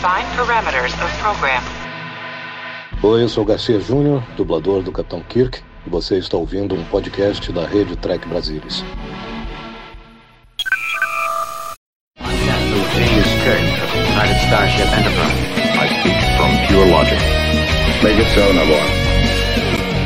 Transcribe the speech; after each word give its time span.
Define 0.00 0.24
parameters 0.34 0.94
of 1.04 1.12
program. 1.20 1.62
Oi, 3.02 3.22
eu 3.22 3.28
sou 3.28 3.44
Garcia 3.44 3.78
Júnior, 3.78 4.22
dublador 4.34 4.82
do 4.82 4.90
Capitão 4.90 5.20
Kirk, 5.20 5.60
e 5.86 5.90
você 5.90 6.16
está 6.16 6.38
ouvindo 6.38 6.74
um 6.74 6.82
podcast 6.84 7.52
da 7.52 7.66
rede 7.66 7.94
Trek 7.96 8.26
Brasilis. 8.26 8.82
James 12.16 13.28
Kirk 13.44 13.60
of 13.84 13.94
United 13.94 14.40
Starship 14.46 14.88
Enterprise. 14.88 15.36
I 15.76 15.88
speak 16.00 16.16
from 16.38 16.50
pure 16.66 16.86
logic. 16.86 17.20
Make 18.02 18.18
it 18.18 18.28
so, 18.34 18.50
Nabor. 18.54 18.80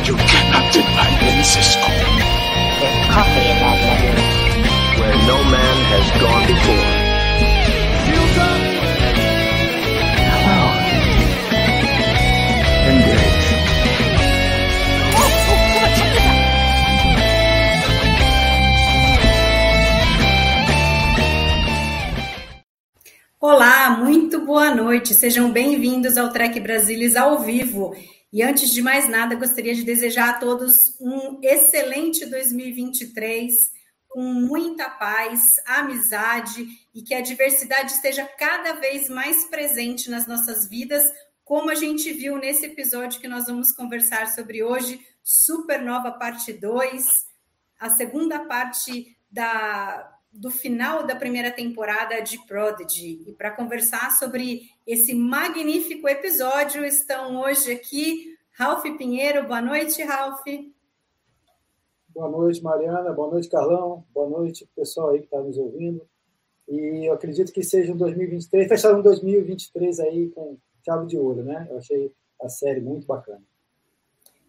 You 0.04 0.16
cannot 0.26 0.72
deny 0.72 1.10
me, 1.22 1.44
Cisco. 1.44 1.86
coffee 3.14 3.46
in 3.46 3.58
that 3.62 3.78
letter. 3.86 4.14
Where 4.98 5.16
no 5.30 5.38
man 5.54 5.76
has 5.94 6.10
gone 6.20 6.46
before. 6.50 6.83
Olá, 23.46 23.90
muito 23.90 24.40
boa 24.40 24.74
noite. 24.74 25.12
Sejam 25.12 25.52
bem-vindos 25.52 26.16
ao 26.16 26.32
Trek 26.32 26.58
Brasilis 26.60 27.14
ao 27.14 27.40
vivo. 27.40 27.94
E 28.32 28.42
antes 28.42 28.70
de 28.70 28.80
mais 28.80 29.06
nada, 29.06 29.34
gostaria 29.34 29.74
de 29.74 29.82
desejar 29.84 30.30
a 30.30 30.38
todos 30.38 30.98
um 30.98 31.40
excelente 31.42 32.24
2023, 32.24 33.70
com 34.08 34.22
muita 34.22 34.88
paz, 34.88 35.60
amizade 35.66 36.66
e 36.94 37.02
que 37.02 37.12
a 37.12 37.20
diversidade 37.20 37.92
esteja 37.92 38.24
cada 38.24 38.80
vez 38.80 39.10
mais 39.10 39.44
presente 39.44 40.08
nas 40.08 40.26
nossas 40.26 40.66
vidas, 40.66 41.12
como 41.44 41.68
a 41.68 41.74
gente 41.74 42.14
viu 42.14 42.38
nesse 42.38 42.64
episódio 42.64 43.20
que 43.20 43.28
nós 43.28 43.44
vamos 43.44 43.72
conversar 43.72 44.28
sobre 44.28 44.62
hoje, 44.62 45.06
Supernova 45.22 46.12
Parte 46.12 46.50
2, 46.50 47.26
a 47.78 47.90
segunda 47.90 48.38
parte 48.46 49.14
da 49.30 50.13
do 50.34 50.50
final 50.50 51.06
da 51.06 51.14
primeira 51.14 51.50
temporada 51.50 52.20
de 52.20 52.44
Prodigy. 52.44 53.22
E 53.26 53.32
para 53.32 53.52
conversar 53.52 54.10
sobre 54.10 54.62
esse 54.86 55.14
magnífico 55.14 56.08
episódio, 56.08 56.84
estão 56.84 57.40
hoje 57.40 57.72
aqui 57.72 58.36
Ralph 58.52 58.82
Pinheiro. 58.98 59.46
Boa 59.46 59.62
noite, 59.62 60.02
Ralph. 60.02 60.44
Boa 62.08 62.28
noite, 62.28 62.62
Mariana. 62.62 63.12
Boa 63.12 63.30
noite, 63.30 63.48
Carlão. 63.48 64.04
Boa 64.12 64.28
noite, 64.28 64.68
pessoal 64.74 65.10
aí 65.10 65.20
que 65.20 65.26
está 65.26 65.40
nos 65.40 65.56
ouvindo. 65.56 66.06
E 66.68 67.08
eu 67.08 67.14
acredito 67.14 67.52
que 67.52 67.62
seja 67.62 67.92
um 67.92 67.96
2023, 67.96 68.68
fecharam 68.68 68.98
um 68.98 69.02
2023 69.02 70.00
aí 70.00 70.30
com 70.30 70.58
chave 70.84 71.06
de 71.06 71.16
ouro, 71.16 71.44
né? 71.44 71.66
Eu 71.70 71.78
achei 71.78 72.12
a 72.42 72.48
série 72.48 72.80
muito 72.80 73.06
bacana. 73.06 73.42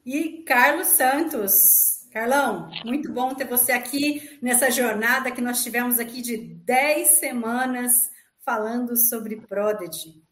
E 0.06 0.44
Carlos 0.44 0.88
Santos. 0.88 1.95
Carlão, 2.16 2.72
muito 2.86 3.12
bom 3.12 3.36
ter 3.36 3.44
você 3.44 3.74
aqui 3.74 4.40
nessa 4.42 4.72
jornada 4.72 5.30
que 5.32 5.42
nós 5.42 5.62
tivemos 5.62 6.00
aqui 6.00 6.22
de 6.22 6.38
10 6.38 7.10
semanas 7.10 8.10
falando 8.40 8.96
sobre 8.96 9.36
Prodigy. 9.42 10.24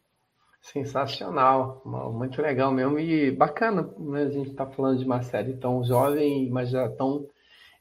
Sensacional, 0.62 1.82
muito 1.84 2.40
legal 2.40 2.72
mesmo 2.72 2.98
e 2.98 3.30
bacana, 3.30 3.82
né? 3.98 4.22
A 4.22 4.30
gente 4.30 4.52
está 4.52 4.64
falando 4.64 4.98
de 4.98 5.04
uma 5.04 5.20
série 5.20 5.58
tão 5.58 5.84
jovem, 5.84 6.48
mas 6.48 6.70
já 6.70 6.88
tão 6.88 7.28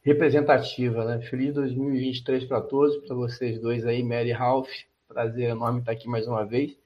representativa, 0.02 1.06
né? 1.06 1.22
Feliz 1.22 1.54
2023 1.54 2.44
para 2.44 2.60
todos, 2.60 2.98
para 3.08 3.16
vocês 3.16 3.58
dois 3.62 3.86
aí, 3.86 4.04
Mary 4.04 4.32
e 4.32 4.34
Ralph. 4.34 4.68
Prazer 5.08 5.52
enorme 5.52 5.80
estar 5.80 5.94
aqui 5.94 6.10
mais 6.10 6.28
uma 6.28 6.46
vez. 6.46 6.78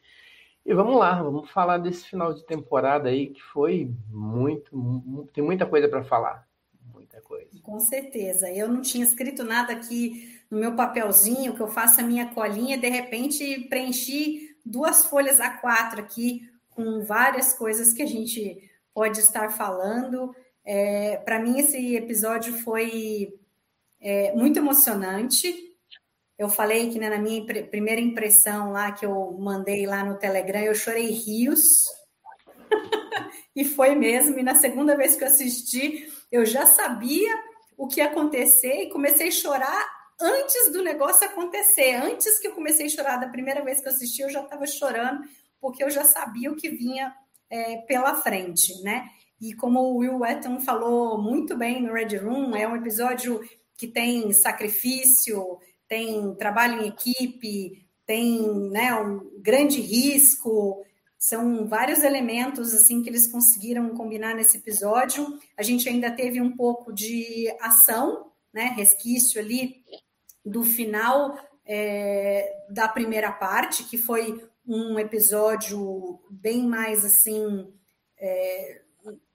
E 0.64 0.72
vamos 0.72 1.00
lá, 1.00 1.20
vamos 1.20 1.50
falar 1.50 1.80
desse 1.80 2.08
final 2.08 2.32
de 2.32 2.46
temporada 2.46 3.10
aí 3.10 3.30
que 3.30 3.42
foi 3.42 3.92
muito, 4.08 5.28
tem 5.34 5.44
muita 5.44 5.66
coisa 5.66 5.90
para 5.90 6.04
falar 6.04 6.47
muita 7.18 7.22
coisa. 7.22 7.50
Com 7.62 7.80
certeza. 7.80 8.50
Eu 8.50 8.68
não 8.68 8.82
tinha 8.82 9.04
escrito 9.04 9.44
nada 9.44 9.74
aqui 9.74 10.40
no 10.50 10.60
meu 10.60 10.76
papelzinho, 10.76 11.56
que 11.56 11.62
eu 11.62 11.68
faço 11.68 12.00
a 12.00 12.04
minha 12.04 12.28
colinha, 12.28 12.78
de 12.78 12.88
repente 12.88 13.68
preenchi 13.70 14.56
duas 14.66 15.06
folhas 15.06 15.40
A4 15.40 16.00
aqui 16.00 16.50
com 16.70 17.04
várias 17.04 17.54
coisas 17.54 17.94
que 17.94 18.02
a 18.02 18.06
gente 18.06 18.70
pode 18.94 19.20
estar 19.20 19.50
falando. 19.50 20.36
É, 20.64 21.18
Para 21.18 21.40
mim, 21.40 21.60
esse 21.60 21.96
episódio 21.96 22.54
foi 22.60 23.34
é, 24.00 24.34
muito 24.34 24.60
emocionante. 24.60 25.76
Eu 26.38 26.50
falei 26.50 26.92
que 26.92 27.00
né, 27.00 27.10
na 27.10 27.18
minha 27.18 27.40
impre 27.40 27.64
primeira 27.64 28.00
impressão 28.00 28.72
lá 28.72 28.92
que 28.92 29.06
eu 29.06 29.36
mandei 29.40 29.88
lá 29.88 30.04
no 30.04 30.20
Telegram, 30.20 30.62
eu 30.62 30.76
chorei 30.76 31.10
rios. 31.10 31.86
e 33.56 33.66
foi 33.66 33.96
mesmo. 33.96 34.38
E 34.38 34.44
na 34.44 34.54
segunda 34.54 34.96
vez 34.96 35.16
que 35.16 35.24
eu 35.24 35.28
assisti, 35.28 36.08
eu 36.32 36.46
já 36.46 36.66
sabia 36.66 37.34
o 37.78 37.88
que 37.88 38.00
ia 38.00 38.08
acontecer 38.08 38.84
e 38.84 38.90
comecei 38.90 39.30
a 39.30 39.32
chorar 39.32 39.98
antes 40.20 40.72
do 40.72 40.84
negócio 40.84 41.28
acontecer. 41.28 41.96
Antes 41.96 42.40
que 42.40 42.48
eu 42.48 42.54
comecei 42.54 42.88
a 42.88 42.90
chorar 42.90 43.18
da 43.18 43.30
primeira 43.30 43.64
vez 43.64 43.80
que 43.80 43.88
eu 43.88 43.92
assisti, 43.92 44.22
eu 44.22 44.30
já 44.30 44.42
estava 44.42 44.66
chorando, 44.66 45.22
porque 45.62 45.84
eu 45.84 45.90
já 45.90 46.04
sabia 46.04 46.52
o 46.52 46.56
que 46.56 46.70
vinha 46.70 47.14
é, 47.50 47.78
pela 47.82 48.16
frente, 48.16 48.82
né? 48.82 49.08
E 49.40 49.54
como 49.54 49.80
o 49.80 49.98
Will 49.98 50.20
Wetton 50.20 50.60
falou 50.60 51.22
muito 51.22 51.56
bem 51.56 51.82
no 51.82 51.94
Red 51.94 52.18
Room, 52.18 52.56
é 52.56 52.68
um 52.68 52.76
episódio 52.76 53.40
que 53.78 53.88
tem 53.88 54.34
sacrifício, 54.34 55.60
tem 55.88 56.34
trabalho 56.36 56.82
em 56.82 56.88
equipe, 56.88 57.88
tem 58.06 58.42
né, 58.72 58.94
um 58.96 59.40
grande 59.40 59.80
risco, 59.80 60.84
são 61.28 61.68
vários 61.68 62.04
elementos 62.04 62.74
assim 62.74 63.04
que 63.04 63.10
eles 63.10 63.28
conseguiram 63.30 63.90
combinar 63.90 64.34
nesse 64.34 64.60
episódio. 64.60 65.38
A 65.58 65.62
gente 65.62 65.90
ainda 65.90 66.10
teve 66.10 66.40
um 66.40 66.56
pouco 66.56 66.94
de 66.94 67.54
ação, 67.60 68.32
né, 68.54 68.74
resquício 68.78 69.42
ali 69.42 69.84
do 70.46 70.64
final 70.64 71.38
é, 71.66 72.66
da 72.70 72.88
primeira 72.88 73.30
parte, 73.30 73.84
que 73.84 73.98
foi 73.98 74.42
um 74.66 74.98
episódio 74.98 76.18
bem 76.30 76.66
mais 76.66 77.04
assim, 77.04 77.74
é, 78.18 78.82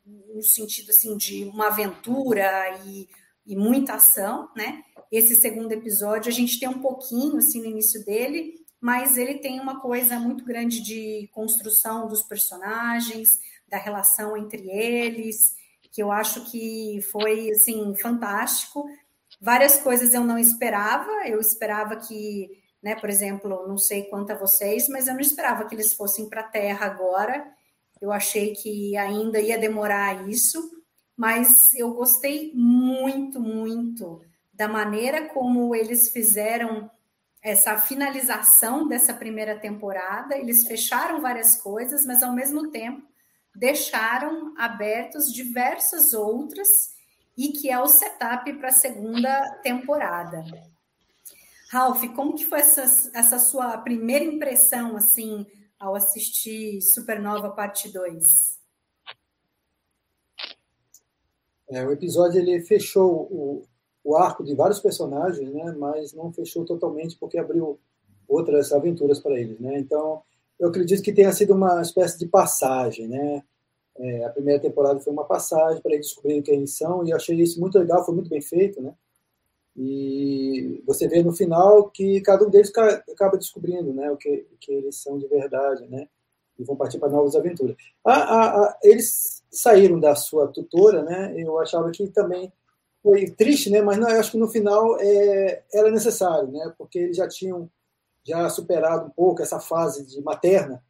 no 0.06 0.42
sentido 0.42 0.92
assim 0.92 1.14
de 1.18 1.44
uma 1.44 1.66
aventura 1.66 2.74
e, 2.86 3.06
e 3.44 3.54
muita 3.54 3.94
ação, 3.94 4.48
né? 4.56 4.82
Esse 5.10 5.34
segundo 5.34 5.72
episódio 5.72 6.30
a 6.30 6.34
gente 6.34 6.58
tem 6.58 6.70
um 6.70 6.80
pouquinho 6.80 7.36
assim 7.36 7.60
no 7.60 7.66
início 7.66 8.02
dele, 8.02 8.61
mas 8.82 9.16
ele 9.16 9.34
tem 9.34 9.60
uma 9.60 9.78
coisa 9.78 10.18
muito 10.18 10.44
grande 10.44 10.82
de 10.82 11.30
construção 11.32 12.08
dos 12.08 12.20
personagens, 12.20 13.38
da 13.68 13.78
relação 13.78 14.36
entre 14.36 14.68
eles, 14.68 15.54
que 15.92 16.02
eu 16.02 16.10
acho 16.10 16.50
que 16.50 17.00
foi 17.12 17.48
assim 17.52 17.94
fantástico. 17.94 18.84
Várias 19.40 19.78
coisas 19.78 20.12
eu 20.12 20.24
não 20.24 20.36
esperava, 20.36 21.28
eu 21.28 21.38
esperava 21.38 21.94
que, 21.94 22.50
né, 22.82 22.96
por 22.96 23.08
exemplo, 23.08 23.68
não 23.68 23.78
sei 23.78 24.02
quanto 24.06 24.32
a 24.32 24.36
vocês, 24.38 24.88
mas 24.88 25.06
eu 25.06 25.14
não 25.14 25.20
esperava 25.20 25.64
que 25.64 25.76
eles 25.76 25.94
fossem 25.94 26.28
para 26.28 26.40
a 26.40 26.48
Terra 26.48 26.84
agora. 26.84 27.46
Eu 28.00 28.10
achei 28.10 28.52
que 28.52 28.96
ainda 28.96 29.40
ia 29.40 29.56
demorar 29.56 30.28
isso, 30.28 30.60
mas 31.16 31.72
eu 31.74 31.94
gostei 31.94 32.50
muito, 32.52 33.38
muito 33.38 34.20
da 34.52 34.66
maneira 34.66 35.28
como 35.28 35.72
eles 35.72 36.08
fizeram 36.08 36.90
essa 37.42 37.76
finalização 37.76 38.86
dessa 38.86 39.12
primeira 39.12 39.58
temporada. 39.58 40.36
Eles 40.36 40.64
fecharam 40.64 41.20
várias 41.20 41.56
coisas, 41.56 42.06
mas 42.06 42.22
ao 42.22 42.32
mesmo 42.32 42.70
tempo 42.70 43.02
deixaram 43.54 44.54
abertos 44.56 45.32
diversas 45.32 46.14
outras 46.14 46.68
e 47.36 47.48
que 47.48 47.70
é 47.70 47.78
o 47.80 47.86
setup 47.86 48.50
para 48.54 48.68
a 48.68 48.72
segunda 48.72 49.60
temporada. 49.62 50.44
Ralph, 51.70 52.04
como 52.14 52.34
que 52.34 52.44
foi 52.44 52.60
essa, 52.60 53.10
essa 53.14 53.38
sua 53.38 53.78
primeira 53.78 54.24
impressão 54.24 54.96
assim 54.96 55.46
ao 55.78 55.94
assistir 55.94 56.80
Supernova 56.80 57.50
Parte 57.50 57.90
2? 57.90 58.60
É, 61.70 61.84
o 61.86 61.90
episódio 61.90 62.38
ele 62.40 62.60
fechou 62.60 63.26
o, 63.30 63.66
o 64.04 64.16
arco 64.16 64.42
de 64.44 64.54
vários 64.54 64.80
personagens, 64.80 65.50
né, 65.52 65.74
mas 65.78 66.12
não 66.12 66.32
fechou 66.32 66.64
totalmente 66.64 67.16
porque 67.18 67.38
abriu 67.38 67.78
outras 68.28 68.72
aventuras 68.72 69.20
para 69.20 69.38
eles, 69.38 69.58
né? 69.60 69.78
Então, 69.78 70.22
eu 70.58 70.68
acredito 70.68 71.02
que 71.02 71.12
tenha 71.12 71.32
sido 71.32 71.54
uma 71.54 71.82
espécie 71.82 72.18
de 72.18 72.26
passagem, 72.26 73.08
né? 73.08 73.42
É, 73.96 74.24
a 74.24 74.30
primeira 74.30 74.60
temporada 74.60 74.98
foi 75.00 75.12
uma 75.12 75.24
passagem 75.24 75.82
para 75.82 75.92
eles 75.92 76.06
descobrirem 76.06 76.42
quem 76.42 76.54
eles 76.56 76.76
são 76.76 77.06
e 77.06 77.12
achei 77.12 77.36
isso 77.40 77.60
muito 77.60 77.78
legal, 77.78 78.04
foi 78.04 78.14
muito 78.14 78.30
bem 78.30 78.40
feito, 78.40 78.80
né? 78.80 78.94
E 79.76 80.82
você 80.86 81.08
vê 81.08 81.22
no 81.22 81.32
final 81.32 81.90
que 81.90 82.20
cada 82.20 82.46
um 82.46 82.50
deles 82.50 82.70
acaba 82.76 83.38
descobrindo, 83.38 83.92
né, 83.92 84.10
o 84.10 84.16
que, 84.16 84.46
que 84.60 84.72
eles 84.72 84.96
são 84.96 85.18
de 85.18 85.26
verdade, 85.26 85.86
né? 85.88 86.08
E 86.58 86.64
vão 86.64 86.76
partir 86.76 86.98
para 86.98 87.08
novas 87.08 87.34
aventuras. 87.34 87.76
A, 88.04 88.12
a, 88.12 88.62
a, 88.64 88.78
eles 88.82 89.42
saíram 89.50 89.98
da 89.98 90.14
sua 90.14 90.48
tutora, 90.48 91.02
né? 91.02 91.34
Eu 91.36 91.58
achava 91.58 91.90
que 91.90 92.06
também 92.08 92.52
foi 93.02 93.30
triste, 93.30 93.68
né? 93.70 93.82
Mas 93.82 93.98
não, 93.98 94.08
eu 94.08 94.20
acho 94.20 94.30
que 94.30 94.38
no 94.38 94.48
final 94.48 94.98
é, 95.00 95.62
era 95.72 95.90
necessário, 95.90 96.50
né? 96.50 96.72
Porque 96.78 96.98
eles 96.98 97.16
já 97.16 97.28
tinham 97.28 97.68
já 98.24 98.48
superado 98.48 99.06
um 99.06 99.10
pouco 99.10 99.42
essa 99.42 99.58
fase 99.58 100.06
de 100.06 100.22
materna 100.22 100.82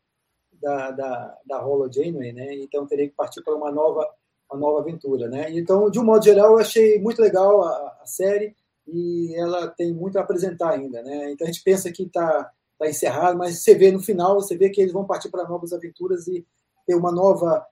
da, 0.53 0.91
da, 0.91 1.39
da 1.47 1.67
Holo 1.67 1.91
Janeway, 1.91 2.33
né? 2.33 2.55
Então 2.57 2.87
teria 2.87 3.09
que 3.09 3.15
partir 3.15 3.43
para 3.43 3.55
uma 3.55 3.73
nova, 3.73 4.07
uma 4.51 4.61
nova 4.61 4.81
aventura, 4.81 5.29
né? 5.29 5.51
Então, 5.51 5.91
de 5.91 5.99
um 5.99 6.05
modo 6.05 6.25
geral, 6.25 6.53
eu 6.53 6.59
achei 6.59 7.01
muito 7.01 7.23
legal 7.23 7.63
a, 7.65 7.99
a 8.03 8.07
série 8.07 8.55
e 8.87 9.35
ela 9.37 9.69
tem 9.69 9.93
muito 9.93 10.19
a 10.19 10.23
apresentar 10.23 10.71
ainda, 10.71 11.03
né? 11.03 11.33
Então 11.33 11.47
a 11.47 11.51
gente 11.51 11.65
pensa 11.65 11.91
que 11.91 12.05
está 12.05 12.51
tá 12.79 12.89
encerrado, 12.89 13.39
mas 13.39 13.63
você 13.63 13.75
vê 13.75 13.91
no 13.91 14.01
final, 14.01 14.35
você 14.35 14.57
vê 14.57 14.69
que 14.69 14.81
eles 14.81 14.93
vão 14.93 15.07
partir 15.07 15.31
para 15.31 15.49
novas 15.49 15.73
aventuras 15.73 16.27
e 16.29 16.47
ter 16.87 16.95
uma 16.95 17.11
nova 17.13 17.65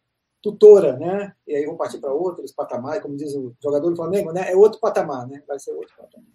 tutora, 0.43 0.97
né? 0.97 1.35
E 1.47 1.55
aí 1.55 1.67
vão 1.67 1.77
partir 1.77 1.99
para 1.99 2.13
outros 2.13 2.53
patamares, 2.53 3.03
como 3.03 3.17
diz 3.17 3.35
o 3.35 3.55
jogador 3.63 3.91
do 3.91 3.97
Flamengo, 3.97 4.33
né? 4.33 4.51
É 4.51 4.57
outro 4.57 4.81
patamar, 4.81 5.27
né? 5.29 5.43
Vai 5.47 5.59
ser 5.59 5.73
outro 5.73 5.95
patamar. 5.97 6.27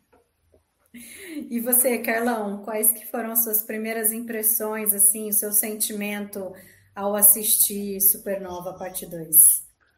E 1.50 1.60
você, 1.60 1.98
Carlão, 1.98 2.64
quais 2.64 2.92
que 2.92 3.06
foram 3.06 3.32
as 3.32 3.44
suas 3.44 3.64
primeiras 3.64 4.14
impressões, 4.14 4.94
assim, 4.94 5.30
o 5.30 5.34
seu 5.34 5.52
sentimento 5.52 6.54
ao 6.96 7.16
assistir 7.16 8.00
Supernova 8.00 8.74
Parte 8.74 9.06
2? 9.06 9.36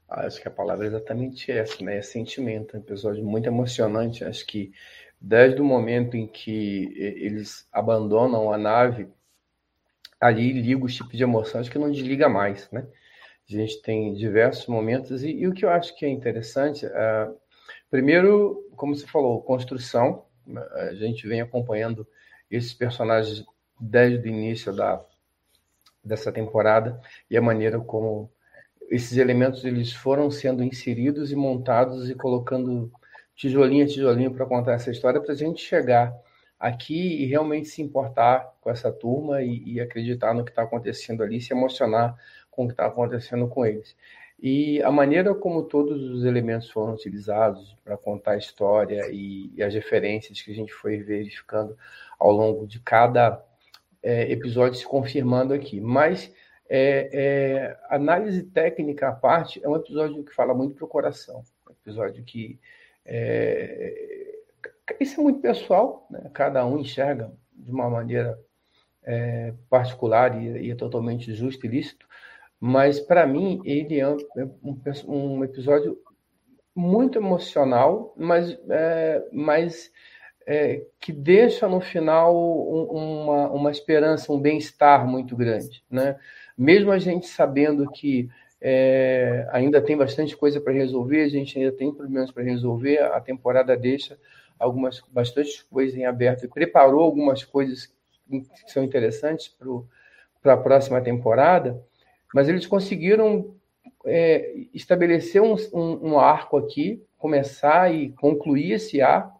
Ah, 0.09 0.25
acho 0.25 0.41
que 0.41 0.47
a 0.47 0.51
palavra 0.51 0.85
é 0.85 0.87
exatamente 0.87 1.51
essa, 1.51 1.83
né? 1.83 1.97
É 1.97 2.01
sentimento, 2.01 2.75
é 2.75 2.79
um 2.79 2.81
episódio 2.81 3.23
muito 3.23 3.47
emocionante. 3.47 4.23
Acho 4.23 4.45
que 4.47 4.71
desde 5.19 5.61
o 5.61 5.65
momento 5.65 6.15
em 6.15 6.25
que 6.27 6.93
eles 6.97 7.67
abandonam 7.71 8.51
a 8.51 8.57
nave, 8.57 9.07
ali 10.19 10.53
liga 10.53 10.83
o 10.83 10.87
tipo 10.87 11.15
de 11.15 11.21
emoção, 11.21 11.61
acho 11.61 11.69
que 11.69 11.77
não 11.77 11.91
desliga 11.91 12.27
mais, 12.27 12.69
né? 12.71 12.87
A 13.49 13.51
gente 13.51 13.81
tem 13.81 14.13
diversos 14.13 14.67
momentos 14.67 15.23
e, 15.23 15.29
e 15.29 15.47
o 15.47 15.53
que 15.53 15.63
eu 15.63 15.69
acho 15.69 15.95
que 15.95 16.05
é 16.05 16.09
interessante, 16.09 16.85
é, 16.85 17.31
primeiro, 17.89 18.69
como 18.75 18.95
você 18.95 19.07
falou, 19.07 19.41
construção, 19.41 20.25
a 20.73 20.93
gente 20.93 21.27
vem 21.27 21.41
acompanhando 21.41 22.07
esses 22.49 22.73
personagens 22.73 23.45
desde 23.79 24.27
o 24.27 24.31
início 24.31 24.73
da, 24.73 25.03
dessa 26.03 26.31
temporada 26.31 26.99
e 27.29 27.37
a 27.37 27.41
maneira 27.41 27.79
como 27.79 28.31
esses 28.89 29.17
elementos 29.17 29.65
eles 29.65 29.91
foram 29.91 30.31
sendo 30.31 30.63
inseridos 30.63 31.31
e 31.31 31.35
montados 31.35 32.09
e 32.09 32.15
colocando 32.15 32.91
tijolinho 33.35 33.83
a 33.83 33.87
tijolinho 33.87 34.33
para 34.33 34.45
contar 34.45 34.73
essa 34.73 34.89
história 34.89 35.21
para 35.21 35.33
a 35.33 35.35
gente 35.35 35.61
chegar 35.61 36.13
aqui 36.59 37.23
e 37.23 37.25
realmente 37.25 37.67
se 37.67 37.81
importar 37.81 38.51
com 38.61 38.69
essa 38.69 38.91
turma 38.91 39.41
e, 39.41 39.73
e 39.73 39.79
acreditar 39.79 40.33
no 40.33 40.43
que 40.43 40.51
está 40.51 40.63
acontecendo 40.63 41.21
ali, 41.21 41.39
se 41.39 41.53
emocionar 41.53 42.15
com 42.57 42.63
o 42.63 42.67
que 42.67 42.73
está 42.73 42.87
acontecendo 42.87 43.47
com 43.47 43.63
eles. 43.63 43.95
E 44.41 44.81
a 44.81 44.91
maneira 44.91 45.33
como 45.35 45.63
todos 45.63 46.01
os 46.11 46.25
elementos 46.25 46.69
foram 46.69 46.93
utilizados 46.93 47.77
para 47.83 47.95
contar 47.95 48.31
a 48.31 48.37
história 48.37 49.09
e, 49.11 49.51
e, 49.55 49.63
as 49.63 49.73
referências 49.73 50.41
que 50.41 50.51
a 50.51 50.55
gente 50.55 50.73
foi 50.73 50.97
verificando 50.97 51.77
ao 52.19 52.31
longo 52.31 52.67
de 52.67 52.79
cada 52.79 53.43
é, 54.01 54.31
episódio 54.31 54.77
se 54.79 54.85
confirmando 54.85 55.53
aqui. 55.53 55.79
Mas 55.79 56.33
é, 56.67 57.09
é, 57.13 57.79
análise 57.89 58.43
técnica 58.43 59.09
à 59.09 59.11
parte, 59.11 59.63
é 59.63 59.69
um 59.69 59.75
episódio 59.75 60.23
que 60.23 60.33
fala 60.33 60.53
muito 60.53 60.75
para 60.75 60.85
o 60.85 60.87
coração. 60.87 61.43
Um 61.67 61.71
episódio 61.71 62.23
que. 62.23 62.59
É, 63.05 64.35
isso 64.99 65.19
é 65.19 65.23
muito 65.23 65.41
pessoal, 65.41 66.07
né? 66.09 66.29
cada 66.33 66.65
um 66.65 66.79
enxerga 66.79 67.31
de 67.53 67.71
uma 67.71 67.89
maneira 67.89 68.39
é, 69.03 69.53
particular 69.69 70.41
e, 70.41 70.67
e 70.67 70.71
é 70.71 70.75
totalmente 70.75 71.33
justo 71.33 71.65
e 71.65 71.69
lícito 71.69 72.07
mas 72.59 72.99
para 72.99 73.25
mim 73.27 73.61
ele 73.63 73.99
é 73.99 74.07
um, 74.07 74.17
um, 75.07 75.43
episódio 75.43 75.97
muito 76.75 77.17
emocional, 77.17 78.13
mas, 78.17 78.57
é, 78.69 79.23
mas 79.31 79.91
é, 80.45 80.83
que 80.99 81.11
deixa 81.11 81.67
no 81.67 81.79
final 81.79 82.35
uma, 82.35 83.49
uma 83.49 83.71
esperança, 83.71 84.31
um 84.31 84.39
bem-estar 84.39 85.07
muito 85.07 85.35
grande. 85.35 85.83
Né? 85.89 86.17
Mesmo 86.57 86.91
a 86.91 86.99
gente 86.99 87.27
sabendo 87.27 87.89
que 87.91 88.29
é, 88.59 89.47
ainda 89.51 89.81
tem 89.81 89.95
bastante 89.95 90.35
coisa 90.35 90.59
para 90.59 90.73
resolver, 90.73 91.21
a 91.21 91.29
gente 91.29 91.59
ainda 91.59 91.71
tem 91.71 91.93
problemas 91.93 92.31
para 92.31 92.43
resolver, 92.43 92.99
a 92.99 93.21
temporada 93.21 93.77
deixa 93.77 94.17
algumas 94.57 95.01
bastante 95.11 95.63
coisas 95.65 95.95
em 95.95 96.05
aberto 96.05 96.45
e 96.45 96.47
preparou 96.47 97.01
algumas 97.01 97.43
coisas 97.43 97.93
que 98.27 98.43
são 98.71 98.83
interessantes 98.83 99.55
para 100.41 100.53
a 100.53 100.57
próxima 100.57 100.99
temporada 101.01 101.79
mas 102.33 102.49
eles 102.49 102.65
conseguiram 102.65 103.55
é, 104.05 104.53
estabelecer 104.73 105.41
um, 105.41 105.55
um, 105.73 106.11
um, 106.11 106.19
arco 106.19 106.57
aqui, 106.57 107.03
começar 107.17 107.93
e 107.93 108.09
concluir 108.09 108.73
esse 108.73 109.01
arco, 109.01 109.37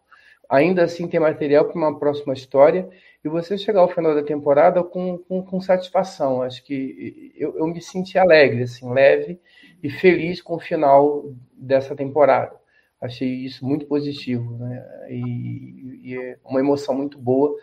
ainda 0.50 0.84
assim 0.84 1.08
ter 1.08 1.20
material 1.20 1.66
para 1.66 1.78
uma 1.78 1.98
próxima 1.98 2.34
história, 2.34 2.90
e 3.24 3.30
você 3.30 3.58
chegar 3.58 3.82
ao 3.82 3.90
final 3.90 4.16
da 4.16 4.24
temporada 4.24 4.84
com, 4.84 5.18
com, 5.18 5.44
com 5.44 5.62
satisfação. 5.62 6.42
Acho 6.42 6.64
que 6.64 7.34
eu, 7.36 7.58
eu, 7.58 7.68
me 7.68 7.82
senti 7.82 8.18
alegre, 8.18 8.64
assim, 8.64 8.90
leve 8.92 9.40
e 9.84 9.90
feliz 9.90 10.42
com 10.42 10.56
o 10.56 10.60
final 10.60 11.26
dessa 11.54 11.96
temporada. 11.96 12.56
Achei 13.02 13.30
isso 13.30 13.66
muito 13.66 13.86
positivo, 13.86 14.58
né? 14.58 15.08
E, 15.10 16.00
e 16.04 16.18
é 16.18 16.38
uma 16.44 16.60
emoção 16.60 16.96
muito 16.96 17.20
boa. 17.20 17.54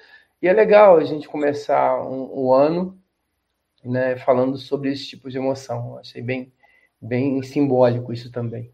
E 0.41 0.47
é 0.47 0.53
legal 0.53 0.97
a 0.97 1.05
gente 1.05 1.27
começar 1.27 2.00
um, 2.06 2.44
um 2.44 2.53
ano 2.53 2.99
né, 3.85 4.17
falando 4.17 4.57
sobre 4.57 4.93
esse 4.93 5.07
tipo 5.07 5.31
de 5.31 5.39
emoção. 5.39 5.99
Achei 5.99 6.23
bem, 6.23 6.53
bem 7.01 7.43
simbólico 7.43 8.13
isso 8.13 8.31
também. 8.31 8.73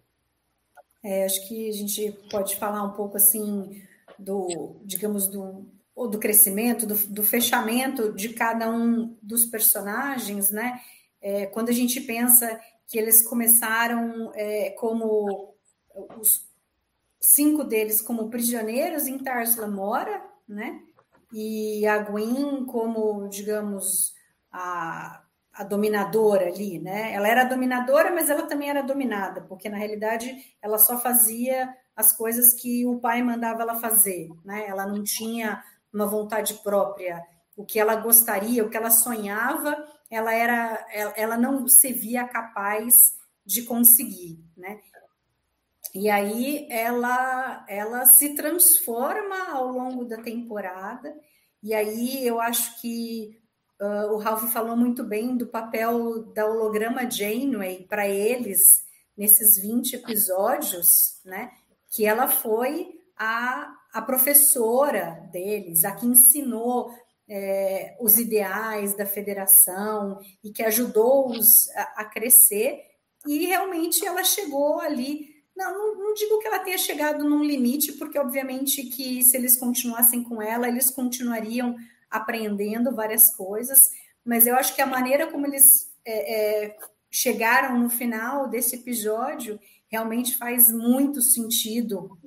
É, 1.03 1.25
acho 1.25 1.47
que 1.49 1.69
a 1.69 1.73
gente 1.73 2.13
pode 2.31 2.57
falar 2.57 2.83
um 2.83 2.93
pouco 2.93 3.17
assim 3.17 3.83
do, 4.19 4.77
digamos, 4.85 5.29
do, 5.29 5.67
do 5.97 6.19
crescimento, 6.19 6.87
do, 6.87 6.95
do 7.09 7.23
fechamento 7.23 8.13
de 8.13 8.31
cada 8.31 8.71
um 8.71 9.17
dos 9.23 9.47
personagens, 9.47 10.51
né? 10.51 10.81
É, 11.23 11.47
quando 11.47 11.71
a 11.71 11.73
gente 11.73 12.01
pensa 12.01 12.61
que 12.87 12.99
eles 12.99 13.23
começaram 13.23 14.31
é, 14.35 14.71
como 14.71 15.55
os 16.19 16.47
cinco 17.21 17.65
deles 17.65 18.01
como 18.01 18.31
prisioneiros 18.31 19.07
em 19.07 19.19
Tars 19.19 19.57
Lamora, 19.57 20.23
né? 20.49 20.81
E 21.33 21.87
a 21.87 21.99
Gwen 21.99 22.65
como, 22.67 23.29
digamos, 23.29 24.15
a, 24.51 25.23
a 25.53 25.65
dominadora 25.65 26.47
ali, 26.47 26.79
né? 26.79 27.13
Ela 27.13 27.29
era 27.29 27.45
dominadora, 27.45 28.13
mas 28.13 28.31
ela 28.31 28.43
também 28.43 28.71
era 28.71 28.83
dominada, 28.83 29.43
porque 29.43 29.69
na 29.69 29.77
realidade 29.77 30.55
ela 30.63 30.79
só 30.79 30.99
fazia 30.99 31.75
as 31.95 32.17
coisas 32.17 32.55
que 32.55 32.87
o 32.87 32.99
pai 32.99 33.23
mandava 33.23 33.63
ela 33.63 33.81
fazer, 33.81 34.29
né? 34.45 34.67
Ela 34.67 34.87
não 34.87 35.03
tinha 35.03 35.63
uma 35.93 36.07
vontade 36.07 36.55
própria, 36.63 37.23
o 37.57 37.65
que 37.65 37.79
ela 37.79 37.97
gostaria, 37.97 38.65
o 38.65 38.71
que 38.71 38.77
ela 38.77 38.91
sonhava, 38.91 39.77
ela 40.11 40.33
era, 40.35 40.87
ela 41.17 41.37
não 41.37 41.69
se 41.69 41.93
via 41.93 42.27
capaz 42.27 43.15
de 43.45 43.63
conseguir, 43.63 44.43
né? 44.57 44.81
E 45.95 46.09
aí 46.09 46.67
ela, 46.71 47.65
ela 47.69 48.07
se 48.07 48.35
transforma 48.35 49.51
ao 49.51 49.69
longo 49.69 50.05
da 50.05 50.19
temporada. 50.19 51.15
E 51.63 51.75
aí 51.75 52.25
eu 52.25 52.41
acho 52.41 52.81
que 52.81 53.41
Uh, 53.81 54.13
o 54.13 54.19
Ralph 54.19 54.45
falou 54.53 54.77
muito 54.77 55.03
bem 55.03 55.37
do 55.37 55.47
papel 55.47 56.23
da 56.35 56.47
holograma 56.47 57.11
Janeway 57.11 57.87
para 57.89 58.07
eles 58.07 58.85
nesses 59.17 59.57
20 59.59 59.95
episódios, 59.95 61.19
né? 61.25 61.51
Que 61.91 62.05
ela 62.05 62.29
foi 62.29 62.91
a, 63.17 63.75
a 63.93 64.03
professora 64.03 65.27
deles, 65.33 65.85
a 65.85 65.93
que 65.93 66.07
ensinou 66.07 66.91
é, 67.27 67.97
os 68.01 68.19
ideais 68.19 68.97
da 68.97 69.07
federação 69.07 70.19
e 70.43 70.51
que 70.51 70.63
ajudou-os 70.63 71.69
a, 71.77 71.83
a, 72.03 72.05
crescer. 72.05 72.81
E 73.27 73.47
realmente 73.47 74.05
ela 74.05 74.25
chegou 74.25 74.81
ali. 74.81 75.29
Não, 75.57 75.73
não, 75.73 75.99
não 76.07 76.15
digo 76.15 76.39
que 76.39 76.49
ela 76.49 76.59
tenha 76.59 76.77
chegado 76.77 77.23
num 77.29 77.45
limite, 77.45 77.93
porque 77.93 78.19
obviamente 78.19 78.83
que 78.85 79.23
se 79.23 79.37
eles 79.37 79.57
continuassem 79.57 80.23
com 80.23 80.43
ela, 80.43 80.69
eles 80.69 80.91
continuariam 80.91 81.77
aprendendo 82.11 82.95
várias 82.95 83.35
coisas, 83.35 83.91
mas 84.25 84.47
eu 84.47 84.55
acho 84.57 84.75
que 84.75 84.83
a 84.83 84.87
maneira 84.87 85.31
como 85.31 85.47
eles 85.47 85.93
é, 86.05 86.67
é, 86.67 86.79
chegaram 87.11 87.79
no 87.79 87.91
final 87.91 88.49
desse 88.49 88.77
episódio 88.77 89.59
realmente 89.89 90.37
faz 90.37 90.73
muito 90.73 91.21
sentido 91.21 92.19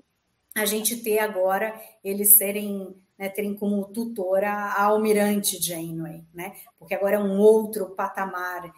a 0.55 0.65
gente 0.65 0.97
ter 0.97 1.19
agora 1.19 1.79
eles 2.03 2.35
serem 2.35 2.95
né, 3.17 3.29
terem 3.29 3.55
como 3.55 3.85
tutora 3.85 4.51
a 4.51 4.83
almirante 4.83 5.61
Janeway, 5.61 6.25
né? 6.33 6.55
Porque 6.77 6.93
agora 6.93 7.15
é 7.15 7.19
um 7.19 7.39
outro 7.39 7.91
patamar 7.91 8.71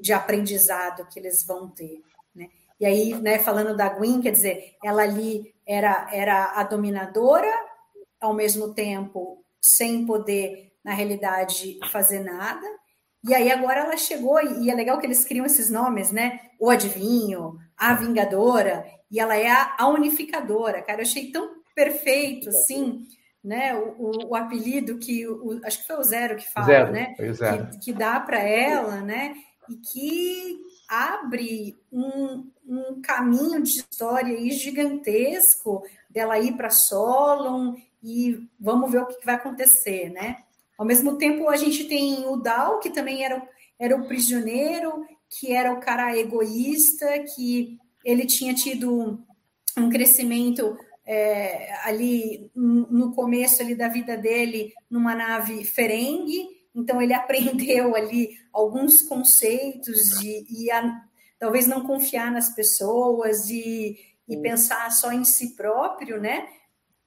de 0.00 0.12
aprendizado 0.12 1.06
que 1.08 1.18
eles 1.18 1.44
vão 1.44 1.68
ter, 1.68 2.02
né? 2.34 2.48
E 2.78 2.84
aí, 2.84 3.14
né, 3.14 3.38
falando 3.38 3.76
da 3.76 3.88
Gwen, 3.88 4.20
quer 4.20 4.32
dizer, 4.32 4.76
ela 4.84 5.02
ali 5.02 5.54
era 5.66 6.08
era 6.12 6.52
a 6.56 6.62
dominadora, 6.64 7.52
ao 8.20 8.34
mesmo 8.34 8.74
tempo 8.74 9.44
sem 9.66 10.06
poder, 10.06 10.72
na 10.84 10.94
realidade, 10.94 11.78
fazer 11.90 12.20
nada. 12.20 12.66
E 13.24 13.34
aí 13.34 13.50
agora 13.50 13.80
ela 13.80 13.96
chegou, 13.96 14.40
e 14.40 14.70
é 14.70 14.74
legal 14.74 14.98
que 14.98 15.06
eles 15.06 15.24
criam 15.24 15.44
esses 15.44 15.68
nomes, 15.68 16.12
né? 16.12 16.40
O 16.60 16.70
adivinho, 16.70 17.58
a 17.76 17.92
vingadora, 17.94 18.86
e 19.10 19.18
ela 19.18 19.36
é 19.36 19.48
a, 19.48 19.74
a 19.78 19.88
unificadora, 19.88 20.82
cara. 20.82 21.00
Eu 21.00 21.02
achei 21.02 21.32
tão 21.32 21.56
perfeito, 21.74 22.48
assim, 22.48 23.06
né, 23.42 23.76
o, 23.76 24.28
o 24.28 24.34
apelido 24.34 24.98
que 24.98 25.26
o, 25.26 25.60
acho 25.64 25.80
que 25.80 25.86
foi 25.86 25.96
o 25.96 26.02
Zero 26.02 26.36
que 26.36 26.48
fala, 26.50 26.66
Zero, 26.66 26.92
né, 26.92 27.14
o 27.18 27.34
Zero. 27.34 27.66
que, 27.70 27.78
que 27.78 27.92
dá 27.92 28.18
para 28.18 28.40
ela, 28.40 29.00
né, 29.02 29.34
e 29.68 29.76
que 29.76 30.58
abre 30.88 31.76
um, 31.92 32.50
um 32.66 33.00
caminho 33.02 33.62
de 33.62 33.70
história 33.70 34.36
aí 34.36 34.50
gigantesco 34.50 35.82
dela 36.16 36.38
ir 36.38 36.56
para 36.56 36.70
Solon 36.70 37.74
e 38.02 38.48
vamos 38.58 38.90
ver 38.90 39.02
o 39.02 39.06
que 39.06 39.26
vai 39.26 39.34
acontecer, 39.34 40.08
né? 40.08 40.38
Ao 40.78 40.86
mesmo 40.86 41.18
tempo, 41.18 41.46
a 41.50 41.56
gente 41.56 41.84
tem 41.84 42.24
o 42.26 42.36
Dal, 42.36 42.80
que 42.80 42.88
também 42.88 43.22
era, 43.22 43.46
era 43.78 43.94
o 43.94 44.06
prisioneiro, 44.06 45.04
que 45.28 45.52
era 45.52 45.74
o 45.74 45.80
cara 45.80 46.16
egoísta, 46.16 47.06
que 47.34 47.76
ele 48.02 48.24
tinha 48.24 48.54
tido 48.54 49.22
um 49.76 49.90
crescimento 49.90 50.78
é, 51.04 51.74
ali 51.84 52.50
no 52.54 53.12
começo 53.14 53.60
ali 53.60 53.74
da 53.74 53.88
vida 53.88 54.16
dele 54.16 54.72
numa 54.90 55.14
nave 55.14 55.64
Ferengue, 55.64 56.48
então 56.74 57.02
ele 57.02 57.12
aprendeu 57.14 57.94
ali 57.94 58.30
alguns 58.54 59.02
conceitos 59.02 60.18
de 60.18 60.46
e 60.48 60.70
a, 60.70 61.04
talvez 61.38 61.66
não 61.66 61.86
confiar 61.86 62.32
nas 62.32 62.54
pessoas 62.54 63.50
e 64.28 64.36
pensar 64.36 64.90
só 64.90 65.12
em 65.12 65.24
si 65.24 65.54
próprio, 65.54 66.20
né? 66.20 66.48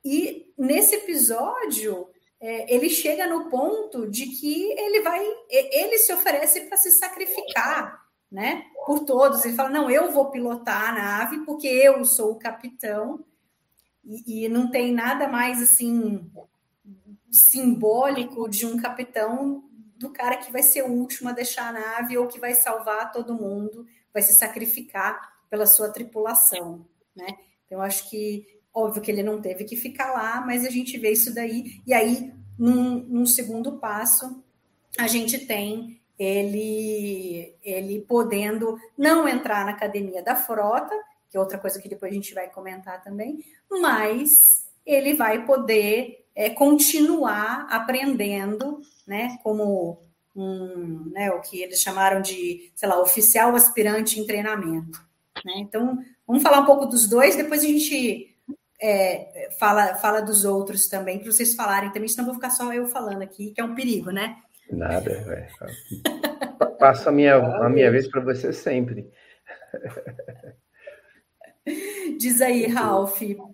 E 0.04 0.54
nesse 0.58 0.96
episódio 0.96 2.08
é, 2.40 2.74
ele 2.74 2.90
chega 2.90 3.28
no 3.28 3.50
ponto 3.50 4.08
de 4.10 4.28
que 4.28 4.72
ele 4.72 5.02
vai, 5.02 5.26
ele 5.50 5.98
se 5.98 6.14
oferece 6.14 6.62
para 6.62 6.78
se 6.78 6.92
sacrificar, 6.92 8.06
né? 8.32 8.64
Por 8.86 9.00
todos. 9.02 9.44
Ele 9.44 9.56
fala: 9.56 9.70
não, 9.70 9.90
eu 9.90 10.12
vou 10.12 10.32
pilotar 10.32 10.90
a 10.90 10.94
nave 10.94 11.40
porque 11.46 11.68
eu 11.68 12.06
sou 12.06 12.32
o 12.32 12.40
capitão 12.40 13.26
e, 14.04 14.46
e 14.46 14.50
não 14.50 14.72
tem 14.72 14.94
nada 14.94 15.28
mais 15.28 15.62
assim 15.62 16.32
simbólico 17.30 18.50
de 18.50 18.66
um 18.66 18.78
capitão 18.78 19.64
do 19.98 20.10
cara 20.10 20.38
que 20.38 20.52
vai 20.52 20.64
ser 20.64 20.84
o 20.84 20.92
último 20.92 21.30
a 21.30 21.34
deixar 21.34 21.68
a 21.68 21.74
nave 21.74 22.18
ou 22.18 22.26
que 22.26 22.40
vai 22.40 22.54
salvar 22.54 23.12
todo 23.12 23.36
mundo, 23.36 23.86
vai 24.14 24.24
se 24.24 24.34
sacrificar 24.34 25.38
pela 25.50 25.68
sua 25.68 25.90
tripulação, 25.92 26.88
né? 27.20 27.38
Então, 27.66 27.82
acho 27.82 28.10
que, 28.10 28.48
óbvio 28.74 29.02
que 29.02 29.12
ele 29.12 29.22
não 29.24 29.42
teve 29.42 29.64
que 29.64 29.76
ficar 29.76 30.12
lá, 30.14 30.42
mas 30.42 30.66
a 30.66 30.70
gente 30.70 30.98
vê 30.98 31.12
isso 31.12 31.34
daí, 31.34 31.82
e 31.86 31.94
aí, 31.94 32.34
num, 32.58 33.00
num 33.00 33.26
segundo 33.26 33.78
passo, 33.78 34.44
a 34.98 35.08
gente 35.08 35.46
tem 35.46 36.00
ele, 36.18 37.56
ele 37.64 38.02
podendo 38.02 38.78
não 38.98 39.28
entrar 39.28 39.66
na 39.66 39.72
academia 39.72 40.22
da 40.22 40.36
frota, 40.36 40.94
que 41.30 41.38
é 41.38 41.40
outra 41.40 41.58
coisa 41.58 41.80
que 41.80 41.88
depois 41.88 42.12
a 42.12 42.16
gente 42.16 42.34
vai 42.34 42.50
comentar 42.50 43.02
também, 43.04 43.44
mas 43.70 44.68
ele 44.86 45.14
vai 45.14 45.46
poder 45.46 46.26
é, 46.36 46.50
continuar 46.50 47.68
aprendendo, 47.70 48.82
né, 49.06 49.38
como 49.44 50.02
um, 50.36 51.10
né, 51.12 51.32
o 51.32 51.42
que 51.42 51.62
eles 51.62 51.82
chamaram 51.82 52.22
de, 52.22 52.72
sei 52.76 52.90
lá, 52.90 53.00
oficial 53.00 53.56
aspirante 53.56 54.20
em 54.20 54.26
treinamento. 54.26 55.00
Né? 55.46 55.54
Então, 55.58 56.00
vamos 56.30 56.44
falar 56.44 56.60
um 56.60 56.66
pouco 56.66 56.86
dos 56.86 57.08
dois, 57.08 57.36
depois 57.36 57.64
a 57.64 57.68
gente 57.68 58.38
é, 58.80 59.50
fala, 59.60 59.96
fala 59.96 60.22
dos 60.22 60.46
outros 60.46 60.88
também, 60.88 61.18
para 61.18 61.32
vocês 61.32 61.56
falarem 61.56 61.92
também, 61.92 62.08
senão 62.08 62.26
vou 62.26 62.36
ficar 62.36 62.52
só 62.52 62.72
eu 62.72 62.86
falando 62.86 63.24
aqui, 63.24 63.52
que 63.52 63.60
é 63.60 63.64
um 63.64 63.74
perigo, 63.74 64.12
né? 64.12 64.38
Nada, 64.72 65.24
velho. 65.24 65.48
Passo 66.78 67.10
a 67.10 67.12
minha, 67.12 67.36
a 67.36 67.68
minha 67.68 67.90
vez 67.90 68.08
para 68.08 68.22
você 68.22 68.54
sempre. 68.54 69.10
Diz 72.20 72.42
aí, 72.42 72.68
Ralph, 72.68 73.22
o 73.22 73.54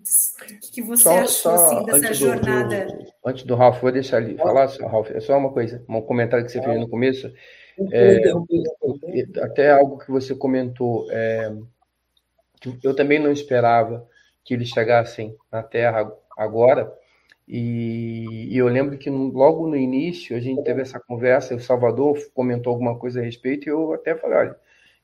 que 0.70 0.82
você 0.82 1.02
só, 1.02 1.18
achou 1.18 1.28
só 1.28 1.54
assim, 1.54 1.84
dessa 1.86 2.14
jornada? 2.14 2.86
Do, 2.86 3.06
antes 3.24 3.44
do 3.44 3.54
Ralph, 3.54 3.80
vou 3.80 3.92
deixar 3.92 4.18
ali 4.18 4.36
falar, 4.36 4.68
só, 4.68 4.86
Ralph, 4.86 5.10
é 5.10 5.20
só 5.20 5.38
uma 5.38 5.50
coisa, 5.50 5.82
um 5.88 6.02
comentário 6.02 6.44
que 6.44 6.52
você 6.52 6.62
fez 6.62 6.78
no 6.78 6.88
começo. 6.88 7.32
É, 7.92 8.32
até 9.42 9.70
algo 9.70 9.98
que 9.98 10.10
você 10.10 10.34
comentou, 10.34 11.06
é, 11.10 11.52
eu 12.82 12.94
também 12.94 13.18
não 13.18 13.30
esperava 13.30 14.06
que 14.44 14.54
eles 14.54 14.68
chegassem 14.68 15.36
na 15.50 15.62
Terra 15.62 16.10
agora, 16.36 16.92
e, 17.48 18.48
e, 18.50 18.58
eu 18.58 18.66
lembro 18.66 18.98
que 18.98 19.08
logo 19.08 19.68
no 19.68 19.76
início 19.76 20.36
a 20.36 20.40
gente 20.40 20.64
teve 20.64 20.82
essa 20.82 20.98
conversa, 20.98 21.54
o 21.54 21.60
Salvador 21.60 22.18
comentou 22.34 22.72
alguma 22.72 22.98
coisa 22.98 23.20
a 23.20 23.22
respeito, 23.22 23.68
e 23.68 23.70
eu 23.70 23.92
até 23.92 24.16
falei, 24.16 24.38
olha, 24.38 24.56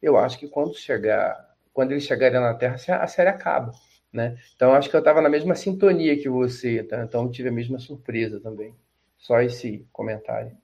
eu 0.03 0.17
acho 0.17 0.39
que 0.39 0.49
quando 0.49 0.75
chegar 0.75 1.53
quando 1.73 1.93
eles 1.93 2.05
chegarem 2.05 2.41
na 2.41 2.55
Terra, 2.55 2.77
a 3.01 3.07
série 3.07 3.31
acaba. 3.31 3.73
Né? 4.13 4.39
Então, 4.55 4.75
acho 4.75 4.91
que 4.91 4.97
eu 4.97 5.01
estava 5.01 5.23
na 5.23 5.29
mesma 5.29 5.55
sintonia 5.55 6.19
que 6.19 6.29
você, 6.29 6.83
tá? 6.83 7.03
então 7.03 7.31
tive 7.31 7.49
a 7.49 7.53
mesma 7.53 7.79
surpresa 7.79 8.39
também. 8.41 8.75
Só 9.17 9.41
esse 9.41 9.87
comentário. 9.93 10.57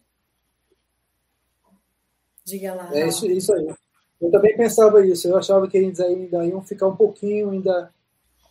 Diga 2.44 2.74
lá. 2.74 2.90
É 2.92 3.06
isso, 3.06 3.30
isso 3.30 3.54
aí. 3.54 3.74
Eu 4.20 4.30
também 4.30 4.56
pensava 4.56 5.04
isso. 5.06 5.28
Eu 5.28 5.36
achava 5.36 5.68
que 5.68 5.76
eles 5.76 6.00
ainda 6.00 6.44
iam 6.44 6.62
ficar 6.62 6.88
um 6.88 6.96
pouquinho 6.96 7.50
ainda 7.50 7.92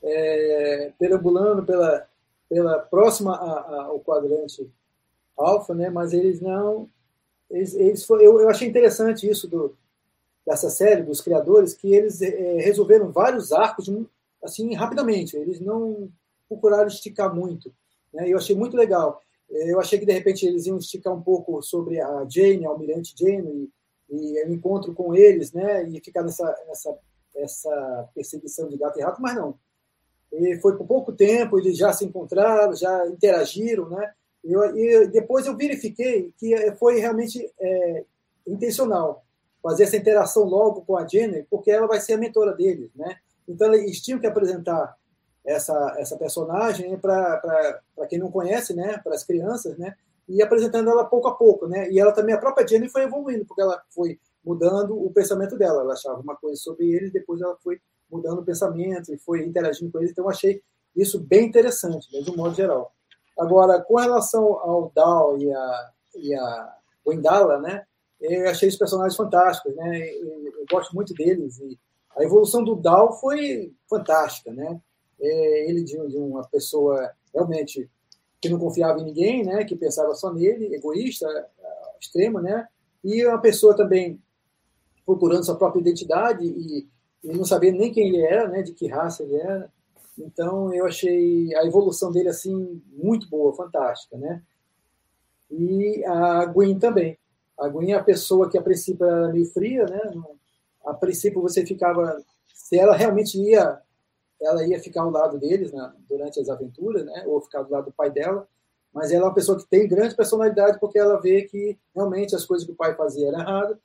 é, 0.04 0.92
perambulando 0.98 1.64
pela, 1.64 2.08
pela 2.50 2.80
próxima 2.80 3.36
a, 3.36 3.60
a, 3.60 3.84
ao 3.86 4.00
quadrante 4.00 4.70
alfa, 5.38 5.74
né? 5.74 5.90
Mas 5.90 6.14
eles 6.14 6.42
não. 6.42 6.90
Eles, 7.50 7.74
eles 7.76 8.10
eu, 8.10 8.40
eu 8.40 8.50
achei 8.50 8.68
interessante 8.68 9.30
isso 9.30 9.48
do, 9.48 9.76
dessa 10.46 10.70
série, 10.70 11.04
dos 11.04 11.22
criadores, 11.22 11.74
que 11.74 11.94
eles 11.94 12.22
é, 12.22 12.58
resolveram 12.58 13.12
vários 13.12 13.52
arcos 13.52 13.90
assim 14.44 14.74
rapidamente. 14.74 15.36
Eles 15.36 15.60
não 15.60 16.10
procuraram 16.48 16.88
esticar 16.88 17.34
muito. 17.36 17.74
Né? 18.14 18.30
Eu 18.30 18.38
achei 18.38 18.56
muito 18.56 18.76
legal. 18.76 19.22
Eu 19.50 19.80
achei 19.80 19.98
que 19.98 20.06
de 20.06 20.12
repente 20.12 20.46
eles 20.46 20.66
iam 20.66 20.78
esticar 20.78 21.14
um 21.14 21.22
pouco 21.22 21.62
sobre 21.62 22.02
a 22.02 22.26
Jane, 22.30 22.66
a 22.66 22.70
Almirante 22.70 23.14
Jane, 23.18 23.70
e, 24.10 24.40
e 24.40 24.46
o 24.46 24.54
encontro 24.54 24.94
com 24.94 25.16
eles, 25.16 25.52
né? 25.52 25.84
E 25.90 26.00
ficar 26.02 26.24
nessa, 26.24 26.46
nessa 26.68 26.98
essa 27.38 28.10
perseguição 28.14 28.68
de 28.68 28.78
gato 28.78 29.00
e 29.00 29.04
rato, 29.04 29.22
mas 29.22 29.36
não. 29.36 29.56
E 30.32 30.58
foi 30.60 30.76
por 30.78 30.86
pouco 30.86 31.14
tempo, 31.14 31.58
eles 31.58 31.78
já 31.78 31.94
se 31.94 32.06
encontraram, 32.06 32.74
já 32.74 33.08
interagiram, 33.08 33.90
né? 33.90 34.14
Eu, 34.44 34.76
e 34.78 35.08
depois 35.08 35.46
eu 35.46 35.56
verifiquei 35.56 36.34
que 36.38 36.72
foi 36.74 37.00
realmente 37.00 37.52
é, 37.60 38.04
intencional 38.46 39.26
fazer 39.62 39.84
essa 39.84 39.98
interação 39.98 40.44
logo 40.44 40.82
com 40.82 40.96
a 40.98 41.08
Jenny, 41.08 41.46
porque 41.50 41.72
ela 41.72 41.88
vai 41.88 42.00
ser 42.00 42.14
a 42.14 42.18
mentora 42.18 42.54
deles, 42.54 42.90
né? 42.96 43.18
Então 43.48 43.74
eles 43.74 44.02
tinham 44.02 44.20
que 44.20 44.28
apresentar 44.28 44.96
essa 45.46 45.96
essa 45.98 46.18
personagem 46.18 46.98
para 46.98 47.82
quem 48.10 48.20
não 48.20 48.32
conhece, 48.32 48.74
né? 48.74 49.00
Para 49.04 49.16
as 49.16 49.24
crianças, 49.24 49.78
né? 49.78 49.96
E 50.28 50.42
apresentando 50.42 50.90
ela 50.90 51.06
pouco 51.06 51.28
a 51.28 51.36
pouco, 51.36 51.68
né? 51.68 51.90
E 51.90 52.00
ela 52.00 52.12
também 52.12 52.36
a 52.36 52.40
própria 52.40 52.68
Jenny 52.68 52.90
foi 52.90 53.04
evoluindo, 53.04 53.46
porque 53.46 53.62
ela 53.62 53.82
foi 53.90 54.20
mudando 54.44 54.98
o 54.98 55.12
pensamento 55.12 55.58
dela. 55.58 55.82
Ela 55.82 55.94
achava 55.94 56.20
uma 56.20 56.36
coisa 56.36 56.56
sobre 56.58 56.92
ele, 56.92 57.12
depois 57.12 57.42
ela 57.42 57.58
foi 57.64 57.80
mudando 58.12 58.40
o 58.40 58.46
pensamento 58.46 59.14
e 59.14 59.18
foi 59.18 59.46
interagindo 59.46 59.92
com 59.92 60.00
ele. 60.00 60.12
Então 60.12 60.30
achei 60.30 60.62
isso 60.96 61.20
bem 61.20 61.48
interessante, 61.48 62.12
né, 62.12 62.22
de 62.22 62.32
um 62.32 62.36
modo 62.36 62.56
geral. 62.56 62.92
Agora, 63.38 63.82
com 63.82 63.96
relação 63.96 64.44
ao 64.60 64.92
Dal 64.96 65.38
e 65.38 65.54
a, 65.54 65.90
e 66.16 66.34
a 66.34 66.76
Wendala, 67.06 67.60
né? 67.60 67.86
eu 68.20 68.50
achei 68.50 68.68
os 68.68 68.76
personagens 68.76 69.16
fantásticos, 69.16 69.76
né? 69.76 70.10
Eu, 70.16 70.46
eu, 70.46 70.66
gosto 70.70 70.94
muito 70.96 71.14
deles 71.14 71.60
e 71.60 71.78
a 72.16 72.24
evolução 72.24 72.64
do 72.64 72.76
Dal 72.76 73.20
foi 73.20 73.74
fantástica, 73.88 74.52
né? 74.52 74.80
É, 75.20 75.70
ele 75.70 75.84
de, 75.84 75.98
uma 75.98 76.48
pessoa 76.48 77.12
realmente 77.34 77.90
que 78.42 78.50
não 78.50 78.60
confiava 78.60 79.00
em 79.00 79.06
ninguém, 79.06 79.44
né? 79.44 79.64
Que 79.64 79.76
pensava 79.76 80.14
só 80.16 80.34
nele, 80.34 80.74
egoísta, 80.76 81.28
extremo, 82.00 82.40
né? 82.40 82.68
E 83.04 83.26
uma 83.26 83.40
pessoa 83.40 83.76
também 83.76 84.22
procurando 85.06 85.46
sua 85.46 85.56
própria 85.56 85.80
identidade 85.80 86.46
e, 86.46 86.88
e 87.24 87.28
não 87.28 87.46
sabendo 87.46 87.78
nem 87.78 87.92
quem 87.92 88.10
ele 88.10 88.22
era, 88.22 88.48
né? 88.48 88.62
De 88.62 88.74
que 88.74 88.88
raça 88.88 89.24
ele 89.24 89.36
era. 89.36 89.72
Então 90.18 90.74
eu 90.74 90.86
achei 90.86 91.56
a 91.56 91.66
evolução 91.66 92.12
dele 92.12 92.30
assim 92.30 92.82
muito 92.92 93.30
boa, 93.30 93.56
fantástica, 93.56 94.18
né? 94.18 94.42
E 95.50 96.04
a 96.06 96.46
Gwen 96.46 96.78
também 96.78 97.18
a 97.58 97.66
aguinha 97.66 97.96
é 97.96 98.00
a 98.00 98.04
pessoa 98.04 98.50
que 98.50 98.58
a 98.58 98.62
princípio 98.62 99.06
era 99.06 99.30
meio 99.30 99.46
fria, 99.46 99.86
né? 99.86 100.00
A 100.86 100.94
princípio 100.94 101.42
você 101.42 101.66
ficava, 101.66 102.24
se 102.54 102.78
ela 102.78 102.96
realmente 102.96 103.38
ia, 103.40 103.80
ela 104.42 104.66
ia 104.66 104.80
ficar 104.80 105.02
ao 105.02 105.10
lado 105.10 105.38
deles 105.38 105.72
né? 105.72 105.92
durante 106.08 106.40
as 106.40 106.50
aventuras, 106.50 107.06
né? 107.06 107.24
Ou 107.26 107.42
ficar 107.42 107.64
do 107.64 107.72
lado 107.72 107.86
do 107.86 107.92
pai 107.92 108.10
dela. 108.12 108.48
Mas 108.94 109.12
ela 109.12 109.26
é 109.26 109.28
uma 109.28 109.34
pessoa 109.34 109.58
que 109.58 109.68
tem 109.68 109.88
grande 109.88 110.16
personalidade 110.16 110.80
porque 110.80 110.98
ela 110.98 111.20
vê 111.20 111.44
que 111.44 111.78
realmente 111.94 112.36
as 112.36 112.46
coisas 112.46 112.66
que 112.66 112.74
o 112.74 112.76
pai 112.76 112.96
fazia 112.96 113.28
eram 113.28 113.40
erradas 113.40 113.78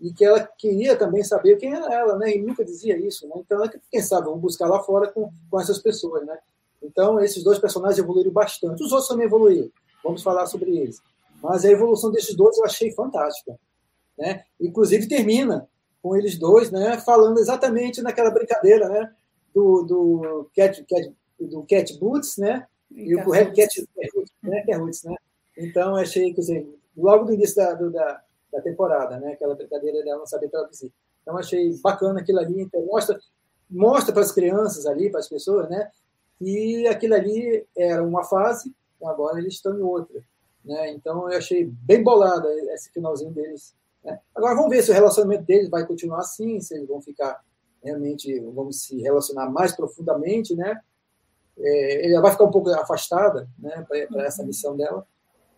e 0.00 0.12
que 0.12 0.24
ela 0.24 0.40
queria 0.40 0.96
também 0.96 1.24
saber 1.24 1.56
quem 1.56 1.74
era 1.74 1.92
ela, 1.92 2.16
né? 2.16 2.34
E 2.34 2.40
nunca 2.40 2.64
dizia 2.64 2.96
isso, 2.96 3.26
né? 3.26 3.34
Então, 3.36 3.58
ela, 3.58 3.72
quem 3.90 4.00
sabe, 4.00 4.26
vamos 4.26 4.40
buscar 4.40 4.68
lá 4.68 4.80
fora 4.82 5.10
com, 5.10 5.30
com 5.50 5.60
essas 5.60 5.78
pessoas, 5.78 6.24
né? 6.26 6.38
Então, 6.82 7.18
esses 7.20 7.42
dois 7.42 7.58
personagens 7.58 7.98
evoluíram 7.98 8.30
bastante. 8.30 8.82
Os 8.82 8.92
outros 8.92 9.08
também 9.08 9.26
evoluíram. 9.26 9.70
Vamos 10.04 10.22
falar 10.22 10.46
sobre 10.46 10.76
eles. 10.76 11.02
Mas 11.42 11.64
a 11.64 11.70
evolução 11.70 12.10
desses 12.10 12.34
dois 12.34 12.56
eu 12.56 12.64
achei 12.64 12.92
fantástica. 12.92 13.58
Né? 14.16 14.44
Inclusive 14.60 15.08
termina 15.08 15.68
com 16.02 16.16
eles 16.16 16.38
dois 16.38 16.70
né, 16.70 16.98
falando 16.98 17.38
exatamente 17.38 18.02
naquela 18.02 18.30
brincadeira 18.30 18.88
né, 18.88 19.12
do, 19.58 19.82
do, 19.82 20.50
cat, 20.54 20.84
cat, 20.84 21.14
do 21.38 21.62
cat 21.64 21.98
boots, 21.98 22.36
né, 22.36 22.66
e 22.90 23.14
o 23.14 23.24
Cat 23.24 23.88
né, 24.42 24.62
que 24.62 24.72
é 24.72 24.76
Roots, 24.76 25.04
né? 25.04 25.14
Então, 25.56 25.96
achei 25.96 26.32
que, 26.32 26.40
assim, 26.40 26.74
logo 26.96 27.24
no 27.24 27.34
início 27.34 27.56
da, 27.56 27.74
do, 27.74 27.90
da, 27.90 28.22
da, 28.52 28.60
temporada, 28.62 29.18
né? 29.18 29.32
Aquela 29.32 29.54
brincadeira 29.54 30.02
dela 30.02 30.20
não 30.20 30.26
saber 30.26 30.48
traduzir. 30.48 30.92
Então, 31.22 31.36
achei 31.36 31.76
bacana 31.82 32.20
aquilo 32.20 32.38
ali. 32.38 32.62
Então, 32.62 32.84
mostra, 32.86 33.18
mostra 33.68 34.12
para 34.12 34.22
as 34.22 34.32
crianças 34.32 34.86
ali, 34.86 35.10
para 35.10 35.20
as 35.20 35.28
pessoas, 35.28 35.68
né? 35.68 35.90
Que 36.38 36.86
aquilo 36.86 37.14
ali 37.14 37.66
era 37.76 38.02
uma 38.02 38.24
fase, 38.24 38.74
agora 39.02 39.38
eles 39.38 39.54
estão 39.54 39.76
em 39.76 39.82
outra. 39.82 40.22
Né? 40.64 40.92
Então, 40.92 41.30
eu 41.30 41.36
achei 41.36 41.64
bem 41.64 42.02
bolada 42.02 42.48
esse 42.72 42.90
finalzinho 42.92 43.32
deles. 43.32 43.74
Né? 44.04 44.18
Agora, 44.34 44.54
vamos 44.54 44.70
ver 44.70 44.82
se 44.82 44.90
o 44.90 44.94
relacionamento 44.94 45.44
deles 45.44 45.68
vai 45.68 45.84
continuar 45.84 46.20
assim, 46.20 46.60
se 46.60 46.76
eles 46.76 46.88
vão 46.88 47.02
ficar 47.02 47.42
realmente, 47.82 48.38
vamos 48.40 48.82
se 48.82 49.00
relacionar 49.00 49.50
mais 49.50 49.74
profundamente, 49.74 50.54
né? 50.54 50.80
É, 51.58 52.10
ela 52.10 52.22
vai 52.22 52.32
ficar 52.32 52.44
um 52.44 52.50
pouco 52.50 52.70
afastada, 52.70 53.48
né, 53.58 53.84
para 54.08 54.24
essa 54.24 54.44
missão 54.44 54.76
dela. 54.76 55.06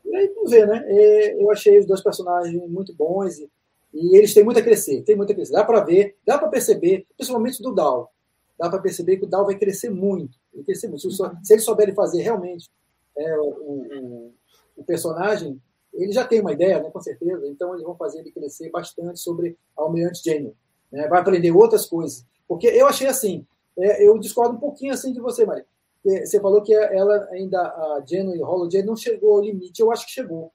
E 0.05 0.17
aí 0.17 0.29
vamos 0.35 0.51
ver, 0.51 0.67
né? 0.67 0.83
É, 0.87 1.43
eu 1.43 1.51
achei 1.51 1.79
os 1.79 1.87
dois 1.87 2.03
personagens 2.03 2.55
muito 2.69 2.95
bons 2.95 3.39
e, 3.39 3.51
e 3.93 4.17
eles 4.17 4.33
têm 4.33 4.45
muito 4.45 4.59
a 4.59 4.63
crescer, 4.63 5.03
tem 5.03 5.17
muito 5.17 5.33
a 5.33 5.35
crescer. 5.35 5.53
Dá 5.53 5.65
para 5.65 5.81
ver, 5.81 6.17
dá 6.27 6.39
para 6.39 6.49
perceber, 6.49 7.07
principalmente 7.17 7.63
do 7.63 7.75
Dal. 7.75 8.13
Dá 8.59 8.69
para 8.69 8.81
perceber 8.81 9.17
que 9.17 9.25
o 9.25 9.29
Dal 9.29 9.45
vai 9.45 9.57
crescer 9.57 9.91
muito, 9.91 10.39
vai 10.55 10.65
crescer 10.65 10.89
muito. 10.89 11.11
Se, 11.11 11.17
se 11.43 11.53
eles 11.53 11.65
souberem 11.65 11.95
fazer 11.95 12.23
realmente 12.23 12.71
é, 13.17 13.39
o, 13.39 13.49
o, 13.49 14.35
o, 14.77 14.85
personagem, 14.85 15.61
ele 15.93 16.13
já 16.13 16.27
tem 16.27 16.41
uma 16.41 16.53
ideia, 16.53 16.83
né, 16.83 16.91
com 16.91 17.01
certeza. 17.01 17.47
Então 17.47 17.73
eles 17.73 17.83
vão 17.83 17.97
fazer 17.97 18.21
ele 18.21 18.31
crescer 18.31 18.71
bastante 18.71 19.19
sobre 19.19 19.57
a 19.77 19.83
Almirante 19.83 20.23
Jane. 20.25 20.55
Né? 20.91 21.09
Vai 21.09 21.21
aprender 21.21 21.51
outras 21.53 21.87
coisas, 21.87 22.25
porque 22.49 22.67
eu 22.67 22.87
achei 22.87 23.07
assim. 23.07 23.47
É, 23.79 24.07
eu 24.07 24.19
discordo 24.19 24.57
um 24.57 24.61
pouquinho 24.61 24.93
assim 24.93 25.13
de 25.13 25.21
você, 25.21 25.47
Maria 25.47 25.65
você 26.03 26.41
falou 26.41 26.63
que 26.63 26.75
ela 26.75 27.29
ainda, 27.31 27.61
a 27.61 28.03
Jenny 28.07 28.43
Holiday 28.43 28.83
não 28.83 28.97
chegou 28.97 29.35
ao 29.35 29.43
limite. 29.43 29.81
Eu 29.81 29.93
acho 29.93 30.07
que 30.07 30.13
chegou. 30.13 30.51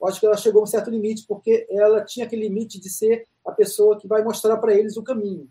Eu 0.00 0.06
acho 0.06 0.20
que 0.20 0.26
ela 0.26 0.36
chegou 0.36 0.60
a 0.60 0.64
um 0.64 0.66
certo 0.66 0.90
limite, 0.90 1.26
porque 1.26 1.66
ela 1.68 2.04
tinha 2.04 2.24
aquele 2.24 2.48
limite 2.48 2.80
de 2.80 2.88
ser 2.88 3.26
a 3.44 3.50
pessoa 3.50 3.98
que 3.98 4.06
vai 4.06 4.22
mostrar 4.22 4.56
para 4.58 4.72
eles 4.72 4.96
o 4.96 5.02
caminho. 5.02 5.48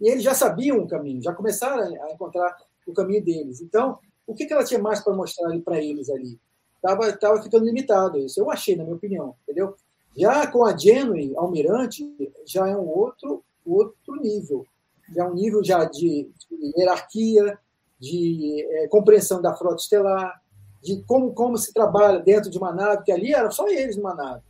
E 0.00 0.08
eles 0.08 0.22
já 0.22 0.34
sabiam 0.34 0.78
o 0.78 0.88
caminho, 0.88 1.22
já 1.22 1.34
começaram 1.34 1.82
a 1.82 2.12
encontrar 2.12 2.56
o 2.86 2.92
caminho 2.94 3.22
deles. 3.22 3.60
Então, 3.60 3.98
o 4.26 4.34
que, 4.34 4.46
que 4.46 4.52
ela 4.52 4.64
tinha 4.64 4.80
mais 4.80 5.00
para 5.00 5.14
mostrar 5.14 5.58
para 5.60 5.82
eles 5.82 6.08
ali? 6.08 6.40
Estava 6.76 7.12
tava 7.16 7.42
ficando 7.42 7.66
limitado 7.66 8.18
isso. 8.18 8.40
Eu 8.40 8.50
achei, 8.50 8.76
na 8.76 8.84
minha 8.84 8.96
opinião, 8.96 9.34
entendeu? 9.42 9.76
Já 10.16 10.46
com 10.46 10.64
a 10.64 10.76
Genui, 10.76 11.34
Almirante, 11.36 12.04
já 12.46 12.66
é 12.68 12.76
um 12.76 12.88
outro, 12.88 13.44
outro 13.64 14.16
nível. 14.16 14.66
Já 15.14 15.24
é 15.24 15.28
um 15.28 15.34
nível 15.34 15.62
já 15.62 15.84
de, 15.84 16.30
de 16.50 16.72
hierarquia, 16.76 17.58
de 17.98 18.66
é, 18.70 18.88
compreensão 18.88 19.42
da 19.42 19.54
frota 19.54 19.76
estelar, 19.76 20.40
de 20.82 21.02
como, 21.02 21.32
como 21.32 21.58
se 21.58 21.72
trabalha 21.72 22.18
dentro 22.18 22.50
de 22.50 22.58
uma 22.58 22.72
nave, 22.72 23.04
que 23.04 23.12
ali 23.12 23.32
era 23.32 23.50
só 23.50 23.68
eles 23.68 23.96
numa 23.96 24.14
nave. 24.14 24.42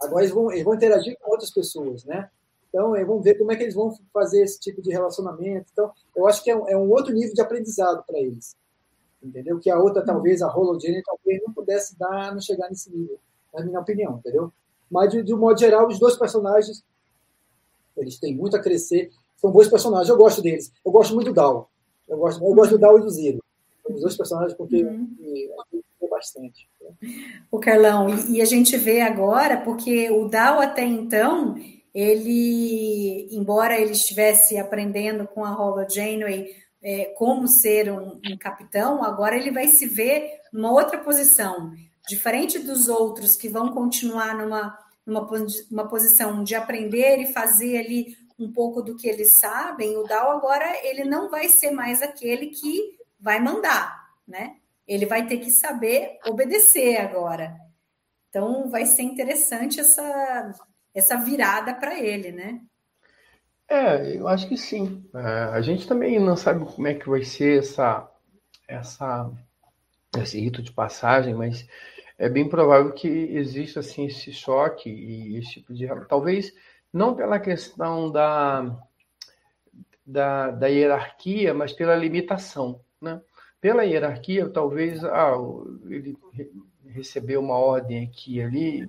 Agora 0.00 0.22
eles 0.22 0.34
vão, 0.34 0.50
eles 0.52 0.64
vão 0.64 0.74
interagir 0.74 1.16
com 1.20 1.30
outras 1.30 1.50
pessoas, 1.50 2.04
né? 2.04 2.28
Então, 2.68 2.90
vamos 3.06 3.22
ver 3.22 3.38
como 3.38 3.52
é 3.52 3.56
que 3.56 3.62
eles 3.62 3.74
vão 3.74 3.96
fazer 4.12 4.42
esse 4.42 4.58
tipo 4.58 4.82
de 4.82 4.90
relacionamento. 4.90 5.66
Então, 5.72 5.92
eu 6.14 6.26
acho 6.26 6.42
que 6.42 6.50
é 6.50 6.56
um, 6.56 6.68
é 6.68 6.76
um 6.76 6.90
outro 6.90 7.14
nível 7.14 7.32
de 7.32 7.40
aprendizado 7.40 8.02
para 8.04 8.18
eles. 8.18 8.56
Entendeu? 9.22 9.60
Que 9.60 9.70
a 9.70 9.78
outra, 9.78 10.04
talvez, 10.04 10.42
a 10.42 10.52
Hologene, 10.52 11.02
talvez 11.02 11.40
não 11.46 11.54
pudesse 11.54 11.96
dar, 11.96 12.34
não 12.34 12.40
chegar 12.40 12.68
nesse 12.68 12.90
nível, 12.90 13.18
na 13.54 13.64
minha 13.64 13.80
opinião, 13.80 14.16
entendeu? 14.18 14.52
Mas, 14.94 15.10
de, 15.10 15.24
de 15.24 15.34
um 15.34 15.38
modo 15.38 15.58
geral, 15.58 15.88
os 15.88 15.98
dois 15.98 16.16
personagens, 16.16 16.84
eles 17.96 18.16
têm 18.16 18.32
muito 18.32 18.56
a 18.56 18.60
crescer. 18.60 19.10
São 19.36 19.50
bons 19.50 19.66
personagens, 19.66 20.08
eu 20.08 20.16
gosto 20.16 20.40
deles. 20.40 20.72
Eu 20.86 20.92
gosto 20.92 21.12
muito 21.16 21.30
do 21.30 21.34
Dal. 21.34 21.68
Eu 22.08 22.16
gosto, 22.16 22.44
eu 22.44 22.54
gosto 22.54 22.70
do 22.70 22.78
Dal 22.78 22.96
e 23.00 23.02
do 23.02 23.10
Ziro. 23.10 23.42
Os 23.90 24.00
dois 24.00 24.16
personagens 24.16 24.54
porque 24.54 24.84
uhum. 24.84 25.08
me, 25.18 25.50
me 26.00 26.08
bastante. 26.08 26.68
O 27.50 27.58
Carlão, 27.58 28.08
e, 28.28 28.40
a 28.40 28.44
gente 28.44 28.76
vê 28.76 29.00
agora, 29.00 29.56
porque 29.62 30.08
o 30.10 30.28
Dal 30.28 30.60
até 30.60 30.84
então, 30.84 31.56
ele, 31.92 33.28
embora 33.32 33.76
ele 33.76 33.92
estivesse 33.92 34.56
aprendendo 34.56 35.26
com 35.26 35.44
a 35.44 35.50
Hollow 35.50 35.90
Janeway 35.90 36.50
é, 36.80 37.06
como 37.16 37.48
ser 37.48 37.90
um, 37.90 38.20
um, 38.24 38.38
capitão, 38.38 39.02
agora 39.02 39.36
ele 39.36 39.50
vai 39.50 39.66
se 39.66 39.86
ver 39.86 40.30
numa 40.52 40.70
outra 40.70 40.98
posição. 40.98 41.72
Diferente 42.08 42.60
dos 42.60 42.88
outros 42.88 43.34
que 43.34 43.48
vão 43.48 43.72
continuar 43.72 44.36
numa, 44.36 44.78
numa 45.06 45.28
uma 45.70 45.88
posição 45.88 46.42
de 46.42 46.54
aprender 46.54 47.18
e 47.18 47.32
fazer 47.32 47.78
ali 47.78 48.16
um 48.38 48.52
pouco 48.52 48.82
do 48.82 48.96
que 48.96 49.08
eles 49.08 49.32
sabem, 49.38 49.96
o 49.96 50.04
Dal 50.04 50.32
agora 50.32 50.66
ele 50.84 51.04
não 51.04 51.30
vai 51.30 51.48
ser 51.48 51.70
mais 51.70 52.02
aquele 52.02 52.48
que 52.48 52.98
vai 53.18 53.38
mandar, 53.38 54.10
né? 54.26 54.56
Ele 54.86 55.06
vai 55.06 55.26
ter 55.26 55.38
que 55.38 55.50
saber 55.50 56.18
obedecer 56.26 56.96
agora. 56.96 57.56
Então 58.28 58.68
vai 58.68 58.86
ser 58.86 59.02
interessante 59.02 59.80
essa 59.80 60.54
essa 60.94 61.16
virada 61.16 61.74
para 61.74 61.98
ele, 61.98 62.30
né? 62.30 62.60
É, 63.68 64.16
eu 64.16 64.28
acho 64.28 64.48
que 64.48 64.56
sim. 64.56 65.04
É, 65.14 65.18
a 65.52 65.60
gente 65.60 65.88
também 65.88 66.20
não 66.20 66.36
sabe 66.36 66.64
como 66.64 66.86
é 66.86 66.94
que 66.94 67.08
vai 67.08 67.24
ser 67.24 67.58
essa, 67.58 68.08
essa, 68.68 69.30
esse 70.18 70.38
rito 70.38 70.62
de 70.62 70.72
passagem, 70.72 71.34
mas 71.34 71.66
é 72.18 72.28
bem 72.28 72.48
provável 72.48 72.92
que 72.92 73.08
exista 73.08 73.80
assim 73.80 74.06
esse 74.06 74.32
choque 74.32 74.88
e 74.88 75.38
esse 75.38 75.54
tipo 75.54 75.74
de 75.74 75.86
talvez 76.08 76.52
não 76.92 77.14
pela 77.14 77.40
questão 77.40 78.10
da, 78.10 78.78
da, 80.06 80.50
da 80.52 80.66
hierarquia, 80.68 81.52
mas 81.52 81.72
pela 81.72 81.96
limitação. 81.96 82.80
Né? 83.00 83.20
Pela 83.60 83.82
hierarquia, 83.82 84.48
talvez 84.48 85.04
ah, 85.04 85.34
ele 85.88 86.16
recebeu 86.86 87.40
uma 87.40 87.56
ordem 87.56 88.04
aqui 88.04 88.36
e 88.36 88.42
ali, 88.42 88.88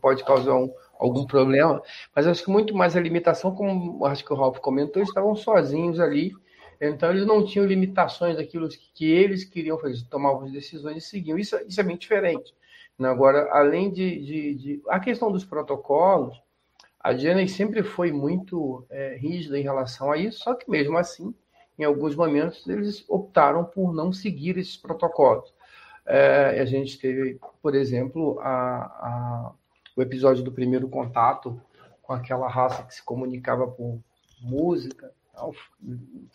pode 0.00 0.22
causar 0.24 0.54
um, 0.56 0.70
algum 0.98 1.24
problema, 1.24 1.82
mas 2.14 2.26
acho 2.26 2.44
que 2.44 2.50
muito 2.50 2.74
mais 2.74 2.94
a 2.94 3.00
limitação, 3.00 3.54
como 3.54 4.04
acho 4.04 4.22
que 4.24 4.32
o 4.32 4.36
Ralph 4.36 4.58
comentou, 4.58 5.00
eles 5.00 5.08
estavam 5.08 5.34
sozinhos 5.34 5.98
ali, 5.98 6.34
então 6.78 7.10
eles 7.10 7.26
não 7.26 7.42
tinham 7.42 7.66
limitações 7.66 8.36
daquilo 8.36 8.68
que 8.68 9.10
eles 9.10 9.44
queriam 9.44 9.78
fazer, 9.78 10.04
tomavam 10.10 10.44
as 10.44 10.52
decisões 10.52 10.98
e 10.98 11.08
seguiam. 11.08 11.38
Isso, 11.38 11.56
isso 11.66 11.80
é 11.80 11.84
bem 11.84 11.96
diferente. 11.96 12.54
Né? 12.98 13.08
Agora, 13.08 13.48
além 13.52 13.92
de, 13.92 14.24
de, 14.24 14.54
de, 14.54 14.82
A 14.88 14.98
questão 14.98 15.30
dos 15.30 15.44
protocolos, 15.44 16.40
a 17.00 17.12
Disney 17.12 17.48
sempre 17.48 17.82
foi 17.82 18.10
muito 18.10 18.84
é, 18.90 19.16
rígida 19.16 19.58
em 19.58 19.62
relação 19.62 20.10
a 20.10 20.16
isso, 20.16 20.40
só 20.40 20.54
que 20.54 20.68
mesmo 20.70 20.98
assim, 20.98 21.34
em 21.78 21.84
alguns 21.84 22.16
momentos, 22.16 22.66
eles 22.66 23.04
optaram 23.08 23.64
por 23.64 23.92
não 23.94 24.12
seguir 24.12 24.56
esses 24.58 24.76
protocolos. 24.76 25.52
É, 26.06 26.60
a 26.60 26.64
gente 26.64 26.98
teve, 26.98 27.38
por 27.60 27.74
exemplo, 27.74 28.38
a, 28.40 28.78
a, 28.84 29.52
o 29.96 30.02
episódio 30.02 30.42
do 30.42 30.52
primeiro 30.52 30.88
contato 30.88 31.60
com 32.02 32.12
aquela 32.12 32.48
raça 32.48 32.84
que 32.84 32.94
se 32.94 33.04
comunicava 33.04 33.66
por 33.66 34.00
música. 34.40 35.12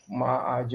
Uma, 0.08 0.60
a 0.60 0.67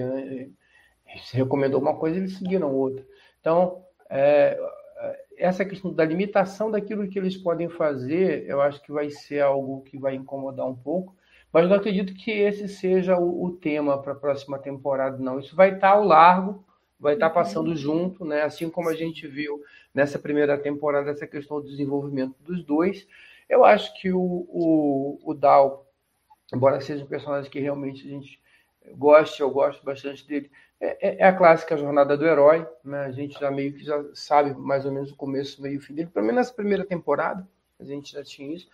se 1.22 1.37
recomendou 1.37 1.81
uma 1.81 1.94
coisa 1.94 2.16
eles 2.16 2.37
seguiram 2.37 2.75
outra. 2.75 3.07
Então, 3.40 3.85
é, 4.11 4.59
essa 5.37 5.65
questão 5.65 5.93
da 5.93 6.05
limitação 6.05 6.71
daquilo 6.71 7.09
que 7.09 7.19
eles 7.19 7.37
podem 7.37 7.69
fazer, 7.69 8.45
eu 8.49 8.61
acho 8.61 8.83
que 8.83 8.91
vai 8.91 9.11
ser 9.11 9.41
algo 9.41 9.83
que 9.83 9.99
vai 9.99 10.15
incomodar 10.15 10.67
um 10.67 10.75
pouco, 10.75 11.15
mas 11.53 11.69
não 11.69 11.77
acredito 11.77 12.15
que 12.15 12.31
esse 12.31 12.69
seja 12.69 13.17
o, 13.17 13.45
o 13.45 13.51
tema 13.53 14.01
para 14.01 14.13
a 14.13 14.17
próxima 14.17 14.59
temporada, 14.59 15.19
não. 15.19 15.39
Isso 15.39 15.55
vai 15.55 15.75
estar 15.75 15.93
tá 15.93 15.97
ao 15.97 16.05
largo, 16.05 16.65
vai 16.99 17.15
estar 17.15 17.29
tá 17.29 17.35
passando 17.35 17.69
uhum. 17.69 17.77
junto, 17.77 18.25
né? 18.25 18.43
Assim 18.43 18.69
como 18.69 18.89
a 18.89 18.95
gente 18.95 19.27
viu 19.27 19.63
nessa 19.95 20.19
primeira 20.19 20.59
temporada, 20.59 21.11
essa 21.11 21.27
questão 21.27 21.61
do 21.61 21.69
desenvolvimento 21.69 22.35
dos 22.41 22.65
dois. 22.65 23.07
Eu 23.49 23.65
acho 23.65 23.95
que 24.01 24.13
o, 24.13 24.21
o, 24.21 25.21
o 25.25 25.35
Dal, 25.35 25.87
embora 26.53 26.81
seja 26.81 27.05
um 27.05 27.09
personagem 27.09 27.51
que 27.51 27.61
realmente 27.61 28.07
a 28.07 28.11
gente 28.11 28.41
goste, 28.95 29.41
eu 29.41 29.51
gosto 29.51 29.85
bastante 29.85 30.27
dele, 30.27 30.51
é, 30.81 31.09
é, 31.09 31.17
é, 31.21 31.25
a 31.25 31.33
clássica 31.33 31.77
jornada 31.77 32.17
do 32.17 32.27
herói, 32.27 32.67
né? 32.85 33.01
A 33.05 33.12
gente 33.12 33.39
já 33.39 33.51
meio 33.51 33.73
que 33.73 33.85
já 33.85 34.03
sabe 34.12 34.55
mais 34.55 34.85
ou 34.85 34.93
menos 34.93 35.11
o 35.11 35.17
começo, 35.17 35.62
meio 35.62 35.77
e 35.77 35.81
fim 35.81 35.95
dele. 35.95 36.11
Pelo 36.12 36.27
menos 36.27 36.41
nessa 36.41 36.55
primeira 36.55 36.85
temporada, 36.85 37.47
a 37.81 37.85
gente 37.85 38.12
já 38.12 38.23
tinha 38.23 38.55
isso. 38.55 38.69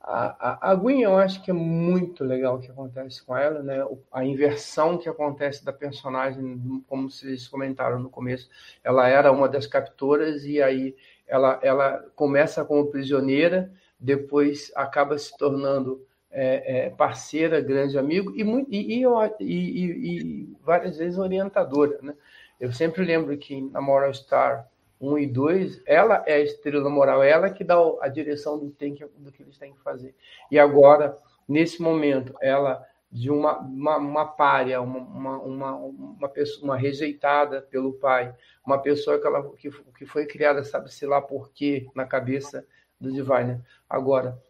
A, 0.00 0.68
a, 0.68 0.70
a 0.70 0.74
Gwen, 0.74 1.02
eu 1.02 1.16
acho 1.16 1.42
que 1.42 1.50
é 1.50 1.54
muito 1.54 2.24
legal 2.24 2.56
o 2.56 2.60
que 2.60 2.70
acontece 2.70 3.22
com 3.22 3.36
ela, 3.36 3.62
né? 3.62 3.76
A 4.10 4.24
inversão 4.24 4.98
que 4.98 5.08
acontece 5.08 5.64
da 5.64 5.72
personagem, 5.72 6.82
como 6.88 7.10
vocês 7.10 7.46
comentaram 7.46 7.98
no 8.00 8.10
começo, 8.10 8.48
ela 8.82 9.08
era 9.08 9.30
uma 9.30 9.48
das 9.48 9.66
captoras 9.66 10.44
e 10.44 10.60
aí 10.60 10.96
ela, 11.28 11.60
ela 11.62 12.04
começa 12.16 12.64
como 12.64 12.90
prisioneira, 12.90 13.70
depois 13.98 14.72
acaba 14.74 15.16
se 15.16 15.36
tornando 15.36 16.04
é, 16.30 16.86
é, 16.86 16.90
parceira, 16.90 17.60
grande 17.60 17.98
amigo 17.98 18.32
e, 18.34 18.42
e, 18.68 19.04
e, 19.40 19.84
e, 19.84 20.56
várias 20.62 20.96
vezes 20.96 21.18
orientadora. 21.18 21.98
Né? 22.02 22.14
Eu 22.58 22.72
sempre 22.72 23.04
lembro 23.04 23.36
que 23.36 23.60
na 23.60 23.80
Moral 23.80 24.14
Star 24.14 24.68
1 25.00 25.18
e 25.18 25.26
2, 25.26 25.82
ela 25.86 26.22
é 26.26 26.34
a 26.34 26.40
estrela 26.40 26.88
moral, 26.90 27.22
ela 27.22 27.50
que 27.50 27.64
dá 27.64 27.76
a 28.00 28.08
direção 28.08 28.58
do, 28.58 28.70
tem 28.70 28.94
que, 28.94 29.04
do 29.16 29.32
que 29.32 29.42
eles 29.42 29.56
têm 29.56 29.72
que 29.72 29.80
fazer. 29.80 30.14
E 30.50 30.58
agora, 30.58 31.16
nesse 31.48 31.80
momento, 31.80 32.34
ela 32.40 32.86
de 33.10 33.28
uma, 33.30 33.58
uma, 33.58 33.96
uma 33.96 34.26
párea, 34.26 34.80
uma, 34.80 35.38
uma, 35.38 35.74
uma, 35.74 36.28
pessoa, 36.28 36.64
uma 36.64 36.76
rejeitada 36.76 37.62
pelo 37.62 37.94
pai, 37.94 38.32
uma 38.64 38.78
pessoa 38.78 39.18
que, 39.18 39.26
ela, 39.26 39.50
que, 39.56 39.70
que 39.98 40.06
foi 40.06 40.26
criada, 40.26 40.62
sabe-se 40.62 41.04
lá 41.06 41.20
por 41.20 41.50
quê, 41.50 41.88
na 41.94 42.04
cabeça 42.04 42.64
do 43.00 43.10
Divine. 43.10 43.60
Agora, 43.88 44.40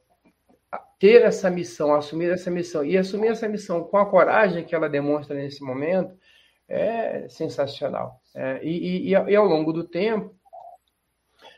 ter 0.98 1.22
essa 1.22 1.50
missão, 1.50 1.94
assumir 1.94 2.30
essa 2.30 2.50
missão, 2.50 2.84
e 2.84 2.96
assumir 2.96 3.28
essa 3.28 3.48
missão 3.48 3.82
com 3.82 3.96
a 3.96 4.06
coragem 4.06 4.64
que 4.64 4.74
ela 4.74 4.88
demonstra 4.88 5.34
nesse 5.34 5.62
momento, 5.62 6.14
é 6.68 7.28
sensacional. 7.28 8.20
É, 8.34 8.60
e, 8.62 9.08
e, 9.08 9.10
e 9.10 9.36
ao 9.36 9.44
longo 9.44 9.72
do 9.72 9.82
tempo, 9.82 10.34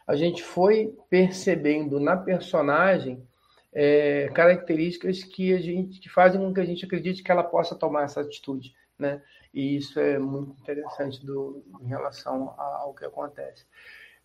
a 0.06 0.16
gente 0.16 0.42
foi 0.42 0.96
percebendo 1.10 2.00
na 2.00 2.16
personagem 2.16 3.26
é, 3.72 4.28
características 4.34 5.22
que 5.24 5.54
a 5.54 5.58
gente 5.58 6.00
que 6.00 6.08
fazem 6.08 6.40
com 6.40 6.52
que 6.52 6.60
a 6.60 6.64
gente 6.64 6.84
acredite 6.84 7.22
que 7.22 7.30
ela 7.30 7.42
possa 7.42 7.74
tomar 7.74 8.04
essa 8.04 8.20
atitude, 8.20 8.74
né? 8.98 9.22
E 9.52 9.76
isso 9.76 9.98
é 10.00 10.18
muito 10.18 10.52
interessante 10.60 11.24
do, 11.24 11.62
em 11.80 11.86
relação 11.86 12.54
ao 12.58 12.94
que 12.94 13.04
acontece. 13.04 13.66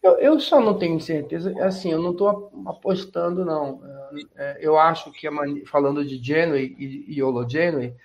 Eu, 0.02 0.18
eu 0.20 0.40
só 0.40 0.60
não 0.60 0.78
tenho 0.78 1.00
certeza, 1.02 1.54
assim, 1.64 1.92
eu 1.92 2.02
não 2.02 2.12
estou 2.12 2.52
apostando, 2.66 3.44
não. 3.44 3.82
É, 4.36 4.58
eu 4.62 4.78
acho 4.78 5.12
que, 5.12 5.28
falando 5.66 6.06
de 6.06 6.18
Genway 6.18 6.76
e, 6.78 7.12
e 7.12 7.20
Yolo 7.20 7.50
Genway, 7.50 7.96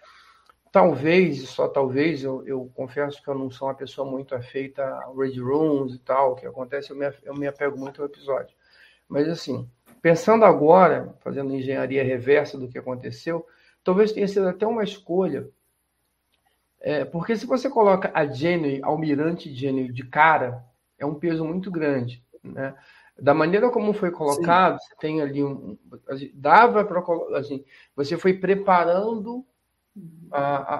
talvez, 0.72 1.48
só 1.48 1.68
talvez, 1.68 2.24
eu, 2.24 2.46
eu, 2.46 2.70
confesso 2.74 3.22
que 3.22 3.28
eu 3.28 3.34
não 3.34 3.50
sou 3.50 3.68
uma 3.68 3.74
pessoa 3.74 4.10
muito 4.10 4.34
afeita 4.34 4.82
a 4.82 5.12
Red 5.16 5.38
Rooms 5.38 5.94
e 5.94 5.98
tal, 5.98 6.32
o 6.32 6.34
que 6.34 6.46
acontece, 6.46 6.90
eu 6.90 6.96
me, 6.96 7.12
eu 7.22 7.34
me 7.34 7.46
apego 7.46 7.78
muito 7.78 8.00
ao 8.00 8.08
episódio. 8.08 8.56
Mas, 9.08 9.28
assim, 9.28 9.68
Pensando 10.02 10.44
agora, 10.44 11.14
fazendo 11.20 11.54
engenharia 11.54 12.02
reversa 12.02 12.58
do 12.58 12.68
que 12.68 12.76
aconteceu, 12.76 13.46
talvez 13.84 14.10
tenha 14.10 14.26
sido 14.26 14.48
até 14.48 14.66
uma 14.66 14.82
escolha. 14.82 15.48
É, 16.80 17.04
porque 17.04 17.36
se 17.36 17.46
você 17.46 17.70
coloca 17.70 18.10
a 18.12 18.26
Jenny, 18.26 18.80
Almirante 18.82 19.54
Jenny, 19.54 19.92
de 19.92 20.02
cara, 20.04 20.64
é 21.02 21.06
um 21.06 21.14
peso 21.14 21.44
muito 21.44 21.70
grande. 21.70 22.22
Né? 22.42 22.74
Da 23.18 23.34
maneira 23.34 23.70
como 23.70 23.92
foi 23.92 24.10
colocado, 24.10 24.78
Sim. 24.78 24.86
você 24.88 24.96
tem 24.96 25.20
ali 25.20 25.42
um. 25.42 25.76
Dava 26.34 26.84
para. 26.84 27.02
Assim, 27.36 27.64
você 27.94 28.16
foi 28.16 28.34
preparando 28.34 29.44
a, 30.30 30.40
a, 30.40 30.76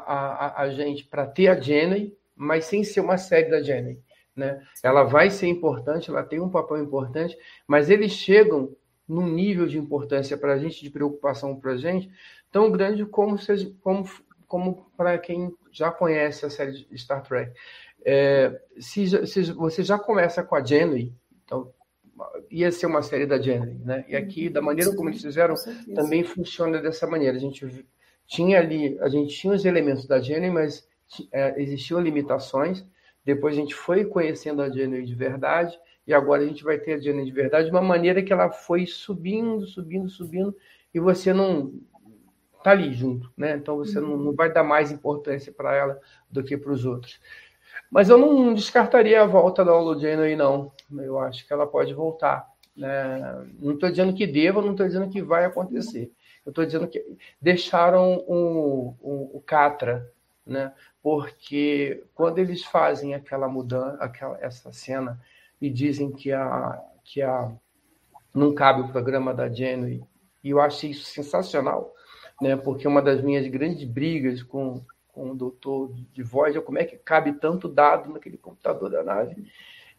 a, 0.47 0.63
a 0.63 0.71
gente 0.71 1.05
para 1.05 1.27
ter 1.27 1.49
a 1.49 1.61
Jenny, 1.61 2.17
mas 2.35 2.65
sem 2.65 2.83
ser 2.85 3.01
uma 3.01 3.19
série 3.19 3.51
da 3.51 3.63
Jenny. 3.63 4.01
Né? 4.35 4.63
Ela 4.83 5.03
vai 5.03 5.31
ser 5.31 5.47
importante, 5.47 6.09
ela 6.09 6.23
tem 6.23 6.41
um 6.41 6.49
papel 6.49 6.79
importante, 6.79 7.37
mas 7.67 7.91
eles 7.91 8.13
chegam 8.13 8.75
num 9.07 9.29
nível 9.29 9.67
de 9.67 9.79
importância 9.79 10.39
para 10.39 10.55
a 10.55 10.59
gente, 10.59 10.83
de 10.83 10.89
preocupação 10.89 11.55
para 11.55 11.73
a 11.73 11.77
gente, 11.77 12.11
tão 12.51 12.71
grande 12.71 13.05
como, 13.05 13.37
como, 13.83 14.09
como 14.47 14.91
para 14.97 15.19
quem 15.19 15.55
já 15.71 15.91
conhece 15.91 16.47
a 16.47 16.51
série 16.51 16.73
de 16.73 16.99
Star 16.99 17.23
Trek. 17.23 17.53
É, 18.05 18.61
se, 18.79 19.27
se, 19.27 19.53
você 19.53 19.83
já 19.83 19.99
começa 19.99 20.43
com 20.43 20.55
a 20.55 20.65
Janeway, 20.65 21.13
então 21.45 21.73
ia 22.51 22.71
ser 22.71 22.87
uma 22.87 23.03
série 23.03 23.27
da 23.27 23.41
Janeway, 23.41 23.79
né? 23.85 24.05
E 24.09 24.17
aqui, 24.17 24.49
da 24.49 24.61
maneira 24.61 24.95
como 24.95 25.09
eles 25.09 25.23
fizeram, 25.23 25.55
também 25.95 26.25
funciona 26.25 26.81
dessa 26.81 27.07
maneira. 27.07 27.37
A 27.37 27.41
gente 27.41 27.87
tinha 28.27 28.59
ali, 28.59 28.99
a 29.01 29.09
gente 29.09 29.35
tinha 29.35 29.53
os 29.53 29.65
elementos 29.65 30.07
da 30.07 30.21
Janeway, 30.21 30.51
mas 30.51 30.89
é, 31.33 31.61
existiam 31.61 32.01
limitações. 32.01 32.85
Depois 33.25 33.55
a 33.55 33.61
gente 33.61 33.75
foi 33.75 34.05
conhecendo 34.05 34.63
a 34.63 34.69
Janeway 34.69 35.05
de 35.05 35.15
verdade 35.15 35.79
e 36.07 36.13
agora 36.13 36.43
a 36.43 36.47
gente 36.47 36.65
vai 36.65 36.79
ter 36.79 36.95
a 36.95 36.99
Diana 36.99 37.25
de 37.25 37.31
verdade 37.31 37.67
de 37.67 37.71
uma 37.71 37.83
maneira 37.83 38.23
que 38.23 38.33
ela 38.33 38.51
foi 38.51 38.87
subindo, 38.87 39.67
subindo, 39.67 40.09
subindo, 40.09 40.57
e 40.93 40.99
você 40.99 41.33
não 41.33 41.73
tá 42.63 42.73
ali 42.73 42.93
junto, 42.93 43.33
né? 43.37 43.57
Então 43.57 43.77
você 43.77 44.01
não, 44.01 44.17
não 44.17 44.33
vai 44.33 44.53
dar 44.53 44.65
mais 44.65 44.91
importância 44.91 45.53
para 45.53 45.75
ela 45.75 46.01
do 46.31 46.43
que 46.43 46.57
para 46.57 46.73
os 46.73 46.85
outros. 46.85 47.21
Mas 47.93 48.09
eu 48.09 48.17
não 48.17 48.55
descartaria 48.55 49.21
a 49.21 49.27
volta 49.27 49.63
da 49.63 49.75
Hologeno 49.75 50.23
aí, 50.23 50.35
não. 50.35 50.73
Eu 50.91 51.19
acho 51.19 51.47
que 51.47 51.53
ela 51.53 51.67
pode 51.67 51.93
voltar. 51.93 52.49
Né? 52.75 53.47
Não 53.61 53.75
estou 53.75 53.91
dizendo 53.91 54.15
que 54.15 54.27
deva, 54.27 54.63
não 54.63 54.71
estou 54.71 54.87
dizendo 54.87 55.11
que 55.11 55.21
vai 55.21 55.45
acontecer. 55.45 56.11
Eu 56.45 56.51
estou 56.51 56.65
dizendo 56.65 56.89
que 56.89 57.05
deixaram 57.39 58.25
o, 58.27 58.97
o, 58.99 59.37
o 59.37 59.43
Catra, 59.43 60.11
né? 60.45 60.73
Porque 61.03 62.03
quando 62.15 62.39
eles 62.39 62.65
fazem 62.65 63.15
aquela 63.15 63.47
mudança, 63.47 64.03
aquela, 64.03 64.39
essa 64.41 64.73
cena 64.73 65.21
e 65.61 65.69
dizem 65.69 66.11
que 66.11 66.33
a, 66.33 66.83
que 67.05 67.21
a, 67.21 67.53
não 68.35 68.55
cabe 68.55 68.81
o 68.81 68.89
programa 68.89 69.35
da 69.35 69.51
Genway. 69.51 70.03
E 70.43 70.49
eu 70.49 70.63
achei 70.63 70.93
isso 70.93 71.05
sensacional, 71.05 71.93
né? 72.41 72.57
porque 72.57 72.89
uma 72.89 73.03
das 73.03 73.21
minhas 73.21 73.47
grandes 73.49 73.85
brigas 73.85 74.43
com, 74.43 74.83
com 75.13 75.31
o 75.31 75.35
doutor 75.35 75.93
de 76.13 76.23
voz 76.23 76.57
como 76.59 76.79
é 76.79 76.85
que 76.85 76.97
cabe 76.97 77.35
tanto 77.35 77.69
dado 77.69 78.11
naquele 78.11 78.37
computador 78.37 78.91
da 78.91 79.03
nave. 79.03 79.37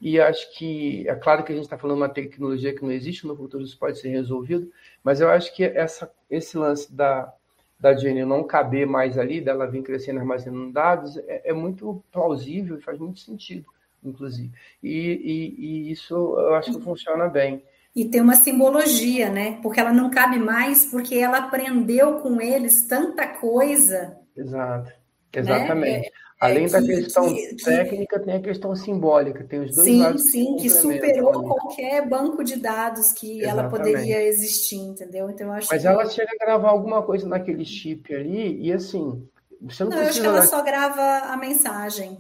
E 0.02 0.19
acho 0.19 0.54
que, 0.58 1.08
é 1.08 1.15
claro 1.15 1.43
que 1.43 1.54
a 1.54 1.56
gente 1.56 1.63
está 1.63 1.78
falando 1.78 1.97
de 1.97 2.04
uma 2.04 2.10
tecnologia 2.10 2.76
que 2.76 2.82
não 2.82 2.91
existe 2.91 3.26
no 3.26 3.36
futuro, 3.36 3.63
isso 3.63 3.78
pode 3.78 3.99
ser 3.99 4.10
resolvido, 4.10 4.69
mas 5.02 5.21
eu 5.21 5.30
acho 5.30 5.56
que 5.56 5.63
essa, 5.63 6.12
esse 6.30 6.58
lance 6.58 6.91
da, 6.91 7.34
da 7.80 7.95
Jenny 7.95 8.26
não 8.26 8.43
caber 8.43 8.86
mais 8.86 9.17
ali, 9.17 9.39
dela 9.39 9.65
vir 9.65 9.84
crescendo 9.84 10.19
armazenando 10.19 10.73
dados, 10.73 11.15
é, 11.19 11.52
é 11.52 11.54
muito 11.54 12.04
plausível 12.12 12.78
e 12.78 12.82
faz 12.82 12.99
muito 12.99 13.21
sentido 13.21 13.65
inclusive. 14.06 14.52
E, 14.82 14.89
e, 14.89 15.56
e, 15.58 15.91
isso 15.91 16.13
eu 16.13 16.56
acho 16.56 16.73
que 16.73 16.84
funciona 16.84 17.28
bem. 17.28 17.63
E 17.95 18.06
tem 18.06 18.21
uma 18.21 18.36
simbologia, 18.36 19.30
né? 19.30 19.60
Porque 19.62 19.80
ela 19.80 19.93
não 19.93 20.10
cabe 20.10 20.39
mais, 20.39 20.86
porque 20.86 21.15
ela 21.15 21.38
aprendeu 21.38 22.19
com 22.19 22.41
eles 22.41 22.88
tanta 22.88 23.28
coisa. 23.28 24.17
Exato. 24.36 24.91
Né? 25.36 25.41
Exatamente. 25.41 26.06
Né? 26.06 26.12
Além 26.39 26.65
é, 26.65 26.69
da 26.69 26.82
questão 26.82 27.34
que, 27.34 27.56
técnica, 27.63 28.19
que, 28.19 28.26
tem 28.26 28.36
a 28.36 28.41
questão 28.41 28.76
simbólica, 28.76 29.46
tem 29.46 29.62
os 29.62 29.74
dois 29.74 29.88
sim, 29.88 30.02
lados. 30.02 30.30
Sim, 30.30 30.58
que 30.58 30.69
superou 30.69 31.30
ali. 31.30 31.48
qualquer 31.48 32.10
banco 32.10 32.43
de 32.43 32.58
dados 32.58 33.13
que 33.13 33.39
Exatamente. 33.39 33.60
ela 33.60 33.69
poderia 33.69 34.24
existir, 34.24 34.76
entendeu? 34.76 35.30
Então, 35.30 35.48
eu 35.48 35.54
acho 35.54 35.69
Mas 35.72 35.82
que... 35.82 35.88
ela 35.88 36.06
chega 36.10 36.30
a 36.34 36.46
gravar 36.46 36.69
alguma 36.69 37.02
coisa 37.02 37.26
naquele 37.28 37.63
chip 37.63 38.13
ali, 38.13 38.62
e 38.62 38.74
assim, 38.74 39.26
você 39.62 39.86
não, 39.86 39.91
não 39.91 40.00
Eu 40.00 40.10
acho 40.10 40.19
que 40.19 40.28
ela 40.28 40.41
só 40.41 40.62
grava 40.62 41.32
a 41.32 41.38
mensagem. 41.38 42.17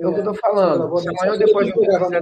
É 0.00 0.06
o 0.06 0.12
que 0.12 0.20
eu 0.20 0.30
estou 0.30 0.34
falando. 0.34 0.98
Se 0.98 1.08
amanhã 1.08 1.38
depois 1.38 1.72
quiser, 1.72 2.20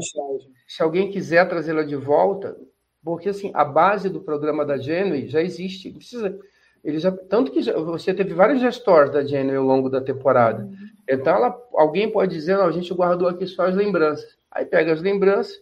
se 0.69 0.83
alguém 0.83 1.11
quiser 1.11 1.49
trazê-la 1.49 1.83
de 1.83 1.97
volta, 1.97 2.57
porque 3.05 3.29
assim, 3.29 3.51
a 3.55 3.65
base 3.65 4.09
do 4.09 4.21
programa 4.21 4.65
da 4.65 4.79
Genway 4.79 5.27
já 5.27 5.43
existe. 5.43 5.91
Precisa, 5.91 6.39
ele 6.87 7.01
já, 7.01 7.11
tanto 7.11 7.51
que 7.51 7.61
você 7.73 8.15
teve 8.15 8.33
vários 8.33 8.61
gestores 8.61 9.11
da 9.11 9.25
Genway 9.25 9.57
ao 9.57 9.65
longo 9.65 9.91
da 9.91 10.01
temporada. 10.01 10.63
Uhum. 10.63 10.77
Então, 11.11 11.35
ela, 11.35 11.69
alguém 11.75 12.09
pode 12.13 12.33
dizer, 12.33 12.57
não, 12.57 12.67
a 12.67 12.71
gente 12.71 12.95
guardou 12.95 13.27
aqui 13.27 13.45
só 13.45 13.67
as 13.67 13.75
lembranças. 13.75 14.39
Aí 14.49 14.65
pega 14.65 14.93
as 14.93 15.03
lembranças, 15.03 15.61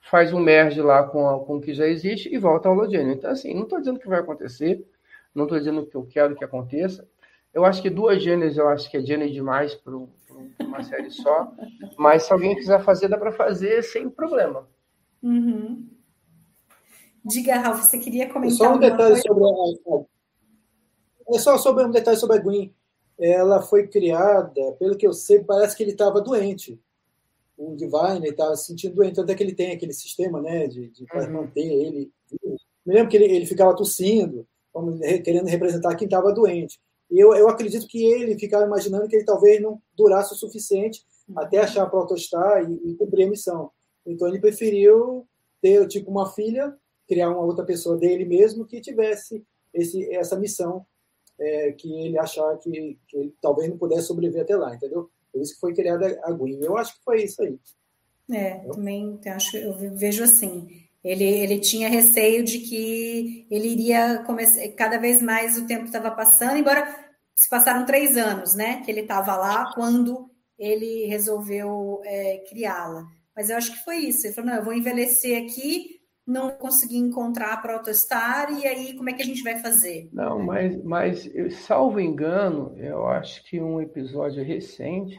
faz 0.00 0.32
um 0.32 0.40
merge 0.40 0.82
lá 0.82 1.04
com, 1.04 1.28
a, 1.28 1.38
com 1.38 1.58
o 1.58 1.60
que 1.60 1.72
já 1.72 1.86
existe 1.86 2.28
e 2.28 2.38
volta 2.38 2.68
ao 2.68 2.90
Genway. 2.90 3.14
Então, 3.14 3.30
assim, 3.30 3.54
não 3.54 3.62
estou 3.62 3.78
dizendo 3.78 4.00
que 4.00 4.08
vai 4.08 4.18
acontecer, 4.18 4.84
não 5.32 5.44
estou 5.44 5.56
dizendo 5.56 5.86
que 5.86 5.96
eu 5.96 6.04
quero 6.06 6.34
que 6.34 6.44
aconteça. 6.44 7.06
Eu 7.52 7.64
acho 7.64 7.80
que 7.80 7.88
duas 7.88 8.20
Gênesis, 8.20 8.58
eu 8.58 8.68
acho 8.68 8.90
que 8.90 8.96
é 8.96 9.00
Gênesis 9.00 9.32
demais 9.32 9.76
para 9.76 9.94
uma 9.94 10.82
série 10.82 11.08
só. 11.10 11.52
Mas 11.96 12.24
se 12.24 12.32
alguém 12.32 12.56
quiser 12.56 12.82
fazer, 12.82 13.06
dá 13.06 13.16
para 13.16 13.30
fazer 13.30 13.80
sem 13.82 14.10
problema. 14.10 14.66
Uhum. 15.22 15.88
Diga, 17.24 17.60
Ralf, 17.60 17.80
você 17.80 17.96
queria 17.98 18.28
comentar? 18.28 18.56
Só 18.56 18.74
um 18.74 18.78
detalhe 18.78 19.16
sobre 19.22 19.44
a... 19.44 20.13
É 21.28 21.38
só 21.38 21.56
sobre 21.58 21.84
um 21.84 21.90
detalhe 21.90 22.16
sobre 22.16 22.36
a 22.36 22.40
Gwen. 22.40 22.74
Ela 23.18 23.62
foi 23.62 23.86
criada, 23.86 24.72
pelo 24.78 24.96
que 24.96 25.06
eu 25.06 25.12
sei, 25.12 25.42
parece 25.42 25.76
que 25.76 25.82
ele 25.82 25.92
estava 25.92 26.20
doente. 26.20 26.80
O 27.56 27.76
Divine 27.76 28.28
estava 28.28 28.56
se 28.56 28.66
sentindo 28.66 28.96
doente, 28.96 29.20
até 29.20 29.34
que 29.34 29.42
ele 29.42 29.54
tem 29.54 29.72
aquele 29.72 29.92
sistema, 29.92 30.42
né, 30.42 30.66
de, 30.66 30.88
de 30.88 31.06
uhum. 31.14 31.32
manter 31.32 31.62
ele. 31.62 32.12
Me 32.84 32.94
lembro 32.94 33.08
que 33.08 33.16
ele, 33.16 33.32
ele 33.32 33.46
ficava 33.46 33.74
tossindo, 33.76 34.46
querendo 35.24 35.46
representar 35.46 35.94
quem 35.94 36.06
estava 36.06 36.32
doente. 36.32 36.80
E 37.10 37.18
eu, 37.18 37.32
eu 37.34 37.48
acredito 37.48 37.86
que 37.86 38.04
ele 38.04 38.36
ficava 38.38 38.66
imaginando 38.66 39.06
que 39.06 39.14
ele 39.14 39.24
talvez 39.24 39.62
não 39.62 39.80
durasse 39.96 40.32
o 40.34 40.36
suficiente 40.36 41.04
até 41.36 41.58
achar 41.58 41.86
para 41.86 41.98
autostar 41.98 42.68
e, 42.68 42.90
e 42.90 42.94
cumprir 42.96 43.26
a 43.26 43.30
missão. 43.30 43.70
Então 44.04 44.28
ele 44.28 44.40
preferiu 44.40 45.26
ter 45.62 45.86
tipo 45.86 46.10
uma 46.10 46.30
filha, 46.32 46.76
criar 47.06 47.30
uma 47.30 47.44
outra 47.44 47.64
pessoa 47.64 47.96
dele 47.96 48.24
mesmo 48.24 48.66
que 48.66 48.80
tivesse 48.80 49.44
esse, 49.72 50.12
essa 50.14 50.36
missão 50.36 50.84
é, 51.38 51.72
que 51.72 51.92
ele 51.92 52.18
achar 52.18 52.56
que, 52.58 52.98
que 53.08 53.16
ele 53.16 53.34
talvez 53.40 53.68
não 53.68 53.78
pudesse 53.78 54.06
sobreviver 54.06 54.42
até 54.42 54.56
lá, 54.56 54.74
entendeu? 54.74 55.10
Por 55.32 55.40
isso 55.40 55.54
que 55.54 55.60
foi 55.60 55.74
criada 55.74 56.20
a 56.22 56.30
Gwen. 56.30 56.60
Eu 56.62 56.76
acho 56.76 56.96
que 56.96 57.04
foi 57.04 57.24
isso 57.24 57.42
aí. 57.42 57.58
É, 58.30 58.56
entendeu? 58.56 58.74
também 58.74 59.20
acho, 59.26 59.56
eu 59.56 59.74
vejo 59.96 60.22
assim. 60.22 60.84
Ele, 61.02 61.24
ele 61.24 61.60
tinha 61.60 61.88
receio 61.88 62.42
de 62.42 62.60
que 62.60 63.46
ele 63.50 63.68
iria 63.68 64.22
começar. 64.24 64.66
Cada 64.68 64.98
vez 64.98 65.20
mais 65.20 65.58
o 65.58 65.66
tempo 65.66 65.84
estava 65.84 66.10
passando, 66.10 66.56
embora 66.56 66.86
se 67.34 67.48
passaram 67.48 67.84
três 67.84 68.16
anos, 68.16 68.54
né? 68.54 68.80
Que 68.82 68.90
ele 68.90 69.00
estava 69.00 69.36
lá 69.36 69.72
quando 69.74 70.30
ele 70.58 71.06
resolveu 71.06 72.00
é, 72.04 72.38
criá-la. 72.48 73.06
Mas 73.36 73.50
eu 73.50 73.56
acho 73.56 73.72
que 73.72 73.84
foi 73.84 73.96
isso. 73.96 74.26
Ele 74.26 74.34
falou: 74.34 74.50
não, 74.50 74.58
eu 74.58 74.64
vou 74.64 74.72
envelhecer 74.72 75.42
aqui, 75.42 75.93
não 76.26 76.50
consegui 76.50 76.96
encontrar 76.96 77.52
a 77.52 77.56
Protostar, 77.58 78.50
e 78.52 78.66
aí 78.66 78.96
como 78.96 79.10
é 79.10 79.12
que 79.12 79.22
a 79.22 79.26
gente 79.26 79.42
vai 79.42 79.58
fazer? 79.58 80.08
Não, 80.12 80.38
mas, 80.38 80.82
mas 80.82 81.30
salvo 81.66 82.00
engano, 82.00 82.74
eu 82.78 83.06
acho 83.06 83.44
que 83.44 83.60
um 83.60 83.80
episódio 83.80 84.42
recente 84.42 85.18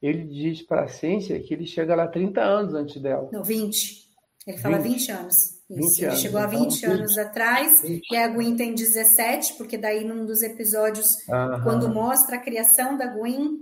ele 0.00 0.24
diz 0.24 0.62
para 0.62 0.84
a 0.84 0.88
ciência 0.88 1.40
que 1.40 1.54
ele 1.54 1.66
chega 1.66 1.94
lá 1.94 2.06
30 2.06 2.40
anos 2.40 2.74
antes 2.74 3.00
dela. 3.00 3.28
Não, 3.32 3.42
20. 3.42 4.04
Ele 4.46 4.58
fala 4.58 4.78
20, 4.78 4.92
20 4.92 5.12
anos. 5.12 5.34
Isso. 5.34 5.62
20 5.70 5.98
ele 5.98 6.06
anos, 6.06 6.20
chegou 6.20 6.40
há 6.40 6.44
então, 6.44 6.60
20 6.60 6.72
20. 6.72 6.84
anos 6.84 7.18
atrás, 7.18 7.82
e 7.82 8.16
a 8.16 8.28
Gwen 8.28 8.54
tem 8.54 8.74
17, 8.74 9.54
porque 9.54 9.78
daí 9.78 10.04
num 10.04 10.26
dos 10.26 10.42
episódios, 10.42 11.26
Aham. 11.30 11.62
quando 11.62 11.88
mostra 11.88 12.36
a 12.36 12.40
criação 12.40 12.98
da 12.98 13.06
Gwen, 13.06 13.56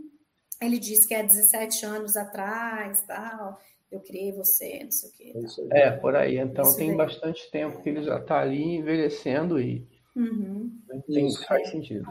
ele 0.61 0.79
diz 0.81 1.07
que 1.07 1.15
é 1.15 1.23
17 1.23 1.87
anos 1.87 2.17
atrás, 2.17 3.01
tal, 3.07 3.59
eu 3.93 4.01
criei 4.01 4.33
você, 4.33 4.81
não 4.85 4.91
sei 4.91 5.11
o 5.11 5.13
quê. 5.13 5.33
É. 5.73 5.81
É, 5.83 5.91
por 5.93 6.17
aí. 6.17 6.39
Então 6.39 6.65
Isso 6.65 6.77
tem 6.77 6.89
daí. 6.89 6.97
bastante 6.97 7.51
tempo 7.51 7.83
que 7.83 7.89
ele 7.91 8.03
já 8.03 8.19
está 8.19 8.41
ali 8.41 8.63
envelhecendo 8.77 9.61
e 9.61 9.87
Uhum. 10.15 10.71
tem, 11.07 11.27
Isso. 11.27 11.45
faz 11.47 11.71
sentido. 11.71 12.11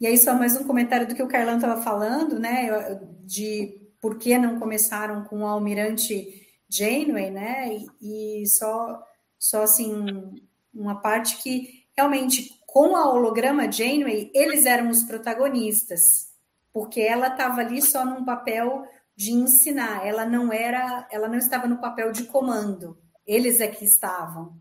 E 0.00 0.06
aí, 0.06 0.16
só 0.18 0.34
mais 0.34 0.54
um 0.56 0.64
comentário 0.66 1.08
do 1.08 1.14
que 1.14 1.22
o 1.22 1.28
Carlão 1.28 1.56
estava 1.56 1.80
falando, 1.82 2.38
né? 2.38 2.68
De 3.24 3.80
por 4.00 4.18
que 4.18 4.36
não 4.38 4.60
começaram 4.60 5.24
com 5.24 5.40
o 5.40 5.46
Almirante 5.46 6.46
Janeway, 6.68 7.30
né? 7.30 7.76
E, 8.00 8.42
e 8.42 8.46
só, 8.46 9.02
só 9.38 9.62
assim, 9.62 10.30
uma 10.74 11.00
parte 11.00 11.42
que 11.42 11.84
realmente, 11.96 12.50
com 12.66 12.94
a 12.94 13.12
holograma 13.12 13.70
Janeway, 13.72 14.30
eles 14.34 14.66
eram 14.66 14.88
os 14.90 15.02
protagonistas, 15.02 16.28
porque 16.72 17.00
ela 17.00 17.28
estava 17.28 17.60
ali 17.62 17.80
só 17.82 18.04
num 18.04 18.24
papel 18.24 18.84
de 19.18 19.32
ensinar, 19.32 20.06
ela 20.06 20.24
não 20.24 20.52
era, 20.52 21.08
ela 21.10 21.26
não 21.26 21.36
estava 21.36 21.66
no 21.66 21.80
papel 21.80 22.12
de 22.12 22.22
comando, 22.22 22.96
eles 23.26 23.58
é 23.58 23.66
que 23.66 23.84
estavam. 23.84 24.56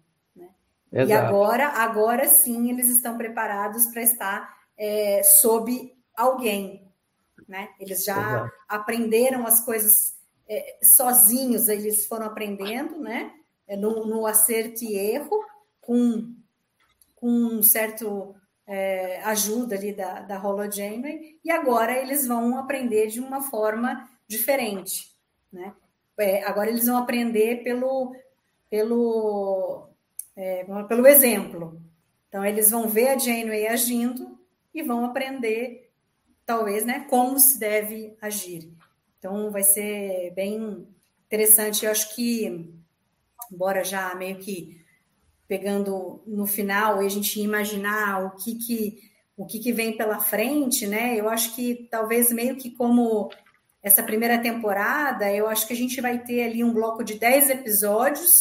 E 0.91 0.97
Exato. 0.97 1.27
agora, 1.27 1.67
agora 1.67 2.27
sim, 2.27 2.71
eles 2.71 2.89
estão 2.89 3.19
preparados 3.19 3.85
para 3.91 4.01
estar 4.01 4.57
é, 4.75 5.21
sob 5.39 5.93
alguém, 6.15 6.91
né? 7.47 7.69
Eles 7.79 8.03
já 8.03 8.17
Exato. 8.17 8.51
aprenderam 8.67 9.45
as 9.45 9.63
coisas 9.63 9.93
é, 10.49 10.79
sozinhos, 10.81 11.67
eles 11.67 12.07
foram 12.07 12.25
aprendendo, 12.25 12.99
né? 12.99 13.31
É, 13.67 13.77
No, 13.77 14.07
no 14.07 14.25
acerto 14.25 14.83
e 14.83 14.95
erro, 14.95 15.39
com, 15.79 16.33
com 17.13 17.29
um 17.29 17.61
certo 17.61 18.33
é, 18.65 19.21
ajuda 19.21 19.75
ali 19.75 19.93
da, 19.93 20.21
da 20.21 20.41
Holojaneway, 20.41 21.39
e 21.45 21.51
agora 21.51 21.95
eles 21.95 22.25
vão 22.25 22.57
aprender 22.57 23.05
de 23.05 23.19
uma 23.19 23.43
forma 23.43 24.09
diferente, 24.27 25.11
né? 25.51 25.73
É, 26.19 26.43
agora 26.43 26.69
eles 26.69 26.87
vão 26.87 26.97
aprender 26.97 27.63
pelo, 27.63 28.15
pelo 28.69 29.87
é, 30.37 30.63
pelo 30.87 31.07
exemplo. 31.07 31.81
Então, 32.27 32.45
eles 32.45 32.69
vão 32.69 32.87
ver 32.87 33.09
a 33.09 33.17
Janeway 33.17 33.67
agindo 33.67 34.37
e 34.73 34.83
vão 34.83 35.05
aprender, 35.05 35.91
talvez, 36.45 36.85
né, 36.85 37.05
como 37.09 37.39
se 37.39 37.57
deve 37.59 38.15
agir. 38.21 38.71
Então, 39.17 39.49
vai 39.51 39.63
ser 39.63 40.31
bem 40.35 40.87
interessante. 41.25 41.85
Eu 41.85 41.91
acho 41.91 42.15
que, 42.15 42.71
embora 43.51 43.83
já 43.83 44.13
meio 44.13 44.37
que 44.37 44.85
pegando 45.47 46.21
no 46.27 46.45
final 46.45 47.01
e 47.01 47.05
a 47.05 47.09
gente 47.09 47.39
imaginar 47.39 48.25
o 48.25 48.31
que 48.31 48.55
que, 48.55 48.99
o 49.35 49.45
que, 49.45 49.59
que 49.59 49.71
vem 49.71 49.95
pela 49.95 50.19
frente, 50.19 50.85
né, 50.85 51.15
eu 51.15 51.29
acho 51.29 51.55
que 51.55 51.87
talvez 51.89 52.31
meio 52.31 52.57
que 52.57 52.69
como 52.71 53.31
essa 53.87 54.03
primeira 54.03 54.37
temporada, 54.37 55.33
eu 55.33 55.47
acho 55.47 55.65
que 55.65 55.73
a 55.73 55.75
gente 55.75 56.01
vai 56.01 56.19
ter 56.19 56.43
ali 56.43 56.63
um 56.63 56.73
bloco 56.73 57.03
de 57.03 57.17
10 57.17 57.49
episódios 57.49 58.31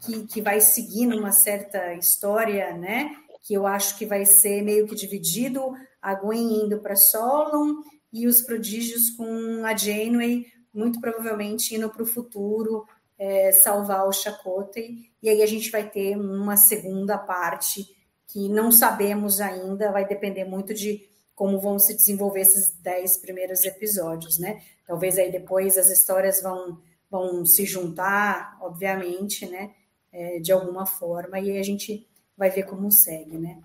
que, 0.00 0.26
que 0.26 0.40
vai 0.40 0.60
seguindo 0.60 1.18
uma 1.18 1.32
certa 1.32 1.94
história, 1.94 2.72
né? 2.76 3.10
Que 3.42 3.54
eu 3.54 3.66
acho 3.66 3.98
que 3.98 4.06
vai 4.06 4.24
ser 4.24 4.62
meio 4.62 4.86
que 4.86 4.94
dividido, 4.94 5.72
a 6.00 6.14
Gwen 6.14 6.64
indo 6.64 6.78
para 6.80 6.94
Solon 6.94 7.82
e 8.12 8.26
os 8.26 8.40
prodígios 8.40 9.10
com 9.10 9.64
a 9.64 9.76
Janeway, 9.76 10.46
muito 10.72 11.00
provavelmente 11.00 11.74
indo 11.74 11.90
para 11.90 12.02
o 12.02 12.06
futuro, 12.06 12.86
é, 13.18 13.50
salvar 13.50 14.06
o 14.06 14.12
Chakotay. 14.12 15.10
E 15.20 15.28
aí 15.28 15.42
a 15.42 15.46
gente 15.46 15.70
vai 15.70 15.88
ter 15.88 16.16
uma 16.16 16.56
segunda 16.56 17.18
parte 17.18 17.84
que 18.28 18.48
não 18.48 18.70
sabemos 18.70 19.40
ainda, 19.40 19.90
vai 19.90 20.06
depender 20.06 20.44
muito 20.44 20.72
de 20.72 21.02
como 21.34 21.60
vão 21.60 21.80
se 21.80 21.94
desenvolver 21.94 22.42
esses 22.42 22.72
dez 22.80 23.16
primeiros 23.18 23.64
episódios, 23.64 24.38
né? 24.38 24.62
Talvez 24.86 25.18
aí 25.18 25.30
depois 25.30 25.78
as 25.78 25.90
histórias 25.90 26.42
vão, 26.42 26.80
vão 27.10 27.44
se 27.44 27.64
juntar, 27.64 28.56
obviamente, 28.60 29.46
né? 29.46 29.74
É, 30.12 30.38
de 30.38 30.52
alguma 30.52 30.86
forma, 30.86 31.40
e 31.40 31.58
a 31.58 31.62
gente 31.62 32.06
vai 32.36 32.50
ver 32.50 32.64
como 32.64 32.90
segue, 32.90 33.36
né? 33.36 33.60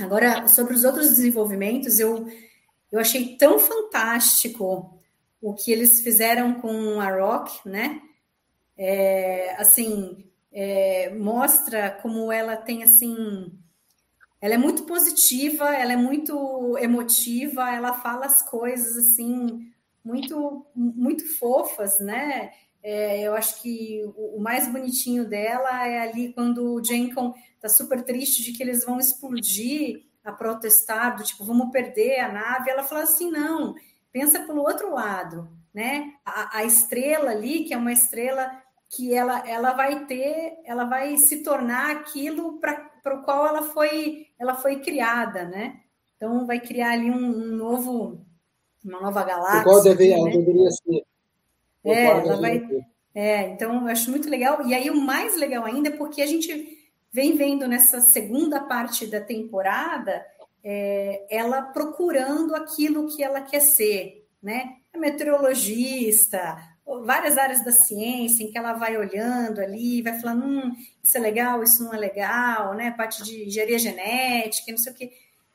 Agora, 0.00 0.48
sobre 0.48 0.74
os 0.74 0.84
outros 0.84 1.08
desenvolvimentos, 1.10 2.00
eu, 2.00 2.26
eu 2.90 2.98
achei 2.98 3.36
tão 3.36 3.58
fantástico 3.58 4.98
o 5.40 5.54
que 5.54 5.70
eles 5.70 6.00
fizeram 6.00 6.60
com 6.60 7.00
a 7.00 7.10
Rock, 7.10 7.68
né? 7.68 8.00
É, 8.76 9.54
assim, 9.58 10.24
é, 10.50 11.10
mostra 11.10 11.90
como 11.90 12.32
ela 12.32 12.56
tem, 12.56 12.82
assim, 12.82 13.52
ela 14.40 14.54
é 14.54 14.58
muito 14.58 14.84
positiva, 14.84 15.74
ela 15.74 15.92
é 15.92 15.96
muito 15.96 16.76
emotiva, 16.78 17.70
ela 17.70 17.92
fala 17.94 18.26
as 18.26 18.42
coisas, 18.42 18.96
assim, 18.96 19.70
muito, 20.04 20.66
muito 20.74 21.26
fofas, 21.38 21.98
né? 21.98 22.52
É, 22.82 23.22
eu 23.22 23.34
acho 23.34 23.62
que 23.62 24.02
o, 24.14 24.36
o, 24.36 24.40
mais 24.40 24.70
bonitinho 24.70 25.26
dela 25.26 25.86
é 25.86 26.00
ali 26.00 26.34
quando 26.34 26.74
o 26.74 26.84
Jenkon 26.84 27.32
tá 27.58 27.68
super 27.68 28.04
triste 28.04 28.42
de 28.42 28.52
que 28.52 28.62
eles 28.62 28.84
vão 28.84 29.00
explodir 29.00 30.04
a 30.22 30.30
protestar, 30.30 31.16
do 31.16 31.24
tipo, 31.24 31.44
vamos 31.44 31.70
perder 31.70 32.20
a 32.20 32.30
nave. 32.30 32.70
Ela 32.70 32.82
fala 32.82 33.04
assim: 33.04 33.30
não, 33.30 33.74
pensa 34.12 34.40
pelo 34.40 34.60
outro 34.60 34.92
lado, 34.92 35.48
né? 35.72 36.12
A, 36.24 36.58
a 36.58 36.64
estrela 36.64 37.30
ali, 37.30 37.64
que 37.64 37.72
é 37.72 37.76
uma 37.76 37.92
estrela 37.92 38.50
que 38.94 39.12
ela, 39.14 39.48
ela 39.48 39.72
vai 39.72 40.04
ter, 40.06 40.58
ela 40.64 40.84
vai 40.84 41.16
se 41.16 41.42
tornar 41.42 41.90
aquilo 41.90 42.60
para 42.60 43.14
o 43.14 43.22
qual 43.22 43.46
ela 43.46 43.62
foi, 43.62 44.28
ela 44.38 44.54
foi 44.54 44.80
criada, 44.80 45.44
né? 45.44 45.80
Então 46.16 46.46
vai 46.46 46.60
criar 46.60 46.92
ali 46.92 47.10
um, 47.10 47.16
um 47.16 47.56
novo, 47.56 48.24
uma 48.84 49.00
nova 49.00 49.24
galáxia. 49.24 49.94
Deve, 49.94 50.10
né? 50.10 50.30
deveria 50.30 50.70
ser. 50.70 51.02
É, 51.84 52.04
ela 52.04 52.40
vai. 52.40 52.62
É, 53.14 53.48
então 53.48 53.82
eu 53.82 53.88
acho 53.88 54.10
muito 54.10 54.28
legal. 54.28 54.66
E 54.66 54.74
aí 54.74 54.90
o 54.90 55.00
mais 55.00 55.36
legal 55.36 55.64
ainda 55.64 55.88
é 55.88 55.96
porque 55.96 56.20
a 56.20 56.26
gente 56.26 56.78
vem 57.12 57.36
vendo 57.36 57.68
nessa 57.68 58.00
segunda 58.00 58.60
parte 58.60 59.06
da 59.06 59.20
temporada 59.20 60.24
é, 60.64 61.26
ela 61.30 61.62
procurando 61.62 62.54
aquilo 62.54 63.14
que 63.14 63.22
ela 63.22 63.42
quer 63.42 63.60
ser, 63.60 64.26
né? 64.42 64.76
É 64.92 64.98
meteorologista, 64.98 66.56
várias 67.04 67.36
áreas 67.36 67.62
da 67.64 67.70
ciência 67.72 68.42
em 68.42 68.50
que 68.50 68.56
ela 68.56 68.72
vai 68.72 68.96
olhando 68.96 69.60
ali, 69.60 70.00
vai 70.00 70.18
falando, 70.18 70.44
hum, 70.44 70.72
isso 71.02 71.16
é 71.18 71.20
legal, 71.20 71.62
isso 71.62 71.84
não 71.84 71.92
é 71.92 71.98
legal, 71.98 72.74
né? 72.74 72.90
Parte 72.92 73.22
de 73.22 73.46
engenharia 73.46 73.78
genética, 73.78 74.72
não 74.72 74.78
sei 74.78 74.92
o 74.92 74.94
quê. 74.94 75.12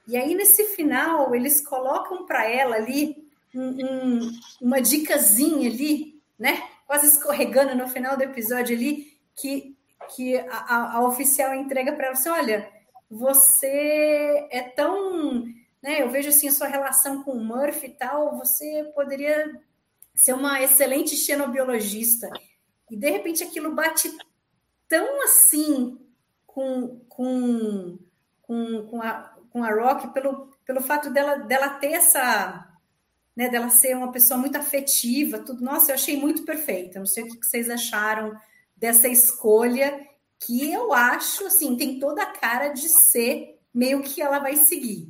E 0.10 0.18
aí 0.18 0.34
nesse 0.34 0.64
final 0.76 1.36
eles 1.36 1.66
colocam 1.66 2.26
para 2.26 2.50
ela 2.50 2.76
ali 2.78 3.30
um, 3.54 3.70
um, 3.70 4.32
uma 4.60 4.82
dicasinha 4.82 5.70
ali, 5.70 6.20
né? 6.38 6.68
Quase 6.88 7.06
escorregando 7.06 7.76
no 7.76 7.88
final 7.88 8.18
do 8.18 8.24
episódio 8.24 8.76
ali, 8.76 9.16
que, 9.36 9.78
que 10.16 10.36
a, 10.36 10.96
a 10.96 11.06
oficial 11.06 11.54
entrega 11.54 11.94
para 11.94 12.08
ela 12.08 12.14
assim: 12.14 12.30
olha, 12.30 12.68
você 13.08 14.48
é 14.50 14.64
tão. 14.76 15.46
Né, 15.82 16.02
eu 16.02 16.10
vejo 16.10 16.28
assim 16.30 16.48
a 16.50 16.52
sua 16.52 16.68
relação 16.68 17.24
com 17.24 17.32
o 17.32 17.44
Murphy 17.44 17.88
e 17.88 17.92
tal, 17.92 18.38
você 18.38 18.92
poderia 18.94 19.62
ser 20.14 20.34
uma 20.34 20.62
excelente 20.62 21.16
xenobiologista. 21.16 22.30
E 22.90 22.98
de 22.98 23.10
repente 23.10 23.44
aquilo 23.44 23.74
bate 23.74 24.12
tão 24.88 25.24
assim 25.24 25.98
com, 26.46 27.00
com, 27.08 27.98
com, 28.42 28.88
com, 28.88 29.02
a, 29.02 29.39
com 29.52 29.64
a 29.64 29.74
Rock 29.74 30.14
pelo, 30.14 30.48
pelo 30.66 30.82
fato 30.82 31.10
dela, 31.10 31.36
dela 31.36 31.70
ter 31.72 31.94
essa 31.94 32.70
né, 33.40 33.48
dela 33.48 33.70
ser 33.70 33.96
uma 33.96 34.12
pessoa 34.12 34.38
muito 34.38 34.58
afetiva, 34.58 35.40
tudo. 35.40 35.64
Nossa, 35.64 35.92
eu 35.92 35.96
achei 35.96 36.18
muito 36.18 36.44
perfeita. 36.44 37.00
Não 37.00 37.06
sei 37.06 37.24
o 37.24 37.40
que 37.40 37.46
vocês 37.46 37.70
acharam 37.70 38.36
dessa 38.76 39.08
escolha, 39.08 40.06
que 40.40 40.70
eu 40.70 40.92
acho, 40.92 41.46
assim, 41.46 41.78
tem 41.78 42.00
toda 42.00 42.22
a 42.22 42.32
cara 42.34 42.68
de 42.68 42.90
ser 42.90 43.58
meio 43.74 44.04
que 44.04 44.22
ela 44.22 44.40
vai 44.40 44.58
seguir. 44.58 45.10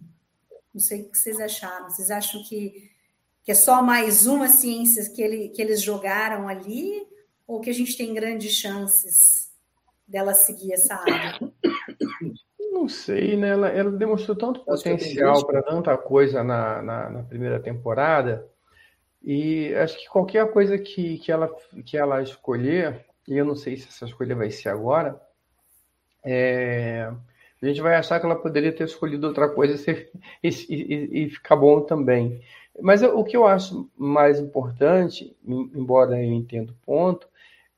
Não 0.71 0.79
sei 0.79 1.01
o 1.01 1.09
que 1.09 1.17
vocês 1.17 1.39
acharam. 1.39 1.89
Vocês 1.89 2.11
acham 2.11 2.43
que, 2.43 2.91
que 3.43 3.51
é 3.51 3.55
só 3.55 3.81
mais 3.81 4.27
uma 4.27 4.47
ciência 4.47 5.09
que, 5.09 5.23
ele, 5.23 5.49
que 5.49 5.59
eles 5.59 5.81
jogaram 5.81 6.47
ali, 6.47 7.07
ou 7.47 7.59
que 7.59 7.71
a 7.71 7.73
gente 7.73 7.97
tem 7.97 8.13
grandes 8.13 8.53
chances 8.53 9.51
dela 10.07 10.35
seguir 10.35 10.73
essa 10.73 10.93
área? 10.93 11.39
Não 12.71 12.87
sei, 12.87 13.35
né? 13.35 13.49
Ela, 13.49 13.69
ela 13.69 13.91
demonstrou 13.91 14.35
tanto 14.35 14.63
potencial 14.63 15.45
para 15.45 15.61
tanta 15.61 15.97
coisa 15.97 16.43
na, 16.43 16.81
na, 16.81 17.09
na, 17.09 17.23
primeira 17.23 17.59
temporada. 17.59 18.47
E 19.23 19.73
acho 19.75 19.97
que 19.99 20.07
qualquer 20.07 20.51
coisa 20.51 20.77
que, 20.77 21.17
que, 21.17 21.31
ela, 21.31 21.49
que 21.85 21.97
ela 21.97 22.21
escolher, 22.21 23.05
e 23.27 23.37
eu 23.37 23.45
não 23.45 23.55
sei 23.55 23.75
se 23.75 23.87
essa 23.87 24.05
escolha 24.05 24.35
vai 24.35 24.51
ser 24.51 24.69
agora, 24.69 25.19
é, 26.23 27.11
a 27.61 27.65
gente 27.65 27.81
vai 27.81 27.95
achar 27.95 28.19
que 28.19 28.25
ela 28.25 28.35
poderia 28.35 28.71
ter 28.71 28.85
escolhido 28.85 29.27
outra 29.27 29.49
coisa 29.49 29.75
e, 30.41 30.47
e, 30.47 31.25
e 31.25 31.29
ficar 31.29 31.55
bom 31.55 31.81
também. 31.81 32.41
Mas 32.81 33.01
o 33.01 33.23
que 33.23 33.35
eu 33.35 33.45
acho 33.45 33.89
mais 33.97 34.39
importante, 34.39 35.35
embora 35.45 36.17
eu 36.17 36.31
entenda 36.31 36.71
o 36.71 36.85
ponto, 36.85 37.27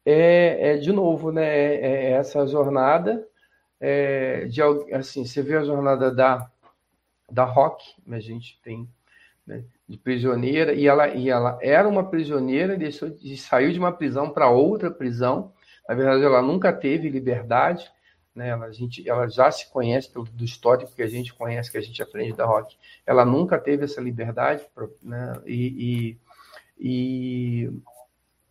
é, 0.06 0.74
é 0.74 0.78
de 0.78 0.92
novo, 0.92 1.32
né, 1.32 1.48
é, 1.48 1.76
é 1.76 2.12
essa 2.12 2.46
jornada 2.46 3.26
é, 3.82 4.46
de 4.46 4.62
assim, 4.94 5.26
você 5.26 5.42
vê 5.42 5.58
a 5.58 5.64
jornada 5.64 6.10
da 6.10 6.50
da 7.30 7.46
Rock, 7.46 7.84
a 8.10 8.20
gente 8.20 8.60
tem 8.62 8.88
né, 9.48 9.64
de 9.88 9.98
prisioneira 9.98 10.74
e 10.74 10.86
ela 10.86 11.08
e 11.08 11.30
ela 11.30 11.58
era 11.62 11.88
uma 11.88 12.10
prisioneira, 12.10 12.78
deixou 12.78 13.10
de 13.10 13.36
saiu 13.38 13.72
de 13.72 13.80
uma 13.80 13.92
prisão 13.92 14.30
para 14.30 14.50
outra 14.50 14.92
prisão. 14.92 15.52
Na 15.88 15.96
verdade, 15.96 16.24
ela 16.24 16.42
nunca 16.42 16.72
teve 16.72 17.10
liberdade 17.10 17.92
né? 18.36 18.50
Ela, 18.50 18.66
a 18.66 18.72
gente, 18.72 19.08
ela 19.08 19.28
já 19.28 19.52
se 19.52 19.70
conhece 19.70 20.10
pelo, 20.10 20.26
do 20.26 20.44
histórico 20.44 20.94
que 20.96 21.04
a 21.04 21.08
gente 21.08 21.34
conhece, 21.34 21.72
que 21.72 21.78
a 21.78 21.82
gente 21.82 22.02
aprende 22.02 22.34
da 22.34 22.46
Rock. 22.46 22.78
Ela 23.06 23.26
nunca 23.26 23.60
teve 23.60 23.84
essa 23.84 24.02
liberdade, 24.02 24.66
né? 25.02 25.42
e, 25.46 26.18
e, 26.80 27.66
e, 27.68 27.72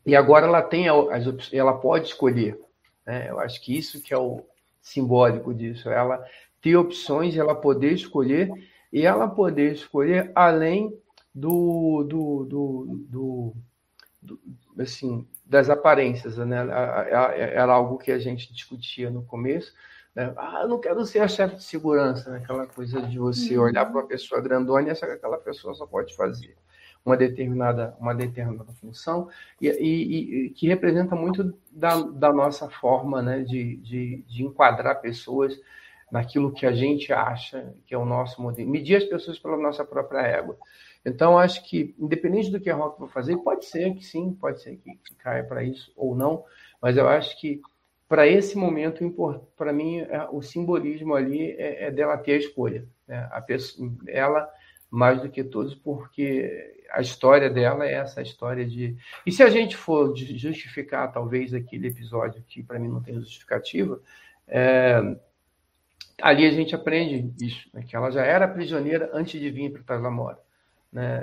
e 0.06 0.16
agora 0.16 0.46
ela 0.46 0.62
tem 0.62 0.88
as 0.88 1.52
ela 1.52 1.78
pode 1.78 2.08
escolher. 2.08 2.60
Né? 3.06 3.30
Eu 3.30 3.40
acho 3.40 3.60
que 3.62 3.76
isso 3.76 4.02
que 4.02 4.12
é 4.12 4.18
o 4.18 4.44
simbólico 4.92 5.54
disso. 5.54 5.88
Ela 5.88 6.22
ter 6.60 6.76
opções, 6.76 7.36
ela 7.36 7.54
poder 7.54 7.92
escolher 7.92 8.50
e 8.92 9.06
ela 9.06 9.28
poder 9.28 9.72
escolher 9.72 10.30
além 10.34 10.92
do, 11.34 12.04
do, 12.04 12.44
do, 12.44 13.06
do, 13.08 13.54
do 14.22 14.40
assim 14.78 15.26
das 15.44 15.68
aparências, 15.68 16.36
né? 16.38 16.58
Era 17.10 17.72
algo 17.72 17.98
que 17.98 18.12
a 18.12 18.18
gente 18.18 18.52
discutia 18.52 19.10
no 19.10 19.24
começo. 19.24 19.72
Né? 20.14 20.32
Ah, 20.36 20.60
eu 20.62 20.68
não 20.68 20.80
quero 20.80 21.04
ser 21.04 21.20
a 21.20 21.28
chefe 21.28 21.56
de 21.56 21.64
segurança, 21.64 22.30
né? 22.30 22.38
aquela 22.38 22.66
coisa 22.66 23.00
de 23.02 23.18
você 23.18 23.56
uhum. 23.56 23.64
olhar 23.64 23.84
para 23.84 24.00
uma 24.00 24.06
pessoa 24.06 24.40
grandona 24.40 24.88
e 24.88 24.90
achar 24.90 25.06
que 25.06 25.14
aquela 25.14 25.38
pessoa 25.38 25.74
só 25.74 25.86
pode 25.86 26.14
fazer 26.16 26.56
uma 27.04 27.16
determinada, 27.16 27.96
uma 27.98 28.14
determinada 28.14 28.72
função 28.74 29.28
e, 29.60 29.68
e, 29.68 30.46
e 30.46 30.50
que 30.50 30.68
representa 30.68 31.16
muito 31.16 31.54
da, 31.70 32.00
da 32.02 32.32
nossa 32.32 32.68
forma 32.68 33.22
né? 33.22 33.40
de, 33.40 33.76
de, 33.76 34.24
de 34.28 34.44
enquadrar 34.44 35.00
pessoas 35.00 35.58
naquilo 36.10 36.52
que 36.52 36.66
a 36.66 36.72
gente 36.72 37.12
acha 37.12 37.72
que 37.86 37.94
é 37.94 37.98
o 37.98 38.04
nosso 38.04 38.42
modelo. 38.42 38.68
Medir 38.68 38.96
as 38.96 39.04
pessoas 39.04 39.38
pela 39.38 39.56
nossa 39.56 39.84
própria 39.84 40.20
égua. 40.20 40.58
Então, 41.04 41.38
acho 41.38 41.64
que, 41.64 41.94
independente 41.98 42.50
do 42.50 42.60
que 42.60 42.68
a 42.68 42.74
Rock 42.74 43.00
vai 43.00 43.08
fazer, 43.08 43.36
pode 43.38 43.64
ser 43.64 43.94
que 43.94 44.04
sim, 44.04 44.32
pode 44.34 44.60
ser 44.60 44.76
que, 44.76 44.98
caia 45.18 45.44
para 45.44 45.62
isso 45.62 45.92
ou 45.96 46.14
não, 46.14 46.44
mas 46.82 46.96
eu 46.96 47.08
acho 47.08 47.40
que, 47.40 47.60
para 48.08 48.26
esse 48.26 48.58
momento, 48.58 48.98
para 49.56 49.72
mim, 49.72 50.00
é, 50.00 50.28
o 50.30 50.42
simbolismo 50.42 51.14
ali 51.14 51.52
é, 51.52 51.84
é, 51.84 51.90
dela 51.90 52.18
ter 52.18 52.32
a 52.32 52.38
escolha. 52.38 52.86
Né? 53.06 53.28
A 53.30 53.40
pessoa, 53.40 53.90
ela, 54.08 54.50
mais 54.90 55.20
do 55.22 55.30
que 55.30 55.44
todos, 55.44 55.74
porque 55.74 56.74
a 56.90 57.00
história 57.00 57.48
dela 57.48 57.86
é 57.86 57.94
essa 57.94 58.20
história 58.20 58.66
de. 58.66 58.96
E 59.24 59.30
se 59.30 59.42
a 59.42 59.48
gente 59.48 59.76
for 59.76 60.14
justificar, 60.16 61.12
talvez, 61.12 61.54
aquele 61.54 61.88
episódio 61.88 62.42
que, 62.46 62.62
para 62.62 62.78
mim, 62.78 62.88
não 62.88 63.02
tem 63.02 63.14
justificativa, 63.14 64.00
é, 64.48 65.00
ali 66.20 66.46
a 66.46 66.50
gente 66.50 66.74
aprende 66.74 67.32
isso, 67.44 67.68
né? 67.72 67.84
que 67.86 67.94
ela 67.94 68.10
já 68.10 68.24
era 68.24 68.48
prisioneira 68.48 69.10
antes 69.12 69.40
de 69.40 69.50
vir 69.50 69.72
para 69.72 69.82
Taslamora. 69.82 70.38
Né? 70.92 71.22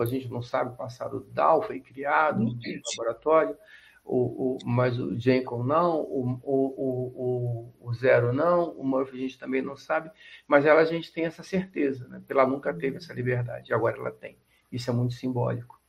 A 0.00 0.04
gente 0.04 0.28
não 0.28 0.42
sabe 0.42 0.70
o 0.70 0.76
passado 0.76 1.20
do 1.20 1.30
Dow, 1.30 1.62
foi 1.62 1.80
criado 1.80 2.40
no 2.40 2.58
laboratório, 2.98 3.56
o, 4.06 4.54
o, 4.54 4.58
mas 4.64 4.98
o 4.98 5.18
Jenkins 5.18 5.66
não, 5.66 6.00
o, 6.00 6.40
o, 6.44 7.72
o, 7.80 7.94
Zero 7.94 8.32
não, 8.32 8.70
o 8.70 8.86
Murphy 8.86 9.16
a 9.16 9.20
gente 9.20 9.38
também 9.38 9.60
não 9.60 9.76
sabe, 9.76 10.10
mas 10.46 10.64
ela 10.64 10.80
a 10.80 10.84
gente 10.84 11.12
tem 11.12 11.24
essa 11.24 11.42
certeza, 11.42 12.06
né? 12.08 12.18
porque 12.18 12.32
ela 12.32 12.46
nunca 12.46 12.72
teve 12.72 12.98
essa 12.98 13.12
liberdade, 13.12 13.74
agora 13.74 13.98
ela 13.98 14.12
tem. 14.12 14.36
Isso 14.70 14.90
é 14.90 14.92
muito 14.92 15.14
simbólico. 15.14 15.80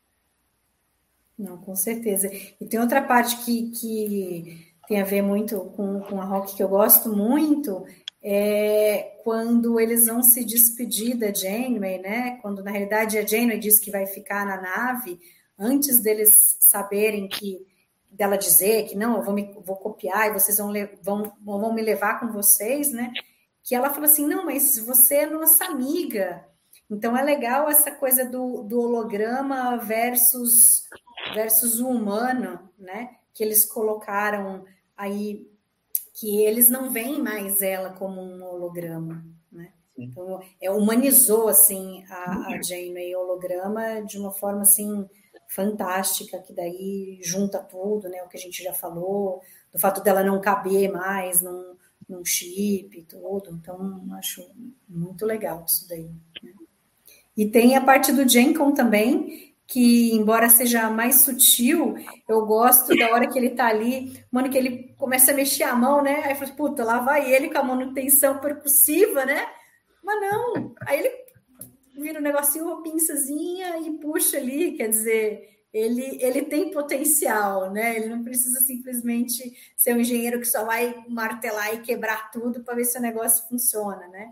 Não, 1.38 1.58
com 1.58 1.76
certeza. 1.76 2.32
E 2.60 2.66
tem 2.66 2.80
outra 2.80 3.02
parte 3.02 3.38
que, 3.46 3.70
que 3.72 4.74
tem 4.88 5.00
a 5.00 5.06
ver 5.06 5.22
muito 5.22 5.60
com, 5.76 6.00
com 6.02 6.20
a 6.20 6.26
rock 6.26 6.56
que 6.56 6.64
eu 6.64 6.70
gosto 6.70 7.16
muito, 7.16 7.86
é 8.24 9.20
quando 9.24 9.80
eles 9.80 10.08
vão 10.08 10.24
se 10.24 10.44
despedir 10.44 11.16
da 11.16 11.32
Janeway, 11.32 12.00
né? 12.00 12.40
Quando 12.42 12.64
na 12.64 12.72
realidade 12.72 13.18
a 13.18 13.26
Janeway 13.26 13.60
diz 13.60 13.80
que 13.80 13.92
vai 13.92 14.08
ficar 14.08 14.46
na 14.46 14.60
nave, 14.60 15.20
antes 15.60 16.02
deles 16.02 16.30
saberem 16.60 17.28
que 17.28 17.66
dela 18.18 18.36
dizer 18.36 18.88
que 18.88 18.96
não, 18.96 19.18
eu 19.18 19.24
vou, 19.24 19.34
me, 19.34 19.54
vou 19.64 19.76
copiar 19.76 20.28
e 20.28 20.34
vocês 20.34 20.58
vão, 20.58 20.74
vão, 21.02 21.34
vão 21.40 21.74
me 21.74 21.82
levar 21.82 22.20
com 22.20 22.32
vocês, 22.32 22.92
né? 22.92 23.14
Que 23.64 23.76
ela 23.76 23.92
falou 23.92 24.06
assim: 24.06 24.26
não, 24.26 24.44
mas 24.44 24.80
você 24.80 25.18
é 25.18 25.26
nossa 25.30 25.66
amiga. 25.66 26.44
Então 26.90 27.16
é 27.16 27.22
legal 27.22 27.70
essa 27.70 27.92
coisa 27.92 28.26
do, 28.26 28.64
do 28.64 28.80
holograma 28.80 29.78
versus, 29.78 30.88
versus 31.34 31.80
o 31.80 31.88
humano, 31.88 32.70
né? 32.78 33.12
Que 33.34 33.44
eles 33.44 33.66
colocaram 33.66 34.66
aí 34.96 35.48
que 36.16 36.42
eles 36.44 36.70
não 36.70 36.90
veem 36.90 37.22
mais 37.22 37.62
ela 37.62 37.92
como 37.92 38.20
um 38.20 38.44
holograma, 38.44 39.24
né? 39.52 39.72
Então, 39.96 40.40
é, 40.60 40.72
humanizou, 40.72 41.48
assim, 41.48 42.04
a, 42.10 42.54
a 42.54 42.62
Janeway 42.62 43.16
holograma 43.16 44.02
de 44.02 44.18
uma 44.18 44.32
forma, 44.32 44.62
assim, 44.62 45.08
fantástica, 45.48 46.40
que 46.40 46.54
daí 46.54 47.20
junta 47.22 47.60
tudo, 47.60 48.10
né? 48.10 48.22
O 48.24 48.28
que 48.28 48.38
a 48.38 48.40
gente 48.40 48.62
já 48.62 48.74
falou, 48.74 49.42
do 49.72 49.80
fato 49.80 50.02
dela 50.02 50.24
não 50.24 50.42
caber 50.42 50.92
mais 50.92 51.42
num, 51.42 51.76
num 52.08 52.26
chip 52.26 52.98
e 52.98 53.04
tudo. 53.04 53.52
Então, 53.52 54.06
acho 54.18 54.46
muito 54.88 55.26
legal 55.26 55.66
isso 55.68 55.88
daí. 55.88 56.10
Né? 56.44 56.54
E 57.36 57.46
tem 57.46 57.76
a 57.76 57.82
parte 57.82 58.12
do 58.12 58.28
Jenkins 58.28 58.74
também, 58.76 59.54
que, 59.68 60.14
embora 60.14 60.50
seja 60.50 60.90
mais 60.90 61.22
sutil, 61.22 61.96
eu 62.28 62.46
gosto 62.46 62.96
da 62.98 63.12
hora 63.12 63.28
que 63.28 63.38
ele 63.38 63.52
tá 63.52 63.68
ali, 63.68 64.24
mano, 64.32 64.50
que 64.50 64.58
ele 64.58 64.96
começa 64.98 65.32
a 65.32 65.36
mexer 65.36 65.64
a 65.64 65.76
mão, 65.76 66.02
né? 66.02 66.24
Aí 66.24 66.36
fala, 66.36 66.52
puta, 66.52 66.84
lá 66.84 67.00
vai 67.00 67.32
ele 67.32 67.50
com 67.50 67.60
a 67.60 67.64
manutenção 67.64 68.40
percussiva, 68.40 69.26
né? 69.26 69.46
Mas 70.02 70.22
não, 70.22 70.74
aí 70.82 71.00
ele 71.00 71.27
vira 72.08 72.20
um 72.20 72.24
negocinho, 72.24 72.66
uma 72.66 72.82
pinçazinha 72.82 73.80
e 73.80 73.92
puxa 74.00 74.38
ali, 74.38 74.72
quer 74.74 74.88
dizer, 74.88 75.50
ele, 75.74 76.18
ele 76.22 76.44
tem 76.44 76.72
potencial, 76.72 77.70
né? 77.72 77.98
Ele 77.98 78.08
não 78.08 78.24
precisa 78.24 78.62
simplesmente 78.62 79.54
ser 79.76 79.94
um 79.94 80.00
engenheiro 80.00 80.40
que 80.40 80.48
só 80.48 80.66
vai 80.66 81.04
martelar 81.10 81.76
e 81.76 81.82
quebrar 81.82 82.32
tudo 82.32 82.64
para 82.64 82.76
ver 82.76 82.86
se 82.86 82.98
o 82.98 83.02
negócio 83.02 83.48
funciona, 83.50 84.08
né? 84.08 84.30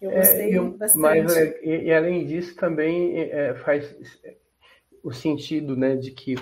Eu 0.00 0.10
é, 0.10 0.16
gostei 0.16 0.52
é, 0.52 0.58
eu, 0.58 0.70
bastante. 0.70 1.02
Mas, 1.02 1.36
e, 1.36 1.84
e, 1.84 1.92
além 1.92 2.24
disso, 2.24 2.56
também 2.56 3.18
é, 3.18 3.54
faz 3.56 3.94
o 5.02 5.12
sentido 5.12 5.76
né, 5.76 5.96
de 5.96 6.12
que, 6.12 6.36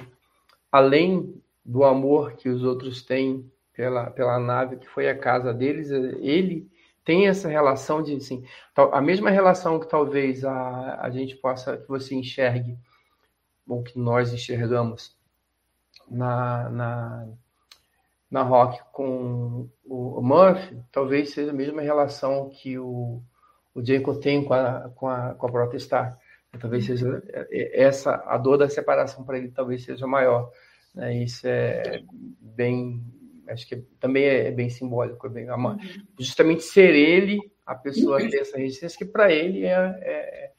além 0.71 1.35
do 1.65 1.83
amor 1.83 2.37
que 2.37 2.49
os 2.49 2.63
outros 2.63 3.03
têm 3.03 3.51
pela, 3.73 4.11
pela 4.11 4.39
nave, 4.39 4.77
que 4.77 4.89
foi 4.89 5.09
a 5.09 5.19
casa 5.19 5.53
deles, 5.53 5.91
ele 5.91 6.71
tem 7.07 7.29
essa 7.29 7.49
relação 7.49 8.03
de, 8.03 8.17
assim, 8.17 8.45
a 8.75 9.01
mesma 9.01 9.31
relação 9.31 9.79
que 9.79 9.89
talvez 9.89 10.45
a, 10.45 11.01
a 11.01 11.09
gente 11.09 11.37
possa, 11.37 11.77
que 11.77 11.89
você 11.89 12.17
enxergue, 12.17 12.77
ou 13.67 13.83
que 13.85 13.97
nós 13.97 14.35
enxergamos 14.35 15.17
na, 16.11 16.69
na, 16.69 17.29
na 18.29 18.43
Rock 18.43 18.81
com 18.93 19.71
o, 19.85 20.19
o 20.19 20.23
Murphy, 20.23 20.83
talvez 20.91 21.33
seja 21.33 21.53
a 21.53 21.55
mesma 21.55 21.81
relação 21.81 22.51
que 22.51 22.77
o, 22.77 23.23
o 23.73 23.85
Jacob 23.85 24.21
tem 24.21 24.45
com 24.45 24.55
a, 24.55 24.91
com 24.97 25.09
a, 25.09 25.35
com 25.35 25.47
a 25.47 25.51
Protestar. 25.51 26.19
Talvez 26.59 26.87
seja 26.87 27.23
é, 27.29 27.47
é, 27.51 27.83
essa 27.85 28.17
a 28.27 28.37
dor 28.37 28.59
da 28.59 28.69
separação 28.69 29.25
para 29.25 29.39
ele 29.39 29.53
talvez 29.53 29.85
seja 29.85 30.09
maior. 30.09 30.51
Né? 30.93 31.23
Isso 31.23 31.47
é 31.47 32.03
bem, 32.41 33.01
acho 33.49 33.67
que 33.67 33.77
também 34.01 34.25
é 34.25 34.51
bem 34.51 34.69
simbólico, 34.69 35.27
é 35.27 35.31
bem 35.31 35.51
uhum. 35.51 35.79
justamente 36.19 36.63
ser 36.63 36.95
ele 36.95 37.41
a 37.65 37.75
pessoa 37.75 38.19
ter 38.19 38.41
essa 38.41 38.57
resistência 38.57 38.99
que 38.99 39.05
para 39.05 39.33
ele 39.33 39.65
é, 39.65 39.73
é, 39.73 40.53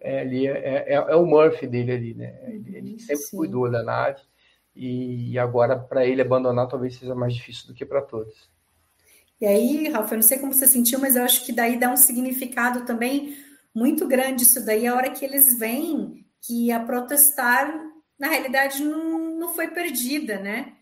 é, 0.00 0.24
é, 0.24 0.44
é, 0.46 0.94
é, 0.94 1.16
o 1.16 1.26
Murphy 1.26 1.66
dele 1.66 1.92
ali, 1.92 2.14
né? 2.14 2.38
Ele, 2.48 2.76
ele 2.76 2.98
sempre 2.98 3.16
Sim. 3.16 3.36
cuidou 3.36 3.70
da 3.70 3.82
nave 3.82 4.22
e 4.74 5.38
agora 5.38 5.78
para 5.78 6.04
ele 6.04 6.20
abandonar 6.20 6.66
talvez 6.66 6.96
seja 6.96 7.14
mais 7.14 7.34
difícil 7.34 7.68
do 7.68 7.74
que 7.74 7.84
para 7.84 8.02
todos. 8.02 8.50
E 9.40 9.46
aí, 9.46 9.88
Ralf, 9.88 10.10
eu 10.10 10.16
não 10.16 10.22
sei 10.22 10.38
como 10.38 10.52
você 10.52 10.66
sentiu, 10.66 10.98
mas 10.98 11.16
eu 11.16 11.22
acho 11.22 11.44
que 11.44 11.52
daí 11.52 11.78
dá 11.78 11.92
um 11.92 11.96
significado 11.96 12.84
também 12.86 13.36
muito 13.74 14.06
grande 14.06 14.44
isso 14.44 14.64
daí, 14.64 14.86
a 14.86 14.94
hora 14.94 15.10
que 15.10 15.24
eles 15.24 15.58
veem 15.58 16.24
que 16.40 16.70
a 16.70 16.80
protestar, 16.80 17.74
na 18.18 18.28
realidade, 18.28 18.82
não, 18.82 19.38
não 19.38 19.54
foi 19.54 19.68
perdida, 19.68 20.38
né? 20.38 20.74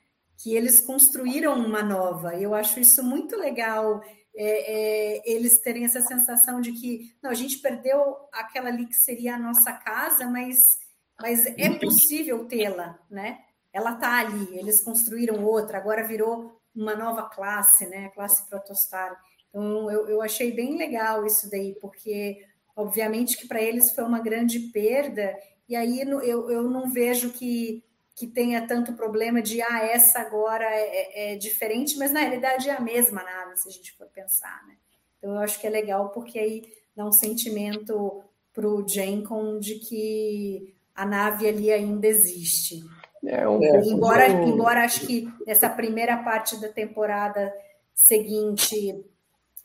Que 0.43 0.57
eles 0.57 0.81
construíram 0.81 1.55
uma 1.55 1.83
nova. 1.83 2.35
Eu 2.35 2.55
acho 2.55 2.81
isso 2.81 3.03
muito 3.03 3.37
legal, 3.37 4.03
é, 4.35 5.17
é, 5.17 5.23
eles 5.31 5.61
terem 5.61 5.85
essa 5.85 6.01
sensação 6.01 6.61
de 6.61 6.73
que, 6.73 7.15
não, 7.23 7.31
a 7.31 7.35
gente 7.35 7.59
perdeu 7.59 8.17
aquela 8.33 8.69
ali 8.69 8.87
que 8.87 8.97
seria 8.97 9.35
a 9.35 9.39
nossa 9.39 9.73
casa, 9.73 10.27
mas, 10.27 10.79
mas 11.21 11.47
é 11.47 11.71
possível 11.79 12.47
tê-la, 12.47 12.99
né? 13.11 13.41
Ela 13.73 13.95
está 13.95 14.19
ali, 14.21 14.59
eles 14.59 14.83
construíram 14.83 15.45
outra, 15.45 15.79
agora 15.79 16.07
virou 16.07 16.59
uma 16.75 16.95
nova 16.95 17.29
classe, 17.29 17.87
né? 17.87 18.07
A 18.07 18.11
classe 18.11 18.49
protostar. 18.49 19.19
Então, 19.49 19.91
eu, 19.91 20.09
eu 20.09 20.23
achei 20.23 20.51
bem 20.51 20.79
legal 20.79 21.27
isso 21.27 21.51
daí, 21.51 21.77
porque, 21.81 22.43
obviamente, 22.75 23.37
que 23.37 23.47
para 23.47 23.61
eles 23.61 23.95
foi 23.95 24.05
uma 24.05 24.21
grande 24.21 24.59
perda, 24.73 25.37
e 25.69 25.77
aí 25.77 26.01
eu, 26.01 26.51
eu 26.51 26.71
não 26.71 26.91
vejo 26.91 27.31
que, 27.31 27.85
que 28.15 28.27
tenha 28.27 28.67
tanto 28.67 28.93
problema 28.93 29.41
de, 29.41 29.63
ah, 29.63 29.85
essa 29.85 30.21
agora 30.21 30.65
é, 30.65 31.31
é, 31.31 31.33
é 31.33 31.37
diferente, 31.37 31.97
mas 31.99 32.13
na 32.13 32.21
realidade 32.21 32.69
é 32.69 32.73
a 32.73 32.81
mesma 32.81 33.23
nave, 33.23 33.57
se 33.57 33.69
a 33.69 33.73
gente 33.73 33.93
for 33.93 34.07
pensar, 34.09 34.67
né? 34.67 34.77
Então, 35.19 35.35
eu 35.35 35.39
acho 35.39 35.59
que 35.61 35.67
é 35.67 35.71
legal, 35.71 36.11
porque 36.11 36.39
aí 36.39 36.63
dá 36.95 37.07
um 37.07 37.13
sentimento 37.13 38.23
para 38.53 38.69
o 38.69 38.87
Jenkon 38.87 39.59
de 39.59 39.77
que 39.77 40.75
a 40.95 41.07
nave 41.07 41.49
ali 41.49 41.73
ainda 41.73 42.07
existe. 42.07 42.81
É 43.25 43.49
um 43.49 43.63
é, 43.63 43.81
embora, 43.85 44.29
embora 44.29 44.85
acho 44.85 45.07
que 45.07 45.33
nessa 45.47 45.71
primeira 45.71 46.17
parte 46.19 46.61
da 46.61 46.69
temporada 46.69 47.55
seguinte 47.95 49.05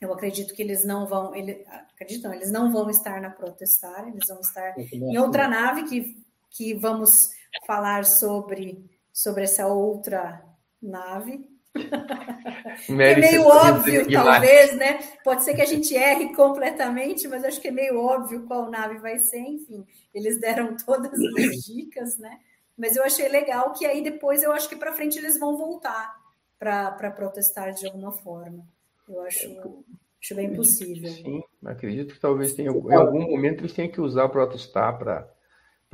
eu 0.00 0.12
acredito 0.12 0.54
que 0.54 0.62
eles 0.62 0.84
não 0.84 1.06
vão, 1.06 1.34
ele, 1.34 1.64
acreditam, 1.92 2.32
eles 2.32 2.52
não 2.52 2.70
vão 2.70 2.88
estar 2.88 3.20
na 3.20 3.30
Protestar, 3.30 4.06
eles 4.06 4.28
vão 4.28 4.38
estar 4.40 4.78
em 4.78 5.18
outra 5.18 5.48
nave 5.48 5.84
que, 5.84 6.24
que 6.50 6.74
vamos 6.74 7.30
falar 7.66 8.04
sobre, 8.04 8.84
sobre 9.12 9.44
essa 9.44 9.66
outra 9.66 10.44
nave. 10.80 11.48
é 12.88 13.16
meio 13.16 13.46
óbvio, 13.46 14.10
talvez, 14.10 14.76
né? 14.76 14.98
Pode 15.22 15.44
ser 15.44 15.54
que 15.54 15.62
a 15.62 15.66
gente 15.66 15.94
erre 15.94 16.34
completamente, 16.34 17.28
mas 17.28 17.44
acho 17.44 17.60
que 17.60 17.68
é 17.68 17.72
meio 17.72 18.00
óbvio 18.00 18.46
qual 18.46 18.70
nave 18.70 18.98
vai 18.98 19.18
ser, 19.18 19.40
enfim. 19.40 19.86
Eles 20.14 20.40
deram 20.40 20.76
todas 20.76 21.12
as 21.12 21.64
dicas, 21.64 22.18
né? 22.18 22.40
Mas 22.76 22.96
eu 22.96 23.02
achei 23.02 23.28
legal 23.28 23.72
que 23.72 23.84
aí 23.84 24.02
depois 24.02 24.42
eu 24.42 24.52
acho 24.52 24.68
que 24.68 24.76
para 24.76 24.94
frente 24.94 25.18
eles 25.18 25.38
vão 25.38 25.56
voltar 25.56 26.16
para 26.58 27.10
protestar 27.10 27.72
de 27.72 27.86
alguma 27.86 28.12
forma. 28.12 28.66
Eu 29.08 29.22
acho, 29.22 29.84
acho 30.20 30.34
bem 30.34 30.54
possível. 30.54 31.10
Sim, 31.10 31.42
acredito 31.64 32.14
que 32.14 32.20
talvez 32.20 32.52
tenha, 32.52 32.70
em 32.70 32.94
algum 32.94 33.30
momento 33.30 33.60
eles 33.60 33.72
tenham 33.72 33.90
que 33.90 34.00
usar 34.00 34.28
protestar 34.28 34.98
para 34.98 35.28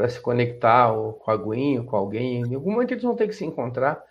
se 0.08 0.20
conectar 0.20 0.92
ou 0.92 1.14
com 1.14 1.30
a 1.30 1.36
Gwen, 1.36 1.84
com 1.84 1.96
alguém. 1.96 2.42
Em 2.42 2.54
algum 2.54 2.72
momento 2.72 2.92
eles 2.92 3.02
vão 3.02 3.16
ter 3.16 3.28
que 3.28 3.34
se 3.34 3.44
encontrar, 3.44 4.04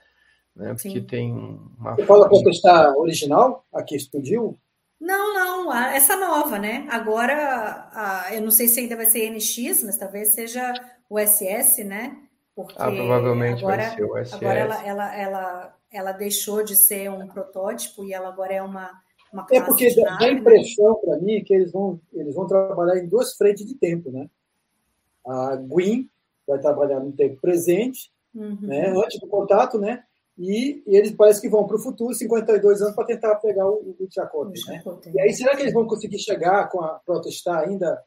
né? 0.56 0.74
Porque 0.74 1.00
Sim. 1.00 1.04
tem 1.04 1.32
uma. 1.32 1.96
Você 1.96 2.06
fala 2.06 2.30
protestar 2.30 2.96
original, 2.98 3.66
a 3.74 3.84
que 3.84 3.96
explodiu? 3.96 4.58
Não, 5.00 5.34
não, 5.34 5.74
essa 5.74 6.16
nova, 6.16 6.58
né? 6.58 6.88
Agora, 6.90 7.90
a, 7.92 8.34
eu 8.34 8.42
não 8.42 8.52
sei 8.52 8.68
se 8.68 8.80
ainda 8.80 8.96
vai 8.96 9.06
ser 9.06 9.30
NX, 9.30 9.84
mas 9.84 9.98
talvez 9.98 10.30
seja 10.30 10.74
o 11.10 11.20
SS, 11.20 11.84
né? 11.84 12.18
Porque 12.56 12.76
ah, 12.78 12.92
provavelmente 12.92 13.64
agora, 13.64 13.84
vai 13.84 13.96
ser 13.96 14.04
o 14.04 14.18
SS. 14.18 14.36
Agora 14.36 14.60
ela, 14.60 14.88
ela, 14.88 15.16
ela 15.16 15.76
ela 15.94 16.12
deixou 16.12 16.64
de 16.64 16.76
ser 16.76 17.10
um 17.10 17.28
protótipo 17.28 18.04
e 18.04 18.14
ela 18.14 18.28
agora 18.28 18.52
é 18.52 18.62
uma, 18.62 18.92
uma 19.32 19.46
É 19.52 19.62
porque 19.62 19.94
dá, 19.94 20.18
a 20.20 20.32
impressão 20.32 20.96
para 20.96 21.20
mim 21.20 21.44
que 21.44 21.54
eles 21.54 21.72
vão, 21.72 22.02
eles 22.12 22.34
vão 22.34 22.48
trabalhar 22.48 22.98
em 22.98 23.08
duas 23.08 23.36
frentes 23.36 23.66
de 23.66 23.76
tempo, 23.76 24.12
né? 24.12 24.28
A 25.26 25.56
Gwen 25.56 26.10
vai 26.48 26.60
trabalhar 26.60 27.00
no 27.00 27.12
tempo 27.12 27.40
presente, 27.40 28.12
uhum. 28.36 28.58
né? 28.62 28.90
antes 28.90 29.20
do 29.20 29.28
contato, 29.28 29.80
né? 29.80 30.04
E, 30.38 30.84
e 30.88 30.96
eles 30.96 31.12
parece 31.12 31.40
que 31.40 31.50
vão 31.50 31.68
para 31.68 31.76
o 31.76 31.82
futuro, 31.82 32.14
52 32.14 32.82
anos, 32.82 32.96
para 32.96 33.06
tentar 33.06 33.36
pegar 33.36 33.68
o, 33.68 33.96
o 34.00 34.46
né? 34.68 34.84
E 35.14 35.22
aí, 35.22 35.34
será 35.34 35.56
que 35.56 35.62
eles 35.62 35.74
vão 35.74 35.86
conseguir 35.86 36.18
chegar 36.18 36.70
com 36.70 36.82
a 36.82 37.00
protestar 37.06 37.60
ainda, 37.60 38.04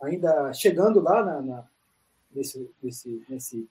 ainda 0.00 0.52
chegando 0.54 1.00
lá 1.00 1.22
na, 1.22 1.42
na 1.42 1.64
nesse, 2.34 2.70
nesse, 2.82 3.22
nesse 3.28 3.68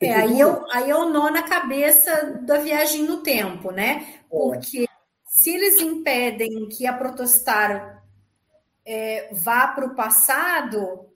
é, 0.00 0.14
aí 0.14 0.40
eu, 0.40 0.66
aí 0.72 0.90
eu 0.90 1.08
nó 1.10 1.30
na 1.30 1.44
cabeça 1.44 2.40
da 2.42 2.58
viagem 2.58 3.04
no 3.04 3.22
tempo, 3.22 3.70
né? 3.70 4.04
É. 4.20 4.22
Porque 4.28 4.88
se 5.24 5.50
eles 5.50 5.80
impedem 5.80 6.68
que 6.68 6.86
a 6.86 6.92
Protostar 6.92 8.02
é, 8.84 9.32
vá 9.32 9.68
para 9.68 9.86
o 9.86 9.94
passado, 9.94 11.06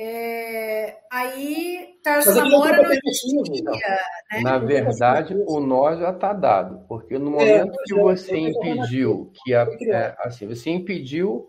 é, 0.00 0.96
aí 1.10 1.98
Tarsamora 2.04 2.76
não 2.76 3.00
tinha, 3.12 3.64
né? 3.72 4.40
Na 4.42 4.56
verdade, 4.58 5.34
o 5.48 5.58
nó 5.58 5.96
já 5.96 6.10
está 6.10 6.32
dado, 6.32 6.84
porque 6.86 7.18
no 7.18 7.40
é, 7.40 7.62
momento 7.62 7.76
que 7.84 7.94
você 7.94 8.38
impediu 8.38 9.32
que 9.42 9.52
a, 9.52 9.66
é, 9.90 10.14
assim, 10.20 10.46
você 10.46 10.70
impediu 10.70 11.48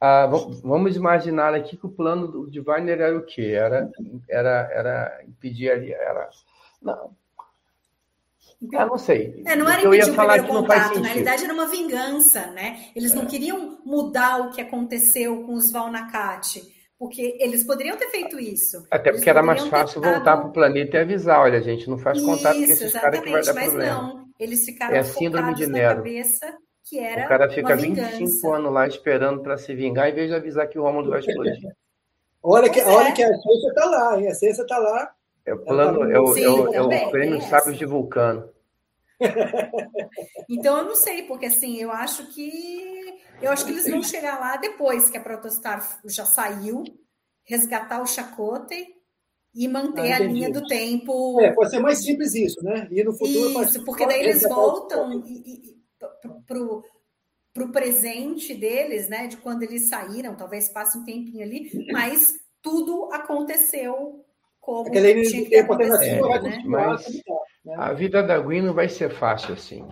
ah, 0.00 0.26
vamos 0.62 0.94
imaginar 0.94 1.54
aqui 1.54 1.76
que 1.76 1.86
o 1.86 1.90
plano 1.90 2.48
de 2.48 2.60
Wagner 2.60 3.00
era 3.00 3.18
o 3.18 3.24
quê? 3.24 3.50
Era, 3.56 3.90
era, 4.28 4.70
era 4.72 5.24
impedir 5.26 5.68
ali, 5.72 5.92
era. 5.92 6.30
Não. 6.80 7.10
Eu 8.72 8.86
não 8.86 8.98
sei. 8.98 9.42
É, 9.44 9.56
não 9.56 9.68
era 9.68 9.82
eu 9.82 9.92
impedir 9.92 10.12
o 10.12 10.14
primeiro 10.14 10.46
contato, 10.46 11.00
na 11.00 11.08
realidade 11.08 11.42
era 11.42 11.52
uma 11.52 11.66
vingança, 11.66 12.46
né? 12.52 12.90
Eles 12.94 13.12
não 13.12 13.24
é. 13.24 13.26
queriam 13.26 13.80
mudar 13.84 14.38
o 14.42 14.50
que 14.52 14.60
aconteceu 14.60 15.42
com 15.42 15.54
os 15.54 15.72
Valnacate, 15.72 16.77
porque 16.98 17.36
eles 17.38 17.62
poderiam 17.62 17.96
ter 17.96 18.08
feito 18.08 18.40
isso. 18.40 18.84
Até 18.90 19.12
porque 19.12 19.30
era 19.30 19.42
mais 19.42 19.64
fácil 19.68 20.02
voltar 20.02 20.36
para 20.36 20.48
o 20.48 20.52
planeta 20.52 20.96
e 20.96 21.00
avisar, 21.00 21.40
olha, 21.40 21.62
gente, 21.62 21.88
não 21.88 21.96
faz 21.96 22.20
contato 22.20 22.56
isso, 22.56 22.66
com 22.66 22.72
esses 22.72 22.92
caras 22.92 23.20
que 23.20 23.30
vai 23.30 23.42
dar 23.42 23.54
mas 23.54 23.68
problema. 23.68 24.02
não, 24.02 24.28
eles 24.38 24.64
ficaram 24.64 24.96
é 24.96 24.98
a 24.98 25.04
síndrome 25.04 25.54
de 25.54 25.66
Nero. 25.68 25.96
cabeça 25.96 26.58
que 26.84 26.98
era. 26.98 27.24
O 27.24 27.28
cara 27.28 27.48
fica 27.50 27.76
25 27.76 28.52
anos 28.52 28.72
lá 28.72 28.86
esperando 28.88 29.42
para 29.42 29.56
se 29.56 29.74
vingar, 29.74 30.10
em 30.10 30.14
vez 30.14 30.28
de 30.28 30.34
avisar 30.34 30.68
que 30.68 30.78
o 30.78 30.82
Rômulo 30.82 31.10
vai 31.10 31.20
explodir. 31.20 31.56
olha, 32.42 32.68
que, 32.68 32.80
é. 32.80 32.86
olha 32.86 33.12
que 33.12 33.22
a 33.22 33.28
ciência 33.28 33.68
está 33.68 33.84
lá, 33.84 34.20
hein? 34.20 34.26
A 34.26 34.34
ciência 34.34 34.62
está 34.62 34.78
lá. 34.78 35.10
É 35.46 35.54
o 35.54 35.58
plano, 35.58 36.00
tá... 36.00 36.10
é, 36.10 36.18
o, 36.18 36.36
é, 36.36 36.50
o, 36.50 36.74
é 36.74 36.82
o 36.82 37.10
prêmio 37.10 37.40
Sábios 37.42 37.78
de 37.78 37.86
Vulcano. 37.86 38.50
então 40.48 40.78
eu 40.78 40.84
não 40.84 40.94
sei, 40.94 41.22
porque 41.24 41.46
assim, 41.46 41.76
eu 41.78 41.90
acho 41.90 42.26
que 42.32 43.18
eu 43.40 43.50
acho 43.50 43.64
que 43.64 43.72
eles 43.72 43.88
vão 43.88 44.02
chegar 44.02 44.38
lá 44.38 44.56
depois 44.56 45.10
que 45.10 45.16
a 45.16 45.20
Protostar 45.20 46.00
já 46.06 46.24
saiu, 46.24 46.82
resgatar 47.44 48.02
o 48.02 48.06
Chakotay 48.06 48.86
e 49.54 49.66
manter 49.68 50.12
ah, 50.12 50.16
a 50.16 50.20
linha 50.20 50.50
do 50.50 50.66
tempo. 50.66 51.40
É, 51.40 51.52
pode 51.52 51.70
ser 51.70 51.80
mais 51.80 52.02
simples 52.02 52.34
isso, 52.34 52.62
né? 52.62 52.88
E 52.90 53.02
no 53.02 53.12
futuro 53.12 53.62
isso, 53.62 53.84
porque 53.84 54.06
daí 54.06 54.20
eles 54.20 54.42
voltam 54.42 55.12
e, 55.12 55.76
para 56.46 57.64
o 57.64 57.72
presente 57.72 58.54
deles, 58.54 59.08
né? 59.08 59.26
De 59.26 59.36
quando 59.36 59.62
eles 59.62 59.88
saíram, 59.88 60.36
talvez 60.36 60.68
passe 60.68 60.98
um 60.98 61.04
tempinho 61.04 61.42
ali, 61.42 61.70
mas 61.92 62.34
tudo 62.62 63.08
aconteceu 63.12 64.24
como 64.60 64.88
é, 64.96 66.42
né? 66.42 66.62
Mas 66.66 67.08
né? 67.08 67.20
A 67.76 67.92
vida 67.92 68.22
da 68.22 68.38
Gwen 68.38 68.62
não 68.62 68.74
vai 68.74 68.88
ser 68.88 69.10
fácil 69.10 69.54
assim. 69.54 69.86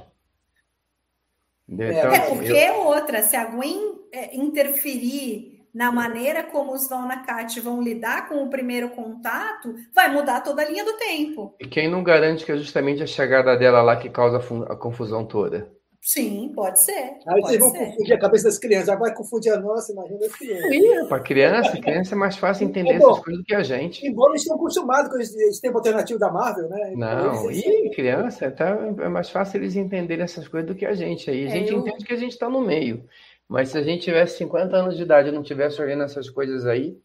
Então, 1.69 1.87
é, 1.87 2.21
porque 2.29 2.53
eu... 2.53 2.57
é 2.57 2.73
outra, 2.73 3.23
se 3.23 3.37
a 3.37 3.45
Gwen 3.45 3.99
é, 4.13 4.37
interferir 4.37 5.57
na 5.75 5.93
maneira 5.93 6.43
como 6.43 6.73
os 6.73 6.89
Valnacat 6.89 7.61
vão 7.61 7.83
lidar 7.83 8.29
com 8.29 8.43
o 8.43 8.49
primeiro 8.49 8.89
contato, 8.91 9.75
vai 9.95 10.11
mudar 10.11 10.41
toda 10.41 10.63
a 10.63 10.65
linha 10.65 10.85
do 10.85 10.95
tempo. 10.95 11.55
E 11.61 11.67
quem 11.67 11.91
não 11.91 12.03
garante 12.03 12.47
que 12.47 12.53
é 12.53 12.57
justamente 12.57 13.03
a 13.03 13.07
chegada 13.07 13.55
dela 13.57 13.83
lá 13.83 13.97
que 13.97 14.09
causa 14.09 14.39
a 14.71 14.77
confusão 14.77 15.27
toda? 15.27 15.76
Sim, 16.07 16.53
pode 16.55 16.79
ser. 16.79 16.93
Aí 17.27 17.41
pode 17.41 17.43
vocês 17.43 17.59
vão 17.59 17.71
ser. 17.73 17.87
confundir 17.87 18.13
a 18.13 18.19
cabeça 18.21 18.45
das 18.45 18.59
crianças, 18.59 18.87
já 18.87 18.95
vai 18.95 19.13
confundir 19.13 19.53
a 19.53 19.59
nossa, 19.59 19.91
imagina 19.91 20.25
as 20.25 20.37
crianças. 20.37 20.71
Sim, 20.71 21.09
para 21.09 21.21
criança, 21.21 21.81
criança 21.81 22.15
é 22.15 22.17
mais 22.17 22.37
fácil 22.37 22.69
entender 22.69 22.93
é 22.93 22.95
essas 22.95 23.19
coisas 23.19 23.43
do 23.43 23.45
que 23.45 23.55
a 23.57 23.63
gente. 23.65 24.07
Embora 24.07 24.31
eles 24.31 24.43
estejam 24.43 24.57
acostumados 24.57 25.11
com 25.11 25.19
esse 25.19 25.61
tempo 25.61 25.79
alternativo 25.79 26.21
da 26.21 26.31
Marvel, 26.31 26.69
né? 26.69 26.93
Não, 26.95 27.51
e 27.51 27.91
criança, 27.91 28.49
tá, 28.53 28.79
é 29.01 29.09
mais 29.09 29.31
fácil 29.31 29.59
eles 29.59 29.75
entenderem 29.75 30.23
essas 30.23 30.47
coisas 30.47 30.69
do 30.69 30.77
que 30.77 30.87
a 30.87 30.95
gente. 30.95 31.29
Aí 31.29 31.45
a 31.45 31.49
é, 31.49 31.51
gente 31.51 31.73
eu... 31.73 31.81
entende 31.81 32.05
que 32.05 32.13
a 32.13 32.19
gente 32.19 32.35
está 32.35 32.49
no 32.49 32.61
meio. 32.61 33.05
Mas 33.49 33.71
se 33.71 33.79
a 33.79 33.83
gente 33.83 34.05
tivesse 34.05 34.39
50 34.39 34.77
anos 34.77 34.97
de 34.97 35.03
idade 35.03 35.31
e 35.31 35.33
não 35.33 35.43
tivesse 35.43 35.83
olhando 35.83 36.05
essas 36.05 36.31
coisas 36.31 36.67
aí. 36.67 36.97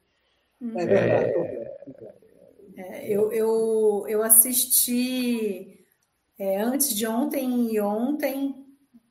É 0.76 0.86
verdade. 0.86 1.34
É... 2.78 3.08
eu, 3.08 3.32
eu, 3.32 4.06
eu 4.08 4.22
assisti 4.22 5.84
é, 6.38 6.62
antes 6.62 6.96
de 6.96 7.08
ontem 7.08 7.74
e 7.74 7.82
ontem 7.82 8.62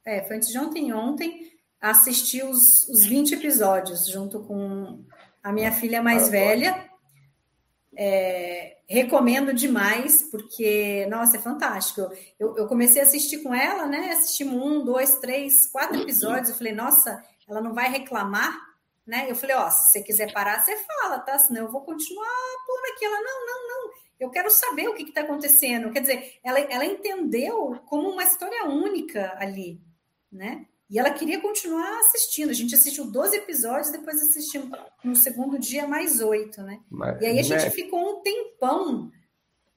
é, 0.05 0.23
foi 0.23 0.37
antes 0.37 0.49
de 0.49 0.59
ontem 0.59 0.89
e 0.89 0.93
ontem, 0.93 1.51
assisti 1.81 2.43
os, 2.43 2.89
os 2.89 3.05
20 3.05 3.35
episódios 3.35 4.07
junto 4.07 4.41
com 4.41 5.05
a 5.43 5.53
minha 5.53 5.73
filha 5.73 6.03
mais 6.03 6.29
velha. 6.29 6.89
É, 7.97 8.79
recomendo 8.89 9.53
demais, 9.53 10.23
porque, 10.31 11.07
nossa, 11.11 11.37
é 11.37 11.41
fantástico. 11.41 12.03
Eu, 12.39 12.57
eu, 12.57 12.67
comecei 12.67 13.01
a 13.01 13.05
assistir 13.05 13.43
com 13.43 13.55
ela, 13.55 13.87
né? 13.87 14.13
Assistimos 14.13 14.55
um, 14.55 14.85
dois, 14.85 15.17
três, 15.17 15.67
quatro 15.67 16.01
episódios. 16.01 16.51
Eu 16.51 16.57
falei, 16.57 16.73
nossa, 16.73 17.23
ela 17.49 17.61
não 17.61 17.75
vai 17.75 17.91
reclamar, 17.91 18.57
né? 19.07 19.27
Eu 19.29 19.35
falei, 19.35 19.57
ó, 19.57 19.69
se 19.71 19.91
você 19.91 20.03
quiser 20.03 20.33
parar, 20.33 20.65
você 20.65 20.77
fala, 20.77 21.19
tá? 21.19 21.39
Senão 21.39 21.63
eu 21.63 21.73
vou 21.73 21.83
continuar 21.83 22.27
por 22.67 22.93
aqui. 22.93 23.05
Ela, 23.05 23.21
não, 23.21 23.47
não, 23.47 23.69
não. 23.69 23.91
Eu 24.19 24.31
quero 24.31 24.51
saber 24.51 24.89
o 24.89 24.95
que 24.95 25.03
está 25.03 25.23
acontecendo. 25.23 25.91
Quer 25.91 26.01
dizer, 26.01 26.39
ela, 26.45 26.61
ela 26.61 26.85
entendeu 26.85 27.81
como 27.87 28.09
uma 28.09 28.23
história 28.23 28.67
única 28.67 29.35
ali 29.39 29.81
né? 30.31 30.67
E 30.91 30.99
ela 30.99 31.11
queria 31.11 31.41
continuar 31.41 32.01
assistindo. 32.01 32.51
A 32.51 32.55
gente 32.55 32.75
assistiu 32.75 33.05
12 33.11 33.37
episódios, 33.37 33.93
depois 33.93 34.21
assistimos 34.21 34.77
no 35.05 35.15
segundo 35.15 35.59
dia 35.59 35.87
mais 35.87 36.21
oito, 36.21 36.63
né? 36.63 36.81
Mas, 36.91 37.21
e 37.23 37.27
aí 37.27 37.39
a 37.39 37.43
gente 37.43 37.65
né? 37.65 37.71
ficou 37.71 38.19
um 38.19 38.23
tempão 38.23 39.11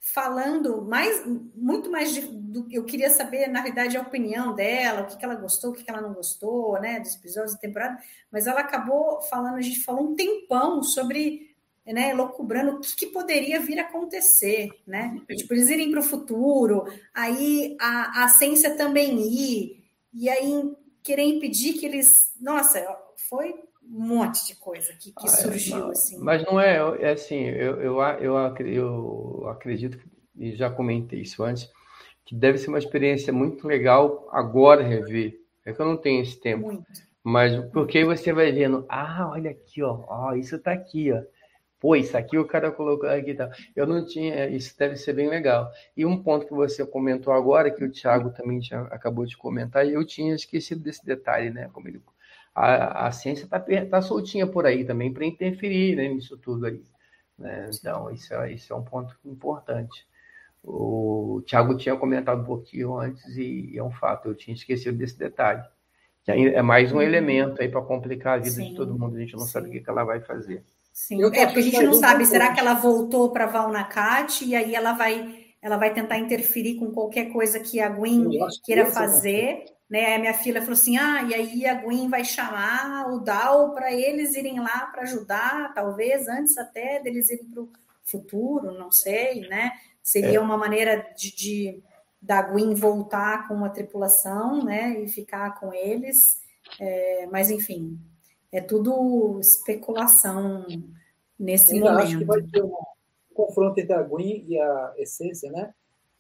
falando 0.04 0.82
mais, 0.82 1.24
muito 1.56 1.90
mais 1.90 2.14
de, 2.14 2.22
do 2.22 2.68
eu 2.70 2.84
queria 2.84 3.10
saber, 3.10 3.48
na 3.48 3.62
verdade, 3.62 3.96
a 3.96 4.02
opinião 4.02 4.54
dela, 4.54 5.04
o 5.04 5.06
que, 5.06 5.18
que 5.18 5.24
ela 5.24 5.36
gostou, 5.36 5.72
o 5.72 5.74
que, 5.74 5.82
que 5.82 5.90
ela 5.90 6.02
não 6.02 6.14
gostou, 6.14 6.80
né, 6.82 7.00
dos 7.00 7.16
episódios 7.16 7.54
da 7.54 7.60
temporada, 7.60 7.98
mas 8.30 8.46
ela 8.46 8.60
acabou 8.60 9.22
falando, 9.22 9.56
a 9.56 9.62
gente 9.62 9.80
falou 9.80 10.12
um 10.12 10.16
tempão 10.16 10.84
sobre, 10.84 11.56
né, 11.86 12.14
locubrando 12.14 12.74
o 12.74 12.80
que, 12.82 12.96
que 12.98 13.06
poderia 13.08 13.62
vir 13.62 13.80
a 13.80 13.84
acontecer, 13.84 14.68
né, 14.86 15.22
tipo, 15.38 15.54
eles 15.54 15.70
irem 15.70 15.90
para 15.90 16.02
o 16.02 16.04
futuro, 16.04 16.84
aí 17.14 17.78
a, 17.80 18.26
a 18.26 18.28
ciência 18.28 18.76
também 18.76 19.18
ir, 19.22 19.83
e 20.14 20.30
aí 20.30 20.72
querer 21.04 21.24
impedir 21.24 21.74
que 21.74 21.86
eles, 21.86 22.34
nossa, 22.40 22.80
foi 23.30 23.54
um 23.84 24.08
monte 24.08 24.46
de 24.48 24.56
coisa 24.56 24.94
que, 24.94 25.12
que 25.12 25.28
ah, 25.28 25.32
é, 25.32 25.36
surgiu 25.36 25.78
não, 25.80 25.90
assim. 25.90 26.18
Mas 26.20 26.46
não 26.46 26.60
é, 26.60 26.78
é 27.02 27.12
assim, 27.12 27.42
eu, 27.42 27.82
eu, 27.82 28.02
eu, 28.20 28.36
eu 28.66 29.48
acredito, 29.50 30.00
e 30.36 30.56
já 30.56 30.70
comentei 30.70 31.22
isso 31.22 31.44
antes, 31.44 31.70
que 32.26 32.36
deve 32.36 32.58
ser 32.58 32.70
uma 32.70 32.80
experiência 32.80 33.34
muito 33.34 33.68
legal 33.68 34.28
agora 34.32 34.82
rever. 34.82 35.40
É 35.66 35.74
que 35.74 35.82
eu 35.82 35.86
não 35.86 35.98
tenho 35.98 36.22
esse 36.22 36.40
tempo. 36.40 36.68
Muito. 36.68 36.86
Mas 37.24 37.56
porque 37.72 38.04
você 38.04 38.34
vai 38.34 38.52
vendo, 38.52 38.86
ah, 38.90 39.30
olha 39.32 39.52
aqui, 39.52 39.82
ó, 39.82 40.04
ó 40.08 40.36
isso 40.36 40.60
tá 40.60 40.74
aqui, 40.74 41.12
ó. 41.12 41.22
Pô, 41.84 41.98
isso 41.98 42.16
aqui 42.16 42.38
o 42.38 42.48
cara 42.48 42.72
colocou 42.72 43.10
aqui 43.10 43.32
e 43.32 43.36
tal. 43.36 43.50
Eu 43.76 43.86
não 43.86 44.06
tinha, 44.06 44.48
isso 44.48 44.74
deve 44.80 44.96
ser 44.96 45.12
bem 45.12 45.28
legal. 45.28 45.70
E 45.98 46.06
um 46.06 46.24
ponto 46.24 46.46
que 46.48 46.54
você 46.54 46.86
comentou 46.86 47.34
agora, 47.34 47.70
que 47.70 47.84
o 47.84 47.92
Thiago 47.92 48.30
também 48.30 48.62
tinha, 48.62 48.84
acabou 48.84 49.26
de 49.26 49.36
comentar, 49.36 49.86
eu 49.86 50.06
tinha 50.06 50.34
esquecido 50.34 50.82
desse 50.82 51.06
detalhe, 51.06 51.50
né? 51.50 51.70
Como 51.74 51.90
ele 51.90 52.02
a, 52.56 53.08
a 53.08 53.12
ciência 53.12 53.44
está 53.44 53.60
tá 53.60 54.02
soltinha 54.02 54.48
por 54.48 54.66
aí 54.66 54.86
também 54.86 55.12
para 55.12 55.26
interferir 55.26 55.98
né, 55.98 56.08
nisso 56.08 56.38
tudo 56.38 56.68
aí. 56.68 56.82
Né? 57.38 57.70
Então, 57.78 58.10
isso 58.12 58.34
é, 58.34 58.54
isso 58.54 58.72
é 58.72 58.76
um 58.78 58.84
ponto 58.86 59.14
importante. 59.26 60.08
O 60.64 61.44
Tiago 61.46 61.76
tinha 61.76 61.98
comentado 61.98 62.44
um 62.44 62.46
pouquinho 62.46 62.98
antes 62.98 63.36
e 63.36 63.78
é 63.78 63.84
um 63.84 63.92
fato, 63.92 64.30
eu 64.30 64.36
tinha 64.36 64.56
esquecido 64.56 64.98
desse 64.98 65.20
detalhe. 65.20 65.62
Que 66.24 66.32
é 66.32 66.62
mais 66.62 66.94
um 66.94 66.96
uhum. 66.96 67.02
elemento 67.02 67.62
aí 67.62 67.68
para 67.68 67.82
complicar 67.82 68.36
a 68.36 68.42
vida 68.42 68.52
Sim. 68.52 68.70
de 68.70 68.76
todo 68.78 68.98
mundo, 68.98 69.18
a 69.18 69.20
gente 69.20 69.34
não 69.34 69.42
Sim. 69.42 69.52
sabe 69.52 69.68
o 69.68 69.72
que, 69.74 69.82
que 69.82 69.90
ela 69.90 70.06
vai 70.06 70.22
fazer. 70.22 70.64
Sim, 70.94 71.24
é 71.34 71.46
porque 71.46 71.60
a 71.60 71.64
gente 71.64 71.84
não 71.84 71.94
sabe, 71.96 72.24
será 72.24 72.54
que 72.54 72.60
ela 72.60 72.76
voltou 72.76 73.32
para 73.32 73.48
Valnacat 73.48 74.46
e 74.46 74.56
aí 74.56 74.76
ela 74.76 74.94
vai 74.94 75.44
ela 75.60 75.78
vai 75.78 75.94
tentar 75.94 76.20
interferir 76.20 76.76
com 76.76 76.92
qualquer 76.92 77.32
coisa 77.32 77.60
que 77.60 77.80
a 77.80 77.88
Gwen 77.88 78.30
queira 78.66 78.86
fazer, 78.86 79.64
né? 79.90 80.16
A 80.16 80.20
minha 80.20 80.34
filha 80.34 80.60
falou 80.60 80.74
assim: 80.74 80.98
ah, 80.98 81.24
e 81.24 81.34
aí 81.34 81.66
a 81.66 81.76
Gwen 81.76 82.10
vai 82.10 82.26
chamar 82.26 83.08
o 83.14 83.20
Dal 83.20 83.74
para 83.74 83.92
eles 83.92 84.36
irem 84.36 84.60
lá 84.60 84.88
para 84.88 85.04
ajudar, 85.04 85.74
talvez 85.74 86.28
antes 86.28 86.58
até 86.58 87.00
deles 87.00 87.30
irem 87.30 87.46
para 87.46 87.64
o 87.64 87.72
futuro, 88.04 88.78
não 88.78 88.92
sei, 88.92 89.48
né? 89.48 89.72
Seria 90.02 90.38
é. 90.38 90.42
uma 90.42 90.58
maneira 90.58 90.98
de, 91.18 91.34
de 91.34 91.84
da 92.22 92.42
Gwen 92.42 92.76
voltar 92.76 93.48
com 93.48 93.64
a 93.64 93.70
tripulação, 93.70 94.66
né? 94.66 95.00
E 95.02 95.08
ficar 95.08 95.60
com 95.60 95.74
eles. 95.74 96.42
É, 96.80 97.28
mas 97.32 97.50
enfim, 97.50 97.98
é 98.54 98.62
tudo 98.62 99.40
especulação 99.42 100.66
nesse 101.38 101.78
Eu 101.78 101.86
momento. 101.86 102.00
Acho 102.00 102.18
que 102.20 102.26
vai 102.26 102.42
ter 102.42 102.64
um 102.64 102.74
confronto 103.34 103.80
entre 103.80 103.94
a 103.94 104.02
Gwen 104.02 104.46
e 104.48 104.58
a 104.58 104.94
Essência, 104.98 105.52
né? 105.52 105.74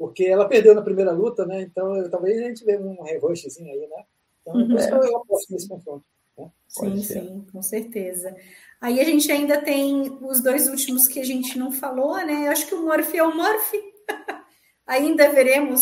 porque 0.03 0.25
ela 0.25 0.49
perdeu 0.49 0.75
na 0.75 0.81
primeira 0.81 1.11
luta, 1.11 1.45
né? 1.45 1.61
Então 1.61 2.09
talvez 2.09 2.37
a 2.37 2.47
gente 2.47 2.65
veja 2.65 2.83
um 2.83 3.03
revanchezinho 3.03 3.71
aí, 3.71 3.87
né? 3.87 4.03
Então 4.41 4.53
uhum. 4.53 4.77
é. 4.77 4.89
eu 4.91 5.17
aposto 5.17 5.53
nesse 5.53 5.67
confronto. 5.67 6.03
Né? 6.37 6.51
Sim, 6.67 7.01
sim, 7.01 7.45
com 7.51 7.61
certeza. 7.61 8.35
Aí 8.81 8.99
a 8.99 9.03
gente 9.05 9.31
ainda 9.31 9.61
tem 9.61 10.17
os 10.21 10.41
dois 10.41 10.67
últimos 10.67 11.07
que 11.07 11.21
a 11.21 11.23
gente 11.23 11.57
não 11.57 11.71
falou, 11.71 12.17
né? 12.17 12.47
Eu 12.47 12.51
acho 12.51 12.67
que 12.67 12.75
o 12.75 12.83
Murphy 12.83 13.17
é 13.17 13.23
o 13.23 13.33
Murphy. 13.33 13.81
ainda 14.85 15.29
veremos 15.29 15.81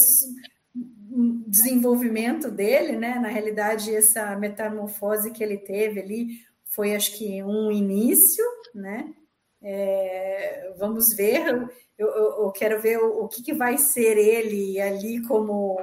desenvolvimento 1.51 2.49
dele, 2.49 2.95
né? 2.95 3.15
Na 3.15 3.27
realidade, 3.27 3.93
essa 3.93 4.35
metamorfose 4.37 5.31
que 5.31 5.43
ele 5.43 5.57
teve 5.57 5.99
ali 5.99 6.27
foi, 6.65 6.95
acho 6.95 7.17
que, 7.17 7.43
um 7.43 7.71
início, 7.71 8.45
né? 8.73 9.13
É, 9.61 10.73
vamos 10.79 11.13
ver 11.13 11.69
eu, 12.01 12.09
eu, 12.09 12.43
eu 12.45 12.51
quero 12.51 12.81
ver 12.81 12.97
o, 12.97 13.25
o 13.25 13.27
que, 13.27 13.43
que, 13.43 13.53
vai 13.53 13.77
ser 13.77 14.17
ele 14.17 14.81
ali 14.81 15.21
como 15.27 15.77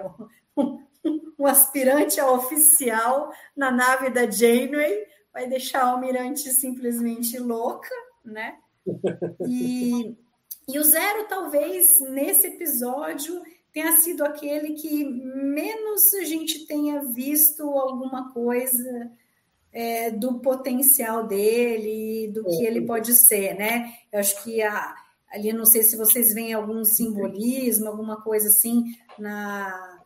um, 1.38 1.46
aspirante 1.46 2.18
a 2.18 2.28
oficial 2.32 3.32
na 3.56 3.70
nave 3.70 4.10
da 4.10 4.28
Janeway. 4.28 5.06
Vai 5.32 5.48
deixar 5.48 5.82
a 5.82 5.90
Almirante 5.90 6.50
simplesmente 6.50 7.38
louca, 7.38 7.94
né? 8.24 8.58
E, 9.46 10.16
e 10.66 10.78
o 10.78 10.82
Zero, 10.82 11.28
talvez, 11.28 12.00
nesse 12.00 12.48
episódio, 12.48 13.40
tenha 13.72 13.92
sido 13.92 14.24
aquele 14.24 14.74
que 14.74 15.04
menos 15.04 16.14
a 16.14 16.24
gente 16.24 16.66
tenha 16.66 17.02
visto 17.04 17.62
alguma 17.62 18.32
coisa 18.32 19.10
é, 19.72 20.10
do 20.10 20.40
potencial 20.40 21.26
dele, 21.26 22.32
do 22.32 22.44
que 22.44 22.64
ele 22.64 22.82
pode 22.82 23.14
ser, 23.14 23.54
né? 23.54 23.92
Eu 24.10 24.20
acho 24.20 24.42
que 24.42 24.62
a, 24.62 24.94
ali, 25.30 25.52
não 25.52 25.66
sei 25.66 25.82
se 25.82 25.96
vocês 25.96 26.32
veem 26.32 26.52
algum 26.52 26.84
simbolismo, 26.84 27.88
alguma 27.88 28.20
coisa 28.22 28.48
assim 28.48 28.84
na, 29.18 29.98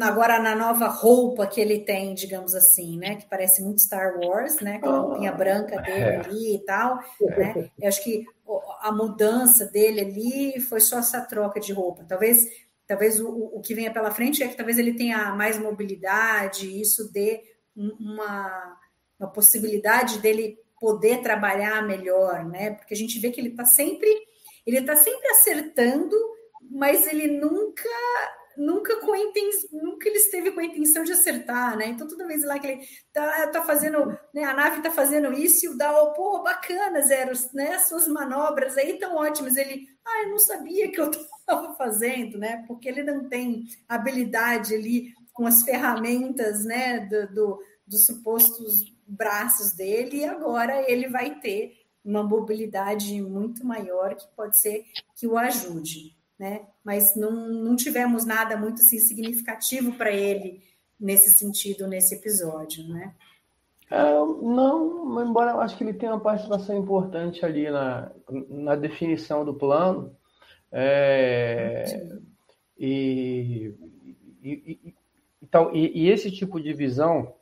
agora 0.00 0.38
na 0.38 0.54
nova 0.54 0.86
roupa 0.86 1.46
que 1.46 1.60
ele 1.60 1.80
tem, 1.80 2.14
digamos 2.14 2.54
assim, 2.54 2.96
né? 2.96 3.16
Que 3.16 3.26
parece 3.26 3.62
muito 3.62 3.82
Star 3.82 4.18
Wars, 4.18 4.60
né? 4.60 4.76
Aquela 4.76 5.00
roupinha 5.00 5.32
branca 5.32 5.80
dele 5.82 6.00
é. 6.00 6.16
ali 6.16 6.54
e 6.54 6.58
tal, 6.60 6.98
né? 7.20 7.70
Eu 7.78 7.88
acho 7.88 8.02
que 8.02 8.24
a 8.80 8.92
mudança 8.92 9.66
dele 9.66 10.00
ali 10.00 10.60
foi 10.60 10.80
só 10.80 10.98
essa 10.98 11.20
troca 11.20 11.60
de 11.60 11.72
roupa. 11.72 12.04
Talvez, 12.04 12.46
talvez 12.86 13.20
o, 13.20 13.28
o 13.28 13.60
que 13.60 13.74
venha 13.74 13.92
pela 13.92 14.10
frente 14.10 14.42
é 14.42 14.48
que 14.48 14.56
talvez 14.56 14.78
ele 14.78 14.94
tenha 14.94 15.34
mais 15.34 15.58
mobilidade, 15.58 16.80
isso 16.80 17.12
dê 17.12 17.42
uma, 17.76 18.78
uma 19.18 19.30
possibilidade 19.30 20.18
dele 20.18 20.58
poder 20.80 21.22
trabalhar 21.22 21.86
melhor, 21.86 22.44
né? 22.44 22.72
Porque 22.72 22.94
a 22.94 22.96
gente 22.96 23.18
vê 23.18 23.30
que 23.30 23.40
ele 23.40 23.50
está 23.50 23.64
sempre, 23.64 24.08
ele 24.66 24.78
está 24.78 24.96
sempre 24.96 25.28
acertando, 25.28 26.16
mas 26.70 27.06
ele 27.06 27.38
nunca 27.38 27.88
nunca 28.58 28.96
com 28.96 29.14
intenção, 29.14 29.70
nunca 29.72 30.08
ele 30.08 30.18
esteve 30.18 30.50
com 30.50 30.60
a 30.60 30.64
intenção 30.64 31.04
de 31.04 31.12
acertar, 31.12 31.76
né? 31.76 31.88
Então 31.88 32.08
toda 32.08 32.26
vez 32.26 32.44
lá 32.44 32.58
que 32.58 32.66
ele 32.66 32.88
tá, 33.12 33.46
tá 33.46 33.64
fazendo, 33.64 34.18
né, 34.34 34.44
a 34.44 34.52
nave 34.52 34.82
tá 34.82 34.90
fazendo 34.90 35.32
isso 35.32 35.64
e 35.64 35.68
o 35.68 35.78
Dal, 35.78 36.12
pô, 36.12 36.42
bacana, 36.42 37.00
Zero, 37.00 37.32
né? 37.54 37.78
Suas 37.78 38.08
manobras 38.08 38.76
aí 38.76 38.98
tão 38.98 39.16
ótimas. 39.16 39.56
Ele, 39.56 39.86
ah, 40.04 40.24
eu 40.24 40.30
não 40.30 40.38
sabia 40.38 40.90
que 40.90 41.00
eu 41.00 41.08
estava 41.40 41.74
fazendo, 41.76 42.36
né? 42.36 42.64
Porque 42.66 42.88
ele 42.88 43.02
não 43.02 43.28
tem 43.28 43.64
habilidade 43.88 44.74
ali 44.74 45.14
com 45.32 45.46
as 45.46 45.62
ferramentas, 45.62 46.64
né, 46.64 47.06
do, 47.06 47.32
do 47.32 47.58
dos 47.88 48.04
supostos 48.04 48.94
braços 49.06 49.72
dele, 49.72 50.18
e 50.18 50.24
agora 50.24 50.84
ele 50.90 51.08
vai 51.08 51.40
ter 51.40 51.72
uma 52.04 52.22
mobilidade 52.22 53.20
muito 53.22 53.66
maior 53.66 54.14
que 54.14 54.26
pode 54.36 54.60
ser 54.60 54.84
que 55.16 55.26
o 55.26 55.38
ajude, 55.38 56.14
né? 56.38 56.66
Mas 56.84 57.16
não, 57.16 57.32
não 57.48 57.76
tivemos 57.76 58.24
nada 58.24 58.56
muito 58.56 58.82
assim, 58.82 58.98
significativo 58.98 59.92
para 59.92 60.10
ele 60.10 60.62
nesse 60.98 61.34
sentido, 61.34 61.86
nesse 61.86 62.14
episódio, 62.14 62.86
né? 62.88 63.14
É, 63.90 64.12
não, 64.12 65.26
embora 65.26 65.52
eu 65.52 65.60
acho 65.60 65.76
que 65.76 65.82
ele 65.82 65.94
tenha 65.94 66.12
uma 66.12 66.20
participação 66.20 66.76
importante 66.76 67.44
ali 67.44 67.70
na, 67.70 68.12
na 68.48 68.76
definição 68.76 69.44
do 69.44 69.54
plano. 69.54 70.14
É, 70.70 71.84
e, 72.78 73.74
e, 74.42 74.94
então, 75.42 75.74
e, 75.74 76.04
e, 76.04 76.10
esse 76.10 76.30
tipo 76.30 76.60
de 76.60 76.74
visão 76.74 77.34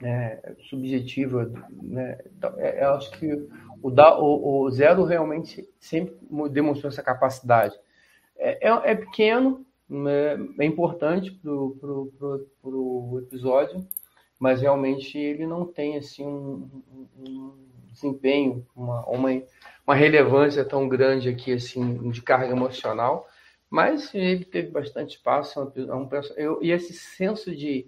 né, 0.00 0.40
subjetiva. 0.68 1.52
Né? 1.80 2.18
Então, 2.36 2.52
é, 2.58 2.84
eu 2.84 2.94
acho 2.94 3.12
que 3.12 3.32
o, 3.80 3.88
o, 3.88 4.62
o, 4.64 4.70
Zero 4.70 5.04
realmente 5.04 5.68
sempre 5.78 6.16
demonstrou 6.50 6.90
essa 6.90 7.02
capacidade. 7.02 7.78
É, 8.36 8.68
é, 8.68 8.92
é 8.92 8.94
pequeno, 8.94 9.64
né, 9.88 10.34
é 10.58 10.64
importante 10.64 11.30
para 11.30 11.50
o 11.50 13.20
episódio, 13.22 13.86
mas 14.38 14.60
realmente 14.60 15.16
ele 15.18 15.46
não 15.46 15.64
tem 15.66 15.96
assim 15.96 16.26
um, 16.26 16.68
um 17.18 17.54
desempenho, 17.92 18.66
uma, 18.74 19.04
uma, 19.06 19.30
uma 19.86 19.94
relevância 19.94 20.64
tão 20.64 20.88
grande 20.88 21.28
aqui 21.28 21.52
assim 21.52 22.10
de 22.10 22.22
carga 22.22 22.52
emocional. 22.52 23.28
Mas 23.72 24.14
ele 24.14 24.44
teve 24.44 24.68
bastante 24.70 25.16
espaço, 25.16 25.72
é 25.74 25.94
um, 25.94 26.06
eu, 26.36 26.62
e 26.62 26.70
esse 26.70 26.92
senso 26.92 27.56
de, 27.56 27.86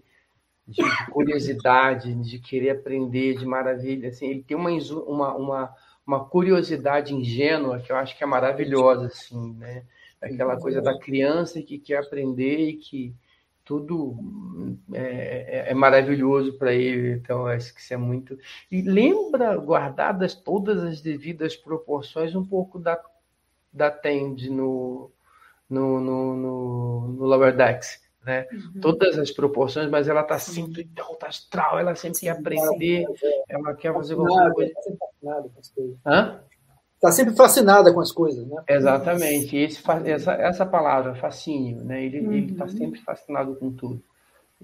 de 0.66 0.82
curiosidade, 1.10 2.14
de 2.22 2.38
querer 2.38 2.70
aprender, 2.70 3.36
de 3.36 3.44
maravilha. 3.44 4.08
Assim, 4.08 4.28
ele 4.28 4.42
tem 4.42 4.56
uma, 4.56 4.70
uma, 4.70 5.34
uma, 5.34 5.74
uma 6.06 6.24
curiosidade 6.24 7.14
ingênua 7.14 7.80
que 7.80 7.92
eu 7.92 7.96
acho 7.96 8.16
que 8.16 8.24
é 8.24 8.26
maravilhosa, 8.26 9.08
assim, 9.08 9.52
né? 9.56 9.84
Aquela 10.24 10.58
coisa 10.58 10.80
da 10.80 10.98
criança 10.98 11.60
que 11.62 11.78
quer 11.78 11.98
aprender 11.98 12.68
e 12.68 12.76
que 12.76 13.14
tudo 13.64 14.16
é, 14.92 15.66
é, 15.68 15.70
é 15.70 15.74
maravilhoso 15.74 16.58
para 16.58 16.72
ele. 16.72 17.12
Então, 17.12 17.46
acho 17.46 17.74
que 17.74 17.80
isso 17.80 17.94
é 17.94 17.96
muito. 17.96 18.38
E 18.70 18.82
lembra, 18.82 19.56
guardadas 19.56 20.34
todas 20.34 20.82
as 20.82 21.00
devidas 21.00 21.56
proporções, 21.56 22.34
um 22.34 22.44
pouco 22.44 22.78
da 22.78 23.00
da 23.74 23.90
Tend 23.90 24.48
no, 24.50 25.10
no, 25.68 26.00
no, 26.00 26.36
no, 26.36 27.08
no 27.08 27.24
Lower 27.24 27.56
Decks. 27.56 28.04
Né? 28.24 28.46
Uhum. 28.52 28.80
Todas 28.80 29.18
as 29.18 29.30
proporções, 29.30 29.90
mas 29.90 30.08
ela 30.08 30.22
está 30.22 30.38
sempre 30.38 30.82
em 30.82 31.00
alta 31.00 31.26
astral, 31.26 31.78
ela 31.78 31.94
sempre 31.94 32.18
Sim. 32.18 32.26
quer 32.26 32.32
aprender, 32.32 33.04
ela 33.48 33.74
quer 33.74 33.92
fazer 33.92 34.14
qualquer 34.14 34.52
coisa. 34.52 34.72
Hã? 36.06 36.40
Está 37.04 37.12
sempre 37.12 37.36
fascinada 37.36 37.92
com 37.92 38.00
as 38.00 38.10
coisas, 38.10 38.46
né? 38.46 38.62
Exatamente. 38.66 39.54
Esse, 39.54 39.82
essa, 40.06 40.32
essa 40.32 40.64
palavra, 40.64 41.14
fascínio, 41.14 41.84
né? 41.84 42.02
Ele 42.02 42.20
uhum. 42.20 42.46
está 42.46 42.66
sempre 42.66 42.98
fascinado 43.00 43.54
com 43.56 43.70
tudo. 43.70 44.02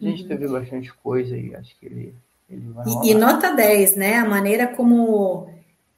A 0.00 0.02
gente 0.06 0.22
uhum. 0.22 0.28
teve 0.28 0.48
bastante 0.48 0.90
coisa 0.94 1.36
e 1.36 1.54
acho 1.54 1.78
que 1.78 1.84
ele, 1.84 2.14
ele 2.48 2.70
vai 2.70 2.86
e, 3.04 3.10
e, 3.10 3.14
nota 3.14 3.54
10, 3.54 3.96
né? 3.96 4.14
A 4.14 4.24
maneira 4.24 4.68
como 4.68 5.50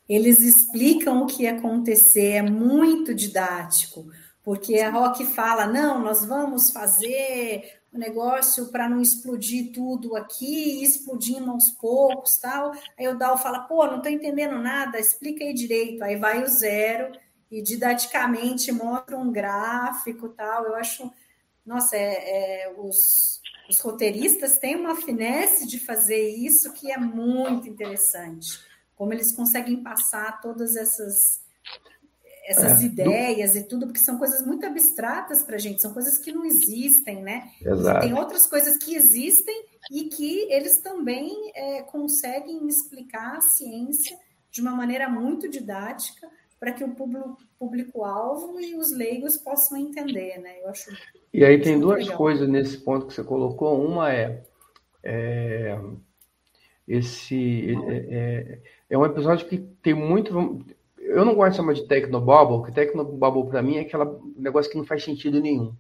eles 0.09 0.40
explicam 0.40 1.22
o 1.22 1.26
que 1.26 1.45
ia 1.45 1.57
acontecer 1.57 2.32
é 2.32 2.43
muito 2.43 3.14
didático, 3.14 4.05
porque 4.43 4.80
a 4.80 4.90
Rock 4.90 5.24
fala: 5.24 5.64
não, 5.64 6.03
nós 6.03 6.24
vamos 6.24 6.72
fazer 6.72 7.82
o 7.93 7.99
negócio 7.99 8.68
para 8.68 8.88
não 8.88 9.03
explodir 9.03 9.72
tudo 9.72 10.16
aqui, 10.16 10.82
explodindo 10.82 11.51
aos 11.51 11.70
poucos, 11.70 12.38
tal. 12.38 12.72
Aí 12.99 13.07
o 13.07 13.18
Dal 13.18 13.36
fala, 13.36 13.61
pô, 13.61 13.86
não 13.86 13.99
estou 13.99 14.11
entendendo 14.11 14.59
nada, 14.59 14.99
explica 14.99 15.45
aí 15.45 15.53
direito. 15.53 16.03
Aí 16.03 16.16
vai 16.16 16.43
o 16.43 16.47
zero 16.49 17.12
e 17.51 17.61
didaticamente 17.61 18.72
mostra 18.72 19.18
um 19.18 19.30
gráfico, 19.30 20.30
tal. 20.30 20.64
Eu 20.64 20.74
acho, 20.74 21.12
nossa, 21.66 21.95
é, 21.95 22.64
é, 22.64 22.74
os, 22.78 23.43
os 23.68 23.78
roteiristas 23.80 24.57
têm 24.57 24.74
uma 24.74 24.97
finesse 24.97 25.66
de 25.66 25.78
fazer 25.78 26.30
isso 26.30 26.72
que 26.72 26.90
é 26.90 26.97
muito 26.97 27.68
interessante. 27.68 28.59
Como 28.97 29.12
eles 29.12 29.32
conseguem 29.32 29.82
passar 29.82 30.40
todas 30.40 30.76
essas 30.76 31.41
essas 32.45 32.82
é, 32.82 32.86
ideias 32.86 33.55
e 33.55 33.64
tudo, 33.64 33.86
porque 33.86 34.01
são 34.01 34.18
coisas 34.18 34.45
muito 34.45 34.66
abstratas 34.66 35.43
para 35.43 35.57
a 35.57 35.59
gente, 35.59 35.80
são 35.80 35.93
coisas 35.93 36.18
que 36.18 36.32
não 36.32 36.45
existem, 36.45 37.22
né? 37.22 37.51
Exato. 37.64 38.01
Tem 38.01 38.14
outras 38.14 38.47
coisas 38.47 38.76
que 38.78 38.95
existem 38.95 39.64
e 39.90 40.05
que 40.05 40.53
eles 40.53 40.78
também 40.78 41.53
é, 41.55 41.82
conseguem 41.82 42.66
explicar 42.66 43.36
a 43.36 43.40
ciência 43.40 44.16
de 44.51 44.61
uma 44.61 44.72
maneira 44.72 45.09
muito 45.09 45.49
didática 45.49 46.28
para 46.59 46.72
que 46.72 46.84
o 46.84 46.95
público-alvo 47.59 48.61
e 48.61 48.76
os 48.76 48.93
leigos 48.93 49.36
possam 49.36 49.78
entender, 49.78 50.38
né? 50.38 50.61
Eu 50.62 50.68
acho. 50.68 50.90
E 51.32 51.45
aí 51.45 51.61
tem 51.61 51.80
duas 51.80 52.05
legal. 52.05 52.16
coisas 52.16 52.49
nesse 52.49 52.78
ponto 52.78 53.07
que 53.07 53.14
você 53.14 53.24
colocou. 53.24 53.84
Uma 53.84 54.12
é, 54.12 54.45
é 55.03 55.76
esse 56.86 57.74
é, 57.88 57.97
é, 57.97 58.59
é 58.90 58.99
um 58.99 59.05
episódio 59.05 59.49
que 59.49 59.59
tem 59.59 59.95
muito 59.95 60.64
eu 61.12 61.24
não 61.24 61.34
gosto 61.34 61.52
de 61.52 61.56
chamar 61.56 61.74
de 61.74 61.86
Tecnobubble, 61.86 62.58
porque 62.58 62.72
Tecnobubble 62.72 63.50
para 63.50 63.62
mim 63.62 63.76
é 63.76 63.80
aquele 63.80 64.04
negócio 64.36 64.70
que 64.70 64.78
não 64.78 64.84
faz 64.84 65.04
sentido 65.04 65.40
nenhum, 65.40 65.74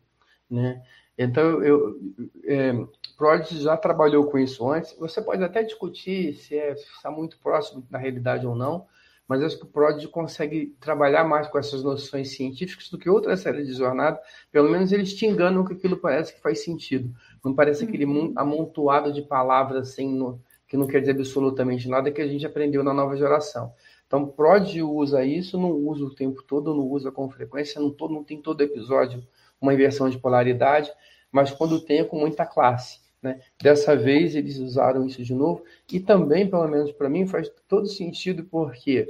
né? 0.50 0.82
Então, 1.16 1.62
eu, 1.62 1.98
é, 2.44 2.72
Prodigy 3.16 3.62
já 3.62 3.76
trabalhou 3.76 4.24
com 4.26 4.38
isso 4.38 4.68
antes. 4.68 4.96
Você 4.98 5.20
pode 5.20 5.44
até 5.44 5.62
discutir 5.62 6.34
se 6.34 6.56
é, 6.56 6.72
está 6.72 7.10
muito 7.10 7.38
próximo 7.38 7.86
da 7.90 7.98
realidade 7.98 8.46
ou 8.46 8.54
não, 8.54 8.86
mas 9.28 9.42
acho 9.42 9.58
que 9.58 9.64
o 9.64 9.68
Prodigy 9.68 10.08
consegue 10.08 10.74
trabalhar 10.80 11.24
mais 11.24 11.48
com 11.48 11.58
essas 11.58 11.82
noções 11.82 12.34
científicas 12.34 12.88
do 12.88 12.98
que 12.98 13.08
outras 13.08 13.40
séries 13.40 13.66
de 13.66 13.74
jornada. 13.74 14.20
Pelo 14.50 14.70
menos 14.70 14.92
eles 14.92 15.14
te 15.14 15.26
enganam 15.26 15.64
que 15.64 15.74
aquilo 15.74 15.96
parece 15.96 16.34
que 16.34 16.40
faz 16.40 16.64
sentido. 16.64 17.14
Não 17.44 17.54
parece 17.54 17.84
aquele 17.84 18.04
uhum. 18.04 18.32
amontoado 18.36 19.12
de 19.12 19.22
palavras 19.22 19.90
assim, 19.90 20.12
no, 20.12 20.40
que 20.66 20.76
não 20.76 20.86
quer 20.86 21.00
dizer 21.00 21.12
absolutamente 21.12 21.88
nada 21.88 22.10
que 22.10 22.20
a 22.20 22.26
gente 22.26 22.46
aprendeu 22.46 22.82
na 22.82 22.94
nova 22.94 23.16
geração. 23.16 23.72
Então, 24.12 24.26
Prod 24.26 24.78
usa 24.82 25.24
isso, 25.24 25.58
não 25.58 25.70
usa 25.72 26.04
o 26.04 26.14
tempo 26.14 26.42
todo, 26.42 26.74
não 26.74 26.86
usa 26.86 27.10
com 27.10 27.30
frequência, 27.30 27.80
não, 27.80 27.96
não 28.10 28.22
tem 28.22 28.42
todo 28.42 28.60
episódio 28.60 29.26
uma 29.58 29.72
inversão 29.72 30.10
de 30.10 30.18
polaridade, 30.18 30.92
mas 31.30 31.50
quando 31.50 31.80
tem 31.80 32.00
é 32.00 32.04
com 32.04 32.18
muita 32.18 32.44
classe. 32.44 33.00
Né? 33.22 33.40
Dessa 33.62 33.96
vez 33.96 34.34
eles 34.34 34.58
usaram 34.58 35.06
isso 35.06 35.24
de 35.24 35.34
novo, 35.34 35.64
e 35.90 35.98
também, 35.98 36.46
pelo 36.46 36.68
menos 36.68 36.92
para 36.92 37.08
mim, 37.08 37.26
faz 37.26 37.50
todo 37.66 37.86
sentido, 37.86 38.44
porque 38.44 39.06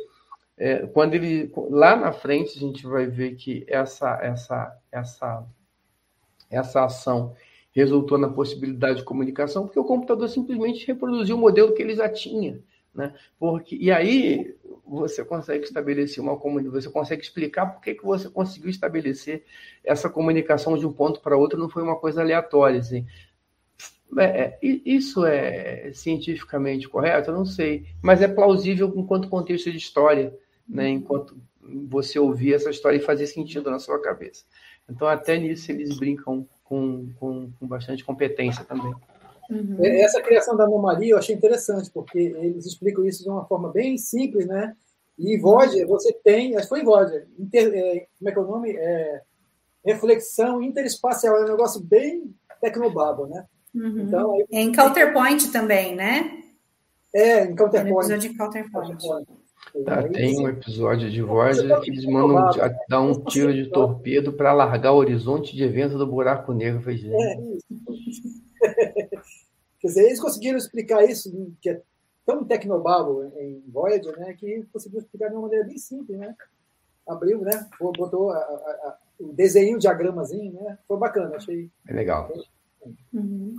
é, 0.56 0.86
quando 0.86 1.14
ele 1.14 1.50
lá 1.68 1.96
na 1.96 2.12
frente 2.12 2.56
a 2.56 2.60
gente 2.60 2.86
vai 2.86 3.04
ver 3.08 3.34
que 3.34 3.64
essa, 3.66 4.20
essa, 4.22 4.78
essa, 4.92 5.44
essa 6.48 6.84
ação 6.84 7.34
resultou 7.72 8.18
na 8.18 8.28
possibilidade 8.28 9.00
de 9.00 9.04
comunicação, 9.04 9.64
porque 9.64 9.80
o 9.80 9.84
computador 9.84 10.28
simplesmente 10.28 10.86
reproduziu 10.86 11.34
o 11.34 11.40
modelo 11.40 11.74
que 11.74 11.82
ele 11.82 11.96
já 11.96 12.08
tinha. 12.08 12.62
Né? 12.94 13.14
Porque, 13.38 13.76
e 13.76 13.90
aí 13.90 14.54
você 14.86 15.24
consegue 15.24 15.64
estabelecer 15.64 16.22
uma 16.22 16.36
comunicação, 16.36 16.80
você 16.80 16.90
consegue 16.90 17.22
explicar 17.22 17.66
por 17.66 17.80
que, 17.80 17.94
que 17.94 18.04
você 18.04 18.28
conseguiu 18.28 18.70
estabelecer 18.70 19.44
essa 19.84 20.08
comunicação 20.10 20.76
de 20.76 20.86
um 20.86 20.92
ponto 20.92 21.20
para 21.20 21.36
outro, 21.36 21.58
não 21.58 21.68
foi 21.68 21.82
uma 21.82 21.96
coisa 21.96 22.20
aleatória. 22.20 22.80
Assim. 22.80 23.06
É, 24.18 24.24
é 24.24 24.58
isso 24.62 25.24
é 25.24 25.90
cientificamente 25.94 26.88
correto? 26.88 27.30
Eu 27.30 27.34
não 27.34 27.46
sei, 27.46 27.86
mas 28.02 28.20
é 28.20 28.28
plausível 28.28 28.92
enquanto 28.96 29.28
contexto 29.28 29.70
de 29.70 29.78
história, 29.78 30.36
né? 30.68 30.88
enquanto 30.88 31.36
você 31.88 32.18
ouvir 32.18 32.54
essa 32.54 32.70
história 32.70 32.96
e 32.96 33.00
fazer 33.00 33.26
sentido 33.26 33.70
na 33.70 33.78
sua 33.78 34.00
cabeça. 34.00 34.44
Então, 34.88 35.06
até 35.06 35.38
nisso, 35.38 35.70
eles 35.70 35.96
brincam 35.96 36.46
com, 36.64 37.08
com, 37.18 37.50
com 37.58 37.66
bastante 37.66 38.04
competência 38.04 38.64
também. 38.64 38.92
Uhum. 39.50 39.76
É, 39.80 40.00
essa 40.02 40.22
criação 40.22 40.56
da 40.56 40.64
anomalia 40.64 41.12
eu 41.12 41.18
achei 41.18 41.34
interessante, 41.34 41.90
porque 41.90 42.18
eles 42.18 42.66
explicam 42.66 43.04
isso 43.04 43.22
de 43.22 43.28
uma 43.28 43.44
forma 43.44 43.70
bem 43.70 43.98
simples, 43.98 44.46
né? 44.46 44.74
E 45.18 45.38
Voyager, 45.38 45.86
você 45.86 46.12
tem, 46.12 46.56
acho 46.56 46.64
que 46.64 46.68
foi 46.70 46.80
em 46.80 46.84
Voyager, 46.84 47.26
inter, 47.38 47.72
é, 47.74 48.06
como 48.18 48.28
é 48.28 48.32
que 48.32 48.38
é 48.38 48.42
o 48.42 48.46
nome? 48.46 48.70
É, 48.76 49.22
reflexão 49.84 50.62
interespacial, 50.62 51.36
é 51.36 51.44
um 51.44 51.48
negócio 51.48 51.80
bem 51.82 52.34
tecnobabo, 52.60 53.26
né? 53.26 53.44
Uhum. 53.74 54.00
Então, 54.00 54.32
aí, 54.32 54.46
é 54.52 54.60
em 54.60 54.72
Counterpoint 54.72 55.50
também, 55.50 55.94
né? 55.94 56.42
É, 57.14 57.44
em 57.44 57.56
Counterpoint. 57.56 58.10
É 58.10 58.14
episódio 58.14 58.30
de 58.30 58.38
Counterpoint. 58.38 59.04
Tá, 59.84 60.02
tem 60.08 60.38
um 60.38 60.48
episódio 60.48 61.10
de 61.10 61.22
Voyager 61.22 61.80
que 61.80 61.90
eles 61.90 62.04
mandam 62.04 62.50
dar 62.88 63.00
um 63.00 63.24
tiro 63.24 63.54
de 63.54 63.70
torpedo 63.70 64.32
para 64.32 64.52
largar 64.52 64.92
o 64.92 64.96
horizonte 64.96 65.56
de 65.56 65.62
evento 65.62 65.96
do 65.96 66.06
buraco 66.06 66.52
negro. 66.52 66.82
Foi, 66.82 66.94
é, 66.94 67.40
isso. 67.56 68.41
Quer 69.82 69.88
dizer, 69.88 70.04
eles 70.04 70.20
conseguiram 70.20 70.56
explicar 70.56 71.04
isso, 71.04 71.30
que 71.60 71.68
é 71.68 71.82
tão 72.24 72.44
tecnobalo 72.44 73.24
em 73.36 73.60
Voyager, 73.66 74.16
né, 74.16 74.32
que 74.32 74.64
conseguiram 74.72 75.02
explicar 75.02 75.28
de 75.28 75.34
uma 75.34 75.42
maneira 75.42 75.66
bem 75.66 75.76
simples, 75.76 76.16
né? 76.16 76.34
Abriu, 77.06 77.40
né? 77.40 77.68
Botou 77.80 78.30
a, 78.30 78.36
a, 78.36 78.38
a, 78.38 78.98
o 79.18 79.32
desenho, 79.32 79.76
o 79.76 79.80
diagramazinho, 79.80 80.52
né? 80.52 80.78
Foi 80.86 80.96
bacana, 80.96 81.34
achei. 81.34 81.68
É 81.88 81.92
legal. 81.92 82.32
Uhum. 83.12 83.56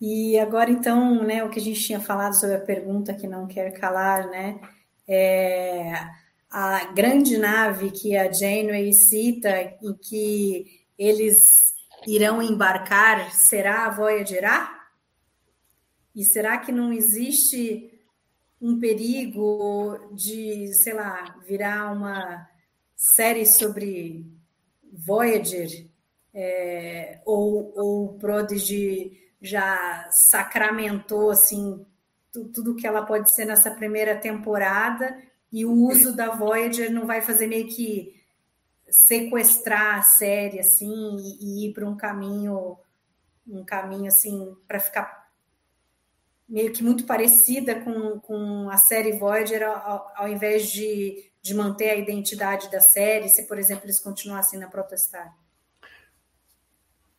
E 0.00 0.38
agora, 0.38 0.70
então, 0.70 1.24
né, 1.24 1.42
o 1.42 1.50
que 1.50 1.58
a 1.58 1.62
gente 1.62 1.80
tinha 1.80 1.98
falado 1.98 2.34
sobre 2.34 2.54
a 2.54 2.60
pergunta 2.60 3.12
que 3.12 3.26
não 3.26 3.48
quer 3.48 3.72
calar, 3.72 4.30
né? 4.30 4.60
É 5.08 5.92
a 6.48 6.92
grande 6.92 7.36
nave 7.36 7.90
que 7.90 8.16
a 8.16 8.30
Janeway 8.30 8.92
cita, 8.92 9.50
em 9.82 9.92
que 9.94 10.84
eles 10.96 11.74
irão 12.06 12.40
embarcar, 12.40 13.32
será 13.32 13.86
a 13.86 13.90
Voyager 13.90 14.44
A? 14.44 14.83
E 16.14 16.24
será 16.24 16.58
que 16.58 16.70
não 16.70 16.92
existe 16.92 17.90
um 18.60 18.78
perigo 18.78 19.98
de, 20.12 20.72
sei 20.74 20.94
lá, 20.94 21.38
virar 21.46 21.92
uma 21.92 22.48
série 22.96 23.44
sobre 23.44 24.24
Voyager 24.92 25.86
é, 26.32 27.20
ou, 27.24 27.72
ou 27.76 28.14
Prodigy 28.18 29.20
já 29.40 30.08
sacramentou 30.10 31.30
assim 31.30 31.84
tudo 32.32 32.74
que 32.74 32.86
ela 32.86 33.04
pode 33.04 33.32
ser 33.32 33.44
nessa 33.44 33.70
primeira 33.70 34.16
temporada 34.16 35.16
e 35.52 35.64
o 35.64 35.72
uso 35.72 36.16
da 36.16 36.34
Voyager 36.34 36.90
não 36.90 37.06
vai 37.06 37.20
fazer 37.20 37.46
meio 37.46 37.68
que 37.68 38.20
sequestrar 38.88 39.98
a 39.98 40.02
série 40.02 40.58
assim 40.58 41.16
e, 41.18 41.64
e 41.64 41.68
ir 41.68 41.72
para 41.72 41.88
um 41.88 41.96
caminho 41.96 42.76
um 43.46 43.64
caminho 43.64 44.06
assim 44.06 44.56
para 44.66 44.80
ficar 44.80 45.23
meio 46.48 46.72
que 46.72 46.82
muito 46.82 47.04
parecida 47.04 47.80
com, 47.80 48.20
com 48.20 48.68
a 48.70 48.76
série 48.76 49.12
Voyager, 49.18 49.62
ao, 49.62 50.12
ao 50.16 50.28
invés 50.28 50.70
de, 50.70 51.30
de 51.42 51.54
manter 51.54 51.90
a 51.90 51.96
identidade 51.96 52.70
da 52.70 52.80
série, 52.80 53.28
se, 53.28 53.46
por 53.46 53.58
exemplo, 53.58 53.86
eles 53.86 54.00
continuassem 54.00 54.58
na 54.58 54.68
Protestar? 54.68 55.34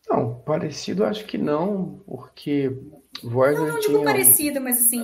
Não, 0.08 0.36
parecido 0.42 1.04
acho 1.04 1.26
que 1.26 1.38
não, 1.38 2.04
porque 2.06 2.72
Voyager 3.24 3.66
não, 3.66 3.74
não 3.74 3.80
tinha... 3.80 3.98
Não, 3.98 4.04
parecido, 4.04 4.62
mas 4.62 4.80
assim... 4.80 5.04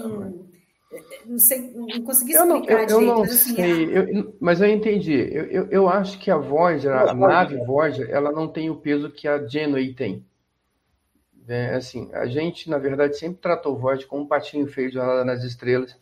Não 1.25 1.39
sei, 1.39 1.71
não 1.71 1.87
consegui 2.03 2.33
explicar 2.33 2.39
eu 2.41 2.45
não, 2.45 2.55
eu, 2.57 2.61
direito, 2.63 2.91
eu 2.91 3.01
não 3.01 3.19
mas 3.19 3.31
assim... 3.31 3.55
Sei, 3.55 3.97
eu, 3.97 4.37
mas 4.41 4.59
eu 4.59 4.67
entendi. 4.67 5.13
Eu, 5.13 5.45
eu, 5.45 5.67
eu 5.71 5.89
acho 5.89 6.19
que 6.19 6.29
a 6.29 6.35
Voyager, 6.35 6.91
a 6.91 7.13
nave 7.13 7.55
Voyager, 7.65 8.09
ela 8.09 8.29
não 8.31 8.47
tem 8.47 8.69
o 8.69 8.75
peso 8.75 9.09
que 9.09 9.25
a 9.25 9.47
Genway 9.47 9.93
tem. 9.93 10.25
É, 11.47 11.75
assim, 11.75 12.09
a 12.13 12.25
gente, 12.27 12.69
na 12.69 12.77
verdade, 12.77 13.17
sempre 13.17 13.41
tratou 13.41 13.73
o 13.73 13.77
Void 13.77 14.05
como 14.07 14.23
um 14.23 14.27
patinho 14.27 14.67
feio 14.67 14.89
de 14.89 14.95
Jornada 14.95 15.25
nas 15.25 15.43
Estrelas. 15.43 15.97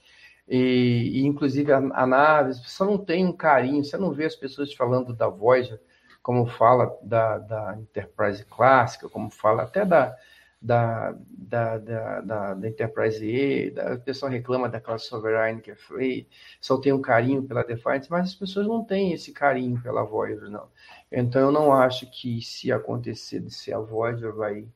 e, 0.48 1.22
e 1.22 1.26
inclusive 1.26 1.72
a, 1.72 1.78
a 1.78 2.06
nave, 2.08 2.54
você 2.54 2.84
não 2.84 2.98
tem 2.98 3.26
um 3.26 3.34
carinho, 3.34 3.84
você 3.84 3.98
não 3.98 4.12
vê 4.12 4.26
as 4.26 4.36
pessoas 4.36 4.74
falando 4.74 5.14
da 5.14 5.28
Voyager 5.28 5.80
como 6.22 6.46
fala 6.46 6.98
da, 7.02 7.38
da 7.40 7.78
Enterprise 7.80 8.46
clássica, 8.46 9.10
como 9.10 9.30
fala 9.32 9.64
até 9.64 9.86
da, 9.86 10.16
da, 10.62 11.16
da, 11.30 11.78
da, 11.78 12.54
da, 12.54 12.68
Enterprise 12.68 13.26
E, 13.26 13.72
da, 13.72 13.94
o 13.96 14.00
pessoal 14.02 14.32
reclama 14.32 14.70
da 14.70 14.80
classe 14.82 15.08
Sovereign 15.08 15.62
que 15.62 15.72
é 15.72 15.76
free, 15.76 16.28
só 16.60 16.78
tem 16.78 16.92
um 16.94 17.02
carinho 17.02 17.44
pela 17.44 17.64
Defiant, 17.64 18.08
mas 18.10 18.30
as 18.30 18.36
pessoas 18.36 18.68
não 18.68 18.84
têm 18.84 19.14
esse 19.14 19.32
carinho 19.32 19.82
pela 19.82 20.04
Voyager, 20.04 20.50
não. 20.50 20.68
Então 21.12 21.42
eu 21.42 21.52
não 21.52 21.74
acho 21.74 22.10
que 22.12 22.42
se 22.42 22.72
acontecer 22.72 23.40
de 23.40 23.52
ser 23.52 23.74
a 23.74 23.80
Voyager 23.80 24.34
vai 24.34 24.68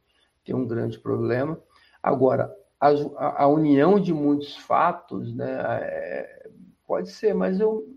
ter 0.43 0.53
um 0.53 0.67
grande 0.67 0.99
problema. 0.99 1.59
Agora, 2.01 2.53
a, 2.79 3.43
a 3.43 3.47
união 3.47 3.99
de 3.99 4.13
muitos 4.13 4.57
fatos, 4.57 5.33
né, 5.33 5.51
é, 5.81 6.49
pode 6.85 7.09
ser, 7.09 7.33
mas 7.33 7.59
eu 7.59 7.87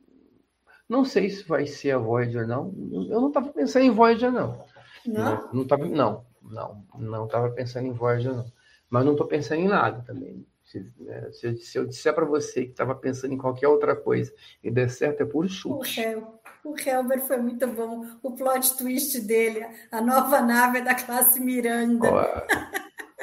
não 0.88 1.04
sei 1.04 1.28
se 1.28 1.42
vai 1.44 1.66
ser 1.66 1.92
a 1.92 1.98
Voyager, 1.98 2.46
não. 2.46 2.72
Eu 3.10 3.20
não 3.20 3.28
estava 3.28 3.48
pensando 3.48 3.84
em 3.84 3.90
Voyager, 3.90 4.30
não. 4.30 4.64
Não? 5.04 5.52
Não, 5.52 5.66
tava, 5.66 5.86
não, 5.86 6.24
não, 6.42 6.84
não 6.96 7.24
estava 7.26 7.50
pensando 7.50 7.86
em 7.86 7.92
Voyager, 7.92 8.34
não. 8.34 8.46
Mas 8.88 9.04
não 9.04 9.12
estou 9.12 9.26
pensando 9.26 9.60
em 9.60 9.68
nada 9.68 10.02
também. 10.06 10.46
Se, 10.62 10.80
né, 10.98 11.30
se, 11.32 11.46
eu, 11.46 11.56
se 11.56 11.78
eu 11.78 11.86
disser 11.86 12.14
para 12.14 12.24
você 12.24 12.64
que 12.64 12.70
estava 12.70 12.94
pensando 12.94 13.34
em 13.34 13.38
qualquer 13.38 13.68
outra 13.68 13.96
coisa 13.96 14.32
e 14.62 14.70
der 14.70 14.88
certo, 14.90 15.22
é 15.22 15.24
puro 15.24 15.48
chute. 15.48 16.00
Hel, 16.00 16.35
o 16.70 16.74
Helber 16.78 17.20
foi 17.20 17.36
muito 17.38 17.66
bom. 17.66 18.04
O 18.22 18.32
plot 18.32 18.76
twist 18.76 19.20
dele, 19.20 19.64
a 19.90 20.00
nova 20.00 20.40
nave 20.40 20.80
da 20.80 20.94
classe 20.94 21.40
Miranda. 21.40 22.08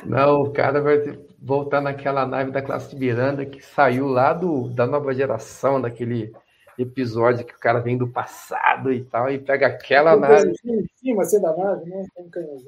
não, 0.06 0.42
o 0.42 0.52
cara 0.52 0.82
vai 0.82 0.98
voltar 1.42 1.82
naquela 1.82 2.26
nave 2.26 2.52
da 2.52 2.62
classe 2.62 2.96
Miranda 2.96 3.46
que 3.46 3.62
saiu 3.62 4.08
lá 4.08 4.34
do, 4.34 4.70
da 4.70 4.88
nova 4.88 5.14
geração, 5.14 5.82
daquele 5.82 6.34
episódio 6.78 7.46
que 7.46 7.54
o 7.54 7.60
cara 7.60 7.80
vem 7.80 7.98
do 7.98 8.08
passado 8.08 8.92
e 8.92 9.04
tal, 9.04 9.30
e 9.30 9.38
pega 9.40 9.68
aquela 9.68 10.16
nave. 10.16 10.54
Em 10.66 10.86
cima, 10.96 11.22
assim, 11.22 11.42
da 11.42 11.56
nave, 11.56 11.90
né? 11.90 12.06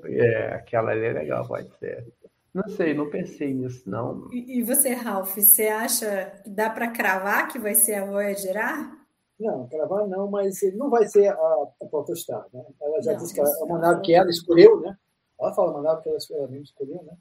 É, 0.05 0.53
aquela 0.53 0.91
ali 0.91 1.05
é 1.05 1.13
legal, 1.13 1.47
pode 1.47 1.69
ser. 1.78 2.05
Não 2.53 2.69
sei, 2.69 2.93
não 2.93 3.09
pensei 3.09 3.53
nisso, 3.53 3.89
não. 3.89 4.30
E, 4.32 4.59
e 4.59 4.63
você, 4.63 4.93
Ralph, 4.93 5.36
você 5.36 5.67
acha 5.67 6.32
que 6.43 6.49
dá 6.49 6.69
para 6.69 6.89
cravar 6.89 7.49
que 7.49 7.59
vai 7.59 7.76
ser 7.76 7.95
a 7.95 8.05
Voyager 8.05 8.57
A? 8.57 8.95
Não, 9.39 9.67
cravar 9.67 10.07
não, 10.07 10.29
mas 10.29 10.59
não 10.75 10.89
vai 10.89 11.05
ser 11.07 11.27
a, 11.27 11.33
a 11.81 11.86
Protostar, 11.89 12.45
né? 12.53 12.63
Ela 12.81 13.01
já 13.01 13.11
não, 13.11 13.19
disse 13.19 13.33
que 13.33 13.41
é 13.41 13.43
uma 13.63 13.77
nave 13.77 14.01
que 14.01 14.13
ela 14.13 14.29
escolheu, 14.29 14.79
né? 14.79 14.97
Ela 15.39 15.53
fala 15.53 15.71
uma 15.71 15.81
nave 15.81 16.01
que 16.01 16.09
ela, 16.09 16.17
ela 16.31 16.47
mesma 16.47 16.63
escolheu, 16.63 17.03
né? 17.03 17.13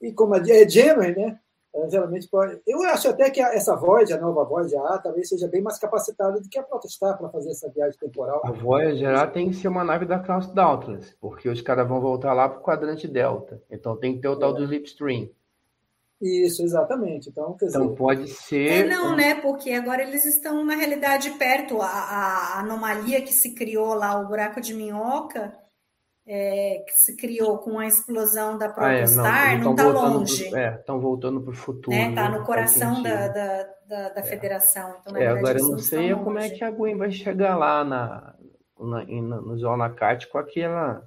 E 0.00 0.12
como 0.12 0.34
é 0.34 0.68
Gemini, 0.68 1.16
né? 1.16 1.40
Ela 1.74 1.88
geralmente 1.88 2.28
pode. 2.28 2.60
Eu 2.66 2.82
acho 2.82 3.08
até 3.08 3.30
que 3.30 3.40
essa 3.40 3.74
Voyager, 3.74 4.18
a 4.18 4.20
nova 4.20 4.44
Voyager 4.44 4.78
A, 4.80 4.98
talvez 4.98 5.30
seja 5.30 5.48
bem 5.48 5.62
mais 5.62 5.78
capacitada 5.78 6.38
do 6.38 6.48
que 6.48 6.58
a 6.58 6.62
Protostar 6.62 7.16
para 7.16 7.30
fazer 7.30 7.50
essa 7.50 7.70
viagem 7.70 7.98
temporal. 7.98 8.42
A 8.44 8.52
Voyager 8.52 9.14
A 9.14 9.26
tem 9.26 9.48
que 9.48 9.56
ser 9.56 9.68
uma 9.68 9.82
nave 9.82 10.04
da 10.04 10.18
classe 10.18 10.54
Dauntless, 10.54 11.16
porque 11.18 11.48
os 11.48 11.62
caras 11.62 11.88
vão 11.88 12.00
voltar 12.00 12.34
lá 12.34 12.46
para 12.46 12.58
o 12.58 12.62
quadrante 12.62 13.08
Delta. 13.08 13.62
Então 13.70 13.96
tem 13.96 14.14
que 14.14 14.20
ter 14.20 14.28
o 14.28 14.38
tal 14.38 14.50
é. 14.50 14.54
do 14.54 14.64
Slipstream. 14.64 15.30
Isso, 16.22 16.62
exatamente. 16.62 17.30
Então, 17.30 17.56
quer 17.56 17.66
então 17.66 17.82
dizer... 17.82 17.96
pode 17.96 18.28
ser. 18.28 18.68
É, 18.68 18.84
não, 18.84 19.16
né? 19.16 19.34
Porque 19.34 19.72
agora 19.72 20.04
eles 20.04 20.24
estão, 20.24 20.64
na 20.64 20.76
realidade, 20.76 21.30
perto. 21.32 21.82
A, 21.82 21.88
a 21.88 22.60
anomalia 22.60 23.20
que 23.20 23.32
se 23.32 23.56
criou 23.56 23.92
lá, 23.92 24.20
o 24.20 24.28
buraco 24.28 24.60
de 24.60 24.72
minhoca, 24.72 25.52
é, 26.24 26.84
que 26.86 26.92
se 26.92 27.16
criou 27.16 27.58
com 27.58 27.76
a 27.76 27.88
explosão 27.88 28.56
da 28.56 28.68
Protostar, 28.68 29.48
ah, 29.48 29.52
é, 29.52 29.58
não 29.58 29.72
está 29.72 29.88
longe. 29.88 30.48
Pro, 30.48 30.58
é, 30.58 30.76
estão 30.76 31.00
voltando 31.00 31.40
para 31.40 31.50
o 31.50 31.56
futuro. 31.56 31.96
Está 31.96 32.08
né? 32.08 32.14
Tá 32.14 32.28
no 32.38 32.46
coração 32.46 33.02
da, 33.02 33.26
da, 33.26 33.62
da, 33.88 34.08
da 34.10 34.20
é. 34.20 34.22
federação. 34.22 34.94
Então, 35.00 35.16
é, 35.16 35.26
agora 35.26 35.58
eu 35.58 35.70
não 35.70 35.78
sei 35.78 36.14
como 36.14 36.38
é 36.38 36.48
que 36.50 36.62
a 36.62 36.70
Gwen 36.70 36.96
vai 36.96 37.10
chegar 37.10 37.56
lá 37.56 37.82
na, 37.82 38.34
na, 38.78 39.04
na 39.04 39.40
no 39.40 39.58
Zonacate 39.58 40.28
com 40.28 40.38
aquela, 40.38 41.02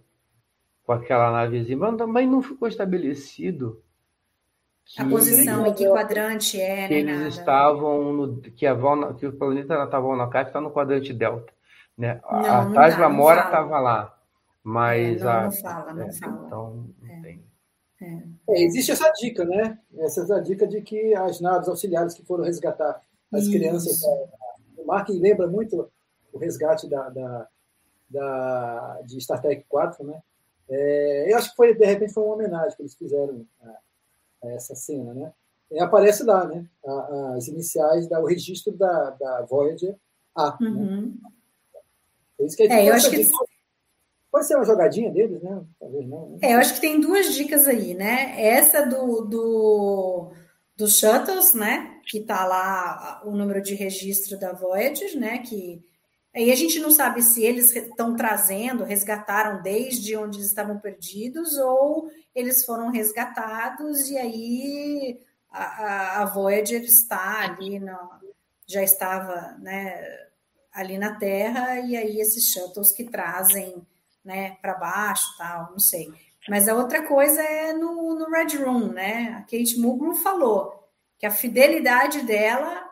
com 0.84 0.92
aquela 0.92 1.32
navezinha. 1.32 1.78
Mas 1.78 1.96
também 1.96 2.28
não 2.28 2.42
ficou 2.42 2.68
estabelecido. 2.68 3.82
Que, 4.86 5.02
a 5.02 5.10
posição 5.10 5.66
em 5.66 5.74
que 5.74 5.90
quadrante 5.90 6.62
é, 6.62 6.88
que 6.88 7.04
né, 7.04 7.12
eles 7.12 7.18
nada. 7.18 7.28
estavam 7.30 8.14
no, 8.14 8.42
que 8.42 8.68
a 8.68 8.76
que 9.16 9.26
o 9.26 9.34
planeta 9.34 9.84
estava 9.84 10.16
na 10.16 10.42
está 10.42 10.62
no 10.62 10.70
quadrante 10.70 11.12
delta, 11.12 11.52
né? 11.98 12.22
Não, 12.24 12.40
a 12.40 12.72
Tasla 12.72 13.10
Mora 13.10 13.46
estava 13.46 13.80
lá. 13.80 14.16
Mas 14.64 15.22
é, 15.22 15.24
não, 15.24 15.32
a... 15.32 15.44
não 15.44 15.52
fala, 15.52 15.94
não 15.94 16.04
é, 16.04 16.12
fala. 16.12 16.44
Então, 16.46 16.90
não 17.02 17.16
é. 17.16 17.22
tem. 17.22 17.46
É. 18.02 18.24
é. 18.50 18.64
existe 18.64 18.92
essa 18.92 19.12
dica, 19.12 19.46
né? 19.46 19.80
Essa 19.98 20.22
é 20.22 20.38
a 20.38 20.40
dica 20.40 20.68
de 20.68 20.82
que 20.82 21.14
as 21.14 21.40
naves 21.40 21.68
auxiliares 21.68 22.14
que 22.14 22.26
foram 22.26 22.44
resgatar 22.44 23.02
as 23.32 23.44
Isso. 23.44 23.52
crianças. 23.52 24.02
O 24.78 24.86
Mark 24.86 25.10
lembra 25.10 25.48
muito 25.48 25.90
o 26.34 26.38
resgate 26.38 26.90
da, 26.90 27.10
da, 27.10 27.48
da, 28.10 29.02
de 29.06 29.22
Star 29.22 29.42
Trek 29.42 29.66
4, 29.70 30.04
né? 30.04 30.20
É, 30.68 31.32
eu 31.32 31.38
acho 31.38 31.52
que 31.52 31.56
foi, 31.56 31.76
de 31.76 31.86
repente, 31.86 32.14
foi 32.14 32.24
uma 32.24 32.34
homenagem 32.34 32.76
que 32.76 32.82
eles 32.82 32.96
fizeram 32.96 33.46
a 33.62 33.78
essa 34.44 34.76
cena, 34.76 35.14
né? 35.14 35.34
E 35.72 35.80
aparece 35.80 36.24
lá, 36.24 36.46
né? 36.46 36.66
as 37.36 37.48
iniciais, 37.48 38.08
da, 38.08 38.20
o 38.20 38.26
registro 38.26 38.72
da, 38.74 39.10
da 39.12 39.42
Voyager 39.42 39.96
A. 40.36 40.58
Né? 40.62 40.70
Uhum. 40.70 41.02
Né? 41.02 41.32
É, 42.40 42.46
isso 42.46 42.58
que 42.58 42.64
é, 42.64 42.90
eu 42.90 42.94
acho 42.94 43.10
que 43.10 43.30
Pode 44.36 44.48
ser 44.48 44.58
uma 44.58 44.66
jogadinha 44.66 45.10
deles, 45.10 45.42
né? 45.42 45.64
Talvez 45.80 46.06
não. 46.10 46.32
Né? 46.32 46.40
É, 46.42 46.56
eu 46.56 46.60
acho 46.60 46.74
que 46.74 46.82
tem 46.82 47.00
duas 47.00 47.34
dicas 47.34 47.70
aí, 47.70 47.94
né? 47.94 48.36
Essa 48.38 48.86
do, 48.86 49.22
do, 49.22 50.34
do 50.76 50.88
Shuttles, 50.90 51.54
né? 51.54 52.02
Que 52.06 52.20
tá 52.20 52.46
lá 52.46 53.22
o 53.24 53.32
número 53.32 53.62
de 53.62 53.76
registro 53.76 54.38
da 54.38 54.52
Voyager, 54.52 55.18
né? 55.18 55.38
Que 55.38 55.82
aí 56.36 56.52
a 56.52 56.56
gente 56.56 56.80
não 56.80 56.92
sabe 56.92 57.22
se 57.22 57.46
eles 57.46 57.74
estão 57.74 58.14
trazendo, 58.18 58.84
resgataram 58.84 59.62
desde 59.62 60.18
onde 60.18 60.40
eles 60.40 60.48
estavam 60.48 60.80
perdidos, 60.80 61.58
ou 61.58 62.10
eles 62.36 62.66
foram 62.66 62.92
resgatados 62.92 64.10
e 64.10 64.18
aí 64.18 65.26
a, 65.50 66.22
a 66.22 66.26
Voyager 66.26 66.82
está 66.84 67.40
ali, 67.40 67.82
já 68.68 68.84
estava 68.84 69.58
né, 69.60 70.28
ali 70.74 70.98
na 70.98 71.16
Terra, 71.16 71.80
e 71.80 71.96
aí 71.96 72.20
esses 72.20 72.52
shuttles 72.52 72.92
que 72.92 73.06
trazem 73.06 73.88
né, 74.24 74.58
para 74.62 74.74
baixo, 74.74 75.26
tal, 75.38 75.72
não 75.72 75.80
sei. 75.80 76.12
Mas 76.50 76.68
a 76.68 76.76
outra 76.76 77.08
coisa 77.08 77.42
é 77.42 77.74
no, 77.74 78.14
no 78.16 78.30
Red 78.30 78.58
Room, 78.58 78.92
né? 78.92 79.36
A 79.38 79.42
Kate 79.42 79.80
Mulgrew 79.80 80.14
falou 80.14 80.90
que 81.18 81.26
a 81.26 81.32
fidelidade 81.32 82.22
dela 82.22 82.88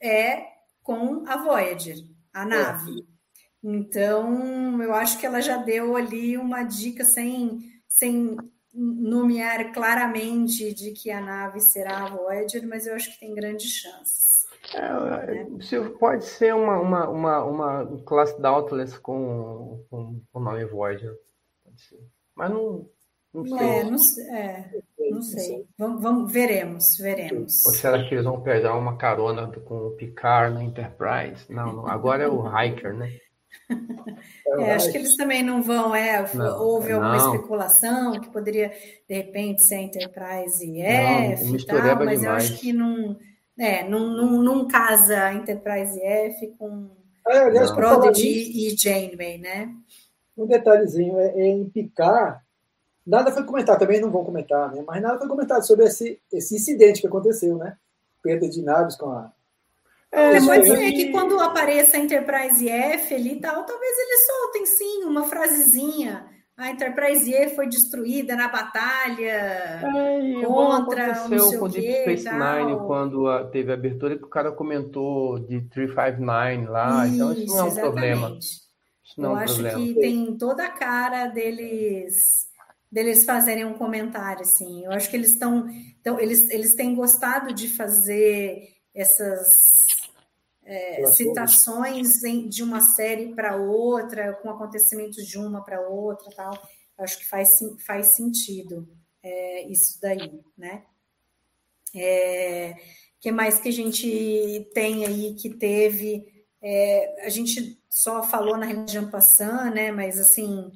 é 0.00 0.46
com 0.82 1.24
a 1.26 1.36
Voyager, 1.36 1.96
a 2.32 2.44
nave. 2.44 3.06
Então, 3.62 4.80
eu 4.80 4.94
acho 4.94 5.18
que 5.18 5.26
ela 5.26 5.40
já 5.40 5.56
deu 5.56 5.96
ali 5.96 6.36
uma 6.36 6.62
dica 6.62 7.04
sem, 7.04 7.77
sem 7.98 8.36
nomear 8.72 9.72
claramente 9.72 10.72
de 10.72 10.92
que 10.92 11.10
a 11.10 11.20
nave 11.20 11.60
será 11.60 12.04
a 12.04 12.08
Voyager, 12.08 12.66
mas 12.66 12.86
eu 12.86 12.94
acho 12.94 13.12
que 13.12 13.20
tem 13.20 13.34
grandes 13.34 13.72
chances. 13.72 14.46
É, 14.74 15.76
é, 15.76 15.88
pode 15.98 16.24
ser 16.24 16.54
uma, 16.54 16.78
uma, 16.78 17.08
uma, 17.08 17.44
uma 17.44 18.02
classe 18.04 18.40
Dauntless 18.40 18.98
com, 19.00 19.84
com, 19.90 20.20
o 20.32 20.40
nome 20.40 20.64
Voyager. 20.66 21.14
Pode 21.64 21.80
ser. 21.80 21.98
Mas 22.36 22.50
não, 22.50 22.88
não 23.34 23.44
sei. 23.44 23.58
É, 23.58 23.84
não, 23.84 24.36
é, 24.36 24.70
não 25.10 25.22
sei. 25.22 25.66
Vamos, 25.76 26.02
vamos, 26.02 26.32
veremos, 26.32 26.96
veremos. 26.98 27.66
Ou 27.66 27.72
será 27.72 28.04
que 28.04 28.14
eles 28.14 28.24
vão 28.24 28.42
pegar 28.42 28.76
uma 28.76 28.96
carona 28.96 29.50
com 29.50 29.88
o 29.88 29.90
Picard 29.92 30.54
na 30.54 30.62
Enterprise? 30.62 31.50
Não, 31.50 31.72
não. 31.72 31.88
agora 31.88 32.24
é 32.24 32.28
o 32.28 32.44
Hiker, 32.46 32.94
né? 32.94 33.10
É, 34.60 34.72
acho 34.72 34.90
que 34.90 34.96
eles 34.96 35.14
também 35.14 35.42
não 35.42 35.62
vão, 35.62 35.94
é, 35.94 36.26
não, 36.34 36.62
houve 36.62 36.92
alguma 36.92 37.18
não. 37.18 37.34
especulação 37.34 38.18
que 38.18 38.30
poderia, 38.30 38.72
de 39.06 39.14
repente, 39.14 39.62
ser 39.62 39.76
Enterprise 39.76 40.64
e 40.64 40.80
F 40.80 41.54
e 41.54 41.66
tal, 41.66 41.76
mas 41.96 42.20
demais. 42.20 42.22
eu 42.22 42.30
acho 42.30 42.58
que 42.58 42.72
não, 42.72 43.16
é, 43.58 43.86
não, 43.86 44.00
não, 44.08 44.42
não 44.42 44.66
casa 44.66 45.34
Enterprise 45.34 46.00
F 46.02 46.54
com 46.58 46.88
é, 47.28 47.40
aliás, 47.40 47.70
Prodigy 47.70 48.66
e 48.66 48.76
Janeway, 48.76 49.38
né? 49.38 49.74
Um 50.36 50.46
detalhezinho, 50.46 51.18
é, 51.18 51.28
é, 51.36 51.46
em 51.46 51.68
Picard, 51.68 52.40
nada 53.06 53.30
foi 53.30 53.44
comentado, 53.44 53.78
também 53.78 54.00
não 54.00 54.10
vão 54.10 54.24
comentar, 54.24 54.72
né? 54.72 54.82
Mas 54.86 55.02
nada 55.02 55.18
foi 55.18 55.28
comentado 55.28 55.66
sobre 55.66 55.84
esse, 55.84 56.18
esse 56.32 56.56
incidente 56.56 57.00
que 57.02 57.06
aconteceu, 57.06 57.58
né? 57.58 57.76
Perda 58.22 58.48
de 58.48 58.62
naves 58.62 58.96
com 58.96 59.10
a. 59.10 59.30
É, 60.10 60.40
pode 60.40 60.66
ser 60.66 60.92
que 60.92 61.10
quando 61.10 61.38
apareça 61.38 61.96
a 61.96 62.00
Enterprise 62.00 62.68
F 62.68 63.14
ali 63.14 63.34
e 63.34 63.40
tal, 63.40 63.64
talvez 63.64 63.98
eles 63.98 64.26
soltem 64.26 64.66
sim 64.66 65.04
uma 65.04 65.24
frasezinha 65.24 66.26
a 66.58 66.70
Enterprise 66.70 67.32
E 67.32 67.50
foi 67.50 67.68
destruída 67.68 68.34
na 68.34 68.48
batalha 68.48 69.22
é, 69.22 69.80
contra 70.44 71.12
aconteceu 71.12 71.58
com 71.60 71.66
o 71.66 71.68
Deep 71.68 72.02
Space 72.02 72.24
Nine 72.24 72.76
quando 72.84 73.28
a, 73.28 73.44
teve 73.44 73.70
a 73.70 73.74
abertura 73.74 74.18
que 74.18 74.24
o 74.24 74.28
cara 74.28 74.50
comentou 74.50 75.38
de 75.38 75.60
359 75.68 76.66
lá, 76.66 77.06
isso, 77.06 77.14
então 77.14 77.32
isso 77.32 77.46
não 77.46 77.58
é 77.58 77.62
um 77.62 77.66
exatamente. 77.68 77.80
problema. 77.80 78.38
Isso 78.38 79.20
não 79.20 79.30
Eu 79.30 79.36
é 79.36 79.38
um 79.38 79.42
acho 79.42 79.54
problema. 79.54 79.78
que 79.78 79.94
tem 79.94 80.36
toda 80.36 80.64
a 80.64 80.70
cara 80.70 81.26
deles 81.28 82.48
deles 82.90 83.24
fazerem 83.24 83.64
um 83.64 83.74
comentário 83.74 84.42
assim. 84.42 84.84
Eu 84.84 84.90
acho 84.90 85.08
que 85.08 85.16
eles 85.16 85.30
estão 85.30 85.68
então 86.00 86.18
eles 86.18 86.50
eles 86.50 86.74
têm 86.74 86.92
gostado 86.92 87.54
de 87.54 87.68
fazer 87.68 88.64
essas 88.92 89.84
é, 90.68 91.06
citações 91.06 92.20
de 92.50 92.62
uma 92.62 92.82
série 92.82 93.34
para 93.34 93.56
outra, 93.56 94.34
com 94.34 94.50
acontecimentos 94.50 95.26
de 95.26 95.38
uma 95.38 95.64
para 95.64 95.80
outra, 95.88 96.30
tal. 96.36 96.52
Acho 96.98 97.18
que 97.18 97.26
faz, 97.26 97.58
faz 97.86 98.08
sentido 98.08 98.86
é, 99.22 99.66
isso 99.66 99.98
daí, 100.00 100.40
né? 100.56 100.82
É, 101.96 102.76
que 103.18 103.32
mais 103.32 103.58
que 103.58 103.70
a 103.70 103.72
gente 103.72 104.68
tem 104.74 105.06
aí 105.06 105.34
que 105.34 105.48
teve? 105.48 106.44
É, 106.60 107.24
a 107.24 107.30
gente 107.30 107.80
só 107.88 108.22
falou 108.22 108.58
na 108.58 108.66
religião 108.66 109.10
passando, 109.10 109.74
né? 109.74 109.90
Mas 109.90 110.20
assim, 110.20 110.70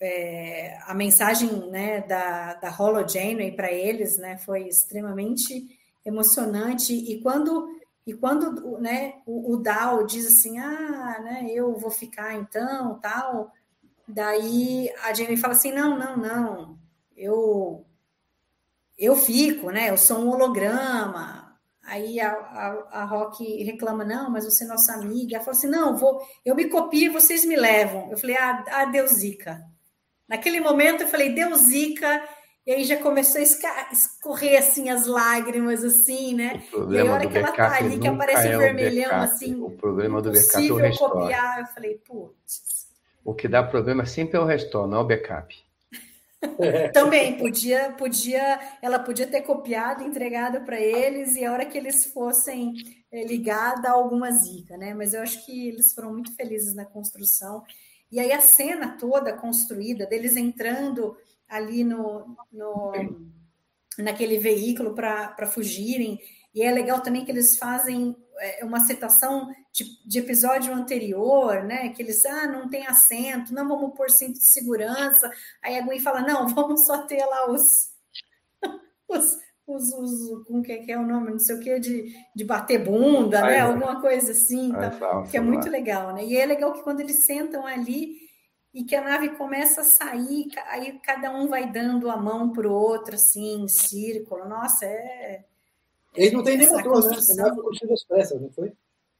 é, 0.00 0.78
a 0.82 0.94
mensagem 0.94 1.48
né, 1.70 2.02
da, 2.02 2.54
da 2.54 2.70
Hollow 2.70 3.08
Janeway 3.08 3.50
para 3.50 3.72
eles 3.72 4.16
né, 4.16 4.38
foi 4.38 4.68
extremamente 4.68 5.76
emocionante. 6.04 6.92
E 6.92 7.20
quando, 7.20 7.66
e 8.06 8.12
quando 8.14 8.78
né, 8.78 9.14
o, 9.24 9.54
o 9.54 10.06
diz 10.06 10.26
assim, 10.26 10.58
ah, 10.58 11.20
né, 11.22 11.46
eu 11.48 11.74
vou 11.76 11.90
ficar 11.90 12.34
então, 12.34 12.98
tal, 13.00 13.52
daí 14.06 14.92
a 15.02 15.14
Janeway 15.14 15.36
fala 15.36 15.54
assim, 15.54 15.72
não, 15.72 15.98
não, 15.98 16.16
não, 16.16 16.78
eu, 17.16 17.84
eu 18.98 19.16
fico, 19.16 19.70
né, 19.70 19.90
eu 19.90 19.96
sou 19.96 20.18
um 20.18 20.30
holograma. 20.30 21.42
Aí 21.86 22.18
a, 22.18 22.32
a, 22.32 23.02
a 23.02 23.04
Rock 23.04 23.62
reclama, 23.62 24.04
não, 24.06 24.30
mas 24.30 24.46
você 24.46 24.64
é 24.64 24.66
nossa 24.66 24.94
amiga. 24.94 25.36
Ela 25.36 25.44
fala 25.44 25.54
assim, 25.56 25.66
não, 25.66 25.94
vou, 25.98 26.26
eu 26.42 26.54
me 26.54 26.66
copio, 26.70 27.12
vocês 27.12 27.44
me 27.44 27.56
levam. 27.56 28.10
Eu 28.10 28.16
falei, 28.16 28.36
ah, 28.38 28.64
adeus, 28.80 29.12
Zica. 29.12 29.62
Naquele 30.28 30.60
momento 30.60 31.02
eu 31.02 31.08
falei, 31.08 31.34
Deus 31.34 31.60
zica, 31.60 32.26
e 32.66 32.72
aí 32.72 32.84
já 32.84 32.96
começou 32.96 33.40
a 33.40 33.92
escorrer 33.92 34.58
assim 34.58 34.88
as 34.88 35.06
lágrimas, 35.06 35.84
assim, 35.84 36.34
né? 36.34 36.62
E 36.90 36.98
a 36.98 37.12
hora 37.12 37.28
que 37.28 37.36
ela 37.36 37.52
tá 37.52 37.76
ali, 37.76 37.98
que 37.98 38.08
aparece 38.08 38.48
é 38.48 38.56
o 38.56 38.60
vermelhão, 38.60 39.10
backup. 39.10 39.24
assim, 39.24 39.62
o 39.62 39.70
problema 39.70 40.22
do 40.22 40.32
backup 40.32 40.68
é 40.68 40.72
o 40.72 40.76
restore. 40.76 41.12
copiar, 41.12 41.60
eu 41.60 41.66
falei, 41.66 41.94
putz. 42.06 42.88
O 43.22 43.34
que 43.34 43.48
dá 43.48 43.62
problema 43.62 44.06
sempre 44.06 44.38
é 44.38 44.40
o 44.40 44.46
restore, 44.46 44.90
não 44.90 44.98
é 44.98 45.00
o 45.02 45.06
backup. 45.06 45.54
Também 46.92 47.36
podia, 47.36 47.90
podia, 47.92 48.60
ela 48.80 48.98
podia 48.98 49.26
ter 49.26 49.42
copiado, 49.42 50.02
entregado 50.02 50.62
para 50.62 50.80
eles 50.80 51.36
e 51.36 51.44
a 51.44 51.52
hora 51.52 51.66
que 51.66 51.76
eles 51.76 52.06
fossem 52.06 52.74
é, 53.12 53.24
ligar, 53.24 53.80
dar 53.80 53.92
alguma 53.92 54.30
zica, 54.30 54.76
né? 54.76 54.94
Mas 54.94 55.12
eu 55.12 55.22
acho 55.22 55.44
que 55.44 55.68
eles 55.68 55.92
foram 55.92 56.12
muito 56.12 56.34
felizes 56.34 56.74
na 56.74 56.84
construção 56.84 57.62
e 58.10 58.20
aí 58.20 58.32
a 58.32 58.40
cena 58.40 58.96
toda 58.98 59.32
construída 59.32 60.06
deles 60.06 60.36
entrando 60.36 61.16
ali 61.48 61.84
no, 61.84 62.36
no 62.52 62.92
naquele 63.98 64.38
veículo 64.38 64.94
para 64.94 65.46
fugirem. 65.46 66.18
E 66.54 66.62
é 66.62 66.70
legal 66.70 67.00
também 67.00 67.24
que 67.24 67.30
eles 67.30 67.58
fazem 67.58 68.16
é, 68.38 68.64
uma 68.64 68.80
citação 68.80 69.52
de, 69.72 69.84
de, 70.06 70.18
episódio 70.18 70.72
anterior, 70.72 71.62
né? 71.64 71.88
Que 71.90 72.02
eles, 72.02 72.24
ah, 72.26 72.46
não 72.46 72.68
tem 72.68 72.86
assento, 72.86 73.54
não 73.54 73.68
vamos 73.68 73.94
pôr 73.94 74.10
cinto 74.10 74.34
de 74.34 74.44
segurança. 74.44 75.30
Aí 75.62 75.78
a 75.78 75.82
Gwen 75.82 76.00
fala, 76.00 76.20
não, 76.20 76.46
vamos 76.54 76.86
só 76.86 77.06
ter 77.06 77.24
lá 77.24 77.50
os, 77.50 77.92
os, 79.08 79.38
os, 79.66 79.92
os 79.92 80.46
como 80.46 80.62
que 80.62 80.72
é, 80.72 80.78
que 80.78 80.92
é 80.92 80.98
o 80.98 81.06
nome, 81.06 81.30
não 81.30 81.38
sei 81.38 81.56
o 81.56 81.60
que, 81.60 81.78
de, 81.78 82.14
de 82.34 82.44
bater 82.44 82.84
bunda, 82.84 83.40
né? 83.42 83.60
Alguma 83.60 84.00
coisa 84.00 84.32
assim, 84.32 84.72
tá? 84.72 85.22
que 85.30 85.36
é 85.36 85.40
muito 85.40 85.68
legal, 85.68 86.12
né? 86.12 86.24
E 86.24 86.36
é 86.36 86.46
legal 86.46 86.72
que 86.72 86.82
quando 86.82 87.00
eles 87.00 87.24
sentam 87.24 87.66
ali 87.66 88.23
e 88.74 88.82
que 88.82 88.96
a 88.96 89.02
nave 89.02 89.30
começa 89.30 89.82
a 89.82 89.84
sair, 89.84 90.48
aí 90.68 90.98
cada 91.00 91.30
um 91.30 91.46
vai 91.46 91.70
dando 91.70 92.10
a 92.10 92.16
mão 92.16 92.52
para 92.52 92.68
o 92.68 92.72
outro, 92.72 93.14
assim, 93.14 93.62
em 93.62 93.68
círculo. 93.68 94.48
Nossa, 94.48 94.84
é. 94.84 95.44
Eles 96.14 96.32
não 96.32 96.42
têm 96.42 96.58
nem 96.58 96.68
motor, 96.68 97.08
né? 97.08 97.16
A 97.16 97.36
nave 97.36 97.56
combustível 97.56 97.94
expressa, 97.94 98.38
não 98.38 98.50
foi? 98.50 98.72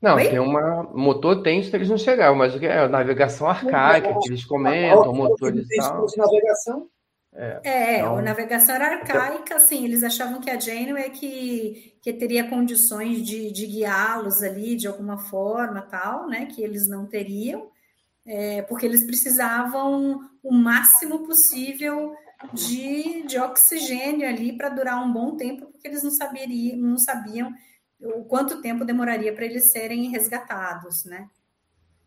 Não, 0.02 0.16
Oi? 0.16 0.28
tem 0.28 0.38
uma. 0.38 0.82
Motor 0.92 1.42
tem, 1.42 1.60
isso 1.60 1.74
eles 1.74 1.88
não 1.88 1.96
chegaram, 1.96 2.34
mas 2.34 2.54
o 2.54 2.58
que 2.58 2.66
é? 2.66 2.80
A 2.80 2.88
navegação 2.88 3.48
arcaica, 3.48 4.18
que 4.20 4.28
eles 4.28 4.44
comentam, 4.44 5.14
motores 5.14 5.66
e 5.70 5.76
tal. 5.76 6.06
navegação 6.16 6.88
é, 7.34 7.60
é 7.64 7.98
então... 7.98 8.18
a 8.18 8.22
navegação 8.22 8.74
era 8.76 8.96
arcaica, 8.96 9.56
assim, 9.56 9.84
eles 9.84 10.04
achavam 10.04 10.40
que 10.40 10.48
a 10.48 10.58
Janeway 10.58 11.04
é 11.04 11.10
que, 11.10 11.96
que 12.00 12.12
teria 12.12 12.48
condições 12.48 13.22
de, 13.22 13.50
de 13.50 13.66
guiá-los 13.66 14.40
ali 14.42 14.76
de 14.76 14.86
alguma 14.86 15.18
forma, 15.18 15.82
tal, 15.82 16.28
né, 16.28 16.46
que 16.46 16.62
eles 16.62 16.88
não 16.88 17.06
teriam, 17.06 17.68
é, 18.26 18.62
porque 18.62 18.86
eles 18.86 19.04
precisavam 19.04 20.20
o 20.42 20.52
máximo 20.52 21.26
possível 21.26 22.14
de, 22.52 23.22
de 23.26 23.38
oxigênio 23.38 24.28
ali 24.28 24.56
para 24.56 24.68
durar 24.68 25.02
um 25.02 25.12
bom 25.12 25.36
tempo, 25.36 25.66
porque 25.66 25.88
eles 25.88 26.02
não, 26.02 26.10
saberiam, 26.10 26.76
não 26.76 26.98
sabiam 26.98 27.52
o 28.00 28.24
quanto 28.24 28.60
tempo 28.60 28.84
demoraria 28.84 29.32
para 29.32 29.44
eles 29.44 29.70
serem 29.70 30.10
resgatados, 30.10 31.04
né? 31.04 31.28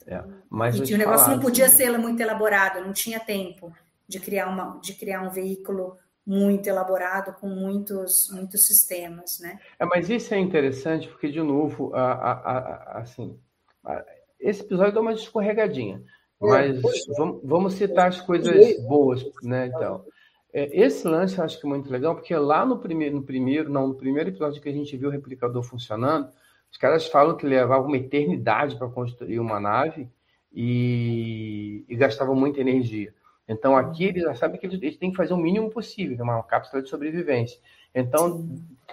É, 0.06 0.24
mas 0.50 0.78
e 0.78 0.94
o 0.94 0.98
negócio 0.98 1.26
falar, 1.26 1.36
não 1.36 1.44
podia 1.44 1.66
assim... 1.66 1.78
ser 1.78 1.98
muito 1.98 2.22
elaborado, 2.22 2.86
não 2.86 2.94
tinha 2.94 3.20
tempo 3.20 3.74
de 4.08 4.20
criar, 4.20 4.48
uma, 4.48 4.80
de 4.80 4.94
criar 4.94 5.22
um 5.22 5.30
veículo 5.30 5.98
muito 6.26 6.68
elaborado 6.68 7.34
com 7.34 7.48
muitos, 7.48 8.30
muitos 8.32 8.66
sistemas, 8.66 9.40
né? 9.40 9.60
É, 9.80 9.86
mas 9.86 10.10
isso 10.10 10.34
é 10.34 10.40
interessante 10.40 11.08
porque, 11.08 11.30
de 11.30 11.42
novo, 11.42 11.94
a, 11.94 12.12
a, 12.12 12.32
a, 12.32 13.00
assim, 13.00 13.38
esse 14.40 14.62
episódio 14.62 14.94
dá 14.94 15.02
uma 15.02 15.14
escorregadinha, 15.14 16.02
é, 16.42 16.48
mas 16.48 16.82
vamos, 17.18 17.42
vamos 17.44 17.74
citar 17.74 18.08
as 18.08 18.22
coisas 18.22 18.80
boas, 18.88 19.26
né? 19.44 19.68
Então, 19.68 20.04
é, 20.54 20.70
esse 20.80 21.08
lance 21.08 21.38
eu 21.38 21.44
acho 21.44 21.60
que 21.60 21.66
é 21.66 21.70
muito 21.70 21.92
legal 21.92 22.16
porque 22.16 22.36
lá 22.36 22.66
no 22.66 22.80
primeiro, 22.80 23.16
no 23.16 23.24
primeiro, 23.24 23.70
não, 23.70 23.88
no 23.88 23.96
primeiro 23.96 24.30
episódio 24.30 24.62
que 24.62 24.70
a 24.70 24.74
gente 24.74 24.96
viu 24.96 25.10
o 25.10 25.12
replicador 25.12 25.64
funcionando, 25.64 26.30
os 26.72 26.78
caras 26.78 27.08
falam 27.08 27.36
que 27.36 27.46
levava 27.46 27.86
uma 27.86 27.98
eternidade 27.98 28.76
para 28.76 28.88
construir 28.90 29.40
uma 29.40 29.60
nave 29.60 30.10
e, 30.54 31.86
e 31.88 31.96
gastava 31.96 32.34
muita 32.34 32.62
energia. 32.62 33.14
Então, 33.48 33.78
aqui 33.78 34.06
eles 34.06 34.24
já 34.24 34.36
sabem 34.36 34.60
que 34.60 34.66
eles, 34.66 34.82
eles 34.82 34.98
têm 34.98 35.10
que 35.10 35.16
fazer 35.16 35.34
o 35.34 35.38
mínimo 35.38 35.70
possível, 35.70 36.22
uma 36.24 36.44
cápsula 36.44 36.82
de 36.82 36.90
sobrevivência. 36.90 37.58
Então, 37.96 38.48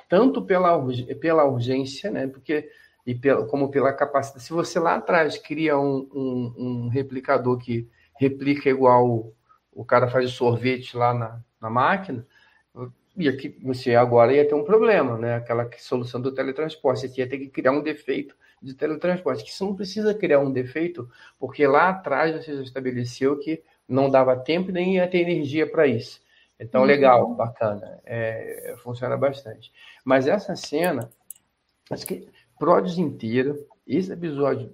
tanto 0.08 0.42
pela, 0.42 0.80
pela 1.20 1.44
urgência, 1.44 2.10
né, 2.10 2.26
porque, 2.26 2.70
e 3.06 3.14
pela, 3.14 3.46
como 3.46 3.70
pela 3.70 3.92
capacidade. 3.92 4.44
Se 4.44 4.52
você 4.52 4.78
lá 4.78 4.96
atrás 4.96 5.38
cria 5.38 5.78
um, 5.78 6.08
um, 6.12 6.54
um 6.56 6.88
replicador 6.88 7.58
que 7.58 7.88
replica 8.18 8.68
igual 8.68 9.32
o 9.72 9.84
cara 9.84 10.08
faz 10.08 10.26
o 10.26 10.32
sorvete 10.32 10.96
lá 10.96 11.12
na, 11.12 11.40
na 11.60 11.68
máquina, 11.68 12.26
e 13.16 13.28
aqui 13.28 13.56
você 13.62 13.94
agora 13.94 14.32
ia 14.32 14.46
ter 14.46 14.54
um 14.54 14.64
problema, 14.64 15.16
né? 15.16 15.36
Aquela 15.36 15.68
solução 15.78 16.20
do 16.20 16.32
teletransporte, 16.32 17.08
você 17.08 17.20
ia 17.20 17.28
ter 17.28 17.38
que 17.38 17.48
criar 17.48 17.72
um 17.72 17.82
defeito 17.82 18.36
de 18.60 18.74
teletransporte, 18.74 19.44
que 19.44 19.52
você 19.52 19.62
não 19.62 19.76
precisa 19.76 20.14
criar 20.14 20.40
um 20.40 20.52
defeito, 20.52 21.08
porque 21.38 21.66
lá 21.66 21.90
atrás 21.90 22.34
você 22.34 22.56
já 22.56 22.62
estabeleceu 22.62 23.38
que 23.38 23.62
não 23.86 24.10
dava 24.10 24.36
tempo 24.36 24.72
nem 24.72 24.96
ia 24.96 25.06
ter 25.06 25.18
energia 25.18 25.70
para 25.70 25.86
isso. 25.86 26.22
Então, 26.58 26.80
uhum. 26.80 26.86
legal, 26.86 27.34
bacana, 27.34 28.00
é, 28.04 28.74
funciona 28.82 29.16
bastante. 29.16 29.72
Mas 30.04 30.26
essa 30.26 30.56
cena, 30.56 31.10
acho 31.90 32.06
que 32.06 32.28
Prods 32.64 32.96
inteira, 32.96 33.54
esse 33.86 34.10
episódio 34.10 34.72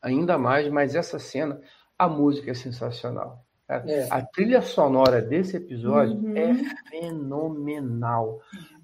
ainda 0.00 0.38
mais, 0.38 0.66
mas 0.70 0.94
essa 0.94 1.18
cena, 1.18 1.60
a 1.98 2.08
música 2.08 2.50
é 2.50 2.54
sensacional. 2.54 3.44
É. 3.68 4.08
A 4.10 4.24
trilha 4.24 4.62
sonora 4.62 5.20
desse 5.20 5.58
episódio 5.58 6.14
uhum. 6.14 6.34
é 6.34 6.54
fenomenal. 6.88 8.40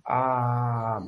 A, 0.06 1.00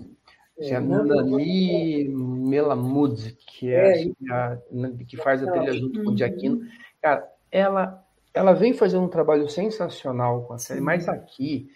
é, 0.59 0.75
a 0.75 0.81
Nani 0.81 2.09
Melamud, 2.09 3.37
que, 3.47 3.71
é, 3.71 4.05
é. 4.05 4.11
A, 4.31 4.59
que 5.07 5.19
faz 5.19 5.47
a 5.47 5.53
trilha 5.53 5.75
junto 5.75 6.03
com 6.03 6.13
o 6.13 6.17
Giacchino, 6.17 6.63
cara, 7.03 7.31
ela 7.53 8.03
ela 8.33 8.55
vem 8.55 8.73
fazendo 8.73 9.05
um 9.05 9.09
trabalho 9.09 9.49
sensacional 9.51 10.45
com 10.45 10.55
a 10.55 10.59
série, 10.59 10.81
mas 10.81 11.09
aqui 11.09 11.69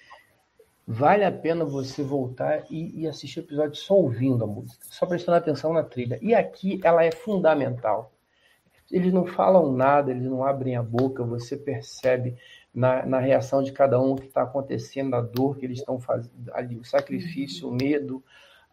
vale 0.91 1.23
a 1.23 1.31
pena 1.31 1.67
você 1.67 2.03
voltar 2.03 2.65
e, 2.71 3.03
e, 3.03 3.07
assistir 3.07 3.41
o 3.41 3.43
episódio 3.43 3.77
só 3.77 3.93
ouvindo 3.93 4.43
a 4.43 4.47
música, 4.47 4.87
só 4.89 5.05
prestando 5.05 5.37
atenção 5.37 5.71
na 5.71 5.83
trilha. 5.83 6.19
E 6.23 6.35
aqui 6.35 6.81
ela 6.83 7.05
é 7.05 7.13
fundamental. 7.13 8.11
Eles 8.91 9.13
não 9.13 9.27
falam 9.27 9.71
nada, 9.71 10.11
eles 10.11 10.25
não 10.25 10.43
abrem 10.43 10.77
a 10.77 10.83
boca, 10.83 11.23
você 11.23 11.59
percebe 11.59 12.39
na, 12.75 13.05
na 13.05 13.19
reação 13.19 13.63
de 13.63 13.71
cada 13.71 14.01
um 14.01 14.13
o 14.13 14.17
que 14.17 14.29
está 14.29 14.45
acontecendo, 14.45 15.15
a 15.15 15.21
dor 15.21 15.59
que 15.59 15.67
eles 15.67 15.81
estão 15.81 16.01
fazendo 16.01 16.51
ali, 16.55 16.79
o 16.79 16.85
sacrifício, 16.85 17.69
o 17.69 17.75
medo, 17.75 18.25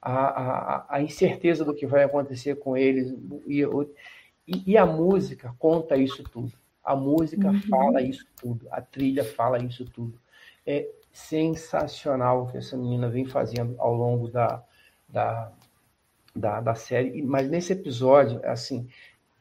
a, 0.01 0.13
a, 0.13 0.86
a, 0.95 1.01
incerteza 1.01 1.66
do 1.66 1.76
que 1.76 1.86
vai 1.86 2.05
acontecer 2.05 2.55
com 2.55 2.78
eles. 2.78 3.13
E, 3.45 3.61
e, 4.66 4.78
a 4.78 4.86
música 4.86 5.53
conta 5.59 5.97
isso 5.97 6.24
tudo. 6.24 6.53
A 6.82 6.95
música 6.95 7.49
uhum. 7.49 7.61
fala 7.63 8.01
isso 8.01 8.26
tudo, 8.39 8.68
a 8.72 8.80
trilha 8.80 9.26
fala 9.26 9.59
isso 9.59 9.84
tudo. 9.84 10.18
É 10.66 10.88
sensacional 11.16 12.43
o 12.43 12.47
que 12.51 12.57
essa 12.57 12.76
menina 12.76 13.07
vem 13.07 13.24
fazendo 13.24 13.74
ao 13.80 13.95
longo 13.95 14.28
da, 14.28 14.61
da, 15.07 15.49
da, 16.36 16.59
da 16.59 16.76
série, 16.76 17.22
mas 17.22 17.49
nesse 17.49 17.72
episódio, 17.72 18.41
assim, 18.43 18.86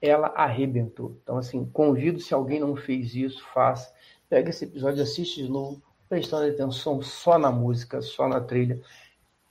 ela 0.01 0.29
arrebentou. 0.29 1.18
Então, 1.20 1.37
assim, 1.37 1.64
convido, 1.72 2.20
se 2.20 2.33
alguém 2.33 2.61
não 2.61 2.77
fez 2.77 3.16
isso, 3.16 3.45
faça. 3.53 3.93
Pega 4.31 4.51
esse 4.51 4.64
episódio, 4.64 5.03
assiste 5.03 5.43
de 5.43 5.51
novo, 5.51 5.83
prestando 6.09 6.49
atenção 6.49 7.03
só 7.03 7.37
na 7.41 7.51
música, 7.51 8.01
só 8.01 8.29
na 8.29 8.41
trilha. 8.41 8.81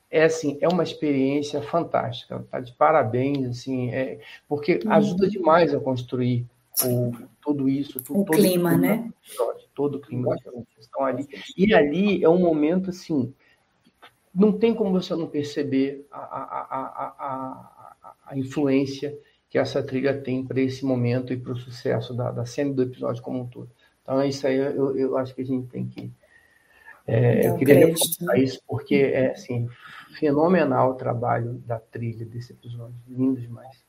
é 0.09 0.23
assim, 0.23 0.57
é 0.61 0.67
uma 0.69 0.83
experiência 0.83 1.61
fantástica, 1.61 2.45
tá 2.49 2.61
de 2.61 2.71
parabéns, 2.71 3.49
assim, 3.49 3.91
é, 3.91 4.21
porque 4.47 4.79
uhum. 4.85 4.93
ajuda 4.93 5.27
demais 5.27 5.75
a 5.75 5.79
construir 5.79 6.47
o, 6.85 7.11
tudo 7.41 7.67
isso, 7.67 7.99
tudo, 7.99 8.21
o 8.21 8.25
clima, 8.25 8.77
né? 8.77 9.11
Todo 9.73 9.95
o 9.95 10.01
clima 10.01 10.35
que 10.35 10.79
estão 10.79 11.05
ali. 11.05 11.27
E 11.57 11.73
ali 11.73 12.23
é 12.23 12.29
um 12.29 12.39
momento 12.39 12.89
assim, 12.89 13.33
não 14.33 14.51
tem 14.51 14.73
como 14.73 14.91
você 14.91 15.15
não 15.15 15.27
perceber 15.27 16.05
a, 16.11 16.19
a, 16.19 17.13
a, 17.19 18.13
a 18.27 18.37
influência 18.37 19.17
que 19.49 19.59
essa 19.59 19.83
trilha 19.83 20.19
tem 20.19 20.43
para 20.43 20.59
esse 20.59 20.83
momento 20.83 21.31
e 21.31 21.37
para 21.37 21.53
o 21.53 21.55
sucesso 21.55 22.13
da, 22.13 22.31
da 22.31 22.45
cena 22.45 22.73
do 22.73 22.81
episódio 22.81 23.21
como 23.21 23.39
um 23.39 23.45
todo. 23.45 23.69
Então, 24.01 24.19
é 24.19 24.27
isso 24.27 24.47
aí 24.47 24.57
eu, 24.57 24.97
eu 24.97 25.17
acho 25.17 25.35
que 25.35 25.41
a 25.41 25.45
gente 25.45 25.67
tem 25.67 25.85
que. 25.85 26.11
É, 27.05 27.47
eu 27.47 27.55
queria 27.57 27.85
reforçar 27.85 28.37
isso, 28.39 28.59
porque 28.67 28.95
é 28.95 29.31
assim, 29.31 29.67
fenomenal 30.17 30.91
o 30.91 30.95
trabalho 30.95 31.61
da 31.65 31.77
trilha 31.77 32.25
desse 32.25 32.53
episódio. 32.53 32.95
Lindo 33.07 33.39
demais. 33.39 33.83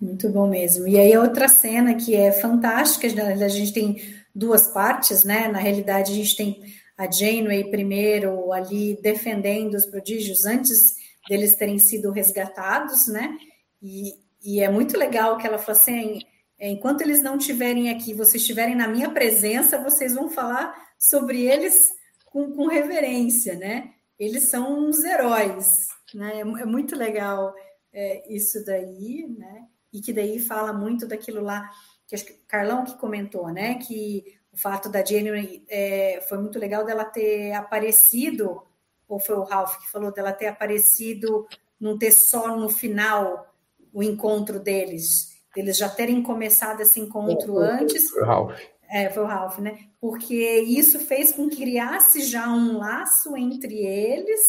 Muito 0.00 0.28
bom 0.30 0.48
mesmo. 0.48 0.86
E 0.86 0.98
aí, 0.98 1.16
outra 1.16 1.48
cena 1.48 1.94
que 1.94 2.14
é 2.14 2.30
fantástica, 2.30 3.06
a 3.06 3.48
gente 3.48 3.72
tem 3.72 3.96
duas 4.36 4.68
partes, 4.68 5.24
né? 5.24 5.48
Na 5.48 5.58
realidade, 5.58 6.12
a 6.12 6.14
gente 6.14 6.36
tem 6.36 6.74
a 6.96 7.10
Janeway 7.10 7.70
primeiro 7.70 8.52
ali 8.52 8.98
defendendo 9.02 9.74
os 9.74 9.86
prodígios 9.86 10.44
antes 10.44 10.94
deles 11.28 11.54
terem 11.54 11.78
sido 11.78 12.10
resgatados, 12.10 13.08
né? 13.08 13.36
E, 13.82 14.14
e 14.44 14.60
é 14.60 14.68
muito 14.68 14.96
legal 14.96 15.38
que 15.38 15.46
ela 15.46 15.58
falou 15.58 15.80
assim: 15.80 16.20
enquanto 16.60 17.00
eles 17.00 17.22
não 17.22 17.36
estiverem 17.36 17.90
aqui, 17.90 18.14
vocês 18.14 18.42
estiverem 18.42 18.74
na 18.74 18.86
minha 18.86 19.10
presença, 19.10 19.82
vocês 19.82 20.14
vão 20.14 20.30
falar 20.30 20.74
sobre 20.98 21.42
eles 21.46 21.90
com, 22.26 22.52
com 22.52 22.66
reverência, 22.66 23.54
né? 23.54 23.92
eles 24.18 24.44
são 24.44 24.88
uns 24.88 25.04
heróis, 25.04 25.88
né? 26.14 26.36
É, 26.36 26.40
é 26.40 26.64
muito 26.64 26.96
legal 26.96 27.54
é, 27.92 28.34
isso 28.34 28.64
daí, 28.64 29.26
né? 29.28 29.66
E 29.92 30.00
que 30.00 30.12
daí 30.12 30.38
fala 30.38 30.72
muito 30.72 31.06
daquilo 31.06 31.42
lá 31.42 31.70
que 32.06 32.14
acho 32.14 32.24
que 32.24 32.34
Carlão 32.46 32.84
que 32.84 32.96
comentou, 32.96 33.48
né? 33.48 33.74
Que 33.74 34.24
o 34.52 34.56
fato 34.56 34.88
da 34.88 35.04
Jenny 35.04 35.64
é, 35.68 36.24
foi 36.28 36.38
muito 36.38 36.58
legal 36.58 36.84
dela 36.84 37.04
ter 37.04 37.52
aparecido, 37.52 38.62
ou 39.08 39.18
foi 39.18 39.36
o 39.36 39.42
Ralph 39.42 39.78
que 39.78 39.90
falou 39.90 40.12
dela 40.12 40.32
ter 40.32 40.46
aparecido, 40.46 41.46
não 41.78 41.98
ter 41.98 42.12
só 42.12 42.56
no 42.56 42.68
final 42.68 43.54
o 43.92 44.02
encontro 44.02 44.60
deles, 44.60 45.36
eles 45.56 45.76
já 45.78 45.88
terem 45.88 46.22
começado 46.22 46.80
esse 46.82 47.00
encontro 47.00 47.62
é, 47.62 47.80
antes. 47.80 48.10
Foi 48.10 48.22
o 48.22 48.26
Ralph. 48.26 48.60
É, 48.88 49.10
foi 49.10 49.22
o 49.22 49.26
Ralph, 49.26 49.58
né? 49.58 49.78
Porque 50.00 50.60
isso 50.60 51.00
fez 51.00 51.32
com 51.32 51.48
que 51.48 51.56
criasse 51.56 52.22
já 52.22 52.48
um 52.48 52.78
laço 52.78 53.36
entre 53.36 53.74
eles, 53.74 54.40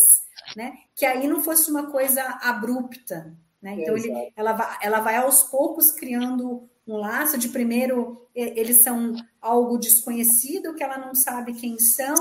né? 0.56 0.74
Que 0.96 1.06
aí 1.06 1.28
não 1.28 1.42
fosse 1.42 1.72
uma 1.72 1.90
coisa 1.90 2.22
abrupta, 2.42 3.36
né? 3.62 3.78
Então 3.80 3.98
ele, 3.98 4.32
ela, 4.36 4.54
vai, 4.54 4.78
ela 4.82 5.00
vai 5.00 5.16
aos 5.16 5.44
poucos 5.44 5.92
criando 5.92 6.70
um 6.88 6.98
laço 6.98 7.38
de 7.38 7.50
primeiro 7.50 8.28
eles 8.34 8.84
são 8.84 9.16
algo 9.42 9.78
desconhecido 9.78 10.76
que 10.76 10.84
ela 10.84 10.98
não 10.98 11.14
sabe 11.14 11.54
quem 11.54 11.78
são 11.80 12.16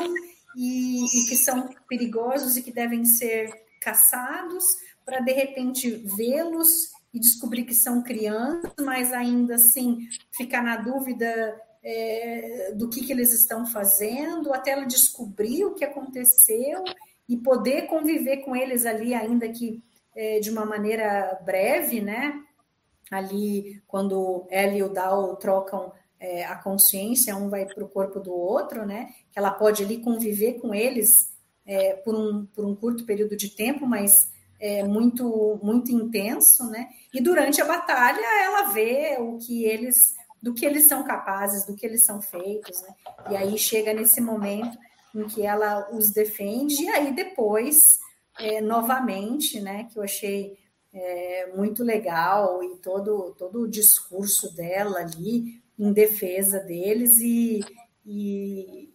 e, 0.57 1.05
e 1.05 1.29
que 1.29 1.37
são 1.37 1.69
perigosos 1.89 2.57
e 2.57 2.63
que 2.63 2.73
devem 2.73 3.05
ser 3.05 3.51
caçados 3.81 4.65
para 5.05 5.21
de 5.21 5.33
repente 5.33 5.91
vê-los 6.17 6.91
e 7.13 7.21
descobrir 7.21 7.65
que 7.65 7.75
são 7.75 8.03
crianças, 8.03 8.73
mas 8.81 9.13
ainda 9.13 9.55
assim 9.55 10.09
ficar 10.37 10.63
na 10.63 10.77
dúvida 10.77 11.59
é, 11.83 12.73
do 12.75 12.91
que, 12.91 13.05
que 13.07 13.13
eles 13.13 13.33
estão 13.33 13.65
fazendo, 13.65 14.53
até 14.53 14.73
ela 14.73 14.85
descobrir 14.85 15.65
o 15.65 15.75
que 15.75 15.85
aconteceu 15.85 16.83
e 17.29 17.37
poder 17.37 17.83
conviver 17.87 18.39
com 18.39 18.57
eles 18.57 18.85
ali, 18.85 19.15
ainda 19.15 19.49
que 19.49 19.83
é, 20.15 20.41
de 20.41 20.51
uma 20.51 20.65
maneira 20.65 21.41
breve, 21.45 22.01
né? 22.01 22.43
Ali, 23.11 23.83
quando 23.87 24.47
ela 24.51 24.75
e 24.75 24.83
o 24.83 24.89
Dal 24.89 25.37
trocam 25.37 25.93
é, 26.19 26.45
a 26.45 26.57
consciência, 26.57 27.37
um 27.37 27.49
vai 27.49 27.67
para 27.67 27.85
o 27.85 27.89
corpo 27.89 28.19
do 28.19 28.33
outro, 28.33 28.85
né? 28.85 29.11
Que 29.31 29.39
ela 29.39 29.51
pode 29.51 29.85
ali 29.85 29.99
conviver 29.99 30.55
com 30.55 30.75
eles 30.75 31.09
é, 31.65 31.95
por, 31.95 32.15
um, 32.15 32.47
por 32.47 32.65
um 32.65 32.75
curto 32.75 33.05
período 33.05 33.37
de 33.37 33.51
tempo, 33.51 33.87
mas 33.87 34.31
é 34.59 34.83
muito, 34.83 35.59
muito 35.63 35.93
intenso, 35.93 36.65
né? 36.71 36.89
E 37.13 37.21
durante 37.21 37.61
a 37.61 37.67
batalha 37.67 38.45
ela 38.45 38.73
vê 38.73 39.17
o 39.19 39.39
que 39.39 39.65
eles 39.65 39.97
do 40.43 40.55
que 40.55 40.65
eles 40.65 40.87
são 40.87 41.03
capazes, 41.03 41.67
do 41.67 41.75
que 41.75 41.85
eles 41.85 42.05
são 42.05 42.23
feitos, 42.23 42.81
né? 42.83 42.95
E 43.31 43.37
aí 43.37 43.59
chega 43.59 43.93
nesse 43.93 44.21
momento 44.21 44.79
em 45.15 45.27
que 45.27 45.43
ela 45.45 45.89
os 45.93 46.13
defende, 46.13 46.85
e 46.85 46.89
aí 46.89 47.13
depois, 47.13 47.99
é, 48.39 48.61
novamente, 48.61 49.61
né, 49.61 49.89
que 49.91 49.99
eu 49.99 50.03
achei 50.03 50.57
é, 50.99 51.53
muito 51.55 51.85
legal, 51.85 52.65
e 52.65 52.77
todo, 52.77 53.35
todo 53.39 53.61
o 53.61 53.69
discurso 53.69 54.55
dela 54.57 55.01
ali 55.01 55.63
em 55.79 55.93
defesa 55.93 56.59
deles 56.61 57.19
e, 57.19 57.61
e, 58.05 58.91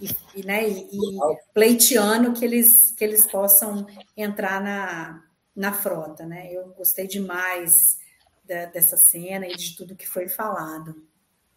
e, 0.00 0.08
e 0.36 0.46
né, 0.46 0.68
e, 0.68 0.88
e 0.92 1.18
pleiteando 1.52 2.32
que 2.32 2.44
eles, 2.44 2.92
que 2.92 3.02
eles 3.02 3.26
possam 3.26 3.84
entrar 4.16 4.62
na, 4.62 5.24
na 5.56 5.72
frota, 5.72 6.24
né? 6.24 6.52
Eu 6.52 6.68
gostei 6.68 7.08
demais 7.08 7.98
da, 8.44 8.66
dessa 8.66 8.96
cena 8.96 9.48
e 9.48 9.56
de 9.56 9.76
tudo 9.76 9.96
que 9.96 10.08
foi 10.08 10.28
falado. 10.28 11.02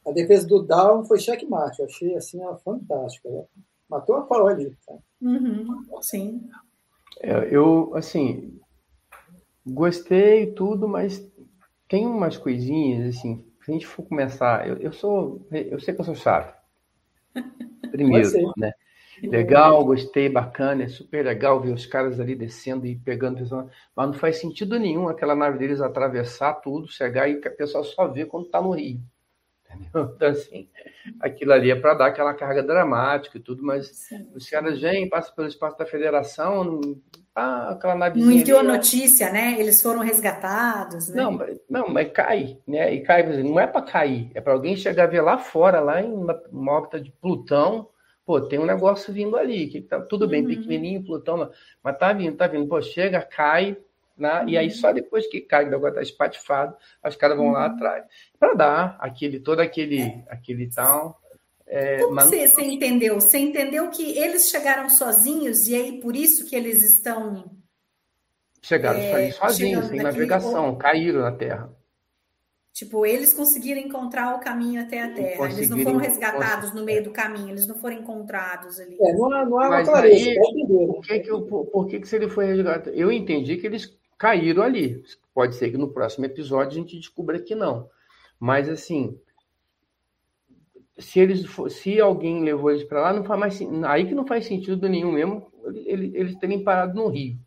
A 0.03 0.11
defesa 0.11 0.47
do 0.47 0.63
Down 0.63 1.05
foi 1.05 1.19
checkmate, 1.19 1.79
eu 1.79 1.85
achei 1.85 2.15
assim, 2.15 2.41
ela 2.41 2.57
fantástica. 2.57 3.29
Ela 3.29 3.45
matou 3.87 4.15
a 4.15 4.23
pau 4.23 4.47
ali. 4.47 4.75
Tá? 4.87 4.95
Uhum, 5.21 5.85
sim. 6.01 6.49
É, 7.19 7.47
eu, 7.55 7.95
assim, 7.95 8.59
gostei 9.65 10.47
tudo, 10.53 10.87
mas 10.87 11.25
tem 11.87 12.05
umas 12.05 12.37
coisinhas, 12.37 13.15
assim, 13.15 13.45
se 13.63 13.71
a 13.71 13.73
gente 13.73 13.87
for 13.87 14.03
começar, 14.03 14.67
eu, 14.67 14.77
eu 14.77 14.91
sou, 14.91 15.47
eu 15.51 15.79
sei 15.79 15.93
que 15.93 16.01
eu 16.01 16.05
sou 16.05 16.15
chato. 16.15 16.55
Primeiro, 17.91 18.29
né? 18.57 18.71
Legal, 19.21 19.85
gostei, 19.85 20.29
bacana, 20.29 20.83
é 20.83 20.87
super 20.87 21.23
legal 21.25 21.59
ver 21.61 21.73
os 21.73 21.85
caras 21.85 22.19
ali 22.19 22.33
descendo 22.33 22.87
e 22.87 22.95
pegando 22.95 23.37
pessoal, 23.37 23.69
mas 23.95 24.07
não 24.07 24.13
faz 24.13 24.37
sentido 24.37 24.79
nenhum 24.79 25.07
aquela 25.07 25.35
nave 25.35 25.59
deles 25.59 25.81
atravessar 25.81 26.55
tudo, 26.55 26.87
chegar 26.91 27.29
e 27.29 27.35
o 27.35 27.55
pessoal 27.55 27.83
só 27.83 28.07
vê 28.07 28.25
quando 28.25 28.45
está 28.45 28.61
no 28.61 28.71
Rio. 28.71 28.99
Entendeu? 29.69 30.11
Então, 30.15 30.29
assim, 30.29 30.69
aquilo 31.19 31.53
ali 31.53 31.71
é 31.71 31.75
para 31.75 31.93
dar 31.93 32.07
aquela 32.07 32.33
carga 32.33 32.63
dramática 32.63 33.37
e 33.37 33.41
tudo, 33.41 33.63
mas 33.63 33.87
Sim. 33.87 34.29
os 34.33 34.49
caras 34.49 34.79
vêm, 34.81 35.09
passam 35.09 35.35
pelo 35.35 35.47
espaço 35.47 35.77
da 35.77 35.85
federação, 35.85 36.63
não, 36.63 36.81
ah, 37.33 37.69
aquela 37.71 37.95
nave. 37.95 38.19
Não 38.19 38.31
enviou 38.31 38.61
notícia, 38.61 39.31
né? 39.31 39.55
Eles 39.57 39.81
foram 39.81 39.99
resgatados, 40.01 41.07
né? 41.09 41.23
Não, 41.23 41.39
não, 41.69 41.89
mas 41.89 42.11
cai, 42.11 42.57
né? 42.67 42.93
E 42.93 43.01
cai, 43.01 43.23
não 43.41 43.59
é 43.59 43.65
para 43.65 43.81
cair, 43.81 44.29
é 44.33 44.41
para 44.41 44.51
alguém 44.51 44.75
chegar 44.75 45.05
a 45.05 45.07
ver 45.07 45.21
lá 45.21 45.37
fora, 45.37 45.79
lá 45.79 46.01
em 46.01 46.11
uma, 46.11 46.41
uma 46.51 46.73
órbita 46.73 46.99
de 46.99 47.09
Plutão, 47.09 47.87
pô, 48.25 48.41
tem 48.41 48.59
um 48.59 48.65
negócio 48.65 49.13
vindo 49.13 49.37
ali, 49.37 49.67
que 49.67 49.81
tá 49.81 50.01
tudo 50.01 50.27
bem, 50.27 50.41
uhum. 50.41 50.49
pequenininho, 50.49 51.05
Plutão, 51.05 51.49
mas 51.81 51.97
tá 51.97 52.11
vindo, 52.11 52.35
tá 52.35 52.47
vindo, 52.47 52.67
pô, 52.67 52.81
chega, 52.81 53.21
cai, 53.21 53.77
né? 54.17 54.43
e 54.47 54.57
aí 54.57 54.67
uhum. 54.67 54.73
só 54.73 54.91
depois 54.91 55.25
que 55.27 55.39
cai, 55.39 55.65
o 55.65 55.69
negócio 55.69 55.95
tá 55.95 56.01
espatifado, 56.01 56.75
os 57.05 57.15
caras 57.15 57.37
vão 57.37 57.47
uhum. 57.47 57.53
lá 57.53 57.67
atrás, 57.67 58.03
para 58.37 58.53
dar 58.53 58.97
aquele, 58.99 59.39
todo 59.39 59.61
aquele, 59.61 60.21
aquele 60.27 60.69
tal. 60.69 61.20
É, 61.73 61.99
Como 61.99 62.15
mas... 62.15 62.25
você, 62.25 62.49
você 62.49 62.63
entendeu? 62.63 63.15
Você 63.15 63.37
entendeu 63.37 63.89
que 63.89 64.17
eles 64.17 64.49
chegaram 64.49 64.89
sozinhos 64.89 65.69
e 65.69 65.75
aí 65.75 66.01
por 66.01 66.17
isso 66.17 66.45
que 66.45 66.53
eles 66.53 66.83
estão 66.83 67.49
chegaram 68.61 68.99
é, 68.99 69.31
sozinhos, 69.31 69.87
sem 69.87 70.01
navegação, 70.01 70.75
caíram 70.75 71.21
na 71.21 71.31
Terra. 71.31 71.73
Tipo, 72.73 73.05
eles 73.05 73.33
conseguiram 73.33 73.79
encontrar 73.79 74.35
o 74.35 74.39
caminho 74.39 74.81
até 74.81 75.01
a 75.01 75.13
Terra. 75.13 75.49
Eles 75.49 75.69
não 75.69 75.79
foram 75.79 75.97
resgatados 75.97 76.73
no 76.73 76.83
meio 76.83 77.05
do 77.05 77.11
caminho, 77.11 77.51
eles 77.51 77.65
não 77.65 77.75
foram 77.75 77.95
encontrados 77.95 78.77
ali. 78.77 78.97
É, 78.99 79.13
não, 79.13 79.31
há, 79.31 79.45
não 79.45 79.59
há 79.59 79.69
uma 79.69 79.83
clareza. 79.83 80.29
Aí, 80.29 80.35
por 80.87 81.01
que, 81.01 81.19
que, 81.19 81.29
por, 81.29 81.65
por 81.67 81.87
que, 81.87 81.99
que 82.01 82.07
se 82.07 82.17
ele 82.17 82.27
foi 82.27 82.47
resgatado? 82.47 82.93
Eu 82.93 83.09
entendi 83.13 83.55
que 83.55 83.67
eles 83.67 83.97
caíram 84.17 84.61
ali. 84.61 85.01
Pode 85.33 85.55
ser 85.55 85.71
que 85.71 85.77
no 85.77 85.87
próximo 85.87 86.25
episódio 86.25 86.71
a 86.71 86.81
gente 86.81 86.97
descubra 86.97 87.39
que 87.39 87.55
não. 87.55 87.89
Mas 88.37 88.67
assim, 88.67 89.17
se 90.97 91.19
eles 91.19 91.45
se 91.69 91.99
alguém 91.99 92.43
levou 92.43 92.71
eles 92.71 92.83
para 92.83 93.01
lá, 93.01 93.13
não 93.13 93.23
faz 93.23 93.39
mais 93.39 93.85
aí 93.85 94.05
que 94.05 94.15
não 94.15 94.25
faz 94.25 94.45
sentido 94.45 94.87
nenhum 94.89 95.11
mesmo 95.11 95.51
eles, 95.85 96.13
eles 96.13 96.35
terem 96.37 96.63
parado 96.63 96.95
no 96.95 97.07
Rio, 97.07 97.37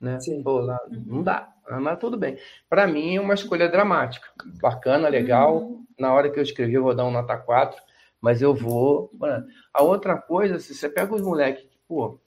né? 0.00 0.18
Sim. 0.20 0.42
Pô, 0.42 0.60
lá, 0.60 0.78
não 1.06 1.22
dá. 1.22 1.48
Mas 1.80 1.98
tudo 1.98 2.16
bem. 2.16 2.36
Para 2.68 2.86
mim 2.86 3.16
é 3.16 3.20
uma 3.20 3.34
escolha 3.34 3.68
dramática. 3.68 4.28
Bacana, 4.60 5.08
legal. 5.08 5.62
Uhum. 5.62 5.86
Na 5.98 6.12
hora 6.12 6.30
que 6.30 6.38
eu 6.38 6.42
escrevi, 6.42 6.74
eu 6.74 6.82
vou 6.82 6.94
dar 6.94 7.04
um 7.04 7.10
nota 7.10 7.36
4, 7.36 7.80
mas 8.20 8.42
eu 8.42 8.54
vou. 8.54 9.10
A 9.72 9.82
outra 9.82 10.16
coisa, 10.16 10.58
se 10.58 10.74
você 10.74 10.88
pega 10.88 11.14
os 11.14 11.22
moleques, 11.22 11.66
pô, 11.88 12.20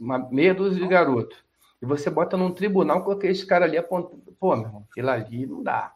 uma 0.00 0.18
meia 0.30 0.54
dúzia 0.54 0.80
de 0.80 0.88
garoto, 0.88 1.36
e 1.82 1.86
você 1.86 2.08
bota 2.08 2.36
num 2.36 2.52
tribunal 2.52 3.04
com 3.04 3.10
aqueles 3.10 3.44
caras 3.44 3.68
ali 3.68 3.76
apontando. 3.76 4.22
Pô, 4.38 4.54
meu 4.56 4.66
irmão, 4.66 4.86
aquilo 4.90 5.10
ali 5.10 5.46
não 5.46 5.62
dá. 5.62 5.92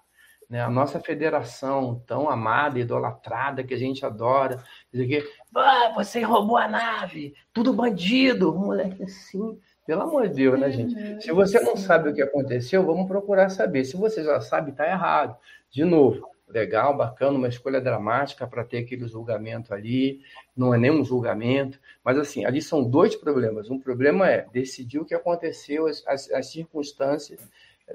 Né? 0.51 0.61
A 0.61 0.68
nossa 0.68 0.98
federação 0.98 2.03
tão 2.05 2.28
amada, 2.28 2.80
idolatrada, 2.80 3.62
que 3.62 3.72
a 3.72 3.78
gente 3.78 4.05
adora, 4.05 4.61
dizer 4.92 5.07
que 5.07 5.30
ah, 5.55 5.92
você 5.94 6.22
roubou 6.22 6.57
a 6.57 6.66
nave, 6.66 7.34
tudo 7.53 7.72
bandido, 7.72 8.53
moleque 8.53 9.05
assim 9.05 9.59
Pelo 9.86 10.03
amor 10.03 10.28
de 10.28 10.34
Deus, 10.34 10.59
né, 10.59 10.70
gente? 10.72 10.94
Uhum, 10.94 11.20
Se 11.20 11.30
você 11.30 11.61
não 11.61 11.76
sabe 11.76 12.11
o 12.11 12.14
que 12.14 12.20
aconteceu, 12.20 12.84
vamos 12.84 13.07
procurar 13.07 13.48
saber. 13.48 13.84
Se 13.84 13.96
você 13.96 14.24
já 14.24 14.40
sabe, 14.40 14.72
está 14.72 14.86
errado. 14.86 15.36
De 15.70 15.84
novo, 15.84 16.28
legal, 16.48 16.96
bacana, 16.96 17.38
uma 17.38 17.48
escolha 17.48 17.80
dramática 17.80 18.44
para 18.44 18.64
ter 18.64 18.78
aquele 18.78 19.07
julgamento 19.07 19.72
ali. 19.72 20.20
Não 20.57 20.74
é 20.74 20.78
nem 20.78 20.90
um 20.90 21.05
julgamento, 21.05 21.78
mas 22.05 22.18
assim, 22.18 22.44
ali 22.44 22.61
são 22.61 22.82
dois 22.82 23.14
problemas. 23.14 23.70
Um 23.70 23.78
problema 23.78 24.28
é 24.28 24.48
decidir 24.53 24.98
o 24.98 25.05
que 25.05 25.14
aconteceu, 25.14 25.86
as, 25.86 26.05
as, 26.09 26.28
as 26.32 26.51
circunstâncias 26.51 27.40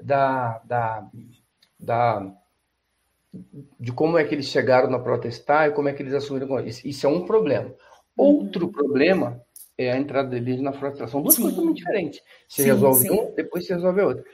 da, 0.02 0.58
da, 0.64 1.06
da, 1.78 2.32
de 3.78 3.92
como 3.92 4.18
é 4.18 4.24
que 4.24 4.34
eles 4.34 4.46
chegaram 4.46 4.90
na 4.90 4.98
protestar 4.98 5.68
e 5.68 5.72
como 5.72 5.88
é 5.88 5.92
que 5.92 6.02
eles 6.02 6.14
assumiram. 6.14 6.58
Isso, 6.66 6.86
isso 6.86 7.06
é 7.06 7.10
um 7.10 7.24
problema. 7.24 7.74
Outro 8.16 8.68
problema 8.68 9.40
é 9.76 9.92
a 9.92 9.96
entrada 9.98 10.28
deles 10.30 10.60
na 10.60 10.72
frota. 10.72 11.06
São 11.06 11.22
duas 11.22 11.36
coisas 11.36 11.58
muito 11.62 11.76
diferentes. 11.76 12.20
Você 12.48 12.62
Sim, 12.62 12.68
resolve 12.70 13.00
sim. 13.08 13.10
um, 13.10 13.34
depois 13.34 13.66
você 13.66 13.74
resolve 13.74 14.00
a 14.00 14.06
outra. 14.06 14.24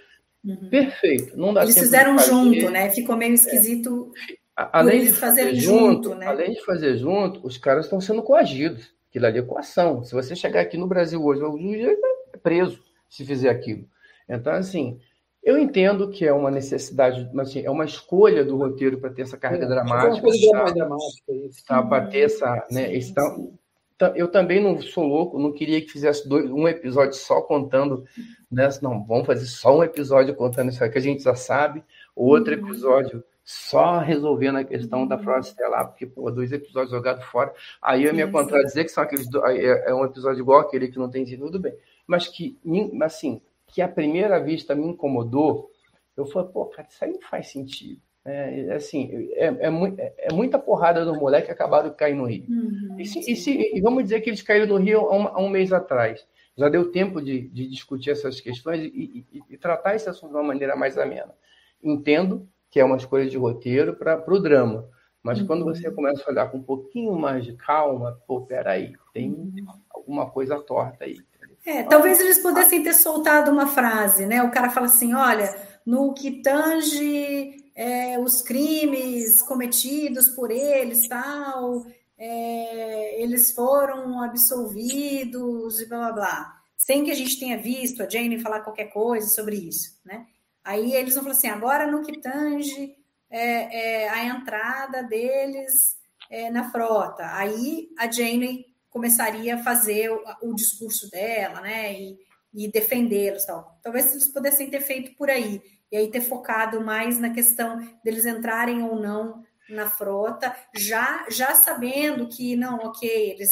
Uhum. 0.45 0.69
Perfeito. 0.71 1.37
Não 1.37 1.53
dá 1.55 1.63
Eles 1.63 1.79
fizeram 1.79 2.19
junto, 2.19 2.71
né? 2.71 2.91
Ficou 2.91 3.17
meio 3.17 3.35
esquisito. 3.35 4.13
A- 4.57 4.81
Além 4.81 4.99
eles 5.01 5.15
de 5.15 5.19
fazerem 5.19 5.55
fazer 5.55 5.63
junto, 5.65 6.05
junto, 6.11 6.15
né? 6.15 6.27
além 6.27 6.53
de 6.53 6.65
fazer 6.65 6.97
junto, 6.97 7.47
os 7.47 7.57
caras 7.57 7.87
estão 7.87 8.01
sendo 8.01 8.23
coagidos. 8.23 8.93
Aquilo 9.09 9.27
ali 9.27 9.39
é 9.39 9.43
coação. 9.43 10.03
Se 10.05 10.15
você 10.15 10.35
chegar 10.35 10.61
aqui 10.61 10.77
no 10.77 10.87
Brasil 10.87 11.23
hoje, 11.25 11.43
o 11.43 11.59
juiz 11.59 11.87
é 12.33 12.37
preso 12.39 12.81
se 13.09 13.25
fizer 13.25 13.51
aquilo. 13.51 13.85
Então, 14.29 14.53
assim, 14.53 14.99
eu 15.43 15.59
entendo 15.59 16.09
que 16.11 16.25
é 16.27 16.33
uma 16.33 16.51
necessidade, 16.51 17.29
mas 17.33 17.49
assim, 17.49 17.65
é 17.65 17.71
uma 17.71 17.85
escolha 17.85 18.45
do 18.45 18.57
roteiro 18.57 18.99
para 18.99 19.11
ter 19.11 19.23
essa 19.23 19.37
carga 19.37 19.65
É, 19.65 19.69
dramática. 19.69 20.13
Uma 20.15 20.21
coisa 20.21 20.51
tá? 20.53 20.65
dramática, 20.71 21.33
isso. 21.33 21.65
tá, 21.67 21.83
para 21.83 22.07
ter 22.07 22.21
essa, 22.21 22.67
né, 22.71 22.95
esse 22.95 23.13
ta- 23.15 24.13
eu 24.17 24.29
também 24.29 24.61
não 24.61 24.81
sou 24.83 25.05
louco, 25.05 25.39
não 25.39 25.53
queria 25.53 25.81
que 25.81 25.89
fizesse 25.89 26.29
dois- 26.29 26.51
um 26.51 26.67
episódio 26.67 27.15
só 27.15 27.41
contando, 27.41 28.05
né? 28.51 28.69
Não, 28.83 29.05
vamos 29.05 29.27
fazer 29.27 29.47
só 29.47 29.77
um 29.79 29.85
episódio 29.85 30.35
contando 30.35 30.71
isso 30.71 30.79
que 30.91 30.99
a 30.99 31.01
gente 31.01 31.23
já 31.23 31.35
sabe, 31.37 31.85
outro 32.17 32.53
Uhum. 32.55 32.69
episódio 32.69 33.23
só 33.45 33.99
resolvendo 33.99 34.59
a 34.59 34.65
questão 34.65 35.07
da 35.07 35.19
fraude 35.19 35.47
estelar, 35.47 35.89
porque 35.89 36.07
pô, 36.07 36.31
dois 36.31 36.53
episódios 36.53 36.91
jogados 36.93 37.25
fora. 37.25 37.53
Aí 37.81 38.05
eu 38.05 38.15
me 38.15 38.25
contradizer 38.31 38.85
que 38.85 38.91
são 38.91 39.03
aqueles 39.03 39.29
é 39.51 39.91
é 39.91 39.95
um 39.95 40.05
episódio 40.05 40.41
igual 40.41 40.61
aquele 40.61 40.89
que 40.89 40.99
não 40.99 41.11
tem 41.11 41.27
sido 41.27 41.45
tudo 41.47 41.59
bem, 41.61 41.75
mas 42.07 42.29
que 42.29 42.57
assim, 43.03 43.41
que 43.73 43.81
à 43.83 43.89
primeira 43.89 44.39
vista 44.39 44.75
me 44.75 44.87
incomodou, 44.87 45.71
eu 46.17 46.27
falei, 46.27 46.51
pô, 46.51 46.67
cara, 46.67 46.87
isso 46.89 47.05
aí 47.05 47.13
não 47.13 47.21
faz 47.23 47.49
sentido. 47.51 48.01
É, 48.25 48.73
assim, 48.75 49.31
é, 49.33 49.47
é, 49.67 49.71
mui- 49.71 49.95
é 49.99 50.33
muita 50.33 50.57
porrada 50.59 51.05
dos 51.05 51.19
moleques 51.19 51.47
que 51.47 51.53
acabaram 51.53 51.89
de 51.91 51.97
cair 51.97 52.15
no 52.15 52.25
Rio. 52.27 52.45
Uhum, 52.49 52.97
E, 53.01 53.05
se- 53.07 53.19
e 53.33 53.35
se- 53.35 53.71
e 53.75 53.81
vamos 53.81 54.05
dizer 54.05 54.21
que 54.21 54.31
eles 54.31 54.43
caíram 54.43 54.67
no 54.67 54.77
Rio 54.77 55.01
há 55.11 55.17
um, 55.17 55.27
há 55.29 55.41
um 55.41 55.49
mês 55.49 55.73
atrás. 55.73 56.25
Já 56.57 56.69
deu 56.69 56.93
tempo 56.93 57.21
de, 57.21 57.49
de 57.49 57.67
discutir 57.67 58.11
essas 58.11 58.41
questões 58.41 58.81
e, 58.85 59.27
e- 59.33 59.43
e 59.51 59.59
tratar 59.59 59.97
esse 59.97 60.09
assunto 60.09 60.31
de 60.31 60.37
uma 60.37 60.43
maneira 60.45 60.77
mais 60.77 60.97
amena. 60.99 61.35
Entendo 61.83 62.47
que 62.71 62.79
é 62.79 62.85
uma 62.85 62.97
escolha 62.97 63.27
de 63.29 63.37
roteiro 63.37 63.95
para 63.97 64.23
o 64.33 64.39
drama, 64.39 64.89
mas 65.23 65.41
Uhum. 65.41 65.47
quando 65.47 65.65
você 65.65 65.91
começa 65.91 66.23
a 66.27 66.31
olhar 66.31 66.51
com 66.51 66.59
um 66.59 66.63
pouquinho 66.63 67.13
mais 67.19 67.45
de 67.45 67.55
calma, 67.55 68.21
pô, 68.27 68.43
peraí, 68.43 68.93
tem 69.13 69.53
alguma 69.91 70.31
coisa 70.31 70.61
torta 70.61 71.05
aí. 71.05 71.17
É, 71.65 71.85
talvez 71.85 72.21
eles 72.21 72.39
pudessem 72.39 72.83
ter 72.83 72.95
soltado 72.95 73.51
uma 73.51 73.69
frase, 73.69 74.27
né? 74.27 74.43
O 74.43 74.51
cara 74.51 74.71
fala 74.71 74.87
assim: 74.87 75.15
olha, 75.15 75.55
no 75.87 76.13
que 76.13 76.43
tange 76.43 77.71
é, 77.75 78.19
os 78.19 78.43
crimes 78.43 79.41
cometidos 79.43 80.29
por 80.29 80.51
eles, 80.51 81.07
tal, 81.09 81.87
é, 82.19 83.23
eles 83.23 83.53
foram 83.53 84.23
absolvidos 84.23 85.81
e 85.81 85.87
blá 85.87 85.99
blá 85.99 86.13
blá. 86.13 86.63
Sem 86.77 87.05
que 87.05 87.13
a 87.13 87.15
gente 87.15 87.39
tenha 87.39 87.57
visto 87.57 88.03
a 88.03 88.09
Jane 88.09 88.41
falar 88.41 88.61
qualquer 88.61 88.87
coisa 88.87 89.29
sobre 89.29 89.57
isso, 89.57 90.01
né? 90.05 90.27
Aí 90.65 90.93
eles 90.95 91.15
vão 91.15 91.23
falar 91.23 91.37
assim: 91.37 91.49
agora 91.49 91.87
no 91.87 92.03
que 92.03 92.21
tange 92.21 92.97
é, 93.31 94.05
é, 94.05 94.09
a 94.09 94.25
entrada 94.25 95.03
deles 95.05 95.97
é, 96.29 96.51
na 96.51 96.71
frota. 96.71 97.25
Aí 97.35 97.89
a 97.97 98.11
Jane 98.11 98.67
começaria 98.93 99.57
a 99.57 99.63
fazer 99.63 100.11
o, 100.11 100.23
o 100.43 100.55
discurso 100.55 101.11
dela, 101.11 101.61
né? 101.61 101.95
E, 101.95 102.19
e 102.55 102.71
defendê-los 102.71 103.45
tal. 103.45 103.79
Talvez 103.83 104.13
eles 104.13 104.29
pudessem 104.29 104.71
ter 104.71 104.81
feito 104.81 105.17
por 105.17 105.31
aí. 105.31 105.63
E 105.91 105.97
aí 105.97 106.11
ter 106.11 106.21
focado 106.21 106.81
mais 106.81 107.19
na 107.19 107.31
questão 107.31 107.79
deles 108.05 108.27
entrarem 108.27 108.83
ou 108.83 108.97
não 108.97 109.43
na 109.69 109.89
frota, 109.89 110.55
já, 110.77 111.27
já 111.31 111.55
sabendo 111.55 112.29
que, 112.29 112.57
não, 112.57 112.77
ok, 112.77 113.09
eles 113.31 113.51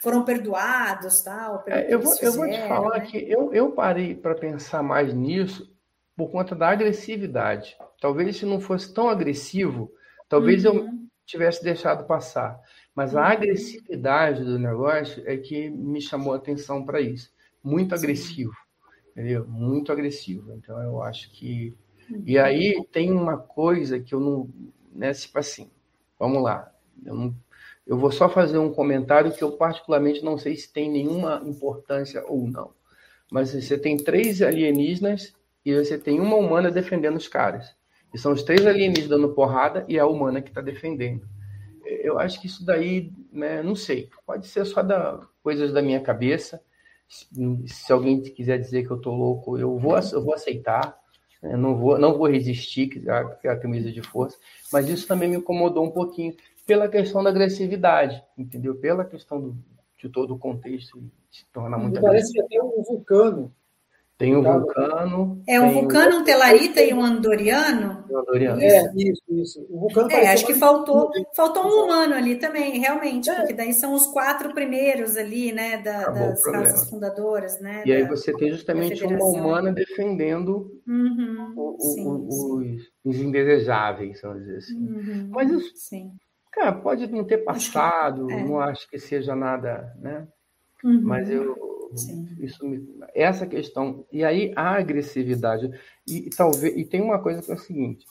foram 0.00 0.24
perdoados, 0.24 1.22
tal. 1.22 1.64
É, 1.66 1.92
eu, 1.92 2.00
vou, 2.00 2.12
eles 2.12 2.22
eu 2.22 2.32
vou 2.32 2.46
te 2.46 2.52
fizeram, 2.52 2.68
falar 2.68 2.98
né? 3.00 3.06
que 3.06 3.30
eu, 3.30 3.52
eu 3.52 3.72
parei 3.72 4.14
para 4.14 4.34
pensar 4.34 4.82
mais 4.82 5.12
nisso 5.12 5.72
por 6.16 6.30
conta 6.30 6.54
da 6.54 6.68
agressividade. 6.68 7.76
Talvez 8.00 8.36
se 8.36 8.46
não 8.46 8.60
fosse 8.60 8.92
tão 8.92 9.08
agressivo, 9.08 9.90
talvez 10.28 10.64
eu 10.64 10.74
Uhum. 10.74 11.08
tivesse 11.24 11.62
deixado 11.64 12.06
passar. 12.06 12.60
Mas 12.96 13.14
a 13.14 13.26
agressividade 13.26 14.42
do 14.42 14.58
negócio 14.58 15.22
é 15.26 15.36
que 15.36 15.68
me 15.68 16.00
chamou 16.00 16.32
a 16.32 16.38
atenção 16.38 16.82
para 16.82 16.98
isso. 16.98 17.30
Muito 17.62 17.94
agressivo, 17.94 18.54
entendeu? 19.10 19.46
Muito 19.46 19.92
agressivo. 19.92 20.54
Então 20.54 20.82
eu 20.82 21.02
acho 21.02 21.30
que. 21.30 21.76
E 22.24 22.38
aí 22.38 22.74
tem 22.90 23.12
uma 23.12 23.36
coisa 23.36 24.00
que 24.00 24.14
eu 24.14 24.20
não. 24.20 24.48
Né, 24.94 25.12
tipo 25.12 25.38
assim, 25.38 25.70
vamos 26.18 26.42
lá. 26.42 26.72
Eu, 27.04 27.14
não... 27.14 27.36
eu 27.86 27.98
vou 27.98 28.10
só 28.10 28.30
fazer 28.30 28.56
um 28.56 28.72
comentário 28.72 29.30
que 29.30 29.44
eu, 29.44 29.52
particularmente, 29.52 30.24
não 30.24 30.38
sei 30.38 30.56
se 30.56 30.72
tem 30.72 30.90
nenhuma 30.90 31.42
importância 31.44 32.24
ou 32.26 32.48
não. 32.48 32.70
Mas 33.30 33.52
você 33.52 33.76
tem 33.76 33.98
três 33.98 34.40
alienígenas 34.40 35.34
e 35.62 35.74
você 35.74 35.98
tem 35.98 36.18
uma 36.18 36.36
humana 36.36 36.70
defendendo 36.70 37.16
os 37.16 37.28
caras. 37.28 37.76
E 38.14 38.16
são 38.16 38.32
os 38.32 38.42
três 38.42 38.64
alienígenas 38.64 39.10
dando 39.10 39.34
porrada 39.34 39.84
e 39.86 39.98
a 39.98 40.06
humana 40.06 40.40
que 40.40 40.48
está 40.48 40.62
defendendo. 40.62 41.28
Eu 41.86 42.18
acho 42.18 42.40
que 42.40 42.46
isso 42.46 42.64
daí, 42.64 43.12
né, 43.32 43.62
não 43.62 43.74
sei, 43.74 44.08
pode 44.26 44.46
ser 44.46 44.64
só 44.64 44.82
da, 44.82 45.20
coisas 45.42 45.72
da 45.72 45.82
minha 45.82 46.00
cabeça. 46.00 46.60
Se, 47.08 47.92
alguém 47.92 48.20
quiser 48.20 48.58
dizer 48.58 48.84
que 48.84 48.90
eu 48.90 49.00
tô 49.00 49.14
louco, 49.14 49.56
eu 49.58 49.78
vou, 49.78 49.96
eu 49.96 50.24
vou 50.24 50.34
aceitar. 50.34 50.98
Eu 51.42 51.56
não 51.56 51.76
vou, 51.76 51.98
não 51.98 52.16
vou 52.16 52.28
resistir, 52.28 53.04
é 53.44 53.48
a 53.48 53.56
camisa 53.56 53.92
de 53.92 54.02
força. 54.02 54.36
Mas 54.72 54.88
isso 54.88 55.06
também 55.06 55.28
me 55.28 55.36
incomodou 55.36 55.84
um 55.84 55.90
pouquinho 55.90 56.34
pela 56.66 56.88
questão 56.88 57.22
da 57.22 57.30
agressividade, 57.30 58.22
entendeu? 58.36 58.74
Pela 58.74 59.04
questão 59.04 59.40
do, 59.40 59.56
de 59.96 60.08
todo 60.08 60.34
o 60.34 60.38
contexto 60.38 61.00
se 61.30 61.46
torna 61.52 61.78
muito 61.78 62.00
Parece 62.00 62.38
até 62.40 62.60
um 62.60 62.82
vulcano. 62.82 63.54
Tem 64.18 64.34
o 64.34 64.42
Tá. 64.42 64.56
vulcano. 64.56 65.42
É 65.46 65.60
um 65.60 65.70
vulcano, 65.72 66.16
um 66.18 66.24
telarita 66.24 66.80
e 66.80 66.94
um 66.94 67.02
andoriano? 67.02 68.04
o 68.08 68.16
Andoriano. 68.18 68.62
É, 68.62 68.90
isso, 68.96 69.22
isso. 69.28 69.66
O 69.68 69.80
vulcano 69.80 70.10
É, 70.10 70.28
acho 70.32 70.46
que 70.46 70.54
faltou, 70.54 71.10
faltou 71.34 71.64
um 71.66 71.84
humano 71.84 72.14
ali 72.14 72.36
também, 72.36 72.78
realmente, 72.78 73.30
porque 73.34 73.52
daí 73.52 73.74
são 73.74 73.92
os 73.92 74.06
quatro 74.06 74.54
primeiros 74.54 75.16
ali, 75.18 75.52
né, 75.52 75.76
da- 75.82 76.10
o 76.10 76.14
das 76.14 76.42
casas 76.44 76.88
fundadoras, 76.88 77.60
né? 77.60 77.82
E 77.84 77.92
aí 77.92 78.04
da- 78.04 78.08
você 78.08 78.32
tem 78.32 78.50
justamente 78.50 79.04
uma 79.04 79.24
humana 79.26 79.70
defendendo 79.72 80.70
Uhum, 80.86 81.52
o- 81.56 81.76
o- 81.76 81.80
sim, 81.80 82.06
o- 82.06 82.30
sim. 82.30 82.76
os, 82.76 82.82
os 83.04 83.16
indesejáveis, 83.20 84.20
vamos 84.22 84.38
dizer 84.44 84.56
assim. 84.58 84.78
Uhum, 84.78 85.28
Mas 85.30 85.50
isso, 85.50 85.72
sim. 85.74 86.10
cara, 86.52 86.72
pode 86.72 87.06
não 87.12 87.22
ter 87.24 87.42
Acho 87.46 87.66
que- 87.68 87.74
passado, 87.74 88.30
é. 88.30 88.44
não 88.44 88.60
acho 88.60 88.88
que 88.88 88.98
seja 88.98 89.36
nada, 89.36 89.92
né? 90.00 90.26
Uhum, 90.82 91.00
Mas 91.02 91.28
eu 91.28 91.54
Sim. 91.94 92.28
isso 92.40 92.66
me- 92.66 92.86
essa 93.14 93.46
questão 93.46 94.04
e 94.12 94.24
aí 94.24 94.52
a 94.56 94.76
agressividade 94.76 95.70
e, 96.06 96.26
e 96.26 96.30
talvez 96.30 96.76
e 96.76 96.84
tem 96.84 97.00
uma 97.00 97.18
coisa 97.18 97.42
que 97.42 97.50
é 97.50 97.54
o 97.54 97.58
seguinte 97.58 98.06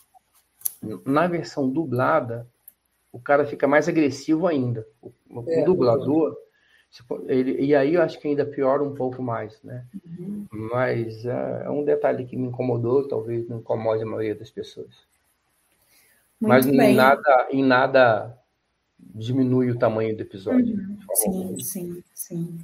na 1.06 1.27
versão 1.27 1.69
dublada 1.69 2.47
o 3.11 3.19
cara 3.19 3.45
fica 3.45 3.68
mais 3.68 3.88
agressivo 3.88 4.47
ainda 4.47 4.88
o, 5.02 5.11
o 5.30 5.43
É, 5.47 5.64
dublador 5.64 6.35
ele, 7.27 7.60
e 7.61 7.76
aí 7.76 7.95
eu 7.95 8.02
acho 8.02 8.19
que 8.19 8.27
ainda 8.27 8.45
piora 8.45 8.84
um 8.84 8.93
pouco 8.95 9.22
mais 9.22 9.61
né 9.64 9.85
Uhum. 10.19 10.45
mas 10.52 11.26
é, 11.26 11.64
é 11.65 11.69
um 11.69 11.84
detalhe 11.84 12.26
que 12.26 12.38
me 12.38 12.47
incomodou 12.47 13.07
talvez 13.07 13.47
não 13.47 13.57
incomode 13.60 14.03
a 14.03 14.06
maioria 14.06 14.35
das 14.35 14.49
pessoas 14.49 14.89
Muito 16.39 16.52
mas 16.52 16.65
em 16.68 16.77
bem. 16.77 16.95
nada 16.95 17.47
em 17.52 17.64
nada 17.64 18.38
diminui 18.99 19.69
o 19.72 19.77
tamanho 19.77 20.15
do 20.15 20.22
episódio 20.22 20.76
Uhum. 20.76 20.95
Sim, 21.14 21.60
sim, 21.60 22.03
sim. 22.14 22.60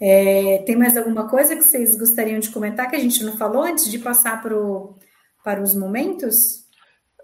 É, 0.00 0.58
tem 0.66 0.76
mais 0.76 0.96
alguma 0.96 1.28
coisa 1.28 1.56
que 1.56 1.62
vocês 1.62 1.96
gostariam 1.96 2.38
de 2.38 2.50
comentar 2.50 2.88
que 2.88 2.96
a 2.96 3.00
gente 3.00 3.24
não 3.24 3.36
falou 3.36 3.62
antes 3.62 3.90
de 3.90 3.98
passar 3.98 4.42
pro, 4.42 4.94
para 5.42 5.62
os 5.62 5.74
momentos? 5.74 6.66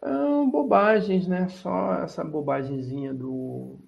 Ah, 0.02 0.44
bobagens, 0.50 1.28
né? 1.28 1.48
Só 1.48 1.94
essa 2.02 2.24
bobagemzinha 2.24 3.12
do. 3.12 3.78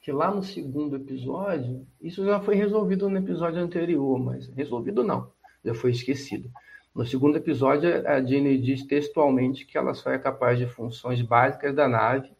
Que 0.00 0.12
lá 0.12 0.30
no 0.30 0.42
segundo 0.42 0.96
episódio, 0.96 1.86
isso 2.00 2.24
já 2.24 2.40
foi 2.40 2.54
resolvido 2.54 3.08
no 3.10 3.18
episódio 3.18 3.60
anterior, 3.60 4.18
mas 4.18 4.48
resolvido 4.48 5.04
não, 5.04 5.30
já 5.62 5.74
foi 5.74 5.90
esquecido. 5.90 6.50
No 6.94 7.04
segundo 7.04 7.36
episódio, 7.36 8.08
a 8.08 8.22
Jenny 8.22 8.56
diz 8.58 8.84
textualmente 8.84 9.66
que 9.66 9.76
ela 9.76 9.92
só 9.92 10.10
é 10.10 10.18
capaz 10.18 10.58
de 10.58 10.66
funções 10.66 11.20
básicas 11.20 11.74
da 11.74 11.86
nave 11.86 12.32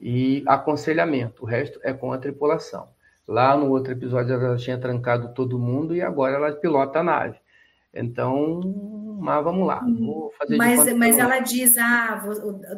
e 0.00 0.42
aconselhamento, 0.46 1.44
o 1.44 1.46
resto 1.46 1.78
é 1.82 1.92
com 1.92 2.10
a 2.10 2.18
tripulação. 2.18 2.88
Lá 3.32 3.56
no 3.56 3.70
outro 3.70 3.94
episódio 3.94 4.34
ela 4.34 4.56
tinha 4.58 4.76
trancado 4.76 5.32
todo 5.32 5.58
mundo 5.58 5.96
e 5.96 6.02
agora 6.02 6.34
ela 6.34 6.52
pilota 6.52 6.98
a 6.98 7.02
nave. 7.02 7.38
Então, 7.94 8.60
mas 9.18 9.42
vamos 9.42 9.66
lá. 9.66 9.82
Vou 9.98 10.30
fazer 10.38 10.54
mas 10.58 10.92
mas 10.94 11.16
ela 11.16 11.38
diz, 11.38 11.78
ah, 11.78 12.22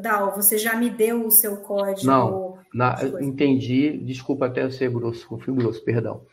Dal, 0.00 0.32
você 0.36 0.56
já 0.56 0.76
me 0.76 0.90
deu 0.90 1.26
o 1.26 1.30
seu 1.32 1.56
código. 1.56 2.06
Não, 2.06 2.58
na, 2.72 2.96
entendi. 3.20 3.98
Desculpa 3.98 4.46
até 4.46 4.70
ser 4.70 4.90
grosso, 4.90 5.26
fui 5.40 5.52
grosso, 5.52 5.84
perdão. 5.84 6.24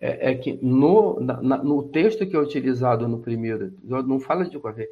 É, 0.00 0.32
é 0.32 0.34
que 0.34 0.58
no, 0.60 1.20
na, 1.20 1.58
no 1.58 1.84
texto 1.84 2.26
que 2.26 2.34
é 2.34 2.38
utilizado 2.40 3.06
no 3.06 3.20
primeiro, 3.20 3.72
não 3.84 4.18
fala 4.18 4.44
de 4.44 4.58
qualquer. 4.58 4.88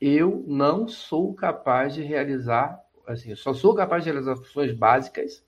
Eu 0.00 0.44
não 0.46 0.86
sou 0.86 1.34
capaz 1.34 1.92
de 1.92 2.04
realizar, 2.04 2.80
assim, 3.04 3.34
só 3.34 3.52
sou 3.52 3.74
capaz 3.74 4.04
de 4.04 4.10
realizar 4.10 4.36
funções 4.36 4.72
básicas 4.72 5.44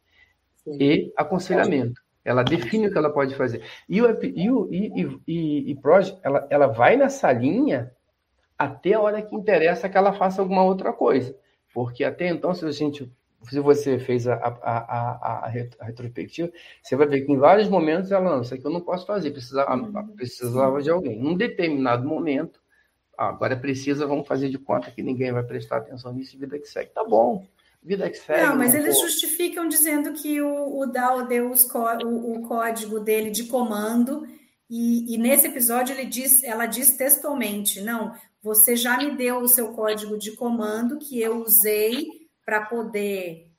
Sim. 0.64 0.76
e 0.80 1.12
aconselhamento. 1.16 2.07
Ela 2.28 2.42
define 2.42 2.86
o 2.86 2.92
que 2.92 2.98
ela 2.98 3.10
pode 3.10 3.34
fazer. 3.34 3.62
E 3.88 4.02
o, 4.02 4.18
e, 4.22 4.50
o, 4.50 4.68
e, 4.70 5.20
e, 5.26 5.70
e 5.70 5.74
Proj, 5.76 6.14
ela, 6.22 6.46
ela 6.50 6.66
vai 6.66 6.96
nessa 6.96 7.32
linha 7.32 7.90
até 8.58 8.92
a 8.92 9.00
hora 9.00 9.22
que 9.22 9.34
interessa 9.34 9.88
que 9.88 9.96
ela 9.96 10.12
faça 10.12 10.42
alguma 10.42 10.62
outra 10.62 10.92
coisa. 10.92 11.34
Porque 11.72 12.04
até 12.04 12.28
então, 12.28 12.52
se 12.52 12.66
a 12.66 12.70
gente 12.70 13.10
se 13.44 13.60
você 13.60 13.98
fez 13.98 14.26
a, 14.26 14.34
a, 14.34 14.48
a, 14.52 15.46
a, 15.46 15.48
retrospectiva, 15.84 16.50
você 16.82 16.96
vai 16.96 17.06
ver 17.06 17.24
que 17.24 17.32
em 17.32 17.38
vários 17.38 17.68
momentos 17.68 18.10
ela, 18.10 18.34
não, 18.34 18.42
isso 18.42 18.52
aqui 18.52 18.64
eu 18.64 18.70
não 18.70 18.80
posso 18.80 19.06
fazer, 19.06 19.30
precisava, 19.30 19.74
uhum. 19.76 20.08
precisava 20.16 20.82
de 20.82 20.90
alguém. 20.90 21.18
Num 21.18 21.36
determinado 21.36 22.06
momento, 22.06 22.60
agora 23.16 23.56
precisa, 23.56 24.06
vamos 24.06 24.26
fazer 24.26 24.48
de 24.48 24.58
conta 24.58 24.90
que 24.90 25.02
ninguém 25.02 25.32
vai 25.32 25.44
prestar 25.44 25.78
atenção 25.78 26.12
nisso 26.12 26.34
e 26.34 26.38
vida 26.40 26.58
que 26.58 26.66
segue. 26.66 26.90
Tá 26.90 27.04
bom, 27.04 27.46
vida 27.82 28.10
que 28.10 28.18
segue. 28.18 28.42
Não, 28.42 28.56
mas 28.56 28.74
eles 28.74 29.00
justificam 29.00 29.68
dizendo 29.68 30.12
que 30.12 30.40
o, 30.40 30.78
o 30.78 30.86
DAO 30.86 31.26
deu 31.26 31.50
o, 31.50 32.32
o, 32.32 32.48
código 32.48 33.00
dele 33.00 33.30
de 33.30 33.44
comando 33.44 34.26
e, 34.68 35.14
e, 35.14 35.18
nesse 35.18 35.46
episódio 35.46 35.94
ele 35.94 36.04
diz, 36.04 36.42
ela 36.42 36.66
diz 36.66 36.96
textualmente, 36.96 37.80
não, 37.80 38.14
você 38.42 38.76
já 38.76 38.96
me 38.98 39.16
deu 39.16 39.38
o 39.38 39.48
seu 39.48 39.72
código 39.72 40.18
de 40.18 40.32
comando 40.36 40.98
que 40.98 41.20
eu 41.20 41.42
usei 41.42 42.06
para 42.44 42.66
poder 42.66 43.50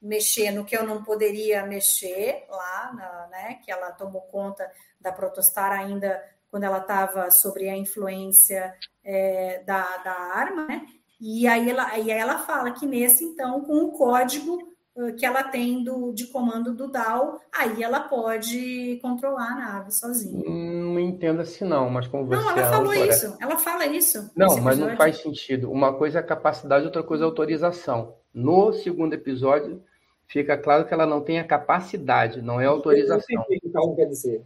mexer 0.00 0.50
no 0.50 0.64
que 0.64 0.76
eu 0.76 0.86
não 0.86 1.02
poderia 1.02 1.66
mexer 1.66 2.46
lá, 2.48 2.92
na, 2.94 3.26
né, 3.28 3.54
que 3.64 3.70
ela 3.70 3.90
tomou 3.92 4.22
conta 4.22 4.70
da 5.00 5.10
protostar 5.10 5.72
ainda 5.72 6.22
quando 6.50 6.64
ela 6.64 6.78
estava 6.78 7.30
sobre 7.30 7.68
a 7.68 7.76
influência 7.76 8.74
é, 9.04 9.62
da, 9.64 9.96
da 9.98 10.12
arma, 10.12 10.66
né? 10.66 10.86
E 11.20 11.46
aí 11.46 11.68
ela, 11.70 11.86
aí 11.86 12.10
ela 12.10 12.38
fala 12.38 12.70
que 12.70 12.86
nesse, 12.86 13.24
então, 13.24 13.60
com 13.62 13.84
o 13.84 13.92
código 13.92 14.68
que 15.16 15.24
ela 15.24 15.44
tem 15.44 15.84
do, 15.84 16.12
de 16.12 16.26
comando 16.26 16.74
do 16.74 16.90
DAO, 16.90 17.40
aí 17.52 17.82
ela 17.82 18.00
pode 18.00 18.98
controlar 19.00 19.52
a 19.52 19.54
nave 19.54 19.92
sozinha. 19.92 20.42
Não 20.44 20.98
entendo 20.98 21.40
assim 21.40 21.64
não, 21.64 21.88
mas 21.88 22.08
como 22.08 22.26
você... 22.26 22.42
Não, 22.42 22.50
ela 22.50 22.68
falou 22.68 22.94
isso, 22.94 23.36
ela 23.40 23.56
fala 23.56 23.86
isso. 23.86 24.30
Não, 24.36 24.56
mas 24.60 24.78
não 24.78 24.96
faz 24.96 25.18
sentido. 25.18 25.70
Uma 25.70 25.94
coisa 25.94 26.18
é 26.18 26.20
a 26.20 26.26
capacidade, 26.26 26.84
outra 26.84 27.02
coisa 27.02 27.22
é 27.22 27.26
a 27.26 27.28
autorização. 27.28 28.16
No 28.34 28.72
segundo 28.72 29.14
episódio, 29.14 29.80
fica 30.26 30.58
claro 30.58 30.84
que 30.84 30.92
ela 30.92 31.06
não 31.06 31.20
tem 31.20 31.38
a 31.38 31.46
capacidade, 31.46 32.42
não 32.42 32.60
é 32.60 32.66
autorização. 32.66 33.40
o 33.40 33.46
que 33.46 33.78
o 33.78 33.94
quer 33.94 34.06
dizer. 34.06 34.44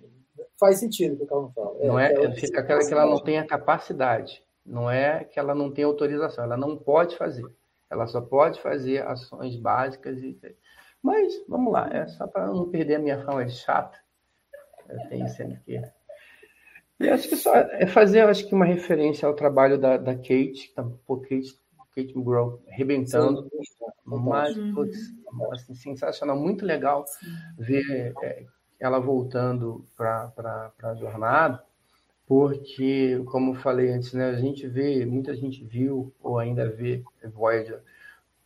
Faz 0.60 0.78
sentido 0.78 1.14
o 1.14 1.16
que 1.16 1.24
o 1.24 1.26
Calvin 1.26 1.52
fala. 1.54 1.76
É, 1.80 1.86
não 1.86 1.98
é, 1.98 2.12
é 2.12 2.30
fica 2.32 2.62
claro 2.62 2.86
que 2.86 2.92
ela 2.92 3.06
não 3.06 3.20
tem 3.20 3.38
a 3.38 3.46
capacidade, 3.46 4.42
não 4.64 4.90
é 4.90 5.24
que 5.24 5.38
ela 5.38 5.54
não 5.54 5.70
tem 5.70 5.84
autorização, 5.84 6.44
ela 6.44 6.56
não 6.56 6.76
pode 6.76 7.16
fazer. 7.16 7.44
Ela 7.90 8.06
só 8.06 8.20
pode 8.20 8.60
fazer 8.60 9.06
ações 9.06 9.56
básicas. 9.56 10.22
E... 10.22 10.38
Mas, 11.02 11.32
vamos 11.48 11.72
lá, 11.72 11.88
é 11.92 12.06
só 12.06 12.26
para 12.26 12.46
não 12.46 12.70
perder 12.70 12.96
a 12.96 12.98
minha 12.98 13.24
fama 13.24 13.44
de 13.44 13.52
chata. 13.52 13.98
Eu 14.88 15.08
tenho 15.08 15.28
sempre 15.28 15.60
que. 15.60 15.82
E 17.00 17.08
acho 17.08 17.28
que 17.28 17.36
só 17.36 17.54
é 17.54 17.86
fazer, 17.86 18.20
acho 18.20 18.46
que 18.46 18.54
uma 18.54 18.64
referência 18.64 19.26
ao 19.26 19.34
trabalho 19.34 19.76
da, 19.78 19.96
da 19.96 20.14
Kate, 20.14 20.72
da 20.76 20.84
pô, 21.04 21.18
Kate, 21.18 21.58
Kate 21.94 22.16
McGraw, 22.16 22.62
arrebentando. 22.70 23.48
Mas, 24.04 24.56
putz, 24.74 24.98
assim, 25.52 25.74
sensacional, 25.74 26.36
muito 26.36 26.64
legal 26.64 27.04
Sim. 27.06 27.26
ver 27.58 28.14
é, 28.22 28.46
ela 28.78 29.00
voltando 29.00 29.86
para 29.96 30.72
a 30.82 30.94
jornada 30.94 31.64
porque, 32.32 33.22
como 33.26 33.52
falei 33.52 33.92
antes, 33.92 34.14
né, 34.14 34.30
a 34.30 34.36
gente 34.36 34.66
vê, 34.66 35.04
muita 35.04 35.36
gente 35.36 35.62
viu 35.62 36.14
ou 36.18 36.38
ainda 36.38 36.66
vê 36.66 37.04
Voyager 37.24 37.82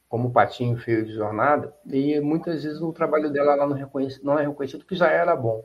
como 0.08 0.32
patinho 0.32 0.76
feio 0.76 1.06
de 1.06 1.12
jornada, 1.12 1.72
e 1.86 2.18
muitas 2.18 2.64
vezes 2.64 2.80
o 2.80 2.92
trabalho 2.92 3.30
dela 3.30 3.56
não, 3.56 3.72
reconhece, 3.76 4.24
não 4.24 4.36
é 4.36 4.44
reconhecido, 4.44 4.84
que 4.84 4.96
já 4.96 5.08
era 5.08 5.36
bom. 5.36 5.64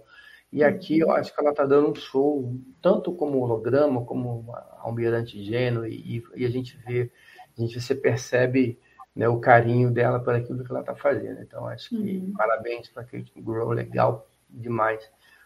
E 0.54 0.64
aqui 0.64 1.00
eu 1.00 1.10
acho 1.10 1.34
que 1.34 1.42
ela 1.42 1.50
está 1.50 1.66
dando 1.66 1.90
um 1.90 1.96
show, 1.96 2.56
tanto 2.80 3.12
como 3.12 3.40
holograma, 3.40 4.06
como 4.06 4.54
almirante 4.78 5.44
gênero, 5.44 5.88
e, 5.88 6.24
e, 6.36 6.46
a 6.46 6.50
gente 6.52 6.78
vê, 6.86 7.10
a 7.58 7.60
gente 7.60 7.82
você 7.82 7.96
percebe 7.96 8.78
né, 9.16 9.28
o 9.28 9.40
carinho 9.40 9.90
dela 9.90 10.20
por 10.20 10.36
aquilo 10.36 10.64
que 10.64 10.70
ela 10.70 10.82
está 10.82 10.94
fazendo. 10.94 11.42
Então, 11.42 11.66
acho 11.66 11.90
que 11.90 12.18
uhum. 12.20 12.34
parabéns 12.38 12.88
para 12.88 13.02
a 13.02 13.06
Kate 13.06 13.34
Grow, 13.42 13.72
legal 13.72 14.28
demais. 14.48 15.02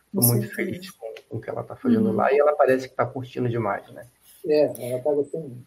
Estou 0.08 0.24
muito 0.34 0.54
feliz 0.54 0.92
com, 0.92 1.05
com, 1.30 1.38
o 1.38 1.42
que 1.42 1.50
ela 1.50 1.62
está 1.62 1.76
fazendo 1.76 2.10
uhum. 2.10 2.16
lá 2.16 2.32
e 2.32 2.40
ela 2.40 2.54
parece 2.54 2.88
que 2.88 2.94
está 2.94 3.06
curtindo 3.06 3.50
demais, 3.50 3.90
né? 3.92 4.08
É, 4.48 4.90
ela 4.90 4.98
está 4.98 5.12
gostando 5.12 5.66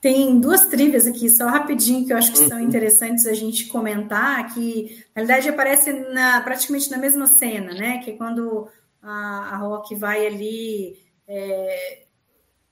Tem 0.00 0.38
duas 0.38 0.66
trilhas 0.66 1.06
aqui, 1.06 1.28
só 1.28 1.46
rapidinho, 1.46 2.06
que 2.06 2.12
eu 2.12 2.16
acho 2.16 2.32
que 2.32 2.40
uhum. 2.40 2.48
são 2.48 2.60
interessantes 2.60 3.26
a 3.26 3.32
gente 3.32 3.66
comentar, 3.68 4.54
que 4.54 5.04
na 5.14 5.22
verdade 5.22 5.48
aparece 5.48 5.92
na, 5.92 6.40
praticamente 6.40 6.90
na 6.90 6.98
mesma 6.98 7.26
cena, 7.26 7.72
né? 7.72 7.98
Que 7.98 8.12
é 8.12 8.16
quando 8.16 8.68
a, 9.02 9.54
a 9.54 9.56
Rock 9.56 9.94
vai 9.94 10.26
ali 10.26 10.98
é, 11.26 12.04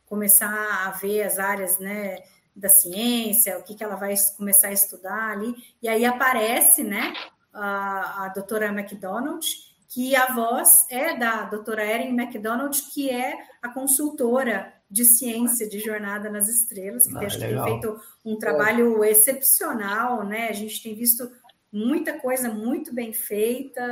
começar 0.06 0.86
a 0.86 0.90
ver 0.92 1.22
as 1.22 1.38
áreas, 1.38 1.78
né? 1.78 2.18
Da 2.54 2.70
ciência, 2.70 3.58
o 3.58 3.62
que, 3.62 3.74
que 3.74 3.84
ela 3.84 3.96
vai 3.96 4.14
começar 4.36 4.68
a 4.68 4.72
estudar 4.72 5.32
ali, 5.32 5.54
e 5.82 5.88
aí 5.88 6.06
aparece, 6.06 6.82
né? 6.82 7.12
A, 7.52 8.24
a 8.24 8.28
doutora 8.28 8.68
McDonald, 8.68 9.44
que 9.88 10.14
a 10.16 10.34
voz 10.34 10.86
é 10.90 11.16
da 11.16 11.44
doutora 11.44 11.84
Erin 11.84 12.14
MacDonald, 12.14 12.80
que 12.92 13.10
é 13.10 13.36
a 13.62 13.68
consultora 13.68 14.72
de 14.90 15.04
ciência 15.04 15.68
de 15.68 15.80
Jornada 15.80 16.30
nas 16.30 16.48
Estrelas, 16.48 17.06
que 17.06 17.16
ah, 17.16 17.26
acho 17.26 17.38
que 17.38 17.46
tem 17.46 17.62
feito 17.64 18.00
um 18.24 18.38
trabalho 18.38 19.02
é. 19.02 19.10
excepcional, 19.10 20.24
né? 20.24 20.48
A 20.48 20.52
gente 20.52 20.82
tem 20.82 20.94
visto 20.94 21.30
muita 21.72 22.18
coisa 22.18 22.48
muito 22.48 22.94
bem 22.94 23.12
feita, 23.12 23.82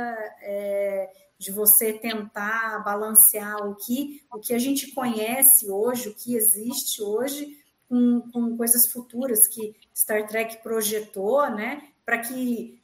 é, 0.41 1.09
de 1.37 1.51
você 1.51 1.93
tentar 1.93 2.79
balancear 2.83 3.67
o 3.67 3.75
que, 3.75 4.23
o 4.33 4.39
que 4.39 4.53
a 4.53 4.59
gente 4.59 4.93
conhece 4.93 5.69
hoje, 5.69 6.09
o 6.09 6.15
que 6.15 6.35
existe 6.35 7.01
hoje, 7.01 7.57
com, 7.89 8.21
com 8.31 8.57
coisas 8.57 8.87
futuras 8.87 9.47
que 9.47 9.75
Star 9.95 10.27
Trek 10.27 10.63
projetou, 10.63 11.49
né? 11.49 11.89
Para 12.05 12.19
que 12.19 12.79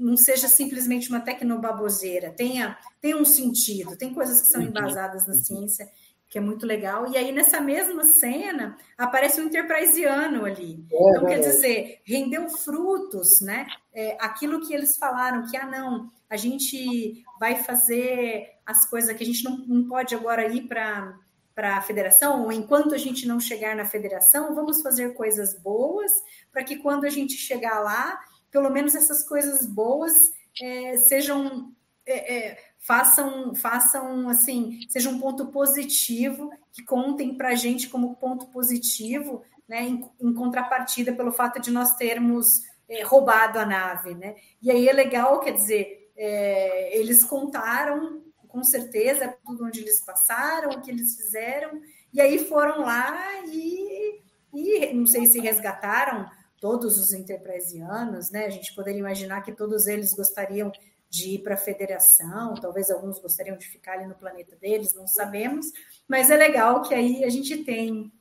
não 0.00 0.16
seja 0.16 0.48
simplesmente 0.48 1.10
uma 1.10 1.20
tecnobaboseira, 1.20 2.30
tenha, 2.30 2.76
tenha 3.00 3.16
um 3.16 3.24
sentido, 3.24 3.96
tem 3.96 4.14
coisas 4.14 4.40
que 4.40 4.48
são 4.48 4.60
uhum. 4.60 4.68
embasadas 4.68 5.26
na 5.26 5.34
ciência, 5.34 5.88
que 6.28 6.38
é 6.38 6.40
muito 6.40 6.64
legal. 6.64 7.10
E 7.10 7.16
aí, 7.16 7.32
nessa 7.32 7.60
mesma 7.60 8.04
cena, 8.04 8.78
aparece 8.96 9.40
um 9.40 9.44
enterpriseano 9.44 10.44
ali. 10.44 10.84
É, 10.90 11.10
então, 11.10 11.26
quer 11.26 11.40
dizer, 11.40 12.00
rendeu 12.04 12.48
frutos, 12.48 13.40
né? 13.40 13.66
É, 13.92 14.16
aquilo 14.20 14.66
que 14.66 14.72
eles 14.72 14.96
falaram, 14.96 15.44
que, 15.50 15.56
ah, 15.56 15.66
não, 15.66 16.08
a 16.30 16.36
gente 16.36 17.24
vai 17.38 17.56
fazer 17.56 18.48
as 18.64 18.88
coisas 18.88 19.14
que 19.16 19.24
a 19.24 19.26
gente 19.26 19.42
não, 19.42 19.58
não 19.66 19.88
pode 19.88 20.14
agora 20.14 20.46
ir 20.46 20.68
para 20.68 21.18
para 21.52 21.76
a 21.76 21.82
federação, 21.82 22.44
ou 22.44 22.52
enquanto 22.52 22.94
a 22.94 22.96
gente 22.96 23.26
não 23.28 23.38
chegar 23.38 23.76
na 23.76 23.84
federação, 23.84 24.54
vamos 24.54 24.80
fazer 24.80 25.12
coisas 25.12 25.60
boas 25.60 26.10
para 26.50 26.64
que 26.64 26.76
quando 26.76 27.04
a 27.04 27.10
gente 27.10 27.34
chegar 27.34 27.80
lá, 27.80 28.18
pelo 28.50 28.70
menos 28.70 28.94
essas 28.94 29.26
coisas 29.26 29.66
boas 29.66 30.32
é, 30.60 30.96
sejam 30.96 31.72
é, 32.06 32.36
é, 32.36 32.58
façam 32.78 33.54
façam 33.54 34.28
assim 34.28 34.80
seja 34.88 35.10
um 35.10 35.18
ponto 35.18 35.46
positivo 35.46 36.50
que 36.72 36.82
contem 36.82 37.36
para 37.36 37.50
a 37.50 37.54
gente 37.54 37.88
como 37.88 38.16
ponto 38.16 38.46
positivo 38.46 39.42
né 39.68 39.82
em, 39.82 40.10
em, 40.20 40.34
contrapartida 40.34 41.12
pelo 41.12 41.32
fato 41.32 41.60
de 41.60 41.70
nós 41.70 41.94
termos 41.96 42.62
é, 42.88 43.02
roubado 43.02 43.58
a 43.58 43.66
nave 43.66 44.14
né. 44.14 44.34
E 44.60 44.70
aí 44.70 44.88
é 44.88 44.92
legal 44.92 45.40
quer 45.40 45.52
dizer 45.52 46.10
é, 46.16 46.98
eles 46.98 47.24
contaram 47.24 48.22
com 48.48 48.64
certeza 48.64 49.36
tudo 49.46 49.64
onde 49.64 49.80
eles 49.80 50.00
passaram 50.00 50.70
o 50.70 50.80
que 50.80 50.90
eles 50.90 51.16
fizeram 51.16 51.80
e 52.12 52.20
aí 52.20 52.44
foram 52.46 52.80
lá 52.80 53.44
e, 53.46 54.20
e 54.52 54.92
não 54.92 55.06
sei 55.06 55.26
se 55.26 55.38
resgataram 55.38 56.28
todos 56.60 56.98
os 56.98 57.12
enterprisianos, 57.12 58.30
né? 58.30 58.44
A 58.44 58.50
gente 58.50 58.74
poderia 58.74 59.00
imaginar 59.00 59.40
que 59.40 59.52
todos 59.52 59.86
eles 59.86 60.12
gostariam 60.12 60.70
de 61.08 61.30
ir 61.30 61.38
para 61.40 61.54
a 61.54 61.58
federação, 61.58 62.54
talvez 62.54 62.90
alguns 62.90 63.18
gostariam 63.18 63.56
de 63.56 63.66
ficar 63.66 63.94
ali 63.94 64.06
no 64.06 64.14
planeta 64.14 64.54
deles, 64.56 64.94
não 64.94 65.08
sabemos, 65.08 65.66
mas 66.06 66.30
é 66.30 66.36
legal 66.36 66.82
que 66.82 66.94
aí 66.94 67.24
a 67.24 67.28
gente 67.28 67.64
tem 67.64 68.12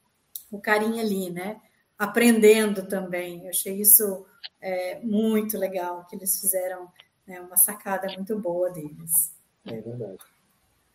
o 0.51 0.59
carinho 0.59 0.99
ali, 0.99 1.29
né? 1.29 1.61
Aprendendo 1.97 2.87
também. 2.87 3.43
Eu 3.43 3.49
achei 3.49 3.79
isso 3.79 4.25
é, 4.59 4.99
muito 5.01 5.57
legal, 5.57 6.05
que 6.05 6.15
eles 6.15 6.39
fizeram 6.39 6.89
né, 7.27 7.39
uma 7.41 7.57
sacada 7.57 8.07
muito 8.15 8.39
boa 8.39 8.71
deles. 8.71 9.31
É 9.65 9.79
verdade. 9.79 10.17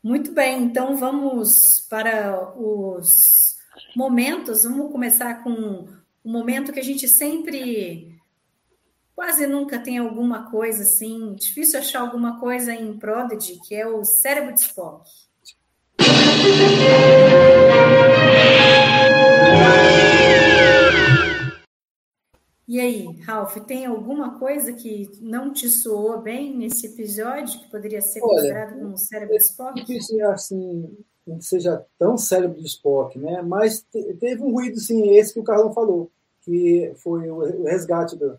Muito 0.02 0.32
bem, 0.32 0.64
então 0.64 0.96
vamos 0.96 1.80
para 1.88 2.52
os 2.58 3.56
momentos. 3.94 4.64
Vamos 4.64 4.90
começar 4.90 5.42
com 5.42 5.86
um 6.24 6.32
momento 6.32 6.72
que 6.72 6.80
a 6.80 6.84
gente 6.84 7.06
sempre, 7.06 8.18
quase 9.14 9.46
nunca 9.46 9.78
tem 9.78 9.98
alguma 9.98 10.50
coisa 10.50 10.82
assim, 10.82 11.34
difícil 11.34 11.78
achar 11.78 12.00
alguma 12.00 12.40
coisa 12.40 12.72
em 12.72 12.98
Prodigy, 12.98 13.60
que 13.60 13.74
é 13.74 13.86
o 13.86 14.02
cérebro 14.04 14.54
de 14.54 14.60
Spock. 14.60 15.08
E 22.66 22.80
aí, 22.80 23.20
Ralph, 23.20 23.58
tem 23.66 23.84
alguma 23.84 24.38
coisa 24.38 24.72
que 24.72 25.10
não 25.20 25.52
te 25.52 25.68
soou 25.68 26.22
bem 26.22 26.56
nesse 26.56 26.86
episódio 26.86 27.60
que 27.60 27.70
poderia 27.70 28.00
ser 28.00 28.20
Olha, 28.22 28.30
considerado 28.30 28.78
como 28.80 28.96
cérebro 28.96 29.36
de 29.36 29.42
Spock? 29.42 29.84
Difícil 29.84 30.30
assim, 30.30 30.96
não 31.26 31.40
seja 31.40 31.84
tão 31.98 32.16
cérebro 32.18 32.60
de 32.60 32.66
Spock, 32.66 33.18
né? 33.18 33.42
Mas 33.42 33.80
te- 33.82 34.14
teve 34.14 34.42
um 34.42 34.52
ruído, 34.52 34.78
sim, 34.80 35.10
esse 35.16 35.32
que 35.34 35.40
o 35.40 35.44
Carlão 35.44 35.72
falou, 35.72 36.10
que 36.42 36.92
foi 36.96 37.30
o 37.30 37.36
o 37.38 37.64
resgate 37.64 38.16
do, 38.16 38.38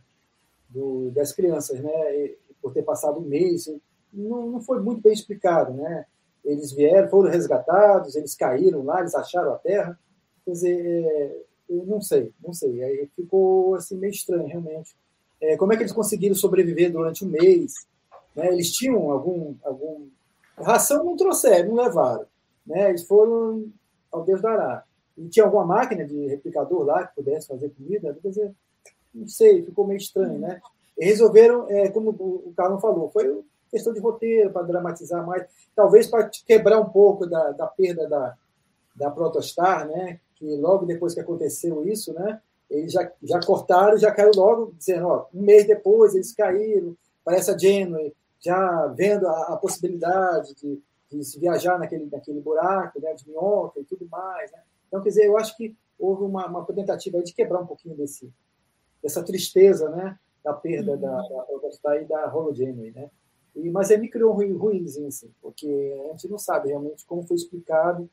do- 0.70 1.12
das 1.12 1.32
crianças, 1.32 1.80
né? 1.80 2.16
E 2.18 2.38
por 2.62 2.74
ter 2.74 2.84
passado 2.84 3.20
um 3.20 3.24
mês, 3.24 3.70
não, 4.14 4.48
não 4.48 4.62
foi 4.62 4.80
muito 4.82 5.02
bem 5.02 5.14
explicado, 5.14 5.74
né? 5.74 6.06
Eles 6.44 6.72
vieram, 6.72 7.10
foram 7.10 7.30
resgatados, 7.30 8.16
eles 8.16 8.36
caíram 8.36 8.84
lá, 8.84 9.00
eles 9.02 9.16
acharam 9.16 9.54
a 9.54 9.58
Terra. 9.58 10.00
Quer 10.44 10.52
dizer, 10.52 10.80
é, 11.06 11.38
eu 11.70 11.86
não 11.86 12.02
sei, 12.02 12.32
não 12.44 12.54
sei. 12.54 12.84
Aí 12.84 13.10
ficou 13.16 13.76
assim 13.76 13.98
meio 13.98 14.12
estranho, 14.12 14.48
realmente. 14.48 14.96
É, 15.42 15.58
como 15.58 15.74
é 15.74 15.78
que 15.78 15.84
eles 15.84 15.92
conseguiram 15.94 16.36
sobreviver 16.36 16.92
durante 16.92 17.26
um 17.26 17.30
mês? 17.30 17.74
Né? 18.36 18.48
Eles 18.52 18.72
tinham 18.72 19.12
algum, 19.12 19.56
algum 19.64 20.08
ração 20.58 21.04
não 21.04 21.16
trouxeram, 21.18 21.70
não 21.76 21.84
levaram. 21.84 22.26
Né? 22.66 22.90
Eles 22.90 23.04
foram 23.04 23.72
ao 24.12 24.24
Deus 24.24 24.42
dará. 24.42 24.84
E 25.18 25.28
tinha 25.28 25.46
alguma 25.46 25.66
máquina 25.66 26.06
de 26.06 26.28
replicador 26.28 26.84
lá 26.84 27.06
que 27.06 27.16
pudesse 27.16 27.48
fazer 27.48 27.70
comida? 27.70 28.18
Quer 28.22 28.30
dizer, 28.30 28.56
não 29.14 29.28
sei, 29.28 29.64
ficou 29.64 29.88
meio 29.88 29.98
estranho, 29.98 30.40
né? 30.40 30.60
E 30.98 31.06
resolveram, 31.06 31.70
é, 31.70 31.90
como 31.90 32.10
o 32.12 32.54
Carlos 32.56 32.82
falou, 32.82 33.10
foi 33.10 33.44
questão 33.70 33.94
de 33.94 34.00
roteiro 34.00 34.52
para 34.52 34.66
dramatizar 34.66 35.26
mais, 35.26 35.46
talvez 35.76 36.08
para 36.08 36.30
quebrar 36.46 36.80
um 36.80 36.90
pouco 36.90 37.26
da, 37.26 37.52
da 37.52 37.68
perda 37.68 38.08
da, 38.08 38.38
da 38.96 39.12
Protostar, 39.12 39.88
né? 39.88 40.20
Que 40.36 40.58
logo 40.58 40.86
depois 40.86 41.14
que 41.14 41.20
aconteceu 41.20 41.86
isso, 41.88 42.14
né? 42.14 42.42
Eles 42.70 42.92
já, 42.92 43.10
já 43.22 43.40
cortaram, 43.40 43.98
já 43.98 44.12
caiu 44.12 44.32
logo, 44.36 44.74
dizendo, 44.78 45.08
ó, 45.08 45.26
um 45.34 45.42
mês 45.42 45.68
depois 45.68 46.16
eles 46.16 46.34
caíram, 46.34 46.96
parece 47.24 47.52
a 47.52 47.58
Janeway, 47.58 48.14
já 48.40 48.88
vendo 48.88 49.28
a, 49.28 49.54
a 49.54 49.58
possibilidade 49.58 50.54
de, 50.56 50.82
de 51.12 51.24
se 51.24 51.40
viajar 51.40 51.78
naquele, 51.80 52.06
naquele 52.12 52.40
buraco, 52.42 53.00
né, 53.00 53.14
de 53.14 53.28
minhoca 53.28 53.80
e 53.80 53.84
tudo 53.84 54.08
mais. 54.10 54.52
Né? 54.52 54.60
Então, 54.88 55.02
quer 55.02 55.10
dizer, 55.10 55.26
eu 55.26 55.38
acho 55.38 55.56
que 55.56 55.76
houve 56.00 56.24
uma, 56.24 56.48
uma 56.48 56.66
tentativa 56.66 57.22
de 57.22 57.34
quebrar 57.34 57.60
um 57.62 57.66
pouquinho 57.68 57.96
desse, 57.96 58.32
dessa 59.02 59.24
tristeza 59.24 59.90
né, 59.90 60.18
da 60.44 60.54
perda 60.54 60.94
Uhum. 60.94 61.00
da, 61.00 61.22
da 61.22 61.44
Protostar 61.44 62.02
e 62.02 62.06
da 62.06 62.34
Hologenway. 62.34 62.92
Né? 62.92 63.10
E, 63.56 63.70
mas 63.70 63.90
aí 63.92 63.98
me 63.98 64.10
criou 64.10 64.32
um 64.32 64.36
ruim- 64.36 64.54
ruimzinho, 64.58 65.08
assim, 65.08 65.32
porque 65.42 65.68
a 66.10 66.12
gente 66.12 66.28
não 66.30 66.38
sabe 66.38 66.70
realmente 66.70 67.06
como 67.06 67.24
foi 67.26 67.36
explicado, 67.38 68.10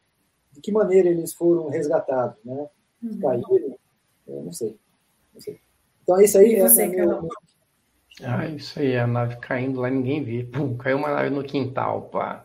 de 0.53 0.61
que 0.61 0.71
maneira 0.71 1.09
eles 1.09 1.33
foram 1.33 1.69
resgatados, 1.69 2.37
né? 2.45 2.69
Uhum. 3.03 3.19
Caíram, 3.19 3.77
eu 4.29 4.43
não 4.43 4.53
sei. 4.53 4.79
Não 5.35 5.41
sei. 5.41 5.59
Então, 6.03 6.21
isso 6.21 6.37
aí 6.39 6.53
E 6.53 6.57
é, 6.57 6.61
é 6.67 6.87
meu? 6.89 7.29
Ah, 8.23 8.47
isso 8.47 8.79
aí, 8.79 8.97
a 8.97 9.07
nave 9.07 9.37
caindo 9.37 9.81
lá, 9.81 9.89
ninguém 9.89 10.23
vê. 10.23 10.45
Pum, 10.45 10.77
caiu 10.77 10.99
uma 10.99 11.11
nave 11.11 11.31
no 11.31 11.43
quintal, 11.43 12.03
pá. 12.03 12.45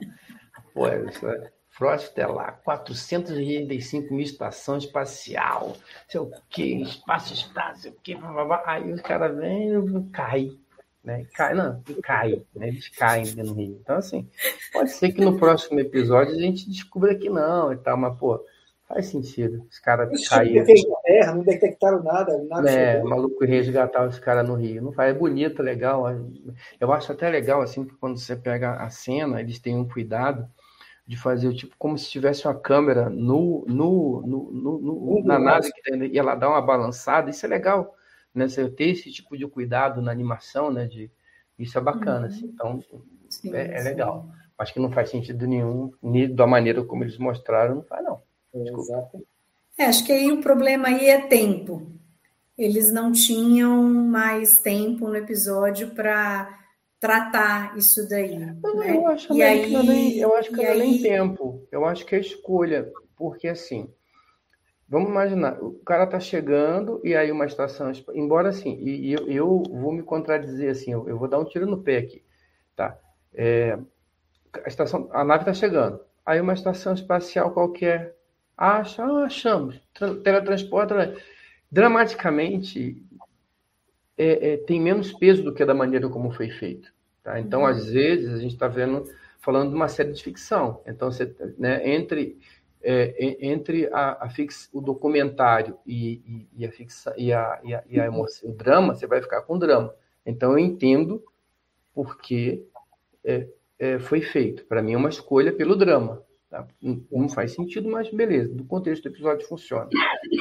Pô, 0.78 0.86
essa 0.86 1.52
frota 1.72 2.04
estelar, 2.04 2.62
485 2.64 4.14
mil 4.14 4.24
estação 4.24 4.78
espacial, 4.78 5.76
sei 6.08 6.22
o 6.22 6.32
quê, 6.48 6.76
espaço, 6.76 7.34
espaço, 7.34 7.82
sei 7.82 7.92
o 7.92 7.96
quê, 8.04 8.14
blá, 8.14 8.32
blá, 8.32 8.46
blá. 8.46 8.64
aí 8.64 8.92
os 8.94 9.02
caras 9.02 9.36
vêm 9.36 9.70
e 9.74 10.12
cai, 10.12 10.52
né? 11.04 11.26
Cai, 11.34 11.56
não, 11.56 11.82
cai, 12.04 12.44
né? 12.56 12.68
Eles 12.68 12.90
caem 12.90 13.26
do 13.34 13.56
rio. 13.56 13.80
Então, 13.82 13.98
assim, 13.98 14.30
pode 14.72 14.92
ser 14.92 15.12
que 15.12 15.26
no 15.26 15.40
próximo 15.40 15.80
episódio 15.80 16.36
a 16.36 16.40
gente 16.40 16.70
descubra 16.70 17.16
que 17.16 17.28
não 17.28 17.74
e 17.74 17.78
tal, 17.78 17.98
mas, 17.98 18.16
pô, 18.20 18.40
faz 18.88 19.08
sentido. 19.08 19.66
Os 19.68 19.80
caras 19.80 20.28
caíram. 20.30 20.64
Terra, 21.04 21.34
não 21.34 21.42
detectaram 21.42 22.04
nada, 22.04 22.38
nada 22.44 22.70
É, 22.70 22.94
chegou. 22.94 23.10
maluco 23.10 23.44
resgatar 23.44 24.08
os 24.08 24.20
caras 24.20 24.48
no 24.48 24.54
Rio. 24.54 24.84
Não 24.84 24.92
faz, 24.92 25.10
é 25.10 25.18
bonito, 25.18 25.64
legal. 25.64 26.06
Eu 26.80 26.94
acho 26.94 27.12
até 27.12 27.28
legal, 27.30 27.64
assim, 27.64 27.84
que 27.84 27.96
quando 27.96 28.20
você 28.20 28.36
pega 28.36 28.76
a 28.76 28.92
cena, 28.92 29.42
eles 29.42 29.58
têm 29.58 29.76
um 29.76 29.88
cuidado 29.88 30.48
de 31.08 31.16
fazer, 31.16 31.54
tipo, 31.54 31.74
como 31.80 31.98
se 31.98 32.10
tivesse 32.10 32.46
uma 32.46 32.54
câmera 32.60 33.10
no, 33.10 33.64
no, 33.66 34.22
no, 34.28 34.52
no- 34.52 34.80
no- 34.82 35.24
na 35.24 35.40
nave 35.40 35.72
e 36.12 36.20
ela 36.20 36.36
dá 36.36 36.50
uma 36.50 36.62
balançada. 36.62 37.30
Isso 37.30 37.46
é 37.46 37.50
legal, 37.50 37.96
né? 38.36 38.48
Você 38.50 38.70
ter 38.70 38.90
esse 38.90 39.10
tipo 39.12 39.38
de 39.38 39.48
cuidado 39.48 40.02
na 40.02 40.12
animação, 40.12 40.70
né? 40.70 40.86
De, 40.86 41.10
isso 41.58 41.78
é 41.78 41.82
bacana, 41.82 42.28
assim. 42.28 42.48
Então, 42.48 42.84
Sim, 43.30 43.54
é, 43.56 43.76
é 43.76 43.78
sim. 43.80 43.84
legal. 43.90 44.30
Acho 44.58 44.74
que 44.74 44.80
não 44.80 44.92
faz 44.92 45.10
sentido 45.10 45.48
nenhum, 45.48 45.92
nem 46.04 46.34
da 46.34 46.46
maneira 46.46 46.84
como 46.84 47.04
eles 47.04 47.18
mostraram, 47.18 47.76
não 47.76 47.84
faz, 47.84 48.04
não. 48.04 48.22
É, 49.78 49.86
acho 49.86 50.04
que 50.06 50.12
aí 50.12 50.32
o 50.32 50.42
problema 50.42 50.88
aí 50.90 51.08
é 51.08 51.22
tempo. 51.28 51.92
Eles 52.58 52.92
não 52.92 53.12
tinham 53.12 53.84
mais 53.84 54.58
tempo 54.58 55.08
no 55.08 55.16
episódio 55.16 55.92
para 55.92 56.67
tratar 57.00 57.78
isso 57.78 58.08
daí. 58.10 58.38
Não, 58.38 58.76
né? 58.78 58.96
Eu 58.96 59.08
acho, 59.08 59.32
E 59.34 59.36
que 59.38 59.42
aí- 59.44 59.72
não 59.72 59.82
é 59.82 59.84
nem, 59.84 60.18
eu 60.20 60.36
acho 60.36 60.50
que 60.50 60.56
não 60.58 60.64
é 60.64 60.76
nem 60.76 60.94
aí- 60.94 61.02
tempo. 61.02 61.68
Eu 61.72 61.86
acho 61.86 62.06
que 62.06 62.16
é 62.16 62.20
escolha. 62.20 62.92
Porque 63.16 63.48
assim, 63.48 63.90
vamos 64.88 65.10
imaginar, 65.10 65.62
o 65.64 65.74
cara 65.80 66.06
tá 66.08 66.20
chegando 66.20 67.02
e 67.04 67.16
aí 67.16 67.32
uma 67.32 67.46
estação. 67.46 67.92
Embora 68.14 68.50
assim, 68.50 68.78
e, 68.82 69.12
eu, 69.14 69.28
eu 69.28 69.64
vou 69.64 69.92
me 69.92 70.04
contradizer 70.04 70.70
assim, 70.72 70.92
eu, 70.94 71.08
eu 71.10 71.18
vou 71.18 71.28
dar 71.28 71.40
um 71.40 71.46
tiro 71.46 71.66
no 71.66 71.82
pé 71.82 71.98
aqui. 71.98 72.24
Tá? 72.76 72.98
É, 73.34 73.78
a, 74.64 74.68
estação, 74.68 75.10
a 75.12 75.24
nave 75.24 75.46
tá 75.46 75.54
chegando. 75.54 76.00
Aí 76.26 76.40
uma 76.42 76.54
estação 76.54 76.94
espacial 76.94 77.52
qualquer 77.52 78.16
acha, 78.58 79.04
ah, 79.04 79.24
achamos, 79.26 79.80
tra- 79.94 80.16
teletransporta. 80.16 81.16
Dramaticamente, 81.72 83.04
é, 84.18 84.54
é, 84.54 84.58
tem 84.58 84.82
menos 84.82 85.12
peso 85.14 85.44
do 85.44 85.54
que 85.54 85.66
da 85.66 85.74
maneira 85.74 86.10
como 86.10 86.32
foi 86.32 86.50
feito. 86.50 86.92
Tá? 87.24 87.40
Então, 87.40 87.66
às 87.66 87.88
vezes, 87.90 88.34
a 88.34 88.40
gente 88.40 88.54
está 88.54 88.68
vendo, 88.68 89.04
falando 89.40 89.70
de 89.70 89.76
uma 89.76 89.88
série 89.88 90.12
de 90.12 90.24
ficção. 90.24 90.82
Então, 90.88 91.12
você, 91.12 91.34
né, 91.58 91.88
entre, 91.94 92.40
é, 92.82 93.16
en- 93.24 93.38
entre 93.54 93.88
a, 93.94 94.26
a 94.26 94.30
fix, 94.30 94.70
o 94.74 94.82
documentário 94.82 95.78
e, 95.86 96.22
e, 96.26 96.48
e 96.58 96.66
a 96.66 96.72
fixa, 96.72 97.14
e, 97.18 97.32
a, 97.34 97.60
e, 97.64 97.74
a, 97.76 97.84
e 97.90 98.00
a 98.00 98.06
emoção, 98.06 98.50
o 98.50 98.54
drama, 98.54 98.96
você 98.96 99.08
vai 99.08 99.22
ficar 99.22 99.42
com 99.44 99.58
drama. 99.60 99.94
Então, 100.26 100.52
eu 100.54 100.60
entendo 100.60 101.24
porque 101.94 102.64
é, 103.24 103.48
é, 103.80 104.00
foi 104.00 104.22
feito. 104.22 104.66
Para 104.66 104.82
mim, 104.82 104.94
é 104.94 104.98
uma 104.98 105.10
escolha 105.10 105.52
pelo 105.54 105.76
drama. 105.76 106.24
Tá? 106.50 106.68
Não, 106.82 107.04
não 107.12 107.30
faz 107.30 107.54
sentido, 107.54 107.90
mas 107.90 108.10
beleza. 108.12 108.54
Do 108.54 108.66
contexto 108.66 109.04
do 109.04 109.10
episódio 109.10 109.48
funciona. 109.48 109.90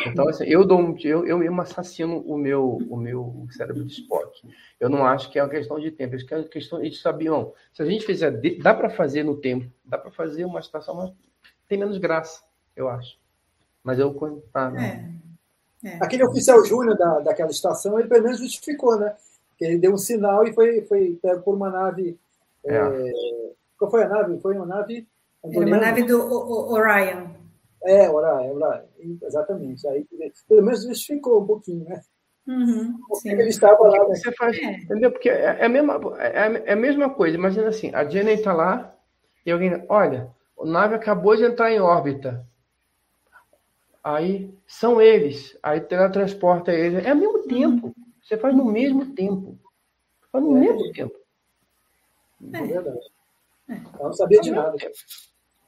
Então, 0.07 0.29
assim, 0.29 0.45
eu 0.45 0.65
dou 0.65 0.81
um, 0.81 0.97
eu, 1.03 1.27
eu 1.27 1.39
mesmo 1.39 1.61
assassino 1.61 2.19
o 2.21 2.37
meu, 2.37 2.79
o 2.89 2.97
meu 2.97 3.47
cérebro 3.51 3.85
de 3.85 3.93
Spock. 3.93 4.49
Eu 4.79 4.89
não 4.89 5.05
acho 5.05 5.31
que 5.31 5.39
é 5.39 5.43
uma 5.43 5.51
questão 5.51 5.79
de 5.79 5.91
tempo, 5.91 6.15
acho 6.15 6.27
que 6.27 6.35
é 6.35 6.39
uma 6.39 6.49
questão 6.49 6.81
de 6.81 6.97
saber, 6.97 7.31
não. 7.31 7.53
Se 7.73 7.83
a 7.83 7.87
gente 7.87 8.05
fizer, 8.05 8.31
dá 8.63 8.75
para 8.75 8.91
fazer 8.91 9.23
no 9.23 9.37
tempo, 9.37 9.71
dá 9.85 9.99
para 9.99 10.11
fazer 10.11 10.45
uma 10.45 10.63
situação, 10.63 10.95
mas 10.95 11.13
tem 11.69 11.79
menos 11.79 11.99
graça, 11.99 12.43
eu 12.75 12.89
acho. 12.89 13.19
Mas 13.83 13.99
eu 13.99 14.15
ah. 14.55 14.73
É, 14.77 15.89
é. 15.89 15.99
Aquele 16.01 16.25
oficial 16.25 16.65
júnior 16.65 16.97
da, 16.97 17.21
daquela 17.21 17.51
estação, 17.51 17.99
ele 17.99 18.09
pelo 18.09 18.25
menos 18.25 18.41
justificou, 18.41 18.99
né? 18.99 19.15
Que 19.57 19.65
ele 19.65 19.79
deu 19.79 19.93
um 19.93 19.99
sinal 19.99 20.45
e 20.45 20.53
foi, 20.53 20.83
foi 20.83 21.19
pego 21.23 21.43
por 21.43 21.55
uma 21.55 21.71
nave. 21.71 22.19
É. 22.65 22.77
é, 22.77 23.13
Qual 23.79 23.91
foi 23.91 24.03
a 24.03 24.09
nave? 24.09 24.41
Foi 24.41 24.57
uma 24.57 24.67
nave. 24.67 25.07
Era 25.45 25.67
uma 25.67 25.77
nave 25.79 26.03
do 26.05 26.19
O- 26.19 26.71
O- 26.71 26.73
Orion. 26.75 27.29
É, 27.85 28.11
Orion, 28.11 28.53
Orion. 28.55 28.83
Exatamente. 29.23 29.87
Aí, 29.89 30.07
pelo 30.49 30.63
menos 30.63 30.83
justificou 30.85 31.43
um 31.43 31.47
pouquinho, 31.47 31.85
né? 31.85 32.01
Uhum, 32.47 32.99
Porque 33.09 33.29
ele 33.29 33.49
estava 33.49 33.83
lá, 33.89 34.09
né? 34.09 34.15
Você 34.15 34.33
faz, 34.33 34.57
É. 34.59 34.73
entendeu? 34.73 35.11
Porque 35.11 35.29
é, 35.29 35.59
é 35.61 35.65
a 35.65 35.69
mesma, 35.69 36.01
é, 36.19 36.63
é 36.71 36.73
a 36.73 36.77
mesma 36.77 37.11
coisa. 37.11 37.37
Imagina 37.37 37.69
assim, 37.69 37.91
a 37.95 38.05
Jenny 38.05 38.33
está 38.33 38.53
lá 38.53 38.95
e 39.45 39.51
alguém, 39.51 39.85
olha, 39.89 40.31
a 40.61 40.65
nave 40.65 40.95
acabou 40.95 41.37
de 41.37 41.45
entrar 41.45 41.73
em 41.73 41.81
órbita. 41.81 42.47
Aí 44.03 44.53
são 44.67 45.01
eles, 45.01 45.59
aí 45.63 45.81
teletransporta 45.81 46.73
eles. 46.73 47.05
É 47.05 47.11
ao 47.11 47.17
mesmo 47.17 47.43
tempo. 47.45 47.93
Você 48.23 48.37
faz 48.37 48.55
no 48.57 48.65
mesmo 48.65 49.13
tempo. 49.15 49.59
Faz 50.31 50.45
no 50.45 50.57
É. 50.57 50.61
mesmo 50.61 50.93
tempo. 50.93 51.15
É 52.53 52.63
verdade. 52.63 53.01
Eu 53.69 54.05
não 54.05 54.13
sabia 54.13 54.41
de 54.41 54.51
nada. 54.51 54.77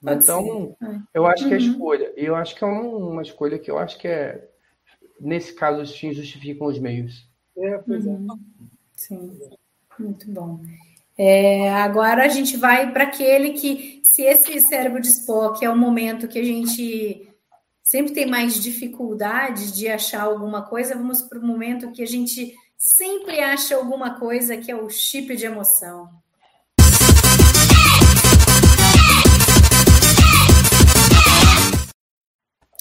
Pode 0.03 0.23
Então, 0.25 0.77
ser. 0.79 1.03
Eu 1.13 1.27
acho 1.27 1.49
que 1.49 1.55
é 1.55 1.57
Uhum. 1.59 1.63
escolha. 1.73 2.13
E 2.17 2.25
eu 2.25 2.37
acho 2.37 2.55
que 2.55 2.63
é 2.65 2.67
um- 2.67 3.09
uma 3.11 3.23
escolha 3.23 3.59
que 3.59 3.71
eu 3.71 3.79
acho 3.79 3.99
que 3.99 4.07
é. 4.07 4.49
Nesse 5.21 5.53
caso, 5.53 5.83
os 5.83 5.97
fins 5.97 6.17
justificam 6.17 6.69
os 6.69 6.79
meios. 6.79 7.29
É, 7.57 7.79
pois 7.79 8.07
é. 8.07 8.11
Uhum. 8.11 8.39
Sim, 8.95 9.39
muito 9.99 10.31
bom. 10.31 10.61
É, 11.17 11.71
agora 11.75 12.25
a 12.25 12.29
gente 12.29 12.57
vai 12.57 12.93
para 12.93 13.03
aquele 13.05 13.51
que, 13.55 14.01
se 14.05 14.23
esse 14.23 14.61
cérebro 14.61 15.01
de 15.01 15.09
Spock 15.09 15.65
é 15.65 15.69
o 15.69 15.77
momento 15.77 16.29
que 16.29 16.39
a 16.39 16.45
gente 16.45 17.29
sempre 17.83 18.13
tem 18.13 18.27
mais 18.27 18.63
dificuldade 18.63 19.73
de 19.73 19.89
achar 19.89 20.23
alguma 20.23 20.63
coisa, 20.63 20.95
vamos 20.95 21.23
para 21.23 21.39
o 21.41 21.45
momento 21.45 21.91
que 21.91 22.03
a 22.03 22.07
gente 22.07 22.55
sempre 22.77 23.41
acha 23.41 23.75
alguma 23.75 24.21
coisa 24.21 24.57
que 24.57 24.71
é 24.71 24.77
o 24.77 24.89
chip 24.89 25.35
de 25.35 25.47
emoção. 25.47 26.09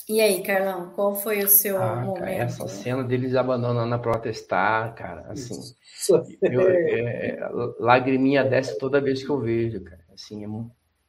E 0.09 0.21
aí, 0.21 0.41
Carlão, 0.41 0.91
qual 0.91 1.15
foi 1.15 1.39
o 1.39 1.49
seu 1.49 1.81
ah, 1.81 1.97
momento? 1.97 2.19
Cara, 2.19 2.31
essa 2.31 2.65
cena 2.69 3.03
deles 3.03 3.35
abandonando 3.35 3.93
a 3.93 3.99
protestar, 3.99 4.95
cara, 4.95 5.25
assim, 5.29 5.75
eu, 6.41 6.69
é, 6.69 7.29
é, 7.31 7.49
lagriminha 7.77 8.45
desce 8.45 8.77
toda 8.77 9.01
vez 9.01 9.21
que 9.21 9.29
eu 9.29 9.37
vejo, 9.37 9.83
cara, 9.83 10.05
assim, 10.13 10.45
é 10.45 10.47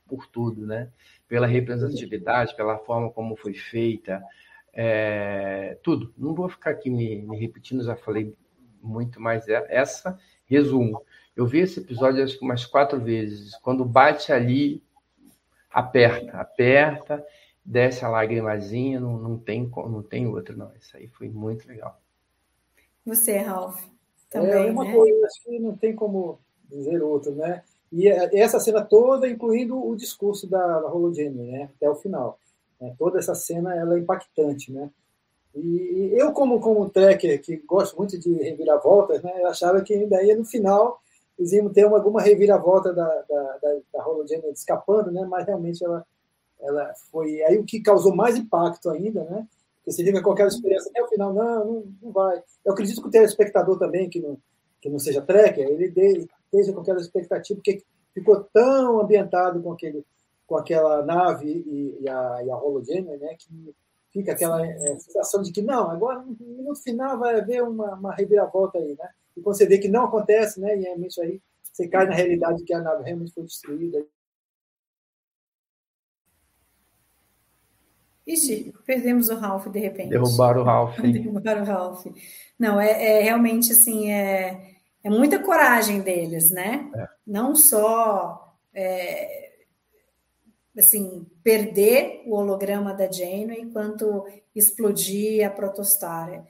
por 0.09 0.27
tudo, 0.27 0.67
né? 0.67 0.91
Pela 1.29 1.47
representatividade, 1.47 2.57
pela 2.57 2.77
forma 2.79 3.09
como 3.11 3.37
foi 3.37 3.55
feita, 3.55 4.21
é, 4.73 5.79
tudo. 5.81 6.13
Não 6.19 6.35
vou 6.35 6.49
ficar 6.49 6.71
aqui 6.71 6.91
me, 6.91 7.23
me 7.23 7.39
repetindo, 7.39 7.85
já 7.85 7.95
falei 7.95 8.35
muito, 8.83 9.21
mas 9.21 9.47
é, 9.47 9.65
essa 9.69 10.19
resumo. 10.47 11.05
Eu 11.37 11.47
vi 11.47 11.61
esse 11.61 11.79
episódio 11.79 12.25
acho 12.25 12.37
que 12.37 12.45
umas 12.45 12.67
quatro 12.67 13.01
vezes. 13.01 13.55
Quando 13.59 13.85
bate 13.85 14.33
ali, 14.33 14.83
aperta, 15.71 16.39
aperta, 16.39 17.25
desce 17.69 18.03
a 18.03 18.09
lagrimazinha, 18.09 18.99
não, 18.99 19.19
não, 19.19 19.39
tem, 19.39 19.71
não 19.77 20.03
tem 20.03 20.27
outra, 20.27 20.57
não. 20.57 20.73
Isso 20.81 20.97
aí 20.97 21.07
foi 21.09 21.29
muito 21.29 21.69
legal. 21.69 22.01
Você, 23.05 23.37
Ralph, 23.37 23.79
também, 24.31 24.69
É 24.69 24.71
uma 24.71 24.85
né? 24.85 24.95
coisa, 24.95 25.27
acho 25.27 25.45
que 25.45 25.59
não 25.59 25.77
tem 25.77 25.95
como 25.95 26.39
dizer 26.65 27.03
outra, 27.03 27.31
né? 27.33 27.63
E 27.93 28.09
essa 28.09 28.59
cena 28.59 28.83
toda, 28.83 29.29
incluindo 29.29 29.87
o 29.87 29.95
discurso 29.95 30.47
da, 30.47 30.81
da 30.81 30.93
Hologene, 30.93 31.51
né? 31.51 31.71
Até 31.77 31.89
o 31.89 31.95
final. 31.95 32.39
Né? 32.81 32.95
Toda 32.99 33.19
essa 33.19 33.35
cena, 33.35 33.75
ela 33.75 33.97
é 33.97 33.99
impactante, 33.99 34.73
né? 34.73 34.91
E 35.55 36.11
eu, 36.13 36.33
como, 36.33 36.61
como 36.61 36.89
tracker, 36.89 37.41
que 37.41 37.57
gosto 37.57 37.97
muito 37.97 38.19
de 38.19 38.33
reviravoltas, 38.33 39.23
né? 39.23 39.33
Eu 39.43 39.49
achava 39.49 39.83
que 39.83 39.95
ainda 39.95 40.23
ia 40.23 40.37
no 40.37 40.45
final 40.45 41.01
eles 41.39 41.53
iam 41.53 41.69
ter 41.69 41.87
uma, 41.87 41.99
alguma 41.99 42.21
reviravolta 42.21 42.93
da, 42.93 43.07
da, 43.07 43.59
da, 43.63 43.79
da 43.93 44.07
Hologene 44.07 44.51
escapando, 44.53 45.11
né? 45.11 45.25
Mas 45.25 45.47
realmente 45.47 45.85
ela 45.85 46.05
ela 46.61 46.93
foi 47.11 47.43
aí 47.45 47.59
o 47.59 47.65
que 47.65 47.81
causou 47.81 48.15
mais 48.15 48.37
impacto 48.37 48.91
ainda, 48.91 49.25
né? 49.25 49.47
Porque 49.77 49.93
você 49.93 50.05
fica 50.05 50.23
com 50.23 50.33
aquela 50.33 50.49
experiência 50.49 50.91
até 50.91 51.03
o 51.03 51.09
final, 51.09 51.33
não, 51.33 51.65
não, 51.65 51.85
não 52.03 52.13
vai. 52.13 52.43
Eu 52.65 52.73
acredito 52.73 53.01
que 53.01 53.09
o 53.09 53.11
telespectador 53.11 53.79
também, 53.79 54.09
que 54.09 54.21
não, 54.21 54.39
que 54.81 54.89
não 54.89 54.99
seja 54.99 55.23
tracker, 55.23 55.67
ele 55.67 55.87
esteja 56.45 56.73
com 56.73 56.81
aquela 56.81 57.01
expectativa, 57.01 57.57
porque 57.59 57.83
ficou 58.13 58.45
tão 58.53 59.01
ambientado 59.01 59.63
com, 59.63 59.73
aquele, 59.73 60.05
com 60.47 60.57
aquela 60.57 61.05
nave 61.05 61.47
e, 61.47 61.99
e 62.01 62.09
a, 62.09 62.43
e 62.45 62.51
a 62.51 63.19
né? 63.19 63.37
Que 63.39 63.75
fica 64.11 64.33
aquela 64.33 64.67
é, 64.67 64.99
sensação 64.99 65.43
de 65.43 65.53
que 65.53 65.63
não, 65.63 65.91
agora 65.91 66.25
no 66.41 66.75
final 66.75 67.19
vai 67.19 67.41
haver 67.41 67.63
uma, 67.63 67.95
uma 67.95 68.15
reviravolta 68.15 68.79
aí, 68.79 68.97
né? 68.99 69.09
E 69.37 69.41
quando 69.41 69.57
você 69.57 69.67
vê 69.67 69.79
que 69.79 69.89
não 69.89 70.05
acontece, 70.05 70.61
né? 70.61 70.77
E 70.77 70.83
realmente 70.83 71.21
aí 71.21 71.41
você 71.73 71.87
cai 71.87 72.07
na 72.07 72.15
realidade 72.15 72.65
que 72.65 72.75
a 72.75 72.81
nave 72.81 73.05
realmente 73.05 73.33
foi 73.33 73.45
destruída 73.45 74.05
Ixi, 78.29 78.75
perdemos 78.85 79.31
o 79.31 79.37
Ralph 79.37 79.69
de 79.69 79.79
repente. 79.79 80.11
Derrubaram 80.11 80.61
o 80.61 80.65
Ralph. 80.65 80.99
Derrubaram 81.01 81.63
o 81.63 81.65
Ralph. 81.65 82.07
Não, 82.59 82.79
é, 82.79 83.21
é, 83.21 83.23
realmente 83.23 83.73
assim, 83.73 84.13
é, 84.13 84.75
é 85.03 85.09
muita 85.09 85.39
coragem 85.39 86.03
deles, 86.03 86.51
né? 86.51 86.91
É. 86.95 87.09
Não 87.27 87.57
só 87.57 88.55
é, 88.75 89.53
assim, 90.77 91.27
perder 91.43 92.23
o 92.27 92.35
holograma 92.35 92.93
da 92.93 93.11
Janeway, 93.11 93.71
quanto 93.73 94.27
explodir 94.55 95.47
a 95.47 95.51
protostária. 95.51 96.47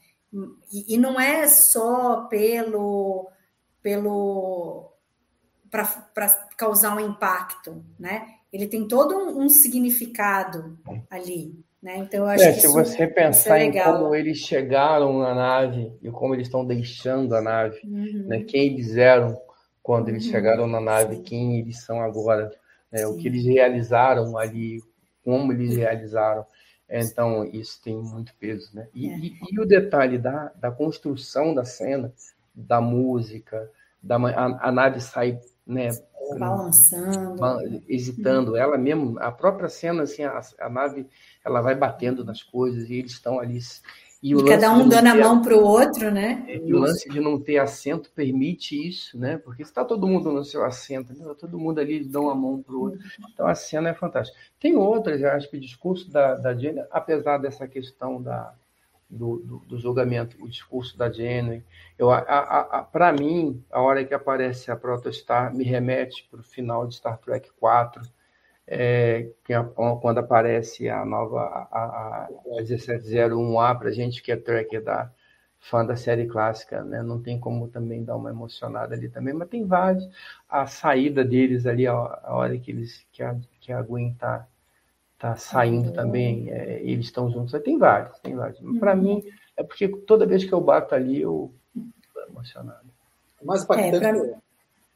E, 0.73 0.95
e 0.95 0.99
não 0.99 1.19
é 1.21 1.47
só 1.47 2.23
pelo 2.25 3.31
pelo 3.81 4.93
para 5.71 6.29
causar 6.57 6.97
um 6.97 7.01
impacto, 7.01 7.85
né? 7.99 8.35
Ele 8.53 8.67
tem 8.67 8.89
todo 8.89 9.15
um, 9.15 9.45
um 9.45 9.49
significado 9.49 10.79
ali. 11.09 11.55
Né? 11.83 11.99
Então, 11.99 12.21
eu 12.21 12.27
acho 12.27 12.43
é, 12.43 12.53
que 12.53 12.61
se 12.61 12.67
isso, 12.67 12.75
você 12.75 13.07
pensar 13.07 13.61
em 13.61 13.73
como 13.73 14.15
eles 14.15 14.39
chegaram 14.39 15.19
na 15.19 15.35
nave 15.35 15.93
e 16.03 16.11
como 16.11 16.35
eles 16.35 16.49
estão 16.49 16.65
deixando 16.65 17.35
a 17.37 17.41
nave, 17.41 17.81
uhum. 17.85 18.25
né? 18.27 18.43
quem 18.43 18.73
eles 18.73 18.97
eram 18.97 19.41
quando 19.83 20.09
eles 20.09 20.27
uhum. 20.27 20.33
chegaram 20.33 20.67
na 20.67 20.81
nave, 20.81 21.17
Sim. 21.17 21.23
quem 21.23 21.59
eles 21.61 21.81
são 21.85 22.03
agora, 22.03 22.51
né? 22.91 23.07
o 23.07 23.17
que 23.17 23.29
eles 23.29 23.45
realizaram 23.45 24.37
ali, 24.37 24.83
como 25.25 25.53
eles 25.53 25.77
realizaram. 25.77 26.45
Então, 26.91 27.45
isso 27.45 27.81
tem 27.83 27.97
muito 27.97 28.35
peso. 28.41 28.75
Né? 28.75 28.89
E, 28.93 29.09
é. 29.09 29.17
e, 29.17 29.39
e 29.53 29.61
o 29.61 29.67
detalhe 29.67 30.19
da, 30.19 30.53
da 30.57 30.71
construção 30.71 31.55
da 31.55 31.65
cena, 31.65 32.13
da 32.55 32.81
música, 32.81 33.71
da, 34.03 34.17
a, 34.17 34.69
a 34.69 34.73
nave 34.73 35.01
sai 35.01 35.39
né, 35.69 35.91
balançando, 36.39 37.83
hesitando. 37.87 38.57
Ela 38.57 38.79
mesmo, 38.79 39.19
a 39.21 39.31
própria 39.31 39.69
cena, 39.69 40.03
assim, 40.03 40.25
a, 40.25 40.41
a 40.61 40.69
nave, 40.69 41.07
ela 41.45 41.61
vai 41.61 41.75
batendo 41.75 42.25
nas 42.25 42.43
coisas 42.43 42.89
e 42.89 42.95
eles 42.95 43.13
estão 43.13 43.39
ali. 43.39 43.59
E, 44.21 44.35
e 44.35 44.45
cada 44.45 44.73
um 44.73 44.89
dando 44.89 45.07
a 45.07 45.15
mão 45.15 45.43
para 45.43 45.57
o 45.57 45.63
outro, 45.63 46.11
né? 46.11 46.45
E 46.49 46.75
o 46.75 46.79
lance 46.79 47.09
de 47.09 47.21
não 47.21 47.39
ter 47.39 47.59
assento 47.59 48.11
permite 48.11 48.75
isso, 48.89 49.17
né? 49.17 49.39
Porque 49.39 49.63
está 49.63 49.85
todo 49.85 50.09
mundo 50.09 50.33
no 50.33 50.45
seu 50.45 50.65
assento, 50.65 51.15
né? 51.15 51.35
todo 51.39 51.59
mundo 51.59 51.79
ali 51.79 52.03
dá 52.03 52.19
uma 52.19 52.35
mão 52.35 52.61
para 52.61 52.75
o 52.75 52.81
outro. 52.81 52.99
Então 53.33 53.47
a 53.47 53.55
cena 53.55 53.91
é 53.91 53.95
fantástica. 53.95 54.37
Tem 54.59 54.75
outras, 54.75 55.21
eu 55.21 55.31
acho 55.31 55.49
que 55.49 55.57
o 55.57 55.61
discurso 55.61 56.11
da, 56.11 56.35
da 56.35 56.53
Jenny, 56.53 56.83
apesar 56.91 57.39
dessa 57.39 57.69
questão 57.69 58.21
da, 58.21 58.53
do, 59.09 59.39
do, 59.39 59.59
do, 59.67 59.79
julgamento, 59.79 60.37
o 60.43 60.49
discurso 60.49 60.97
da 60.97 61.11
Jenny. 61.11 61.65
Para 62.93 63.13
mim, 63.13 63.65
a 63.71 63.81
hora 63.81 64.05
que 64.05 64.15
aparece 64.15 64.71
a 64.71 64.77
Protostar 64.77 65.55
me 65.55 65.65
remete 65.65 66.29
para 66.31 66.41
o 66.41 66.43
final 66.43 66.87
de 66.87 66.97
Star 66.97 67.19
Trek 67.19 67.51
4, 67.59 68.03
é, 68.67 69.31
que 69.45 69.55
é 69.55 69.63
quando 69.63 70.19
aparece 70.19 70.91
a 70.91 71.05
nova 71.05 71.41
a, 71.41 71.79
a, 71.79 72.25
a 72.25 72.29
1701A, 72.61 73.79
para 73.79 73.91
gente 73.91 74.23
que 74.23 74.31
é 74.31 74.37
tracker 74.37 74.85
da 74.85 75.11
fã 75.59 75.85
da 75.85 75.97
série 75.97 76.27
clássica, 76.27 76.85
né? 76.85 77.03
não 77.03 77.21
tem 77.21 77.39
como 77.41 77.69
também 77.69 78.05
dar 78.05 78.17
uma 78.17 78.31
emocionada 78.31 78.95
ali 78.95 79.09
também, 79.09 79.35
mas 79.35 79.49
tem 79.49 79.67
vários. 79.67 80.09
A 80.49 80.67
saída 80.67 81.25
deles 81.25 81.67
ali, 81.67 81.87
a, 81.87 81.93
a 81.93 82.37
hora 82.37 82.59
que, 82.59 82.71
eles, 82.71 83.07
que, 83.13 83.23
a, 83.23 83.37
que 83.61 83.73
a 83.73 83.83
Gwen 83.83 84.15
está 85.19 85.31
tá 85.31 85.37
saindo 85.37 85.93
também, 85.93 86.49
é, 86.51 86.81
eles 86.83 87.07
estão 87.07 87.29
juntos. 87.29 87.61
Tem 87.63 87.77
vários, 87.77 88.17
tem 88.21 88.37
vários. 88.37 88.61
Uhum. 88.61 88.79
Para 88.79 88.95
mim, 88.95 89.23
é 89.57 89.65
porque 89.65 89.89
toda 89.89 90.25
vez 90.27 90.45
que 90.45 90.53
eu 90.53 90.61
bato 90.61 90.95
ali, 90.95 91.21
eu 91.21 91.53
estou 91.77 92.23
emocionado. 92.23 92.87
Mais 93.43 93.65
impactante. 93.65 94.37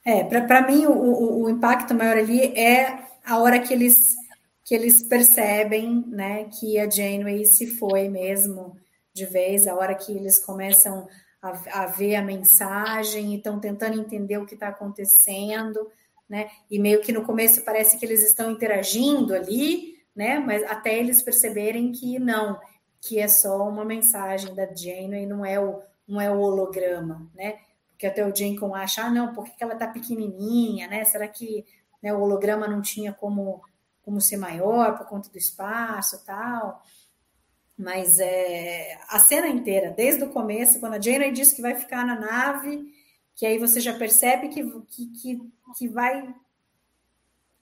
É, 0.05 0.25
para 0.25 0.59
é, 0.59 0.67
mim, 0.67 0.87
o, 0.87 0.93
o, 0.93 1.43
o, 1.45 1.51
impacto 1.51 1.95
maior 1.95 2.17
ali 2.17 2.41
é 2.59 3.05
a 3.25 3.39
hora 3.39 3.61
que 3.61 3.73
eles, 3.73 4.17
que 4.65 4.75
eles 4.75 5.03
percebem 5.03 6.05
né, 6.09 6.45
que 6.45 6.79
a 6.79 6.91
Janeway 6.91 7.45
se 7.45 7.67
foi 7.79 8.09
mesmo 8.09 8.77
de 9.15 9.27
vez, 9.27 9.67
a 9.67 9.75
hora 9.75 9.95
que 9.95 10.11
eles 10.11 10.45
começam 10.45 11.07
a, 11.41 11.83
a 11.83 11.87
ver 11.87 12.17
a 12.17 12.23
mensagem 12.23 13.33
e 13.33 13.37
estão 13.37 13.61
tentando 13.61 14.01
entender 14.01 14.39
o 14.39 14.47
que 14.47 14.55
está 14.55 14.69
acontecendo. 14.69 15.89
Né? 16.29 16.49
E 16.71 16.79
meio 16.79 17.01
que 17.01 17.13
no 17.13 17.23
começo 17.23 17.65
parece 17.65 17.99
que 17.99 18.05
eles 18.05 18.23
estão 18.23 18.51
interagindo 18.51 19.35
ali, 19.35 19.92
né? 20.15 20.39
Mas 20.39 20.63
até 20.65 20.99
eles 20.99 21.23
perceberem 21.23 21.93
que 21.93 22.19
não, 22.19 22.61
que 23.01 23.19
é 23.19 23.29
só 23.29 23.69
uma 23.69 23.85
mensagem 23.85 24.55
da 24.55 24.67
Jane 24.67 25.23
e 25.23 25.27
não 25.27 25.45
é 25.45 25.59
o, 25.59 25.81
não 26.07 26.21
é 26.21 26.31
o 26.31 26.39
holograma, 26.39 27.31
né? 27.35 27.59
Porque 27.91 28.07
até 28.07 28.27
o 28.27 28.35
Jenkins 28.35 28.73
acha, 28.75 29.05
ah, 29.05 29.11
não, 29.11 29.33
por 29.33 29.45
que 29.45 29.63
ela 29.63 29.77
tá 29.77 29.87
pequenininha, 29.87 30.89
né? 30.89 31.05
Será 31.05 31.29
que 31.29 31.65
né, 32.03 32.13
o 32.13 32.21
holograma 32.21 32.67
não 32.67 32.83
tinha 32.83 33.13
como, 33.13 33.63
como 34.03 34.21
ser 34.21 34.37
maior 34.37 34.99
por 34.99 35.07
conta 35.07 35.31
do 35.31 35.39
espaço 35.39 36.25
tal? 36.25 36.83
Mas 37.77 38.21
é, 38.21 38.99
a 39.09 39.19
cena 39.19 39.49
inteira, 39.49 39.91
desde 39.91 40.25
o 40.25 40.31
começo, 40.31 40.79
quando 40.79 40.95
a 40.95 41.01
Jane 41.01 41.33
diz 41.33 41.53
que 41.53 41.63
vai 41.63 41.75
ficar 41.75 42.05
na 42.07 42.19
nave, 42.19 42.93
que 43.35 43.47
aí 43.47 43.59
você 43.59 43.81
já 43.81 43.97
percebe 43.97 44.49
que, 44.49 44.63
que, 44.83 45.07
que, 45.07 45.53
que 45.79 45.89
vai 45.89 46.35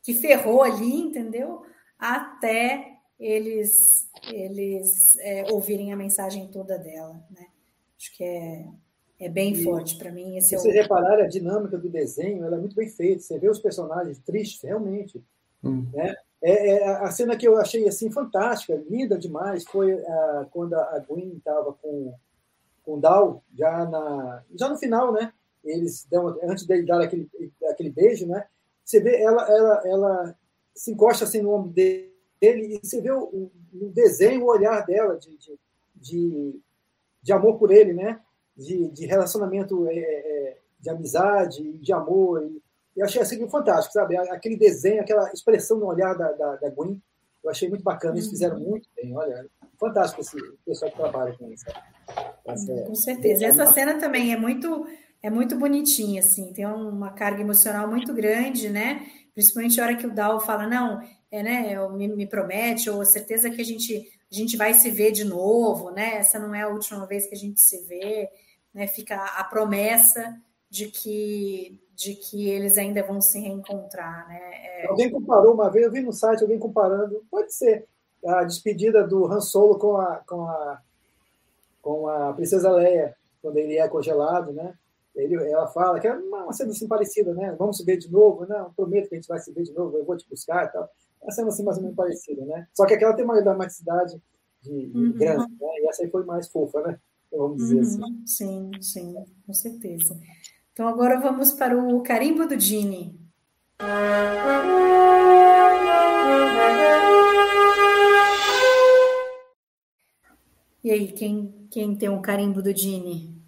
que 0.02 0.14
ferrou 0.14 0.62
ali, 0.62 0.94
entendeu? 0.94 1.64
Até 2.00 2.96
eles, 3.18 4.08
eles 4.32 5.18
é, 5.18 5.52
ouvirem 5.52 5.92
a 5.92 5.96
mensagem 5.96 6.48
toda 6.48 6.78
dela. 6.78 7.22
Né? 7.30 7.46
Acho 7.98 8.16
que 8.16 8.24
é, 8.24 8.66
é 9.20 9.28
bem 9.28 9.52
e, 9.52 9.62
forte 9.62 9.98
para 9.98 10.10
mim. 10.10 10.38
Esse 10.38 10.48
se 10.48 10.54
é 10.54 10.58
vocês 10.58 10.74
o... 10.74 10.78
repararem, 10.78 11.26
a 11.26 11.28
dinâmica 11.28 11.76
do 11.76 11.90
desenho 11.90 12.44
ela 12.44 12.56
é 12.56 12.58
muito 12.58 12.74
bem 12.74 12.88
feita. 12.88 13.22
Você 13.22 13.38
vê 13.38 13.50
os 13.50 13.58
personagens 13.58 14.18
tristes, 14.20 14.62
realmente. 14.62 15.22
Hum. 15.62 15.86
Né? 15.92 16.16
É, 16.42 16.76
é, 16.76 16.88
a 16.96 17.10
cena 17.10 17.36
que 17.36 17.46
eu 17.46 17.58
achei 17.58 17.86
assim 17.86 18.10
fantástica, 18.10 18.82
linda 18.88 19.18
demais, 19.18 19.64
foi 19.64 19.92
a, 19.92 20.46
quando 20.50 20.74
a 20.74 20.98
Gwen 21.06 21.34
estava 21.36 21.74
com, 21.74 22.14
com 22.82 22.94
o 22.94 23.00
Dal, 23.00 23.44
já, 23.54 23.84
na, 23.84 24.42
já 24.54 24.68
no 24.70 24.78
final, 24.78 25.12
né? 25.12 25.32
Eles 25.62 26.06
dão, 26.10 26.28
antes 26.42 26.64
de 26.64 26.82
dar 26.86 27.02
aquele, 27.02 27.28
aquele 27.68 27.90
beijo, 27.90 28.26
né? 28.26 28.46
Você 28.82 28.98
vê 28.98 29.20
ela, 29.20 29.46
ela, 29.46 29.82
ela 29.84 30.36
se 30.74 30.90
encosta 30.92 31.24
assim 31.24 31.42
no 31.42 31.52
ombro 31.52 31.70
dele 31.70 32.10
e 32.40 32.80
você 32.82 33.00
vê 33.00 33.10
o, 33.10 33.50
o 33.72 33.90
desenho, 33.92 34.42
o 34.42 34.48
olhar 34.48 34.84
dela 34.86 35.16
de, 35.18 35.36
de, 35.36 35.58
de, 35.94 36.60
de 37.22 37.32
amor 37.32 37.58
por 37.58 37.70
ele, 37.70 37.92
né? 37.92 38.20
De, 38.56 38.88
de 38.88 39.06
relacionamento 39.06 39.86
é, 39.88 39.98
é, 39.98 40.58
de 40.78 40.90
amizade, 40.90 41.72
de 41.78 41.92
amor. 41.92 42.42
E, 42.42 42.62
eu 42.96 43.04
achei 43.04 43.22
assim 43.22 43.48
fantástico, 43.48 43.92
sabe? 43.92 44.16
Aquele 44.16 44.56
desenho, 44.56 45.00
aquela 45.00 45.30
expressão 45.32 45.78
no 45.78 45.86
olhar 45.86 46.14
da, 46.14 46.32
da, 46.32 46.56
da 46.56 46.70
Gwen, 46.70 47.00
eu 47.42 47.50
achei 47.50 47.68
muito 47.68 47.84
bacana. 47.84 48.14
Eles 48.14 48.28
fizeram 48.28 48.56
uhum. 48.56 48.70
muito 48.70 48.88
bem. 48.94 49.16
Olha, 49.16 49.46
fantástico 49.78 50.20
esse 50.20 50.36
pessoal 50.66 50.90
que 50.90 50.96
trabalha 50.96 51.36
com 51.36 51.50
isso. 51.50 51.64
Essa, 52.44 52.82
com 52.82 52.94
certeza. 52.94 53.46
Essa 53.46 53.66
cena 53.66 53.98
também 53.98 54.32
é 54.32 54.36
muito 54.36 54.86
é 55.22 55.28
muito 55.28 55.58
bonitinha, 55.58 56.20
assim, 56.20 56.50
tem 56.52 56.64
uma 56.66 57.10
carga 57.10 57.42
emocional 57.42 57.86
muito 57.86 58.12
grande, 58.14 58.70
né? 58.70 59.06
Principalmente 59.40 59.80
a 59.80 59.84
hora 59.84 59.96
que 59.96 60.06
o 60.06 60.14
Dal 60.14 60.38
fala, 60.38 60.66
não, 60.66 61.00
é, 61.30 61.42
né, 61.42 61.88
me, 61.88 62.08
me 62.08 62.26
promete, 62.26 62.90
ou 62.90 63.02
certeza 63.06 63.48
que 63.48 63.58
a 63.58 63.64
gente, 63.64 64.12
a 64.30 64.34
gente 64.34 64.54
vai 64.54 64.74
se 64.74 64.90
ver 64.90 65.12
de 65.12 65.24
novo, 65.24 65.90
né? 65.90 66.16
Essa 66.16 66.38
não 66.38 66.54
é 66.54 66.60
a 66.60 66.68
última 66.68 67.06
vez 67.06 67.26
que 67.26 67.34
a 67.34 67.38
gente 67.38 67.58
se 67.58 67.86
vê, 67.86 68.28
né? 68.74 68.86
Fica 68.86 69.16
a 69.16 69.42
promessa 69.44 70.38
de 70.68 70.88
que 70.88 71.80
de 71.96 72.14
que 72.14 72.48
eles 72.48 72.76
ainda 72.76 73.02
vão 73.02 73.18
se 73.18 73.40
reencontrar, 73.40 74.28
né? 74.28 74.40
É... 74.52 74.86
Alguém 74.88 75.10
comparou 75.10 75.54
uma 75.54 75.70
vez, 75.70 75.86
eu 75.86 75.92
vi 75.92 76.02
no 76.02 76.12
site 76.12 76.42
alguém 76.42 76.58
comparando, 76.58 77.24
pode 77.30 77.54
ser 77.54 77.86
a 78.26 78.44
despedida 78.44 79.06
do 79.06 79.24
Han 79.24 79.40
Solo 79.40 79.78
com 79.78 79.96
a 79.96 80.16
com 80.16 80.42
a 80.42 80.82
com 81.80 82.08
a 82.08 82.34
princesa 82.34 82.70
Leia 82.70 83.16
quando 83.40 83.56
ele 83.56 83.78
é 83.78 83.88
congelado, 83.88 84.52
né? 84.52 84.74
Ele, 85.14 85.34
ela 85.34 85.66
fala 85.68 85.98
que 85.98 86.06
é 86.06 86.14
uma 86.14 86.52
cena 86.52 86.70
assim 86.70 86.86
parecida, 86.86 87.34
né? 87.34 87.54
Vamos 87.58 87.76
se 87.76 87.84
ver 87.84 87.96
de 87.96 88.10
novo, 88.10 88.46
não? 88.46 88.72
Prometo 88.72 89.08
que 89.08 89.14
a 89.14 89.18
gente 89.18 89.28
vai 89.28 89.38
se 89.38 89.52
ver 89.52 89.64
de 89.64 89.72
novo, 89.72 89.96
eu 89.96 90.04
vou 90.04 90.16
te 90.16 90.28
buscar 90.28 90.66
e 90.66 90.68
tal. 90.68 90.84
É 91.20 91.24
uma 91.24 91.32
cena 91.32 91.48
assim 91.48 91.64
mais 91.64 91.76
ou 91.76 91.82
menos 91.82 91.96
parecida, 91.96 92.44
né? 92.44 92.66
Só 92.72 92.86
que 92.86 92.94
aquela 92.94 93.14
tem 93.14 93.24
uma 93.24 93.40
dramaticidade 93.42 94.20
de, 94.62 94.86
de 94.86 94.98
uhum. 94.98 95.12
grande, 95.12 95.52
né? 95.60 95.68
E 95.82 95.88
essa 95.88 96.02
aí 96.02 96.10
foi 96.10 96.24
mais 96.24 96.48
fofa, 96.48 96.80
né? 96.82 96.98
Vamos 97.32 97.58
dizer 97.58 97.76
uhum. 97.76 97.80
assim. 97.80 98.22
Sim, 98.26 98.70
sim, 98.80 99.14
com 99.46 99.52
certeza. 99.52 100.18
Então 100.72 100.88
agora 100.88 101.20
vamos 101.20 101.52
para 101.52 101.76
o 101.76 102.02
carimbo 102.02 102.46
do 102.46 102.56
Dini. 102.56 103.18
E 110.82 110.90
aí, 110.90 111.12
quem, 111.12 111.52
quem 111.70 111.94
tem 111.94 112.08
um 112.08 112.22
carimbo 112.22 112.62
do 112.62 112.72
Dini? 112.72 113.39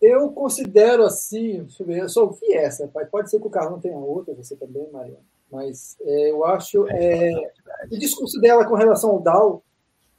Eu 0.00 0.30
considero 0.30 1.02
assim, 1.02 1.62
deixa 1.62 1.82
eu 1.82 1.86
ver, 1.86 1.98
eu 2.00 2.08
sou 2.08 2.30
viés, 2.32 2.78
né? 2.78 2.88
pode 3.10 3.30
ser 3.30 3.40
que 3.40 3.46
o 3.46 3.50
Carlão 3.50 3.80
tenha 3.80 3.96
outra, 3.96 4.32
você 4.34 4.54
também, 4.54 4.88
Maria, 4.92 5.18
mas 5.50 5.96
é, 6.02 6.30
eu 6.30 6.44
acho 6.44 6.86
é, 6.88 7.52
o 7.90 7.98
discurso 7.98 8.40
dela 8.40 8.64
com 8.64 8.76
relação 8.76 9.10
ao 9.10 9.20
Dal, 9.20 9.62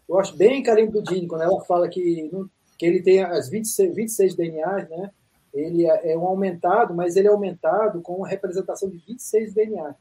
eu 0.08 0.20
acho 0.20 0.36
bem 0.36 0.64
carimbo 0.64 0.92
do 0.92 1.04
Dini, 1.04 1.28
quando 1.28 1.44
ela 1.44 1.62
fala 1.62 1.88
que, 1.88 2.30
que 2.78 2.86
ele 2.86 3.02
tem 3.02 3.24
as 3.24 3.48
26, 3.48 3.96
26 3.96 4.36
DNAs, 4.36 4.90
né? 4.90 5.12
Ele 5.54 5.86
é, 5.86 6.14
é 6.14 6.18
um 6.18 6.26
aumentado, 6.26 6.94
mas 6.94 7.16
ele 7.16 7.28
é 7.28 7.32
aumentado 7.32 8.02
com 8.02 8.16
uma 8.16 8.28
representação 8.28 8.90
de 8.90 8.98
26 8.98 9.54
DNA. 9.54 9.96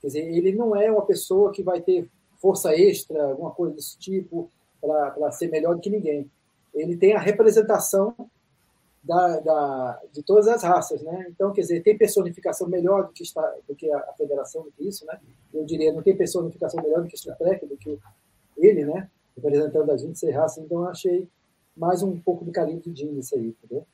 Quer 0.00 0.06
dizer, 0.06 0.34
ele 0.34 0.52
não 0.52 0.74
é 0.74 0.90
uma 0.90 1.04
pessoa 1.04 1.52
que 1.52 1.62
vai 1.62 1.80
ter 1.80 2.08
força 2.38 2.74
extra, 2.74 3.22
alguma 3.22 3.50
coisa 3.50 3.74
desse 3.74 3.98
tipo, 3.98 4.50
para 4.80 5.30
ser 5.30 5.50
melhor 5.50 5.74
do 5.74 5.80
que 5.80 5.90
ninguém. 5.90 6.30
Ele 6.74 6.96
tem 6.96 7.14
a 7.14 7.20
representação 7.20 8.14
da, 9.02 9.40
da, 9.40 10.02
de 10.12 10.22
todas 10.22 10.46
as 10.46 10.62
raças, 10.62 11.02
né? 11.02 11.26
Então, 11.30 11.52
quer 11.52 11.62
dizer, 11.62 11.82
tem 11.82 11.96
personificação 11.96 12.68
melhor 12.68 13.06
do 13.06 13.12
que, 13.12 13.22
está, 13.22 13.42
do 13.66 13.74
que 13.74 13.90
a, 13.90 13.98
a 13.98 14.14
federação, 14.16 14.62
do 14.62 14.70
que 14.72 14.86
isso, 14.86 15.06
né? 15.06 15.18
Eu 15.52 15.64
diria, 15.64 15.92
não 15.92 16.02
tem 16.02 16.16
personificação 16.16 16.82
melhor 16.82 17.02
do 17.02 17.08
que 17.08 17.16
Star 17.16 17.36
Trek, 17.36 17.64
do 17.66 17.76
que 17.76 17.98
ele, 18.56 18.84
né? 18.84 19.08
Representando 19.34 19.90
as 19.90 20.02
26 20.02 20.34
raças. 20.34 20.64
Então, 20.64 20.82
eu 20.82 20.88
achei 20.88 21.28
mais 21.76 22.02
um 22.02 22.18
pouco 22.20 22.44
do 22.44 22.52
carinho 22.52 22.80
do 22.80 22.94
Jim 22.94 23.10
nisso 23.12 23.34
aí, 23.34 23.48
entendeu? 23.48 23.86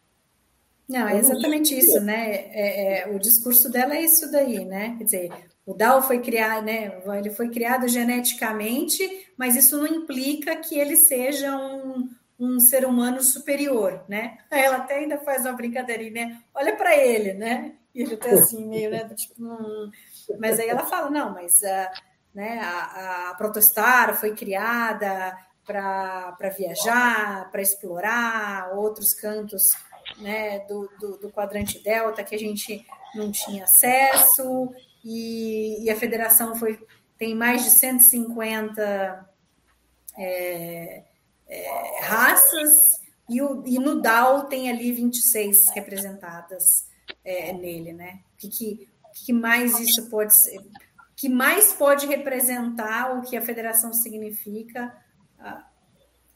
Não, 0.88 1.08
é 1.08 1.18
exatamente 1.18 1.76
isso, 1.76 2.00
né? 2.00 2.30
É, 2.52 3.00
é, 3.00 3.14
o 3.14 3.18
discurso 3.18 3.70
dela 3.70 3.96
é 3.96 4.02
isso 4.02 4.30
daí, 4.30 4.64
né? 4.64 4.94
Quer 4.98 5.04
dizer, 5.04 5.32
o 5.64 5.74
Dal 5.74 6.00
foi 6.00 6.20
criado, 6.20 6.64
né? 6.64 7.02
Ele 7.18 7.30
foi 7.30 7.48
criado 7.48 7.88
geneticamente, 7.88 9.02
mas 9.36 9.56
isso 9.56 9.76
não 9.76 9.86
implica 9.86 10.54
que 10.56 10.78
ele 10.78 10.96
seja 10.96 11.56
um, 11.56 12.08
um 12.38 12.60
ser 12.60 12.84
humano 12.84 13.22
superior, 13.22 14.04
né? 14.08 14.38
Ela 14.50 14.76
até 14.76 14.96
ainda 14.96 15.18
faz 15.18 15.42
uma 15.42 15.54
brincadeirinha, 15.54 16.26
né? 16.26 16.42
Olha 16.54 16.76
para 16.76 16.96
ele, 16.96 17.32
né? 17.32 17.74
E 17.94 18.02
ele 18.02 18.16
tá 18.16 18.28
assim, 18.30 18.66
meio, 18.66 18.90
né? 18.90 19.08
Tipo, 19.14 19.42
hum. 19.42 19.90
Mas 20.38 20.60
aí 20.60 20.68
ela 20.68 20.84
fala, 20.84 21.10
não, 21.10 21.32
mas 21.32 21.60
uh, 21.62 22.00
né, 22.34 22.60
a, 22.60 23.30
a 23.30 23.34
Protostar 23.34 24.14
foi 24.18 24.34
criada 24.34 25.36
para 25.64 26.50
viajar, 26.56 27.50
para 27.50 27.62
explorar 27.62 28.72
outros 28.76 29.14
cantos 29.14 29.70
né, 30.18 30.60
do, 30.60 30.88
do, 31.00 31.16
do, 31.18 31.30
quadrante 31.30 31.82
delta 31.82 32.22
que 32.22 32.34
a 32.34 32.38
gente 32.38 32.86
não 33.14 33.32
tinha 33.32 33.64
acesso, 33.64 34.72
e, 35.04 35.84
e 35.84 35.90
a 35.90 35.96
federação 35.96 36.54
foi, 36.54 36.78
tem 37.18 37.34
mais 37.34 37.64
de 37.64 37.70
150 37.70 39.28
é, 40.18 41.02
é, 41.48 42.04
raças 42.04 43.00
e, 43.28 43.42
o, 43.42 43.62
e 43.66 43.78
no 43.78 44.00
DAO 44.00 44.44
tem 44.44 44.70
ali 44.70 44.92
26 44.92 45.70
representadas 45.70 46.88
é, 47.24 47.52
nele, 47.52 47.92
né? 47.92 48.20
O 48.34 48.36
que, 48.38 48.48
que, 48.48 48.88
que 49.24 49.32
mais 49.32 49.78
isso 49.80 50.08
pode 50.08 50.34
ser? 50.34 50.60
que 51.16 51.30
mais 51.30 51.72
pode 51.72 52.06
representar 52.06 53.16
o 53.16 53.22
que 53.22 53.36
a 53.36 53.42
federação 53.42 53.92
significa, 53.92 54.94
a, 55.38 55.66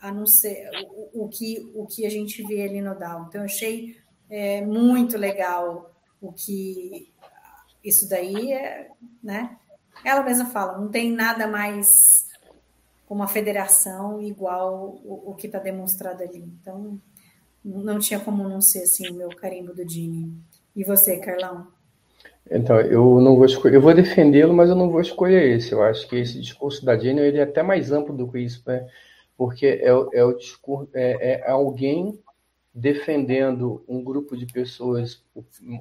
a 0.01 0.11
não 0.11 0.27
ser 0.27 0.71
o, 1.13 1.25
o, 1.25 1.29
que, 1.29 1.71
o 1.75 1.87
que 1.87 2.07
a 2.07 2.11
gente 2.11 2.43
vê 2.43 2.63
ali 2.63 2.81
no 2.81 2.99
DAO. 2.99 3.27
Então, 3.29 3.43
eu 3.43 3.45
achei 3.45 4.01
é, 4.31 4.65
muito 4.65 5.19
legal 5.19 5.95
o 6.19 6.33
que 6.33 7.13
isso 7.85 8.09
daí 8.09 8.53
é, 8.53 8.91
né? 9.23 9.59
Ela 10.03 10.23
mesma 10.23 10.47
fala, 10.47 10.79
não 10.79 10.89
tem 10.89 11.13
nada 11.13 11.47
mais 11.47 12.27
uma 13.15 13.29
federação 13.29 14.21
igual 14.23 15.01
o, 15.05 15.31
o 15.31 15.35
que 15.35 15.47
está 15.47 15.59
demonstrado 15.59 16.23
ali. 16.23 16.45
Então, 16.61 16.99
não 17.65 17.99
tinha 17.99 18.21
como 18.21 18.49
não 18.49 18.61
ser 18.61 18.85
assim 18.85 19.09
o 19.11 19.15
meu 19.15 19.29
carimbo 19.29 19.75
do 19.75 19.85
Dini. 19.85 20.33
E 20.75 20.85
você, 20.85 21.19
Carlão? 21.19 21.67
Então, 22.51 22.81
eu 22.81 23.21
não 23.21 23.37
vou 23.37 23.45
escolher, 23.45 23.77
eu 23.77 23.83
vou 23.83 23.95
defendê-lo, 23.95 24.55
mas 24.55 24.71
eu 24.71 24.77
não 24.77 24.91
vou 24.91 25.01
escolher 25.01 25.57
esse. 25.57 25.73
Eu 25.73 25.83
acho 25.83 26.09
que 26.09 26.17
esse 26.17 26.41
discurso 26.41 26.85
da 26.85 26.97
Jenny 26.97 27.21
ele 27.21 27.39
é 27.39 27.43
até 27.43 27.63
mais 27.63 27.93
amplo 27.93 28.17
do 28.17 28.31
que 28.31 28.39
isso, 28.39 28.63
né? 28.67 28.87
porque 29.41 29.67
é, 29.67 29.89
é 29.89 30.23
o 30.23 30.35
discurso, 30.35 30.91
é, 30.93 31.41
é 31.41 31.51
alguém 31.51 32.23
defendendo 32.75 33.83
um 33.89 34.05
grupo 34.05 34.37
de 34.37 34.45
pessoas 34.45 35.25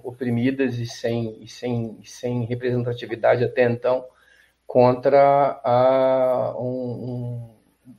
oprimidas 0.01 0.80
e 0.80 0.85
sem, 0.85 1.43
e 1.43 1.47
sem, 1.49 1.99
sem 2.06 2.45
representatividade 2.45 3.43
até 3.43 3.69
então, 3.69 4.06
contra 4.69 5.59
a, 5.63 6.53
um, 6.59 7.55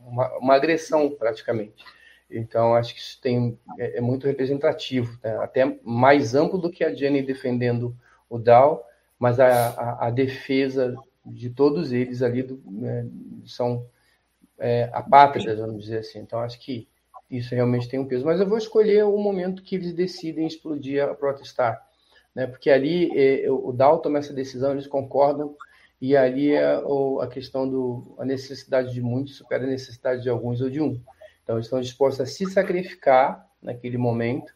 uma, 0.06 0.38
uma, 0.38 0.54
agressão, 0.54 1.10
praticamente. 1.10 1.84
Então, 2.30 2.76
acho 2.76 2.94
que 2.94 3.00
isso 3.00 3.20
tem, 3.20 3.58
é, 3.76 3.98
é 3.98 4.00
muito 4.00 4.24
representativo, 4.24 5.18
né? 5.20 5.36
até 5.38 5.80
mais 5.82 6.36
amplo 6.36 6.60
do 6.60 6.70
que 6.70 6.84
a 6.84 6.94
Jenny 6.94 7.22
defendendo 7.22 7.92
o 8.28 8.38
Dow, 8.38 8.84
mas 9.18 9.40
a, 9.40 9.70
a, 9.70 10.06
a 10.06 10.10
defesa 10.10 10.94
de 11.26 11.50
todos 11.50 11.90
eles 11.90 12.22
ali 12.22 12.44
do, 12.44 12.62
né, 12.64 13.04
são 13.44 13.84
é, 14.56 14.88
apátridas, 14.92 15.58
vamos 15.58 15.82
dizer 15.82 15.98
assim. 15.98 16.20
Então, 16.20 16.38
acho 16.38 16.60
que 16.60 16.86
isso 17.28 17.52
realmente 17.52 17.88
tem 17.88 17.98
um 17.98 18.06
peso. 18.06 18.24
Mas 18.24 18.38
eu 18.38 18.48
vou 18.48 18.58
escolher 18.58 19.04
o 19.04 19.18
momento 19.18 19.64
que 19.64 19.74
eles 19.74 19.92
decidem 19.92 20.46
explodir 20.46 21.02
a 21.02 21.14
protestar, 21.16 21.84
né? 22.32 22.46
porque 22.46 22.70
ali 22.70 23.10
é, 23.18 23.50
o 23.50 23.72
Dow 23.72 23.98
toma 23.98 24.18
essa 24.20 24.32
decisão, 24.32 24.70
eles 24.70 24.86
concordam 24.86 25.56
e 26.00 26.16
ali 26.16 26.52
é 26.52 26.80
a 27.20 27.26
questão 27.26 27.68
do 27.68 28.14
a 28.18 28.24
necessidade 28.24 28.92
de 28.92 29.02
muitos 29.02 29.36
supera 29.36 29.64
a 29.64 29.66
necessidade 29.66 30.22
de 30.22 30.30
alguns 30.30 30.60
ou 30.60 30.70
de 30.70 30.80
um. 30.80 31.00
Então, 31.42 31.56
eles 31.56 31.66
estão 31.66 31.80
dispostos 31.80 32.20
a 32.20 32.26
se 32.26 32.46
sacrificar 32.46 33.46
naquele 33.62 33.98
momento 33.98 34.52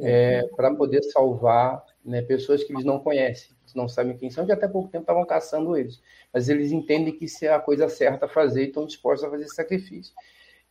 é, 0.00 0.42
uhum. 0.42 0.56
para 0.56 0.74
poder 0.74 1.02
salvar 1.04 1.84
né, 2.04 2.22
pessoas 2.22 2.64
que 2.64 2.72
eles 2.72 2.84
não 2.84 2.98
conhecem, 2.98 3.50
que 3.66 3.76
não 3.76 3.88
sabem 3.88 4.16
quem 4.16 4.30
são, 4.30 4.46
que 4.46 4.52
até 4.52 4.66
pouco 4.66 4.88
tempo 4.88 5.02
estavam 5.02 5.26
caçando 5.26 5.76
eles. 5.76 6.00
Mas 6.32 6.48
eles 6.48 6.72
entendem 6.72 7.14
que 7.14 7.26
isso 7.26 7.44
é 7.44 7.48
a 7.48 7.60
coisa 7.60 7.88
certa 7.88 8.26
a 8.26 8.28
fazer 8.28 8.64
e 8.64 8.68
estão 8.68 8.86
dispostos 8.86 9.24
a 9.24 9.30
fazer 9.30 9.44
esse 9.44 9.54
sacrifício. 9.54 10.14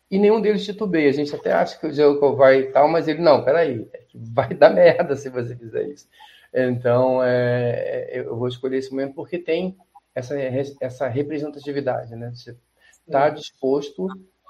E 0.10 0.18
nenhum 0.18 0.42
deles 0.42 0.66
titubeia. 0.66 1.10
A 1.10 1.14
gente 1.14 1.36
até 1.36 1.52
acha 1.52 1.78
que 1.78 1.88
o 1.88 1.94
Jericho 1.94 2.36
vai 2.36 2.60
e 2.62 2.72
tal, 2.72 2.88
mas 2.88 3.08
ele, 3.08 3.22
não, 3.22 3.44
peraí, 3.44 3.88
é 3.94 4.04
vai 4.14 4.54
dar 4.54 4.70
merda 4.70 5.16
se 5.18 5.30
você 5.30 5.56
fizer 5.56 5.88
isso. 5.88 6.08
Então, 6.54 7.22
é, 7.24 8.10
eu 8.14 8.36
vou 8.36 8.48
escolher 8.48 8.78
esse 8.78 8.90
momento 8.90 9.14
porque 9.14 9.38
tem 9.38 9.78
essa, 10.18 10.36
essa 10.82 11.08
representatividade, 11.08 12.16
né? 12.16 12.32
Você 12.34 12.56
está 13.06 13.30
disposto 13.30 14.08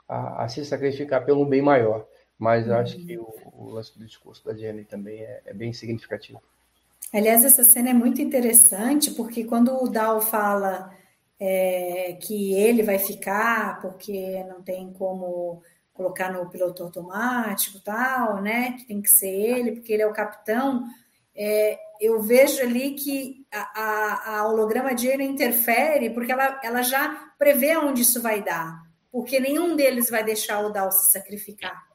a, 0.07 0.45
a, 0.45 0.48
se 0.48 0.64
sacrificar 0.64 1.26
pelo 1.26 1.45
bem 1.45 1.61
maior. 1.61 2.07
Mas 2.39 2.69
acho 2.69 2.98
que 2.98 3.18
o, 3.18 3.34
o 3.53 3.69
lance 3.69 3.98
do 3.98 4.06
discurso 4.06 4.45
da 4.45 4.53
Jenny 4.53 4.85
também 4.85 5.19
é, 5.22 5.41
é 5.45 5.53
bem 5.53 5.73
significativo. 5.73 6.41
Aliás, 7.11 7.44
essa 7.44 7.64
cena 7.64 7.89
é 7.89 7.94
muito 7.94 8.22
interessante, 8.22 9.11
porque 9.11 9.44
quando 9.44 9.72
o 9.84 9.89
Dal 9.89 10.22
fala 10.22 10.94
é, 11.39 12.18
que 12.22 12.53
ele 12.53 12.84
vai 12.84 12.99
ficar, 12.99 13.81
porque 13.81 14.44
não 14.44 14.61
tem 14.61 14.94
como 14.94 15.61
colocar 15.94 16.31
no 16.31 16.48
piloto 16.49 16.84
automático 16.84 17.80
tal, 17.80 18.41
né? 18.41 18.73
Que 18.73 18.85
tem 18.85 19.02
que 19.02 19.10
ser 19.10 19.30
ele, 19.30 19.72
porque 19.72 19.91
ele 19.91 20.03
é 20.03 20.07
o 20.07 20.14
capitão. 20.14 20.85
É, 21.38 21.80
eu 22.01 22.19
vejo 22.22 22.61
ali 22.61 22.95
que 22.95 23.45
a, 23.51 23.81
a, 23.81 24.38
a 24.39 24.47
holograma 24.47 24.95
de 24.95 25.07
ele 25.07 25.23
interfere, 25.23 26.09
porque 26.09 26.31
ela, 26.31 26.59
ela 26.64 26.81
já 26.81 27.31
prevê 27.38 27.77
onde 27.77 28.01
isso 28.01 28.22
vai 28.22 28.43
dar, 28.43 28.84
porque 29.11 29.39
nenhum 29.39 29.76
deles 29.76 30.09
vai 30.09 30.23
deixar 30.23 30.59
o 30.61 30.72
Dal 30.72 30.91
se 30.91 31.11
sacrificar. 31.11 31.85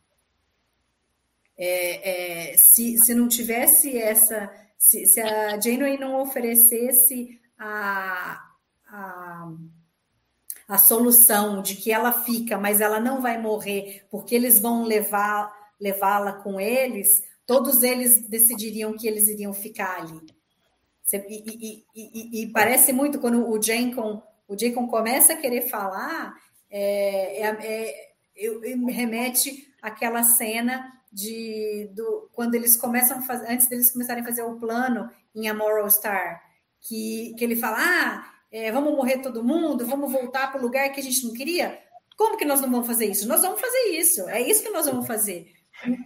É, 1.59 2.53
é, 2.53 2.57
se, 2.57 2.99
se 2.99 3.15
não 3.15 3.27
tivesse 3.29 3.99
essa, 3.99 4.51
se, 4.79 5.07
se 5.07 5.21
a 5.21 5.61
Janeway 5.61 5.99
não 5.99 6.21
oferecesse 6.21 7.41
a, 7.59 8.41
a, 8.89 9.53
a 10.69 10.79
solução 10.79 11.63
de 11.63 11.75
que 11.75 11.93
ela 11.93 12.13
fica, 12.13 12.57
mas 12.57 12.81
ela 12.81 13.01
não 13.01 13.21
vai 13.21 13.39
morrer, 13.39 14.07
porque 14.11 14.35
eles 14.35 14.61
vão 14.61 14.85
levar 14.85 15.61
levá-la 15.83 16.35
com 16.35 16.61
eles, 16.61 17.25
todos 17.53 17.83
eles 17.83 18.27
decidiriam 18.29 18.97
que 18.97 19.07
eles 19.07 19.29
iriam 19.29 19.53
ficar 19.53 20.01
ali. 20.01 20.19
E, 21.13 21.45
e, 21.61 21.85
e, 21.95 22.43
e 22.43 22.47
parece 22.51 22.95
muito 22.95 23.21
quando 23.21 23.47
o 23.47 23.63
Jenkon, 23.63 24.23
o 24.49 24.59
Jenkon 24.59 24.89
começa 24.89 25.35
a 25.35 25.37
querer 25.37 25.69
falar, 25.69 26.35
é, 26.71 27.47
é, 27.47 28.13
é, 28.35 28.75
me 28.75 28.91
remete 28.91 29.71
àquela 29.83 30.23
cena 30.23 30.91
de 31.13 31.91
do, 31.95 32.31
quando 32.33 32.55
eles 32.55 32.75
começam 32.75 33.19
a 33.19 33.21
fazer, 33.23 33.53
antes 33.53 33.69
deles 33.69 33.93
começarem 33.93 34.23
a 34.23 34.27
fazer 34.27 34.43
o 34.45 34.59
plano 34.59 35.11
em 35.35 35.47
A 35.47 35.53
Moral 35.53 35.91
Star, 35.91 36.43
que, 36.81 37.35
que 37.37 37.45
ele 37.45 37.57
fala: 37.57 37.77
ah, 37.79 38.33
é, 38.51 38.73
vamos 38.73 38.95
morrer 38.95 39.19
todo 39.19 39.45
mundo, 39.45 39.87
vamos 39.87 40.11
voltar 40.11 40.51
para 40.51 40.59
o 40.59 40.63
lugar 40.63 40.91
que 40.91 41.01
a 41.01 41.05
gente 41.05 41.27
não 41.27 41.35
queria. 41.35 41.79
Como 42.17 42.39
que 42.39 42.47
nós 42.47 42.63
não 42.63 42.71
vamos 42.71 42.87
fazer 42.87 43.11
isso? 43.11 43.29
Nós 43.29 43.43
vamos 43.43 43.61
fazer 43.61 43.91
isso, 43.91 44.27
é 44.31 44.41
isso 44.41 44.63
que 44.63 44.71
nós 44.71 44.87
vamos 44.87 45.07
fazer. 45.07 45.53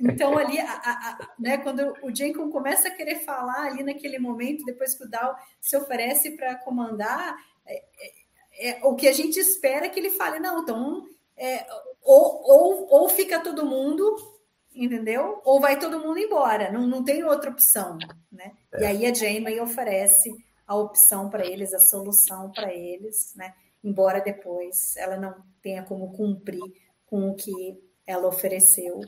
Então, 0.00 0.36
ali, 0.38 0.58
a, 0.58 0.72
a, 0.72 1.34
né, 1.38 1.58
quando 1.58 1.94
o 2.02 2.14
Jenkins 2.14 2.52
começa 2.52 2.88
a 2.88 2.90
querer 2.90 3.16
falar 3.20 3.66
ali 3.66 3.82
naquele 3.82 4.18
momento, 4.18 4.64
depois 4.64 4.94
que 4.94 5.04
o 5.04 5.08
Dal 5.08 5.36
se 5.60 5.76
oferece 5.76 6.36
para 6.36 6.54
comandar, 6.56 7.36
é, 7.66 7.82
é, 8.00 8.70
é, 8.70 8.80
o 8.84 8.94
que 8.94 9.08
a 9.08 9.12
gente 9.12 9.38
espera 9.38 9.86
é 9.86 9.88
que 9.88 10.00
ele 10.00 10.10
fale, 10.10 10.38
não, 10.38 10.62
então, 10.62 11.06
é, 11.36 11.66
ou, 12.02 12.42
ou, 12.44 12.86
ou 12.90 13.08
fica 13.08 13.40
todo 13.40 13.66
mundo 13.66 14.34
entendeu? 14.76 15.40
Ou 15.44 15.58
vai 15.58 15.78
todo 15.78 16.00
mundo 16.00 16.18
embora, 16.18 16.70
não, 16.70 16.86
não 16.86 17.02
tem 17.02 17.24
outra 17.24 17.50
opção, 17.50 17.96
né? 18.30 18.52
É. 18.72 18.82
E 18.82 18.84
aí 18.84 19.06
a 19.06 19.14
Janeway 19.14 19.58
oferece 19.58 20.30
a 20.66 20.76
opção 20.76 21.30
para 21.30 21.46
eles, 21.46 21.72
a 21.72 21.78
solução 21.78 22.50
para 22.50 22.72
eles, 22.74 23.32
né? 23.34 23.54
Embora 23.82 24.20
depois 24.20 24.96
ela 24.96 25.16
não 25.16 25.34
tenha 25.62 25.82
como 25.82 26.12
cumprir 26.12 26.60
com 27.06 27.30
o 27.30 27.34
que 27.34 27.80
ela 28.06 28.28
ofereceu, 28.28 29.00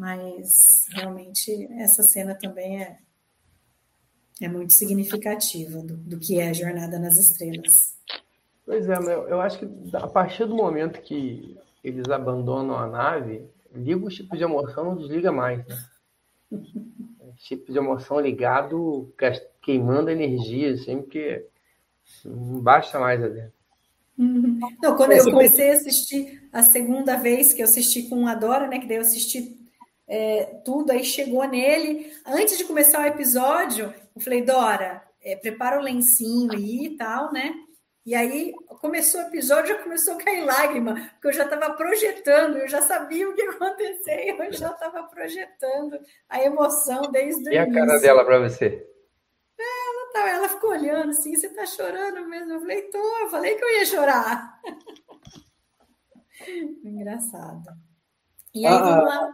mas 0.00 0.86
realmente 0.94 1.68
essa 1.78 2.02
cena 2.02 2.34
também 2.34 2.82
é, 2.82 2.96
é 4.40 4.48
muito 4.48 4.72
significativa 4.72 5.82
do, 5.82 5.94
do 5.94 6.18
que 6.18 6.40
é 6.40 6.48
a 6.48 6.54
Jornada 6.54 6.98
nas 6.98 7.18
Estrelas. 7.18 7.98
Pois 8.64 8.88
é, 8.88 8.94
eu 8.94 9.38
acho 9.42 9.58
que 9.58 9.68
a 9.94 10.08
partir 10.08 10.46
do 10.46 10.54
momento 10.54 11.02
que 11.02 11.54
eles 11.84 12.08
abandonam 12.08 12.78
a 12.78 12.86
nave, 12.86 13.44
liga 13.74 14.06
o 14.06 14.10
chip 14.10 14.34
de 14.34 14.42
emoção, 14.42 14.86
não 14.86 14.96
desliga 14.96 15.30
mais, 15.30 15.66
né? 15.66 15.84
chip 17.36 17.70
de 17.70 17.76
emoção 17.76 18.18
ligado, 18.20 19.12
queimando 19.60 20.08
energia, 20.08 20.78
sempre 20.78 21.08
que 21.08 21.46
não 22.24 22.58
baixa 22.60 22.98
mais 22.98 23.22
adentro. 23.22 23.52
Uhum. 24.16 24.60
Não, 24.82 24.96
quando 24.96 25.12
eu 25.12 25.24
comecei 25.24 25.70
a 25.70 25.74
assistir 25.74 26.48
a 26.50 26.62
segunda 26.62 27.16
vez 27.16 27.52
que 27.52 27.60
eu 27.60 27.64
assisti 27.64 28.08
com 28.08 28.26
a 28.26 28.34
Dora, 28.34 28.66
né? 28.66 28.78
Que 28.78 28.86
daí 28.86 28.96
eu 28.96 29.02
assisti 29.02 29.59
é, 30.10 30.60
tudo, 30.64 30.90
aí 30.90 31.04
chegou 31.04 31.46
nele. 31.46 32.12
Antes 32.26 32.58
de 32.58 32.64
começar 32.64 33.00
o 33.00 33.06
episódio, 33.06 33.94
eu 34.14 34.20
falei, 34.20 34.42
Dora, 34.42 35.00
é, 35.22 35.36
prepara 35.36 35.78
o 35.78 35.82
lencinho 35.82 36.52
aí 36.52 36.86
e 36.86 36.96
tal, 36.96 37.32
né? 37.32 37.54
E 38.04 38.12
aí 38.12 38.52
começou 38.80 39.20
o 39.20 39.26
episódio, 39.28 39.76
já 39.76 39.80
começou 39.80 40.14
a 40.14 40.16
cair 40.16 40.44
lágrima, 40.44 40.94
porque 41.12 41.28
eu 41.28 41.32
já 41.32 41.44
estava 41.44 41.72
projetando, 41.74 42.58
eu 42.58 42.66
já 42.66 42.82
sabia 42.82 43.28
o 43.28 43.34
que 43.34 43.42
ia 43.42 43.50
acontecer, 43.50 44.34
eu 44.36 44.52
já 44.52 44.70
estava 44.70 45.04
projetando 45.04 45.96
a 46.28 46.42
emoção 46.42 47.02
desde 47.02 47.48
o 47.48 47.52
e 47.52 47.56
início. 47.56 47.74
E 47.74 47.78
a 47.78 47.82
cara 47.86 48.00
dela 48.00 48.24
para 48.24 48.40
você? 48.40 48.84
Ela, 49.56 50.12
tá, 50.12 50.28
ela 50.28 50.48
ficou 50.48 50.70
olhando 50.70 51.10
assim, 51.10 51.36
você 51.36 51.46
está 51.46 51.64
chorando 51.66 52.26
mesmo? 52.26 52.54
Eu 52.54 52.60
falei, 52.60 52.82
tô, 52.90 53.18
eu 53.18 53.28
falei 53.28 53.54
que 53.54 53.62
eu 53.62 53.76
ia 53.76 53.86
chorar. 53.86 54.60
Engraçado. 56.82 57.68
E 58.52 58.66
aí, 58.66 58.76
vamos 58.76 59.04
lá. 59.04 59.32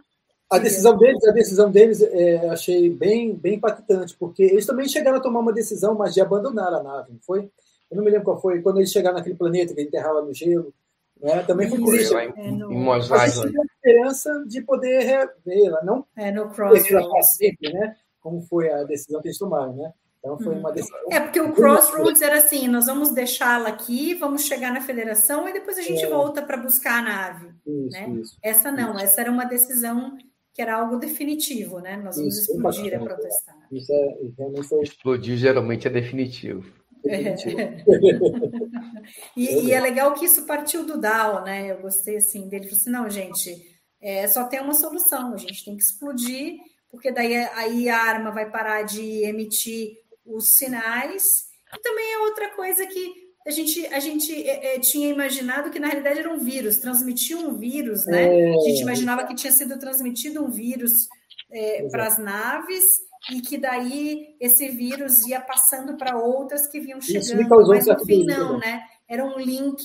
A 0.49 0.57
decisão 0.57 0.97
deles, 0.97 1.23
a 1.27 1.31
decisão 1.31 1.69
deles, 1.69 2.01
é, 2.01 2.49
achei 2.49 2.89
bem, 2.89 3.35
bem 3.35 3.55
impactante, 3.55 4.15
porque 4.17 4.43
eles 4.43 4.65
também 4.65 4.87
chegaram 4.87 5.17
a 5.17 5.21
tomar 5.21 5.41
uma 5.41 5.51
decisão, 5.51 5.93
mas 5.93 6.13
de 6.13 6.21
abandonar 6.21 6.73
a 6.73 6.81
nave, 6.81 7.11
não 7.11 7.19
foi? 7.19 7.49
Eu 7.91 7.97
não 7.97 8.03
me 8.03 8.09
lembro 8.09 8.25
qual 8.25 8.41
foi, 8.41 8.61
quando 8.61 8.77
eles 8.77 8.91
chegaram 8.91 9.17
naquele 9.17 9.35
planeta 9.35 9.73
que 9.73 9.81
enterrava 9.81 10.21
no 10.21 10.33
gelo. 10.33 10.73
Né? 11.19 11.43
Também 11.43 11.69
foi 11.69 11.81
triste. 11.83 12.13
Lá 12.13 12.25
em, 12.25 12.33
é 12.35 12.51
no... 12.51 12.71
em 12.71 12.79
Mos 12.79 13.11
a 13.11 13.27
esperança 13.27 14.45
de 14.47 14.61
poder 14.61 14.99
revê-la, 14.99 15.83
não 15.83 16.05
é 16.15 16.31
no 16.31 16.49
Crossroads. 16.49 17.35
Sempre, 17.35 17.73
né? 17.73 17.95
Como 18.21 18.41
foi 18.41 18.71
a 18.71 18.83
decisão 18.83 19.21
que 19.21 19.29
eles 19.29 19.37
tomaram, 19.37 19.75
né? 19.75 19.93
Então 20.19 20.37
foi 20.39 20.55
uma 20.55 20.71
decisão. 20.71 20.99
É 21.11 21.19
porque 21.19 21.39
o 21.39 21.53
Crossroads 21.53 22.21
era 22.21 22.37
assim: 22.37 22.67
nós 22.67 22.87
vamos 22.87 23.11
deixá-la 23.11 23.69
aqui, 23.69 24.13
vamos 24.15 24.43
chegar 24.43 24.73
na 24.73 24.81
federação 24.81 25.47
e 25.47 25.53
depois 25.53 25.77
a 25.77 25.81
gente 25.81 26.03
é. 26.03 26.09
volta 26.09 26.41
para 26.41 26.57
buscar 26.57 26.99
a 26.99 27.01
nave. 27.01 27.53
Isso, 27.65 27.91
né? 27.91 28.09
isso, 28.09 28.37
essa 28.43 28.71
não, 28.71 28.95
isso. 28.95 29.05
essa 29.05 29.21
era 29.21 29.31
uma 29.31 29.45
decisão 29.45 30.17
que 30.57 30.61
era 30.63 30.75
algo 30.75 30.97
definitivo, 30.97 31.79
né? 31.79 31.95
Nós 31.97 32.17
vamos 32.17 32.35
explodir 32.35 32.95
a 32.95 32.99
protestar. 32.99 33.55
Isso 33.71 33.93
é, 33.93 34.17
realmente 34.35 34.67
foi... 34.67 34.81
Explodir 34.81 35.37
geralmente 35.37 35.87
é 35.87 35.91
definitivo. 35.91 36.67
É. 37.05 37.35
e, 39.37 39.67
e, 39.67 39.71
é 39.71 39.79
legal 39.79 40.15
que 40.15 40.25
isso 40.25 40.47
partiu 40.47 40.83
do 40.83 40.99
Dow, 40.99 41.43
né? 41.43 41.69
Eu 41.69 41.79
gostei 41.79 42.17
assim 42.17 42.49
dele. 42.49 42.63
Falei 42.63 42.79
assim: 42.79 42.89
não, 42.89 43.07
gente, 43.07 43.79
é, 44.01 44.27
só 44.27 44.45
tem 44.45 44.59
uma 44.59 44.73
solução, 44.73 45.35
a 45.35 45.37
gente 45.37 45.63
tem 45.63 45.77
que 45.77 45.83
explodir, 45.83 46.55
porque 46.89 47.11
daí 47.11 47.35
aí 47.35 47.87
a 47.87 48.01
arma 48.01 48.31
vai 48.31 48.49
parar 48.49 48.81
de 48.81 49.23
emitir 49.25 49.95
os 50.25 50.55
sinais. 50.55 51.23
E 51.71 51.79
também 51.83 52.13
é 52.13 52.19
outra 52.21 52.49
coisa 52.55 52.83
que 52.87 53.26
a 53.47 53.51
gente, 53.51 53.85
a 53.87 53.99
gente 53.99 54.33
é, 54.33 54.75
é, 54.75 54.79
tinha 54.79 55.09
imaginado 55.09 55.69
que 55.69 55.79
na 55.79 55.87
realidade 55.87 56.19
era 56.19 56.33
um 56.33 56.37
vírus, 56.37 56.79
transmitia 56.79 57.37
um 57.37 57.57
vírus, 57.57 58.05
né? 58.05 58.25
É. 58.25 58.55
A 58.55 58.59
gente 58.59 58.81
imaginava 58.81 59.25
que 59.25 59.33
tinha 59.33 59.53
sido 59.53 59.79
transmitido 59.79 60.43
um 60.43 60.49
vírus 60.49 61.07
é, 61.49 61.87
para 61.89 62.07
as 62.07 62.17
naves 62.17 62.83
e 63.31 63.39
que 63.41 63.57
daí 63.57 64.35
esse 64.39 64.67
vírus 64.67 65.25
ia 65.25 65.39
passando 65.39 65.95
para 65.95 66.17
outras 66.17 66.67
que 66.67 66.81
vinham 66.81 66.99
chegando, 66.99 67.67
mas 67.67 67.87
no 67.87 68.05
fim 68.05 68.25
não, 68.25 68.59
né? 68.59 68.81
Era 69.09 69.23
um 69.23 69.39
link 69.39 69.81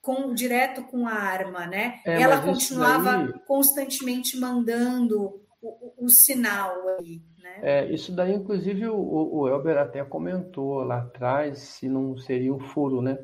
com 0.00 0.32
direto 0.32 0.82
com 0.84 1.06
a 1.06 1.12
arma, 1.12 1.66
né? 1.66 2.00
É, 2.06 2.22
Ela 2.22 2.40
continuava 2.40 3.18
daí... 3.18 3.32
constantemente 3.46 4.38
mandando 4.38 5.42
o, 5.62 6.06
o, 6.06 6.08
sinal 6.08 6.74
aí, 6.98 7.20
né? 7.60 7.80
É, 7.86 7.92
isso 7.92 8.14
daí, 8.14 8.34
inclusive, 8.34 8.88
o, 8.88 8.96
o 8.96 9.48
Elber 9.48 9.76
até 9.78 10.04
comentou 10.04 10.82
lá 10.82 10.98
atrás 10.98 11.58
se 11.58 11.88
não 11.88 12.16
seria 12.16 12.52
um 12.52 12.60
furo, 12.60 13.00
né? 13.00 13.18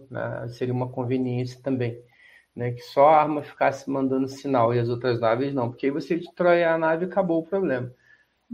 Seria 0.48 0.74
uma 0.74 0.88
conveniência 0.88 1.60
também. 1.62 2.00
Né, 2.54 2.72
que 2.72 2.80
só 2.80 3.08
a 3.08 3.20
arma 3.22 3.44
ficasse 3.44 3.88
mandando 3.88 4.26
sinal 4.26 4.74
e 4.74 4.78
as 4.80 4.88
outras 4.88 5.20
naves 5.20 5.54
não, 5.54 5.70
porque 5.70 5.86
aí 5.86 5.92
você 5.92 6.16
destrói 6.16 6.64
a 6.64 6.76
nave 6.76 7.04
e 7.04 7.08
acabou 7.08 7.38
o 7.38 7.46
problema 7.46 7.94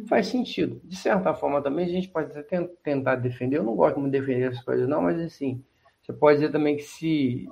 faz 0.04 0.26
sentido. 0.26 0.80
De 0.84 0.96
certa 0.96 1.32
forma 1.32 1.62
também 1.62 1.86
a 1.86 1.88
gente 1.88 2.08
pode 2.08 2.36
até 2.36 2.62
tentar 2.82 3.16
defender, 3.16 3.56
eu 3.56 3.64
não 3.64 3.74
gosto 3.74 3.98
muito 3.98 4.12
de 4.12 4.20
defender 4.20 4.52
as 4.52 4.62
coisas 4.62 4.88
não, 4.88 5.02
mas 5.02 5.18
assim, 5.20 5.64
você 6.02 6.12
pode 6.12 6.40
dizer 6.40 6.52
também 6.52 6.76
que 6.76 6.82
se, 6.82 7.48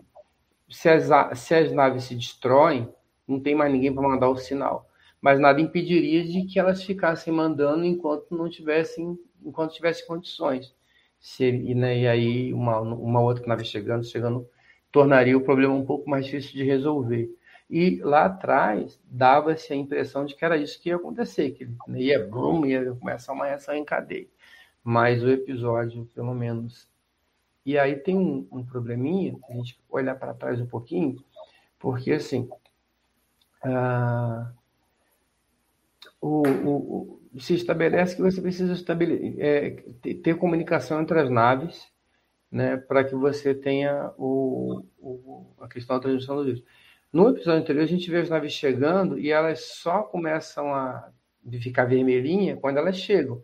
se, 0.69 0.89
as, 0.89 1.39
se 1.39 1.55
as 1.55 1.73
naves 1.73 2.05
se 2.05 2.15
destroem, 2.15 2.89
não 3.27 3.41
tem 3.41 3.55
mais 3.55 3.73
ninguém 3.73 3.93
para 3.95 4.07
mandar 4.07 4.29
o 4.29 4.37
sinal. 4.37 4.89
Mas 5.25 5.41
nada 5.41 5.59
impediria 5.59 6.23
de 6.23 6.45
que 6.45 6.59
elas 6.59 6.83
ficassem 6.83 7.33
mandando 7.33 7.83
enquanto 7.83 8.37
não 8.37 8.47
tivessem, 8.47 9.19
enquanto 9.43 9.73
tivessem 9.73 10.07
condições. 10.07 10.77
Se, 11.19 11.47
e, 11.47 11.75
né, 11.75 11.99
e 12.01 12.07
aí 12.07 12.53
uma, 12.53 12.79
uma 12.81 13.23
outra 13.23 13.47
nave 13.47 13.65
chegando, 13.65 14.05
chegando, 14.05 14.47
tornaria 14.93 15.35
o 15.35 15.41
problema 15.41 15.73
um 15.73 15.87
pouco 15.87 16.11
mais 16.11 16.27
difícil 16.27 16.53
de 16.53 16.63
resolver. 16.63 17.35
E 17.71 18.03
lá 18.03 18.27
atrás 18.27 19.01
dava-se 19.07 19.73
a 19.73 19.77
impressão 19.77 20.27
de 20.27 20.37
que 20.37 20.45
era 20.45 20.59
isso 20.59 20.79
que 20.79 20.91
ia 20.91 20.97
acontecer, 20.97 21.53
que 21.53 21.67
ia, 21.95 22.23
brum, 22.23 22.67
ia 22.67 22.95
começar 22.95 23.33
uma 23.33 23.47
reação 23.47 23.75
em 23.75 23.83
cadeia. 23.83 24.29
Mas 24.83 25.23
o 25.25 25.31
episódio, 25.31 26.05
pelo 26.15 26.35
menos. 26.35 26.87
E 27.65 27.79
aí 27.79 27.97
tem 27.97 28.15
um, 28.15 28.47
um 28.53 28.63
probleminha, 28.63 29.35
a 29.49 29.55
gente 29.55 29.81
olhar 29.89 30.17
para 30.17 30.35
trás 30.35 30.61
um 30.61 30.67
pouquinho, 30.67 31.17
porque 31.79 32.13
assim. 32.13 32.47
Uh, 33.65 34.64
o, 36.25 36.43
o, 37.35 37.39
se 37.39 37.53
estabelece 37.55 38.17
que 38.17 38.23
você 38.23 38.41
precisa 38.41 38.73
é, 39.39 39.71
ter 40.23 40.39
comunicação 40.39 41.03
entre 41.03 41.21
as 41.21 41.29
naves, 41.29 41.87
né, 42.51 42.79
para 42.79 43.05
que 43.05 43.15
você 43.15 43.55
tenha 43.55 44.11
o, 44.17 44.87
o, 44.99 45.55
a 45.61 45.69
questão 45.69 45.97
da 45.97 46.03
transmissão 46.03 46.37
do 46.37 46.45
vírus. 46.45 46.65
No 47.13 47.29
episódio 47.29 47.61
anterior, 47.61 47.83
a 47.83 47.87
gente 47.87 48.11
vê 48.11 48.21
as 48.21 48.31
naves 48.31 48.53
chegando 48.53 49.19
e 49.19 49.31
elas 49.31 49.65
só 49.67 50.03
começam 50.03 50.75
a 50.75 51.11
ficar 51.61 51.85
vermelhinha 51.85 52.57
quando 52.57 52.79
elas 52.79 52.97
chegam. 52.97 53.43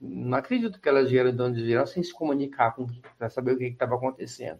Não 0.00 0.36
acredito 0.36 0.80
que 0.80 0.88
elas 0.88 1.08
vieram 1.08 1.34
de 1.34 1.40
onde 1.40 1.62
vieram 1.62 1.86
sem 1.86 2.02
se 2.02 2.12
comunicar 2.12 2.74
para 3.16 3.30
saber 3.30 3.52
o 3.52 3.56
que 3.56 3.66
estava 3.66 3.94
acontecendo. 3.94 4.58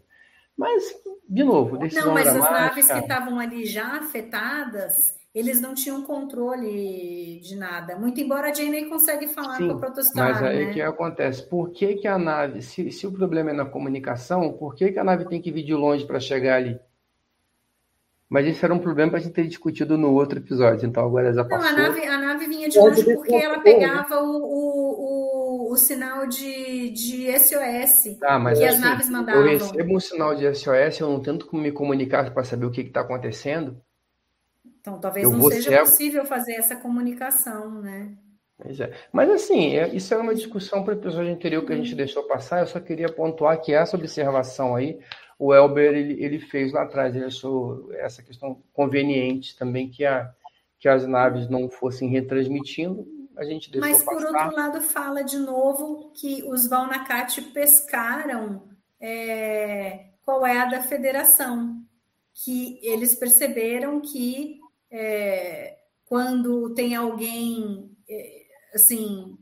Mas, 0.56 0.84
de 1.28 1.43
novo, 1.43 1.76
decisão 1.76 2.06
Não, 2.06 2.14
mas 2.14 2.28
as 2.28 2.38
naves 2.38 2.86
que 2.86 2.98
estavam 2.98 3.40
ali 3.40 3.66
já 3.66 3.98
afetadas, 3.98 5.15
eles 5.36 5.60
não 5.60 5.74
tinham 5.74 6.02
controle 6.02 7.38
de 7.40 7.56
nada. 7.56 7.94
Muito 7.94 8.18
embora 8.18 8.48
a 8.48 8.54
Janeway 8.54 8.86
consegue 8.86 9.28
falar 9.28 9.58
Sim, 9.58 9.68
com 9.68 9.74
a 9.74 9.78
Protostar, 9.78 10.32
mas 10.32 10.42
aí 10.42 10.64
né? 10.64 10.72
que 10.72 10.80
acontece? 10.80 11.46
Por 11.46 11.72
que, 11.72 11.96
que 11.96 12.08
a 12.08 12.16
nave, 12.16 12.62
se, 12.62 12.90
se 12.90 13.06
o 13.06 13.12
problema 13.12 13.50
é 13.50 13.52
na 13.52 13.66
comunicação, 13.66 14.54
por 14.54 14.74
que, 14.74 14.92
que 14.92 14.98
a 14.98 15.04
nave 15.04 15.26
tem 15.26 15.38
que 15.38 15.52
vir 15.52 15.62
de 15.62 15.74
longe 15.74 16.06
para 16.06 16.18
chegar 16.18 16.56
ali? 16.56 16.80
Mas 18.30 18.46
isso 18.46 18.64
era 18.64 18.72
um 18.72 18.78
problema 18.78 19.10
para 19.10 19.20
a 19.20 19.22
gente 19.22 19.34
ter 19.34 19.46
discutido 19.46 19.98
no 19.98 20.14
outro 20.14 20.38
episódio, 20.38 20.88
então 20.88 21.04
agora 21.04 21.30
já 21.34 21.44
passou. 21.44 21.70
Não, 21.70 21.84
a 21.84 21.88
nave, 21.88 22.06
a 22.06 22.18
nave 22.18 22.46
vinha 22.46 22.70
de 22.70 22.78
longe 22.78 23.04
porque 23.04 23.34
ela 23.34 23.60
pegava 23.60 24.22
o, 24.22 24.38
o, 24.38 25.68
o, 25.68 25.72
o 25.74 25.76
sinal 25.76 26.26
de, 26.26 26.88
de 26.92 27.38
SOS 27.38 28.16
ah, 28.22 28.38
mas 28.38 28.58
que 28.58 28.64
assim, 28.64 28.74
as 28.76 28.80
naves 28.80 29.10
mandavam. 29.10 29.42
Eu 29.42 29.48
recebo 29.50 29.96
um 29.96 30.00
sinal 30.00 30.34
de 30.34 30.46
SOS, 30.54 30.98
eu 30.98 31.10
não 31.10 31.20
tento 31.20 31.54
me 31.54 31.70
comunicar 31.70 32.32
para 32.32 32.42
saber 32.42 32.64
o 32.64 32.70
que 32.70 32.80
está 32.80 33.02
acontecendo. 33.02 33.78
Então, 34.86 35.00
talvez 35.00 35.24
eu 35.24 35.32
não 35.32 35.50
seja 35.50 35.80
possível 35.80 36.24
fazer 36.24 36.52
essa 36.52 36.76
comunicação, 36.76 37.82
né? 37.82 38.16
É. 38.60 38.92
Mas 39.12 39.28
assim, 39.28 39.76
é, 39.76 39.88
isso 39.88 40.14
é 40.14 40.16
uma 40.16 40.32
discussão 40.32 40.84
para 40.84 40.94
o 40.94 40.96
episódio 40.96 41.32
anterior 41.32 41.66
que 41.66 41.72
a 41.72 41.76
gente 41.76 41.92
deixou 41.92 42.22
passar. 42.22 42.60
Eu 42.60 42.68
só 42.68 42.78
queria 42.78 43.08
pontuar 43.08 43.60
que 43.60 43.74
essa 43.74 43.96
observação 43.96 44.76
aí 44.76 45.00
o 45.36 45.52
Elber 45.52 45.92
ele, 45.92 46.24
ele 46.24 46.38
fez 46.38 46.72
lá 46.72 46.84
atrás. 46.84 47.16
Ele 47.16 47.24
achou 47.24 47.92
essa 47.94 48.22
questão 48.22 48.62
conveniente 48.72 49.56
também 49.58 49.90
que, 49.90 50.04
a, 50.04 50.30
que 50.78 50.88
as 50.88 51.04
naves 51.04 51.48
não 51.50 51.68
fossem 51.68 52.08
retransmitindo. 52.08 53.04
A 53.36 53.44
gente 53.44 53.72
deixou 53.72 53.90
Mas, 53.90 54.04
por 54.04 54.22
passar. 54.22 54.44
outro 54.44 54.56
lado, 54.56 54.80
fala 54.80 55.24
de 55.24 55.36
novo 55.36 56.12
que 56.14 56.44
os 56.44 56.68
Valnacate 56.68 57.42
pescaram 57.42 58.62
é, 59.00 60.10
qual 60.22 60.46
é 60.46 60.60
a 60.60 60.66
da 60.66 60.80
federação. 60.80 61.74
Que 62.32 62.78
eles 62.82 63.14
perceberam 63.16 64.00
que 64.00 64.60
é, 64.97 65.77
quando 66.06 66.73
tem 66.74 66.94
alguém 66.94 67.94
é, 68.09 68.43
assim 68.74 69.36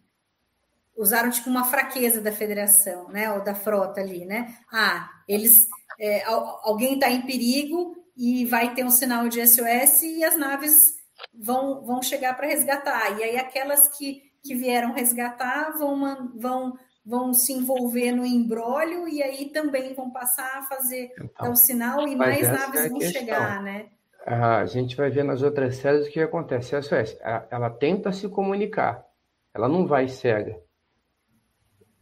usaram 0.96 1.30
tipo 1.30 1.48
uma 1.50 1.64
fraqueza 1.64 2.20
da 2.20 2.32
federação, 2.32 3.08
né, 3.08 3.32
ou 3.32 3.42
da 3.42 3.54
frota 3.54 4.00
ali, 4.00 4.24
né? 4.24 4.56
Ah, 4.72 5.10
eles 5.28 5.68
é, 5.98 6.24
alguém 6.24 6.94
está 6.94 7.10
em 7.10 7.22
perigo 7.22 7.96
e 8.16 8.44
vai 8.46 8.74
ter 8.74 8.84
um 8.84 8.90
sinal 8.90 9.28
de 9.28 9.44
SOS 9.46 10.02
e 10.02 10.24
as 10.24 10.36
naves 10.36 10.94
vão, 11.32 11.84
vão 11.84 12.02
chegar 12.02 12.36
para 12.36 12.46
resgatar. 12.46 13.18
E 13.18 13.24
aí 13.24 13.36
aquelas 13.36 13.88
que, 13.96 14.22
que 14.42 14.54
vieram 14.54 14.92
resgatar 14.92 15.76
vão, 15.76 16.32
vão, 16.36 16.78
vão 17.04 17.32
se 17.32 17.52
envolver 17.52 18.12
no 18.12 18.24
embrólio 18.24 19.08
e 19.08 19.22
aí 19.22 19.50
também 19.50 19.94
vão 19.94 20.10
passar 20.10 20.58
a 20.58 20.62
fazer 20.62 21.12
então, 21.20 21.52
o 21.52 21.56
sinal 21.56 22.06
e 22.06 22.14
mais 22.14 22.48
naves 22.48 22.88
vão 22.88 23.00
chegar, 23.00 23.62
né? 23.62 23.88
A 24.26 24.64
gente 24.64 24.96
vai 24.96 25.10
ver 25.10 25.22
nas 25.22 25.42
outras 25.42 25.76
séries 25.76 26.06
o 26.06 26.10
que 26.10 26.18
acontece. 26.18 26.74
A 26.74 26.80
SOS, 26.80 27.18
ela 27.50 27.68
tenta 27.68 28.10
se 28.10 28.26
comunicar, 28.28 29.04
ela 29.52 29.68
não 29.68 29.86
vai 29.86 30.08
cega. 30.08 30.58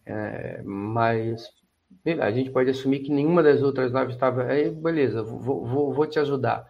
É, 0.07 0.62
mas 0.62 1.51
a 2.20 2.31
gente 2.31 2.51
pode 2.51 2.70
assumir 2.70 3.01
que 3.01 3.11
nenhuma 3.11 3.43
das 3.43 3.61
outras 3.61 3.90
naves 3.93 4.15
estava. 4.15 4.44
Aí, 4.44 4.70
beleza, 4.70 5.23
vou, 5.23 5.66
vou, 5.66 5.93
vou 5.93 6.07
te 6.07 6.20
ajudar. 6.20 6.65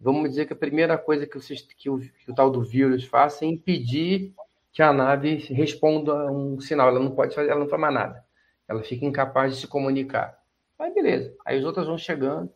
Vamos 0.00 0.30
dizer 0.30 0.46
que 0.46 0.52
a 0.52 0.56
primeira 0.56 0.96
coisa 0.96 1.26
que 1.26 1.38
o, 1.38 1.40
que, 1.40 1.90
o, 1.90 1.98
que 1.98 2.30
o 2.30 2.34
tal 2.34 2.50
do 2.50 2.62
vírus 2.62 3.04
faça 3.04 3.44
é 3.44 3.48
impedir 3.48 4.34
que 4.72 4.82
a 4.82 4.92
nave 4.92 5.36
responda 5.52 6.12
a 6.12 6.30
um 6.30 6.60
sinal. 6.60 6.88
Ela 6.88 7.00
não 7.00 7.10
pode 7.10 7.34
fazer, 7.34 7.50
ela 7.50 7.64
não 7.64 7.78
mais 7.78 7.94
nada. 7.94 8.24
Ela 8.68 8.82
fica 8.82 9.06
incapaz 9.06 9.54
de 9.54 9.60
se 9.62 9.66
comunicar. 9.66 10.38
Aí 10.78 10.92
beleza. 10.92 11.34
Aí 11.44 11.58
as 11.58 11.64
outras 11.64 11.86
vão 11.86 11.98
chegando. 11.98 12.50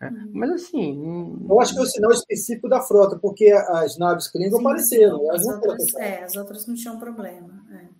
Né? 0.00 0.08
Uhum. 0.10 0.30
Mas 0.32 0.50
assim. 0.50 1.46
Eu 1.48 1.60
acho 1.60 1.74
que 1.74 1.80
é 1.80 1.82
o 1.82 1.86
sinal 1.86 2.12
específico 2.12 2.68
da 2.68 2.80
frota, 2.80 3.18
porque 3.18 3.50
as 3.50 3.98
naves 3.98 4.28
Klingon 4.28 4.60
apareceram. 4.60 5.30
As, 5.30 5.46
outras, 5.46 5.94
é, 5.96 6.22
as 6.22 6.36
outras 6.36 6.66
não 6.66 6.74
tinham 6.74 6.98
problema. 6.98 7.64
É. 7.72 7.98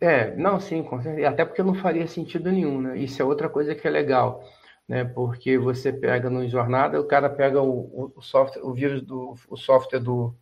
É, 0.00 0.36
não, 0.36 0.58
sim, 0.60 0.82
com 0.82 1.00
certeza. 1.00 1.28
Até 1.28 1.44
porque 1.44 1.62
não 1.62 1.74
faria 1.74 2.06
sentido 2.06 2.50
nenhum, 2.50 2.80
né? 2.80 2.98
Isso 2.98 3.20
é 3.22 3.24
outra 3.24 3.48
coisa 3.48 3.74
que 3.74 3.86
é 3.86 3.90
legal, 3.90 4.44
né? 4.88 5.04
Porque 5.04 5.56
você 5.56 5.92
pega 5.92 6.28
no 6.28 6.48
jornada, 6.48 7.00
o 7.00 7.06
cara 7.06 7.28
pega 7.28 7.62
o, 7.62 8.12
o 8.14 8.22
software, 8.22 8.62
o 8.62 8.72
vírus 8.72 9.02
do 9.02 9.34
o 9.48 9.56
software 9.56 10.00
do, 10.00 10.34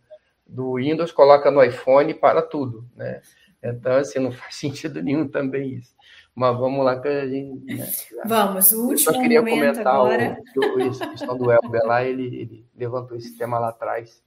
do 0.46 0.74
Windows, 0.74 1.12
coloca 1.12 1.50
no 1.50 1.62
iPhone 1.62 2.10
e 2.10 2.14
para 2.14 2.42
tudo, 2.42 2.88
né? 2.94 3.20
Então, 3.62 3.96
assim, 3.96 4.18
não 4.18 4.32
faz 4.32 4.54
sentido 4.56 5.02
nenhum 5.02 5.28
também 5.28 5.74
isso. 5.74 5.94
Mas 6.36 6.54
vamos 6.58 6.84
lá 6.84 7.00
que 7.00 7.08
a 7.08 7.26
gente. 7.26 7.64
Né? 7.64 7.90
Vamos, 8.26 8.70
o 8.70 8.88
último 8.88 9.10
Eu 9.10 9.14
só 9.14 9.20
queria 9.22 9.40
comentar 9.40 9.86
agora... 9.86 10.38
o, 10.54 11.02
a 11.02 11.08
questão 11.08 11.38
do 11.38 11.50
Elber 11.50 11.82
lá, 11.86 12.04
ele, 12.04 12.26
ele 12.26 12.66
levantou 12.76 13.16
esse 13.16 13.34
tema 13.38 13.58
lá 13.58 13.70
atrás 13.70 14.22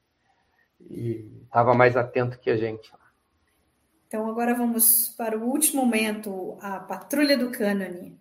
e 0.89 1.29
estava 1.43 1.75
mais 1.75 1.95
atento 1.95 2.39
que 2.39 2.49
a 2.49 2.57
gente. 2.57 2.91
Então, 4.07 4.27
agora 4.27 4.55
vamos 4.55 5.09
para 5.09 5.37
o 5.37 5.43
último 5.43 5.85
momento, 5.85 6.57
a 6.61 6.79
Patrulha 6.79 7.37
do 7.37 7.51
Cânone. 7.51 8.19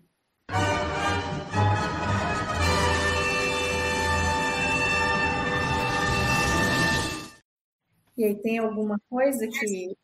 E 8.18 8.24
aí, 8.24 8.34
tem 8.42 8.58
alguma 8.58 9.00
coisa 9.08 9.48
que 9.48 9.96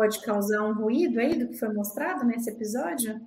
pode 0.00 0.22
causar 0.22 0.62
um 0.62 0.72
ruído 0.72 1.20
aí 1.20 1.38
do 1.38 1.48
que 1.48 1.58
foi 1.58 1.68
mostrado 1.74 2.24
nesse 2.24 2.48
episódio? 2.48 3.20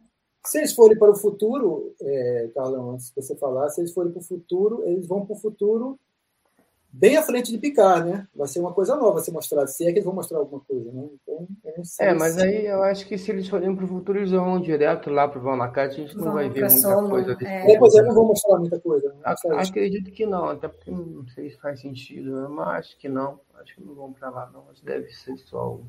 Se 0.43 0.57
eles 0.57 0.73
forem 0.73 0.97
para 0.97 1.11
o 1.11 1.15
futuro, 1.15 1.93
é, 2.01 2.49
Carlão, 2.55 2.93
antes 2.93 3.09
de 3.09 3.15
você 3.15 3.35
falar, 3.35 3.69
se 3.69 3.79
eles 3.79 3.93
forem 3.93 4.11
para 4.11 4.19
o 4.19 4.23
futuro, 4.23 4.81
eles 4.83 5.05
vão 5.05 5.23
para 5.23 5.35
o 5.35 5.39
futuro 5.39 5.99
bem 6.91 7.15
à 7.15 7.21
frente 7.21 7.51
de 7.51 7.59
picar, 7.59 8.03
né? 8.03 8.27
Vai 8.35 8.47
ser 8.47 8.59
uma 8.59 8.73
coisa 8.73 8.95
nova 8.95 9.19
ser 9.19 9.31
mostrada, 9.31 9.67
se 9.67 9.83
é 9.83 9.87
que 9.87 9.99
eles 9.99 10.03
vão 10.03 10.15
mostrar 10.15 10.39
alguma 10.39 10.61
coisa, 10.61 10.91
né? 10.91 11.09
Então, 11.13 11.47
é, 11.99 12.13
mas 12.15 12.33
se... 12.33 12.41
aí 12.41 12.65
eu 12.65 12.81
acho 12.81 13.07
que 13.07 13.19
se 13.19 13.29
eles 13.29 13.47
forem 13.47 13.75
para 13.75 13.85
o 13.85 13.87
futuro, 13.87 14.17
eles 14.17 14.31
vão 14.31 14.59
direto 14.59 15.11
lá 15.11 15.27
para 15.27 15.39
o 15.39 15.43
Valnacate, 15.43 16.01
a 16.01 16.03
gente 16.03 16.17
não 16.17 16.33
vai 16.33 16.49
ver 16.49 16.61
muita 16.61 16.75
solo, 16.75 17.09
coisa 17.09 17.35
desse 17.35 17.51
é. 17.51 17.67
Depois 17.67 17.93
eles 17.93 18.07
não 18.07 18.15
vão 18.15 18.25
mostrar 18.25 18.57
muita 18.57 18.79
coisa. 18.79 19.09
Né? 19.09 19.35
Acredito 19.57 20.11
que 20.11 20.25
não, 20.25 20.49
até 20.49 20.67
porque 20.67 20.89
não 20.89 21.27
sei 21.27 21.51
se 21.51 21.57
faz 21.57 21.79
sentido, 21.79 22.35
né? 22.35 22.47
mas 22.49 22.67
acho 22.79 22.97
que 22.97 23.07
não. 23.07 23.39
Acho 23.61 23.75
que 23.75 23.83
não 23.83 23.93
vão 23.93 24.11
para 24.11 24.29
lá, 24.31 24.49
não. 24.51 24.65
Mas 24.67 24.81
deve 24.81 25.07
ser 25.09 25.37
só. 25.37 25.79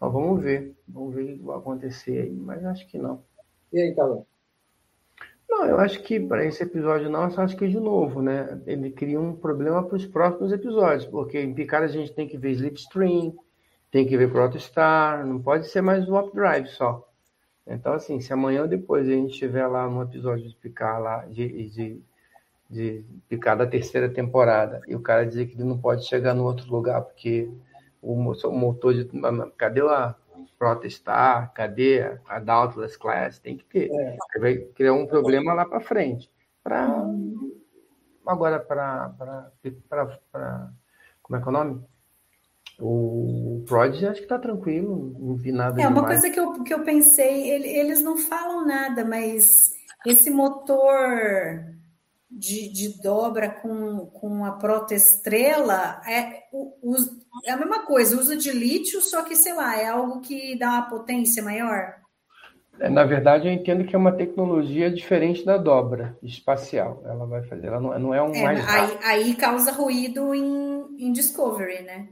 Mas 0.00 0.12
vamos 0.12 0.42
ver. 0.42 0.74
Vamos 0.88 1.14
ver 1.14 1.24
o 1.24 1.38
que 1.38 1.44
vai 1.44 1.58
acontecer 1.58 2.22
aí, 2.22 2.32
mas 2.32 2.64
acho 2.64 2.88
que 2.88 2.98
não. 2.98 3.22
E 3.72 3.80
aí, 3.80 3.94
Carlão? 3.94 4.26
Não, 5.48 5.66
eu 5.66 5.80
acho 5.80 6.00
que 6.02 6.20
para 6.20 6.44
esse 6.44 6.62
episódio 6.62 7.10
não, 7.10 7.28
eu 7.28 7.40
acho 7.40 7.56
que 7.56 7.66
de 7.66 7.78
novo, 7.78 8.22
né? 8.22 8.60
Ele 8.66 8.90
cria 8.90 9.20
um 9.20 9.34
problema 9.34 9.82
para 9.82 9.96
os 9.96 10.06
próximos 10.06 10.52
episódios, 10.52 11.06
porque 11.06 11.40
em 11.40 11.52
Picard 11.52 11.86
a 11.86 11.88
gente 11.88 12.12
tem 12.14 12.28
que 12.28 12.38
ver 12.38 12.52
Slipstream, 12.52 13.34
tem 13.90 14.06
que 14.06 14.16
ver 14.16 14.30
Protostar, 14.30 15.26
não 15.26 15.42
pode 15.42 15.66
ser 15.68 15.80
mais 15.80 16.08
o 16.08 16.16
Updrive 16.16 16.68
só. 16.68 17.06
Então, 17.66 17.92
assim, 17.92 18.20
se 18.20 18.32
amanhã 18.32 18.62
ou 18.62 18.68
depois 18.68 19.08
a 19.08 19.12
gente 19.12 19.32
estiver 19.32 19.66
lá 19.66 19.88
no 19.88 20.02
episódio 20.02 20.48
de 20.48 20.54
Picard 20.54 21.02
lá, 21.02 21.26
de, 21.26 21.68
de, 21.68 22.02
de 22.70 23.04
Picard 23.28 23.64
da 23.64 23.70
terceira 23.70 24.08
temporada, 24.08 24.80
e 24.86 24.94
o 24.94 25.00
cara 25.00 25.26
dizer 25.26 25.46
que 25.46 25.54
ele 25.54 25.64
não 25.64 25.78
pode 25.78 26.06
chegar 26.06 26.32
no 26.32 26.44
outro 26.44 26.70
lugar 26.70 27.02
porque 27.02 27.50
o, 28.02 28.14
motor 28.14 28.94
de. 28.94 29.08
Cadê 29.56 29.80
a 29.82 30.14
protestar, 30.58 31.52
cadê 31.52 32.18
a 32.26 32.38
Doubtless 32.38 32.98
Class? 32.98 33.38
Tem 33.38 33.56
que 33.56 33.64
ter. 33.64 33.90
É. 33.92 34.16
Vai 34.38 34.56
criar 34.56 34.94
um 34.94 35.06
problema 35.06 35.52
lá 35.52 35.64
para 35.64 35.80
frente. 35.80 36.30
Pra, 36.62 37.04
agora, 38.26 38.60
para. 38.60 39.12
Como 41.22 41.36
é 41.38 41.42
que 41.42 41.46
é 41.46 41.48
o 41.48 41.52
nome? 41.52 41.84
O 42.80 43.62
Prodigy 43.68 44.06
acho 44.06 44.20
que 44.20 44.24
está 44.24 44.38
tranquilo, 44.38 45.14
não 45.18 45.36
vi 45.36 45.52
nada. 45.52 45.80
É, 45.80 45.86
uma 45.86 45.96
demais. 45.96 46.20
coisa 46.20 46.34
que 46.34 46.40
eu, 46.40 46.64
que 46.64 46.72
eu 46.72 46.82
pensei, 46.82 47.50
ele, 47.50 47.68
eles 47.68 48.02
não 48.02 48.16
falam 48.16 48.66
nada, 48.66 49.04
mas 49.04 49.74
esse 50.06 50.30
motor 50.30 50.98
de, 52.30 52.68
de 52.72 53.02
dobra 53.02 53.50
com, 53.50 54.06
com 54.06 54.44
a 54.44 54.52
protoestrela 54.52 56.00
é, 56.06 56.44
é 57.44 57.50
a 57.50 57.56
mesma 57.56 57.84
coisa, 57.84 58.18
uso 58.18 58.36
de 58.36 58.52
lítio, 58.52 59.00
só 59.00 59.22
que, 59.22 59.34
sei 59.34 59.52
lá, 59.54 59.76
é 59.76 59.88
algo 59.88 60.20
que 60.20 60.56
dá 60.56 60.70
uma 60.70 60.88
potência 60.88 61.42
maior? 61.42 61.96
É, 62.78 62.88
na 62.88 63.04
verdade, 63.04 63.48
eu 63.48 63.52
entendo 63.52 63.84
que 63.84 63.94
é 63.94 63.98
uma 63.98 64.12
tecnologia 64.12 64.90
diferente 64.90 65.44
da 65.44 65.58
dobra 65.58 66.16
espacial. 66.22 67.02
Ela 67.04 67.26
vai 67.26 67.42
fazer, 67.42 67.66
ela 67.66 67.80
não, 67.80 67.98
não 67.98 68.14
é 68.14 68.22
um 68.22 68.34
é, 68.34 68.42
mais 68.42 68.68
aí, 68.68 68.98
aí, 69.02 69.34
causa 69.34 69.72
ruído 69.72 70.34
em, 70.34 70.86
em 70.98 71.12
Discovery, 71.12 71.82
né? 71.82 72.08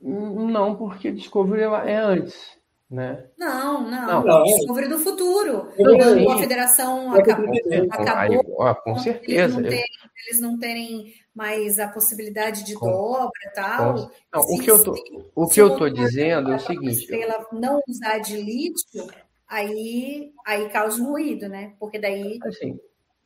Não, 0.00 0.74
porque 0.74 1.12
Discovery 1.12 1.62
é 1.62 1.96
antes, 1.96 2.58
né? 2.92 3.24
Não, 3.38 3.90
não. 3.90 4.06
Não. 4.06 4.24
não. 4.24 4.42
Discovery 4.44 4.88
do 4.88 4.98
futuro. 4.98 5.68
A 6.30 6.38
federação 6.38 7.12
acabou. 7.14 7.48
acabou 7.90 8.56
ó, 8.58 8.74
com 8.74 8.90
Eles 8.90 9.02
certeza. 9.02 9.54
não, 9.54 9.64
eu- 9.64 9.70
terem, 9.70 9.90
eles 10.28 10.40
não 10.40 10.58
terem 10.58 11.14
mais 11.34 11.78
a 11.80 11.88
possibilidade 11.88 12.64
de 12.64 12.74
Com- 12.74 12.86
dobra 12.90 13.30
e 13.46 13.50
tal. 13.54 13.94
com- 13.94 14.10
Não, 14.34 14.42
o 14.42 14.58
que 14.58 14.70
eu 14.70 14.84
tô, 14.84 14.94
o 15.34 15.48
que 15.48 15.60
eu 15.60 15.76
tô 15.76 15.88
dizendo 15.88 16.52
é 16.52 16.56
o 16.56 16.60
seguinte, 16.60 16.92
estrela 17.00 17.46
não 17.52 17.80
usar 17.88 18.18
de 18.18 18.36
lítio, 18.36 19.06
aí, 19.48 20.30
aí 20.46 20.68
causa 20.68 21.02
um 21.02 21.06
ruído, 21.06 21.48
né? 21.48 21.72
Porque 21.80 21.98
daí. 21.98 22.38
assim, 22.44 22.78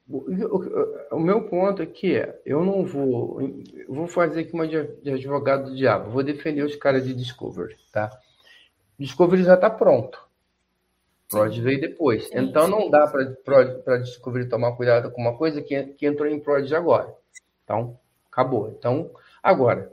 o, 0.09 0.19
o- 0.19 1.17
o 1.17 1.19
meu 1.19 1.43
ponto 1.49 1.83
aqui 1.83 2.15
é, 2.15 2.41
eu 2.47 2.65
não 2.65 2.85
vou, 2.85 3.41
eu 3.43 3.93
vou 3.93 4.07
fazer 4.07 4.43
aqui 4.43 4.53
uma 4.55 4.69
de 4.69 4.81
de 5.03 5.11
advogado 5.11 5.71
do 5.71 5.77
diabo, 5.77 6.11
vou 6.13 6.23
defender 6.23 6.63
os 6.63 6.77
caras 6.77 7.05
de 7.05 7.13
Discovery, 7.13 7.75
tá? 7.93 8.09
Discovery 8.99 9.45
já 9.45 9.55
está 9.55 9.71
pronto. 9.71 10.25
Prod 11.29 11.59
veio 11.59 11.81
depois. 11.81 12.29
Sim, 12.29 12.39
então 12.39 12.67
sim. 12.67 12.71
não 12.71 12.91
dá 12.91 13.07
para 13.07 13.99
Discovery 13.99 14.49
tomar 14.49 14.73
cuidado 14.73 15.11
com 15.11 15.21
uma 15.21 15.37
coisa 15.37 15.61
que, 15.61 15.83
que 15.85 16.07
entrou 16.07 16.29
em 16.29 16.39
Prod 16.39 16.73
agora. 16.73 17.13
Então, 17.65 17.99
acabou. 18.31 18.75
Então, 18.79 19.11
agora, 19.43 19.93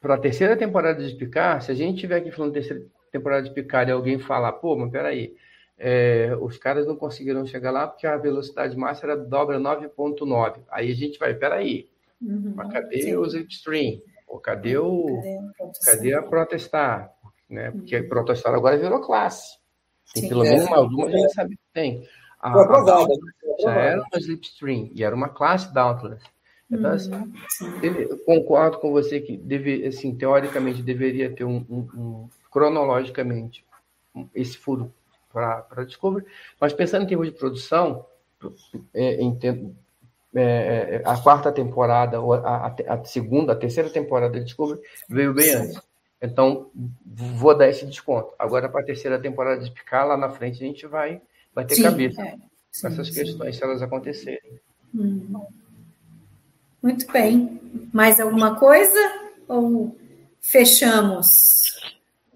para 0.00 0.14
a 0.14 0.18
terceira 0.18 0.56
temporada 0.56 1.02
de 1.02 1.14
Picard, 1.14 1.64
se 1.64 1.72
a 1.72 1.74
gente 1.74 2.00
tiver 2.00 2.16
aqui 2.16 2.30
falando 2.30 2.52
terceira 2.52 2.84
temporada 3.10 3.42
de 3.42 3.54
Picard 3.54 3.90
e 3.90 3.94
alguém 3.94 4.18
falar, 4.18 4.52
pô, 4.52 4.76
mas 4.76 4.90
peraí, 4.90 5.34
é, 5.78 6.36
os 6.40 6.58
caras 6.58 6.86
não 6.86 6.96
conseguiram 6.96 7.46
chegar 7.46 7.70
lá 7.70 7.86
porque 7.86 8.06
a 8.06 8.16
velocidade 8.16 8.76
máxima 8.76 9.12
era 9.12 9.20
dobra 9.20 9.58
9.9. 9.58 10.60
Aí 10.70 10.90
a 10.90 10.94
gente 10.94 11.18
vai, 11.18 11.34
peraí, 11.34 11.88
Uhum, 12.22 12.52
mas 12.54 12.72
cadê 12.72 13.02
sim. 13.02 13.16
os 13.16 13.34
Extreme? 13.34 14.02
Pô, 14.26 14.38
cadê 14.38 14.78
o... 14.78 15.06
Cadê? 15.06 15.72
Cadê 15.84 16.14
a 16.14 16.22
Protestar? 16.22 17.12
Né? 17.52 17.70
Porque 17.70 17.94
a 17.96 18.02
Protestar 18.08 18.54
agora 18.54 18.78
virou 18.78 19.00
classe. 19.00 19.58
Tem 20.14 20.22
Sim. 20.22 20.28
pelo 20.30 20.44
É. 20.44 20.50
menos 20.50 20.64
uma, 20.66 20.80
uma 20.80 21.06
a 21.06 21.10
gente 21.10 21.32
sabe 21.34 21.50
que 21.56 21.62
tem. 21.74 22.08
A, 22.40 22.52
Foi 22.52 22.62
aprovada. 22.62 23.08
Né? 23.08 23.14
Foi 23.40 23.48
já 23.50 23.54
aprovada. 23.70 23.80
era 23.80 24.00
uma 24.00 24.18
Slipstream 24.18 24.90
e 24.94 25.04
era 25.04 25.14
uma 25.14 25.28
classe 25.28 25.72
Dauntless. 25.72 26.24
Então, 26.70 26.90
assim, 26.92 27.12
Uhum, 27.12 27.84
eu 27.84 28.18
concordo 28.24 28.78
com 28.78 28.90
você 28.90 29.20
que 29.20 29.36
deve, 29.36 29.86
assim, 29.86 30.14
teoricamente 30.16 30.82
deveria 30.82 31.30
ter 31.30 31.44
um, 31.44 31.62
um- 31.68 31.88
um- 31.94 32.28
cronologicamente 32.50 33.62
um- 34.14 34.26
esse 34.34 34.56
furo 34.56 34.90
para 35.30 35.84
Discovery, 35.84 36.24
mas 36.58 36.72
pensando 36.72 37.02
em 37.04 37.06
termos 37.06 37.26
de 37.26 37.34
produção, 37.34 38.06
é, 38.94 39.20
em 39.22 39.34
tem- 39.34 39.76
é, 40.34 40.42
é, 40.42 41.02
a 41.04 41.16
quarta 41.18 41.52
temporada, 41.52 42.18
ou 42.22 42.32
a, 42.32 42.38
a- 42.68 42.76
a 42.94 43.04
segunda, 43.04 43.52
a 43.52 43.56
terceira 43.56 43.90
temporada 43.90 44.38
de 44.38 44.44
Discovery 44.46 44.80
veio 45.08 45.34
bem 45.34 45.54
antes. 45.54 45.91
Então, 46.22 46.70
vou 47.04 47.56
dar 47.56 47.68
esse 47.68 47.84
desconto. 47.84 48.32
Agora, 48.38 48.68
para 48.68 48.80
a 48.80 48.84
terceira 48.84 49.18
temporada 49.20 49.60
de 49.62 49.70
Picard, 49.72 50.08
lá 50.10 50.16
na 50.16 50.30
frente, 50.30 50.62
a 50.62 50.66
gente 50.66 50.86
vai, 50.86 51.20
vai 51.52 51.64
ter 51.64 51.74
Sim, 51.74 51.82
cabeça 51.82 52.22
é. 52.22 52.36
Sim, 52.70 52.86
essas 52.86 53.08
sim. 53.08 53.14
questões, 53.14 53.56
se 53.56 53.64
elas 53.64 53.82
acontecerem. 53.82 54.60
Hum. 54.94 55.44
Muito 56.80 57.10
bem. 57.12 57.60
Mais 57.92 58.20
alguma 58.20 58.54
coisa? 58.58 58.98
Ou 59.48 59.96
fechamos? 60.40 61.60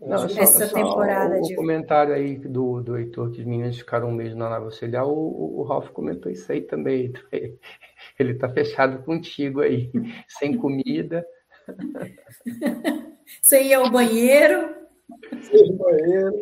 Não, 0.01 0.29
só- 0.29 0.41
Essa 0.41 0.67
só 0.67 0.75
temporada 0.75 1.39
o 1.39 1.43
de- 1.43 1.55
comentário 1.55 2.13
aí 2.15 2.37
do, 2.37 2.83
do 2.83 2.97
Heitor, 2.99 3.31
que 3.31 3.41
os 3.41 3.47
meninos 3.47 3.79
ficaram 3.79 4.09
um 4.09 4.13
mês 4.13 4.35
na 4.35 4.51
nave 4.51 4.67
auxiliar, 4.67 5.07
o, 5.07 5.11
o, 5.13 5.61
o 5.61 5.63
Ralph 5.63 5.89
comentou 5.91 6.31
isso 6.31 6.51
aí 6.51 6.61
também. 6.61 7.13
Ele 8.19 8.35
tá 8.35 8.49
fechado 8.49 9.03
contigo 9.05 9.61
aí, 9.61 9.91
sem 10.29 10.57
comida. 10.57 11.25
Você 13.43 13.62
ia 13.62 13.78
ao 13.78 13.90
banheiro? 13.90 14.74
Banheiro. 15.78 16.32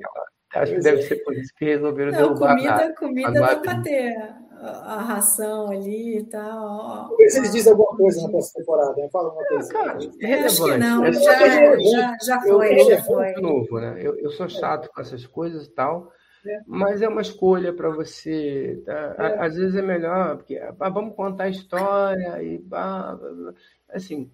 Acho 0.54 0.74
que 0.74 0.80
deve 0.80 1.00
é. 1.00 1.02
ser 1.02 1.16
por 1.24 1.34
isso 1.34 1.52
que 1.56 1.64
resolveram 1.64 2.12
Não, 2.12 2.18
derrubar 2.18 2.52
a 2.52 2.62
nave. 2.62 2.94
comida, 2.94 2.94
comida 2.94 3.28
a 3.28 3.32
dá 3.54 3.56
para 3.60 3.82
ter 3.82 4.16
a, 4.16 4.94
a 4.94 5.02
ração 5.02 5.70
ali 5.72 6.18
e 6.18 6.24
tal. 6.26 7.02
Vamos 7.08 7.16
ver 7.18 7.30
se 7.30 7.38
eles 7.38 7.52
dizem 7.52 7.72
alguma 7.72 7.96
coisa 7.96 8.22
na 8.22 8.28
próxima 8.28 8.60
temporada. 8.60 8.94
Né? 9.02 9.08
Fala 9.10 9.28
alguma 9.30 9.46
coisa. 9.48 9.72
Cara, 9.72 9.90
é 9.92 9.96
Acho 9.96 10.10
que 10.10 10.26
relevante. 10.26 10.78
não, 10.78 11.04
É 11.04 11.12
já, 11.12 11.46
é 11.46 11.80
já, 11.80 12.16
já 12.24 12.40
foi, 12.40 12.80
eu- 12.80 12.86
já 12.90 13.02
foi. 13.02 13.34
de 13.34 13.42
novo, 13.42 13.80
né? 13.80 13.96
Eu, 14.00 14.16
eu 14.18 14.30
sou 14.30 14.48
chato 14.48 14.88
com 14.94 15.00
essas 15.00 15.26
coisas 15.26 15.66
e 15.66 15.70
tal, 15.74 16.12
É. 16.46 16.60
mas 16.68 17.02
é 17.02 17.08
uma 17.08 17.20
escolha 17.22 17.72
para 17.72 17.90
você. 17.90 18.80
tá? 18.86 19.14
A- 19.18 19.28
É. 19.30 19.46
Às 19.46 19.56
vezes 19.56 19.74
é 19.74 19.82
melhor, 19.82 20.36
porque 20.36 20.56
ah, 20.56 20.88
vamos 20.88 21.16
contar 21.16 21.44
a 21.44 21.48
história 21.48 22.40
e 22.44 22.60
pá, 22.60 23.16
blá, 23.20 23.30
blá. 23.32 23.54
assim. 23.92 24.30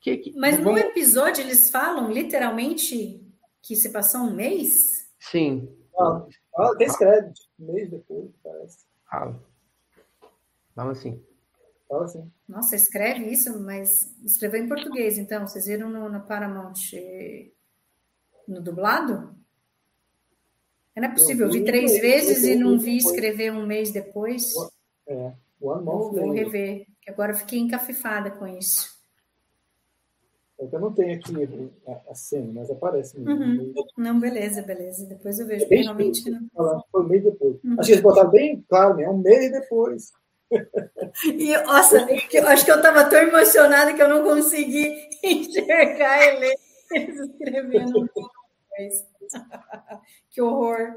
Que, 0.00 0.16
que, 0.16 0.32
Mas 0.36 0.56
no 0.58 0.64
vamos- 0.64 0.80
episódio 0.80 1.42
eles 1.42 1.68
falam 1.70 2.10
literalmente 2.10 3.20
que 3.62 3.76
se 3.76 3.90
passou 3.90 4.22
um 4.22 4.34
mês? 4.34 5.08
Sim, 5.18 5.68
Ah, 5.98 6.26
ah. 6.56 6.70
Um 7.58 7.72
mês 7.72 7.90
depois, 7.90 8.30
parece. 8.42 8.78
fala. 9.10 9.42
Fala 10.74 10.92
assim. 10.92 11.22
Fala 11.88 12.04
assim. 12.04 12.32
Nossa, 12.48 12.74
escreve 12.76 13.26
isso, 13.30 13.60
mas 13.60 14.14
escreveu 14.24 14.62
em 14.64 14.68
português, 14.68 15.18
então. 15.18 15.46
Vocês 15.46 15.66
viram 15.66 15.90
no, 15.90 16.08
na 16.08 16.20
Paramount 16.20 16.72
eh, 16.94 17.50
no 18.48 18.62
dublado? 18.62 19.34
Não 20.96 21.04
é 21.04 21.12
possível, 21.12 21.46
eu 21.46 21.52
vi 21.52 21.60
vi 21.60 21.64
três 21.64 21.92
depois, 21.92 22.00
vezes 22.26 22.44
e 22.44 22.52
eu 22.52 22.58
não 22.60 22.78
vi 22.78 22.96
escrever 22.98 23.52
um 23.52 23.66
mês 23.66 23.90
depois. 23.90 24.52
É, 25.06 25.14
One 25.14 25.34
Vou, 25.60 25.82
Month 25.82 26.14
vou 26.14 26.32
rever, 26.32 26.86
que 27.00 27.10
agora 27.10 27.32
eu 27.32 27.36
fiquei 27.36 27.58
encafifada 27.58 28.30
com 28.30 28.46
isso. 28.46 28.99
É 30.60 30.66
que 30.66 30.76
Eu 30.76 30.80
não 30.80 30.92
tenho 30.92 31.14
aqui 31.14 31.70
a, 31.88 32.10
a 32.10 32.14
cena, 32.14 32.52
mas 32.54 32.70
aparece. 32.70 33.18
Uhum. 33.18 33.72
Não, 33.96 34.20
beleza, 34.20 34.62
beleza. 34.62 35.06
Depois 35.06 35.38
eu 35.40 35.46
vejo. 35.46 35.64
É 35.64 35.68
bem 35.68 35.82
Realmente 35.84 36.30
não. 36.30 36.84
Foi 36.92 37.02
um 37.02 37.08
mês 37.08 37.24
depois. 37.24 37.56
Uhum. 37.64 37.76
Acho 37.78 37.86
que 37.86 37.92
eles 37.92 38.02
botaram 38.02 38.30
bem 38.30 38.64
claro, 38.68 38.96
né? 38.96 39.08
Um 39.08 39.18
mês 39.18 39.50
depois. 39.50 40.12
E, 41.24 41.56
nossa, 41.62 42.04
que 42.06 42.38
acho 42.38 42.64
que 42.64 42.70
eu 42.70 42.76
estava 42.76 43.08
tão 43.08 43.20
emocionada 43.20 43.94
que 43.94 44.02
eu 44.02 44.08
não 44.08 44.22
consegui 44.22 45.08
enxergar 45.24 46.26
ele 46.26 46.54
eles 46.92 47.20
escrevendo. 47.20 48.10
Mas, 48.76 49.06
que 50.30 50.42
horror. 50.42 50.96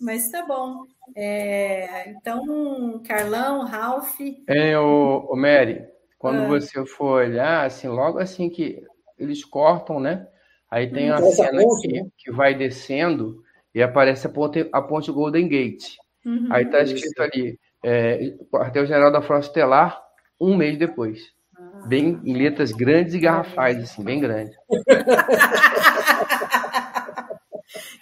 Mas 0.00 0.30
tá 0.30 0.44
bom. 0.44 0.84
É, 1.16 2.10
então, 2.10 3.00
Carlão, 3.06 3.64
Ralph. 3.64 4.20
É, 4.46 4.78
o, 4.78 5.28
o 5.30 5.36
Mary, 5.36 5.86
quando 6.18 6.42
Ah. 6.42 6.48
você 6.48 6.84
for 6.86 7.22
olhar, 7.22 7.66
assim, 7.66 7.88
logo 7.88 8.18
assim 8.18 8.48
que 8.50 8.84
eles 9.18 9.44
cortam, 9.44 9.98
né? 10.00 10.26
Aí 10.70 10.86
tem 10.90 11.10
a 11.10 11.16
Essa 11.16 11.30
cena 11.44 11.62
ponte, 11.62 11.88
que, 11.88 11.92
né? 11.94 12.06
que 12.18 12.30
vai 12.30 12.54
descendo 12.54 13.42
e 13.74 13.82
aparece 13.82 14.26
a 14.26 14.30
ponte, 14.30 14.68
a 14.72 14.82
ponte 14.82 15.10
Golden 15.10 15.48
Gate. 15.48 15.96
Uhum. 16.26 16.48
Aí 16.50 16.66
tá 16.66 16.82
escrito 16.82 17.22
ali, 17.22 17.58
é, 17.82 18.34
quartel-general 18.50 19.10
da 19.10 19.22
Frota 19.22 19.46
Estelar, 19.46 20.00
um 20.40 20.56
mês 20.56 20.76
depois. 20.78 21.32
Bem, 21.86 22.20
em 22.24 22.34
letras 22.34 22.70
grandes 22.72 23.14
e 23.14 23.18
garrafais, 23.18 23.82
assim, 23.82 24.02
bem 24.04 24.20
grandes. 24.20 24.54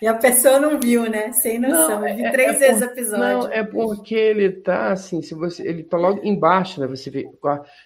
E 0.00 0.06
a 0.06 0.14
pessoa 0.14 0.60
não 0.60 0.78
viu, 0.78 1.10
né? 1.10 1.32
Sem 1.32 1.58
noção. 1.58 2.00
Não, 2.00 2.08
eu 2.08 2.16
vi 2.16 2.24
é- 2.24 2.30
três 2.30 2.56
é 2.62 2.66
vezes 2.68 2.82
o 2.82 2.84
por- 2.86 2.92
episódio. 2.92 3.18
Não, 3.38 3.52
é 3.52 3.64
porque 3.64 4.14
ele 4.14 4.52
tá 4.52 4.92
assim, 4.92 5.22
se 5.22 5.34
você, 5.34 5.66
ele 5.66 5.82
tá 5.82 5.96
logo 5.96 6.20
embaixo, 6.22 6.80
né? 6.80 6.86
Você 6.86 7.10
vê, 7.10 7.26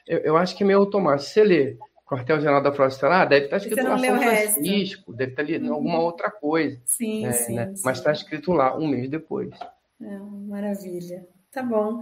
eu, 0.07 0.19
eu 0.19 0.37
acho 0.37 0.57
que 0.57 0.63
é 0.63 0.67
meio 0.67 0.81
automático. 0.81 1.29
Se 1.29 1.35
você 1.35 1.45
lê 1.45 1.77
Quartel-General 2.11 2.61
da 2.61 2.73
Frota 2.73 2.93
Estelar, 2.93 3.29
deve 3.29 3.45
estar 3.45 3.57
escrito 3.59 3.77
você 3.77 3.83
não 3.85 3.91
lá 3.93 3.99
São. 3.99 4.19
Francisco, 4.21 5.13
deve 5.13 5.31
estar 5.31 5.43
ali 5.43 5.57
em 5.57 5.69
Uhum. 5.69 5.75
alguma 5.75 6.01
outra 6.01 6.29
coisa, 6.31 6.77
Sim, 6.85 7.23
né, 7.23 7.33
sim, 7.33 7.55
né? 7.55 7.73
sim. 7.75 7.83
Mas 7.85 7.99
está 7.99 8.11
escrito 8.11 8.53
lá 8.53 8.77
um 8.77 8.89
mês 8.89 9.09
depois. 9.09 9.51
É, 10.03 10.19
maravilha. 10.49 11.25
Tá 11.53 11.63
bom. 11.63 12.01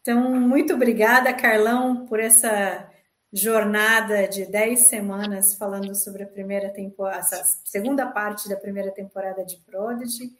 Então, 0.00 0.30
muito 0.40 0.72
obrigada, 0.72 1.32
Carlão, 1.34 2.06
por 2.06 2.18
essa 2.18 2.88
jornada 3.32 4.26
de 4.26 4.46
10 4.46 4.78
semanas 4.80 5.54
falando 5.54 5.94
sobre 5.94 6.22
a 6.22 6.26
primeira 6.26 6.70
temporada, 6.70 7.18
essa 7.18 7.44
segunda 7.64 8.06
parte 8.06 8.48
da 8.48 8.56
primeira 8.56 8.90
temporada 8.90 9.44
de 9.44 9.56
Prodigy. 9.58 10.30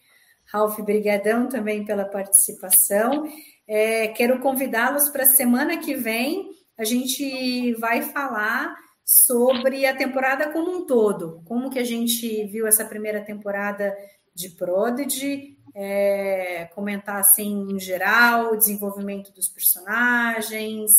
Ralph, 0.46 0.80
brigadão 0.80 1.46
também 1.48 1.84
pela 1.84 2.04
participação. 2.04 3.30
É, 3.68 4.08
quero 4.08 4.40
convidá-los 4.40 5.08
para 5.10 5.22
a 5.22 5.26
semana 5.26 5.76
que 5.76 5.94
vem. 5.94 6.50
A 6.76 6.84
gente 6.84 7.72
vai 7.74 8.02
falar 8.02 8.74
sobre 9.04 9.86
a 9.86 9.96
temporada 9.96 10.50
como 10.52 10.70
um 10.70 10.86
todo, 10.86 11.42
como 11.44 11.70
que 11.70 11.78
a 11.78 11.84
gente 11.84 12.44
viu 12.46 12.66
essa 12.66 12.84
primeira 12.84 13.24
temporada 13.24 13.96
de 14.34 14.50
Prodigy, 14.50 15.58
é, 15.74 16.68
comentar 16.74 17.16
assim 17.16 17.68
em 17.70 17.78
geral 17.78 18.52
o 18.52 18.56
desenvolvimento 18.56 19.32
dos 19.32 19.48
personagens, 19.48 20.90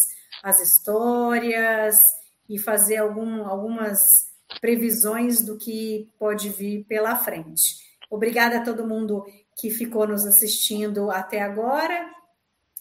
as 0.43 0.59
histórias 0.59 1.97
e 2.49 2.57
fazer 2.57 2.97
algum, 2.97 3.45
algumas 3.45 3.99
previsões 4.59 5.41
do 5.41 5.57
que 5.57 6.09
pode 6.19 6.49
vir 6.49 6.83
pela 6.85 7.15
frente. 7.15 7.77
Obrigada 8.09 8.57
a 8.57 8.63
todo 8.63 8.87
mundo 8.87 9.25
que 9.57 9.69
ficou 9.69 10.07
nos 10.07 10.25
assistindo 10.25 11.09
até 11.09 11.41
agora. 11.41 12.09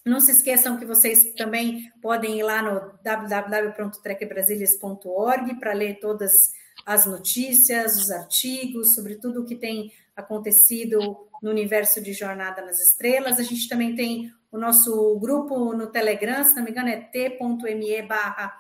Não 0.05 0.20
se 0.20 0.31
esqueçam 0.31 0.78
que 0.78 0.86
vocês 0.86 1.35
também 1.35 1.90
podem 2.01 2.39
ir 2.39 2.43
lá 2.43 2.62
no 2.62 2.93
www.trecbrasilias.org 3.02 5.60
para 5.60 5.74
ler 5.74 6.01
todas 6.01 6.52
as 6.86 7.05
notícias, 7.05 7.97
os 7.97 8.10
artigos, 8.10 8.94
sobre 8.94 9.16
tudo 9.16 9.43
o 9.43 9.44
que 9.44 9.56
tem 9.56 9.93
acontecido 10.16 11.28
no 11.43 11.51
universo 11.51 12.01
de 12.01 12.12
Jornada 12.12 12.62
nas 12.62 12.81
Estrelas. 12.81 13.39
A 13.39 13.43
gente 13.43 13.68
também 13.68 13.94
tem 13.94 14.32
o 14.51 14.59
nosso 14.59 15.18
grupo 15.18 15.74
no 15.74 15.89
Telegram, 15.89 16.43
se 16.44 16.56
não 16.56 16.64
me 16.64 16.70
engano, 16.70 16.89
é 16.89 17.01
t.me 17.01 18.02
barra. 18.02 18.59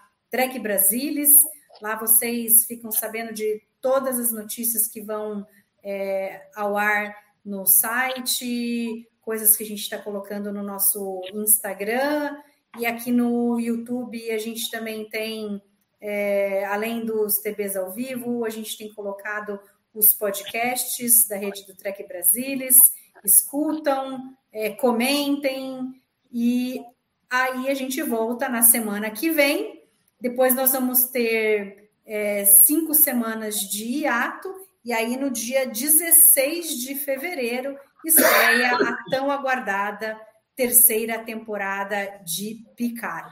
Lá 1.80 1.96
vocês 1.96 2.64
ficam 2.66 2.92
sabendo 2.92 3.32
de 3.32 3.62
todas 3.80 4.18
as 4.18 4.30
notícias 4.30 4.86
que 4.86 5.00
vão 5.00 5.46
é, 5.82 6.46
ao 6.54 6.76
ar 6.76 7.16
no 7.44 7.66
site, 7.66 9.08
coisas 9.30 9.54
que 9.54 9.62
a 9.62 9.66
gente 9.66 9.82
está 9.82 9.96
colocando 9.96 10.52
no 10.52 10.60
nosso 10.60 11.22
Instagram. 11.32 12.36
E 12.76 12.84
aqui 12.84 13.12
no 13.12 13.60
YouTube 13.60 14.28
a 14.28 14.38
gente 14.38 14.68
também 14.72 15.08
tem, 15.08 15.62
é, 16.00 16.64
além 16.64 17.06
dos 17.06 17.38
TVs 17.38 17.76
ao 17.76 17.92
vivo, 17.92 18.44
a 18.44 18.50
gente 18.50 18.76
tem 18.76 18.92
colocado 18.92 19.60
os 19.94 20.12
podcasts 20.14 21.28
da 21.28 21.36
rede 21.36 21.64
do 21.64 21.76
Trek 21.76 22.04
Brasilis. 22.08 22.76
Escutam, 23.24 24.36
é, 24.50 24.70
comentem 24.70 25.94
e 26.32 26.82
aí 27.30 27.70
a 27.70 27.74
gente 27.74 28.02
volta 28.02 28.48
na 28.48 28.62
semana 28.62 29.12
que 29.12 29.30
vem. 29.30 29.84
Depois 30.20 30.56
nós 30.56 30.72
vamos 30.72 31.04
ter 31.04 31.88
é, 32.04 32.44
cinco 32.44 32.94
semanas 32.94 33.60
de 33.60 33.84
hiato 33.84 34.52
e 34.84 34.92
aí 34.92 35.16
no 35.16 35.30
dia 35.30 35.68
16 35.68 36.80
de 36.80 36.96
fevereiro 36.96 37.78
estreia 38.04 38.74
a 38.74 38.96
tão 39.10 39.30
aguardada 39.30 40.18
terceira 40.56 41.18
temporada 41.24 42.20
de 42.24 42.64
Picard. 42.76 43.30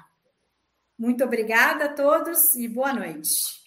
Muito 0.99 1.23
obrigada 1.25 1.87
a 1.87 1.89
todos 1.95 2.57
e 2.57 2.67
boa 2.69 2.93
noite. 2.93 3.59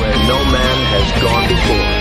Where 0.00 0.18
no 0.26 0.44
man 0.44 0.78
has 0.92 1.22
gone 1.22 1.48
before. 1.48 1.99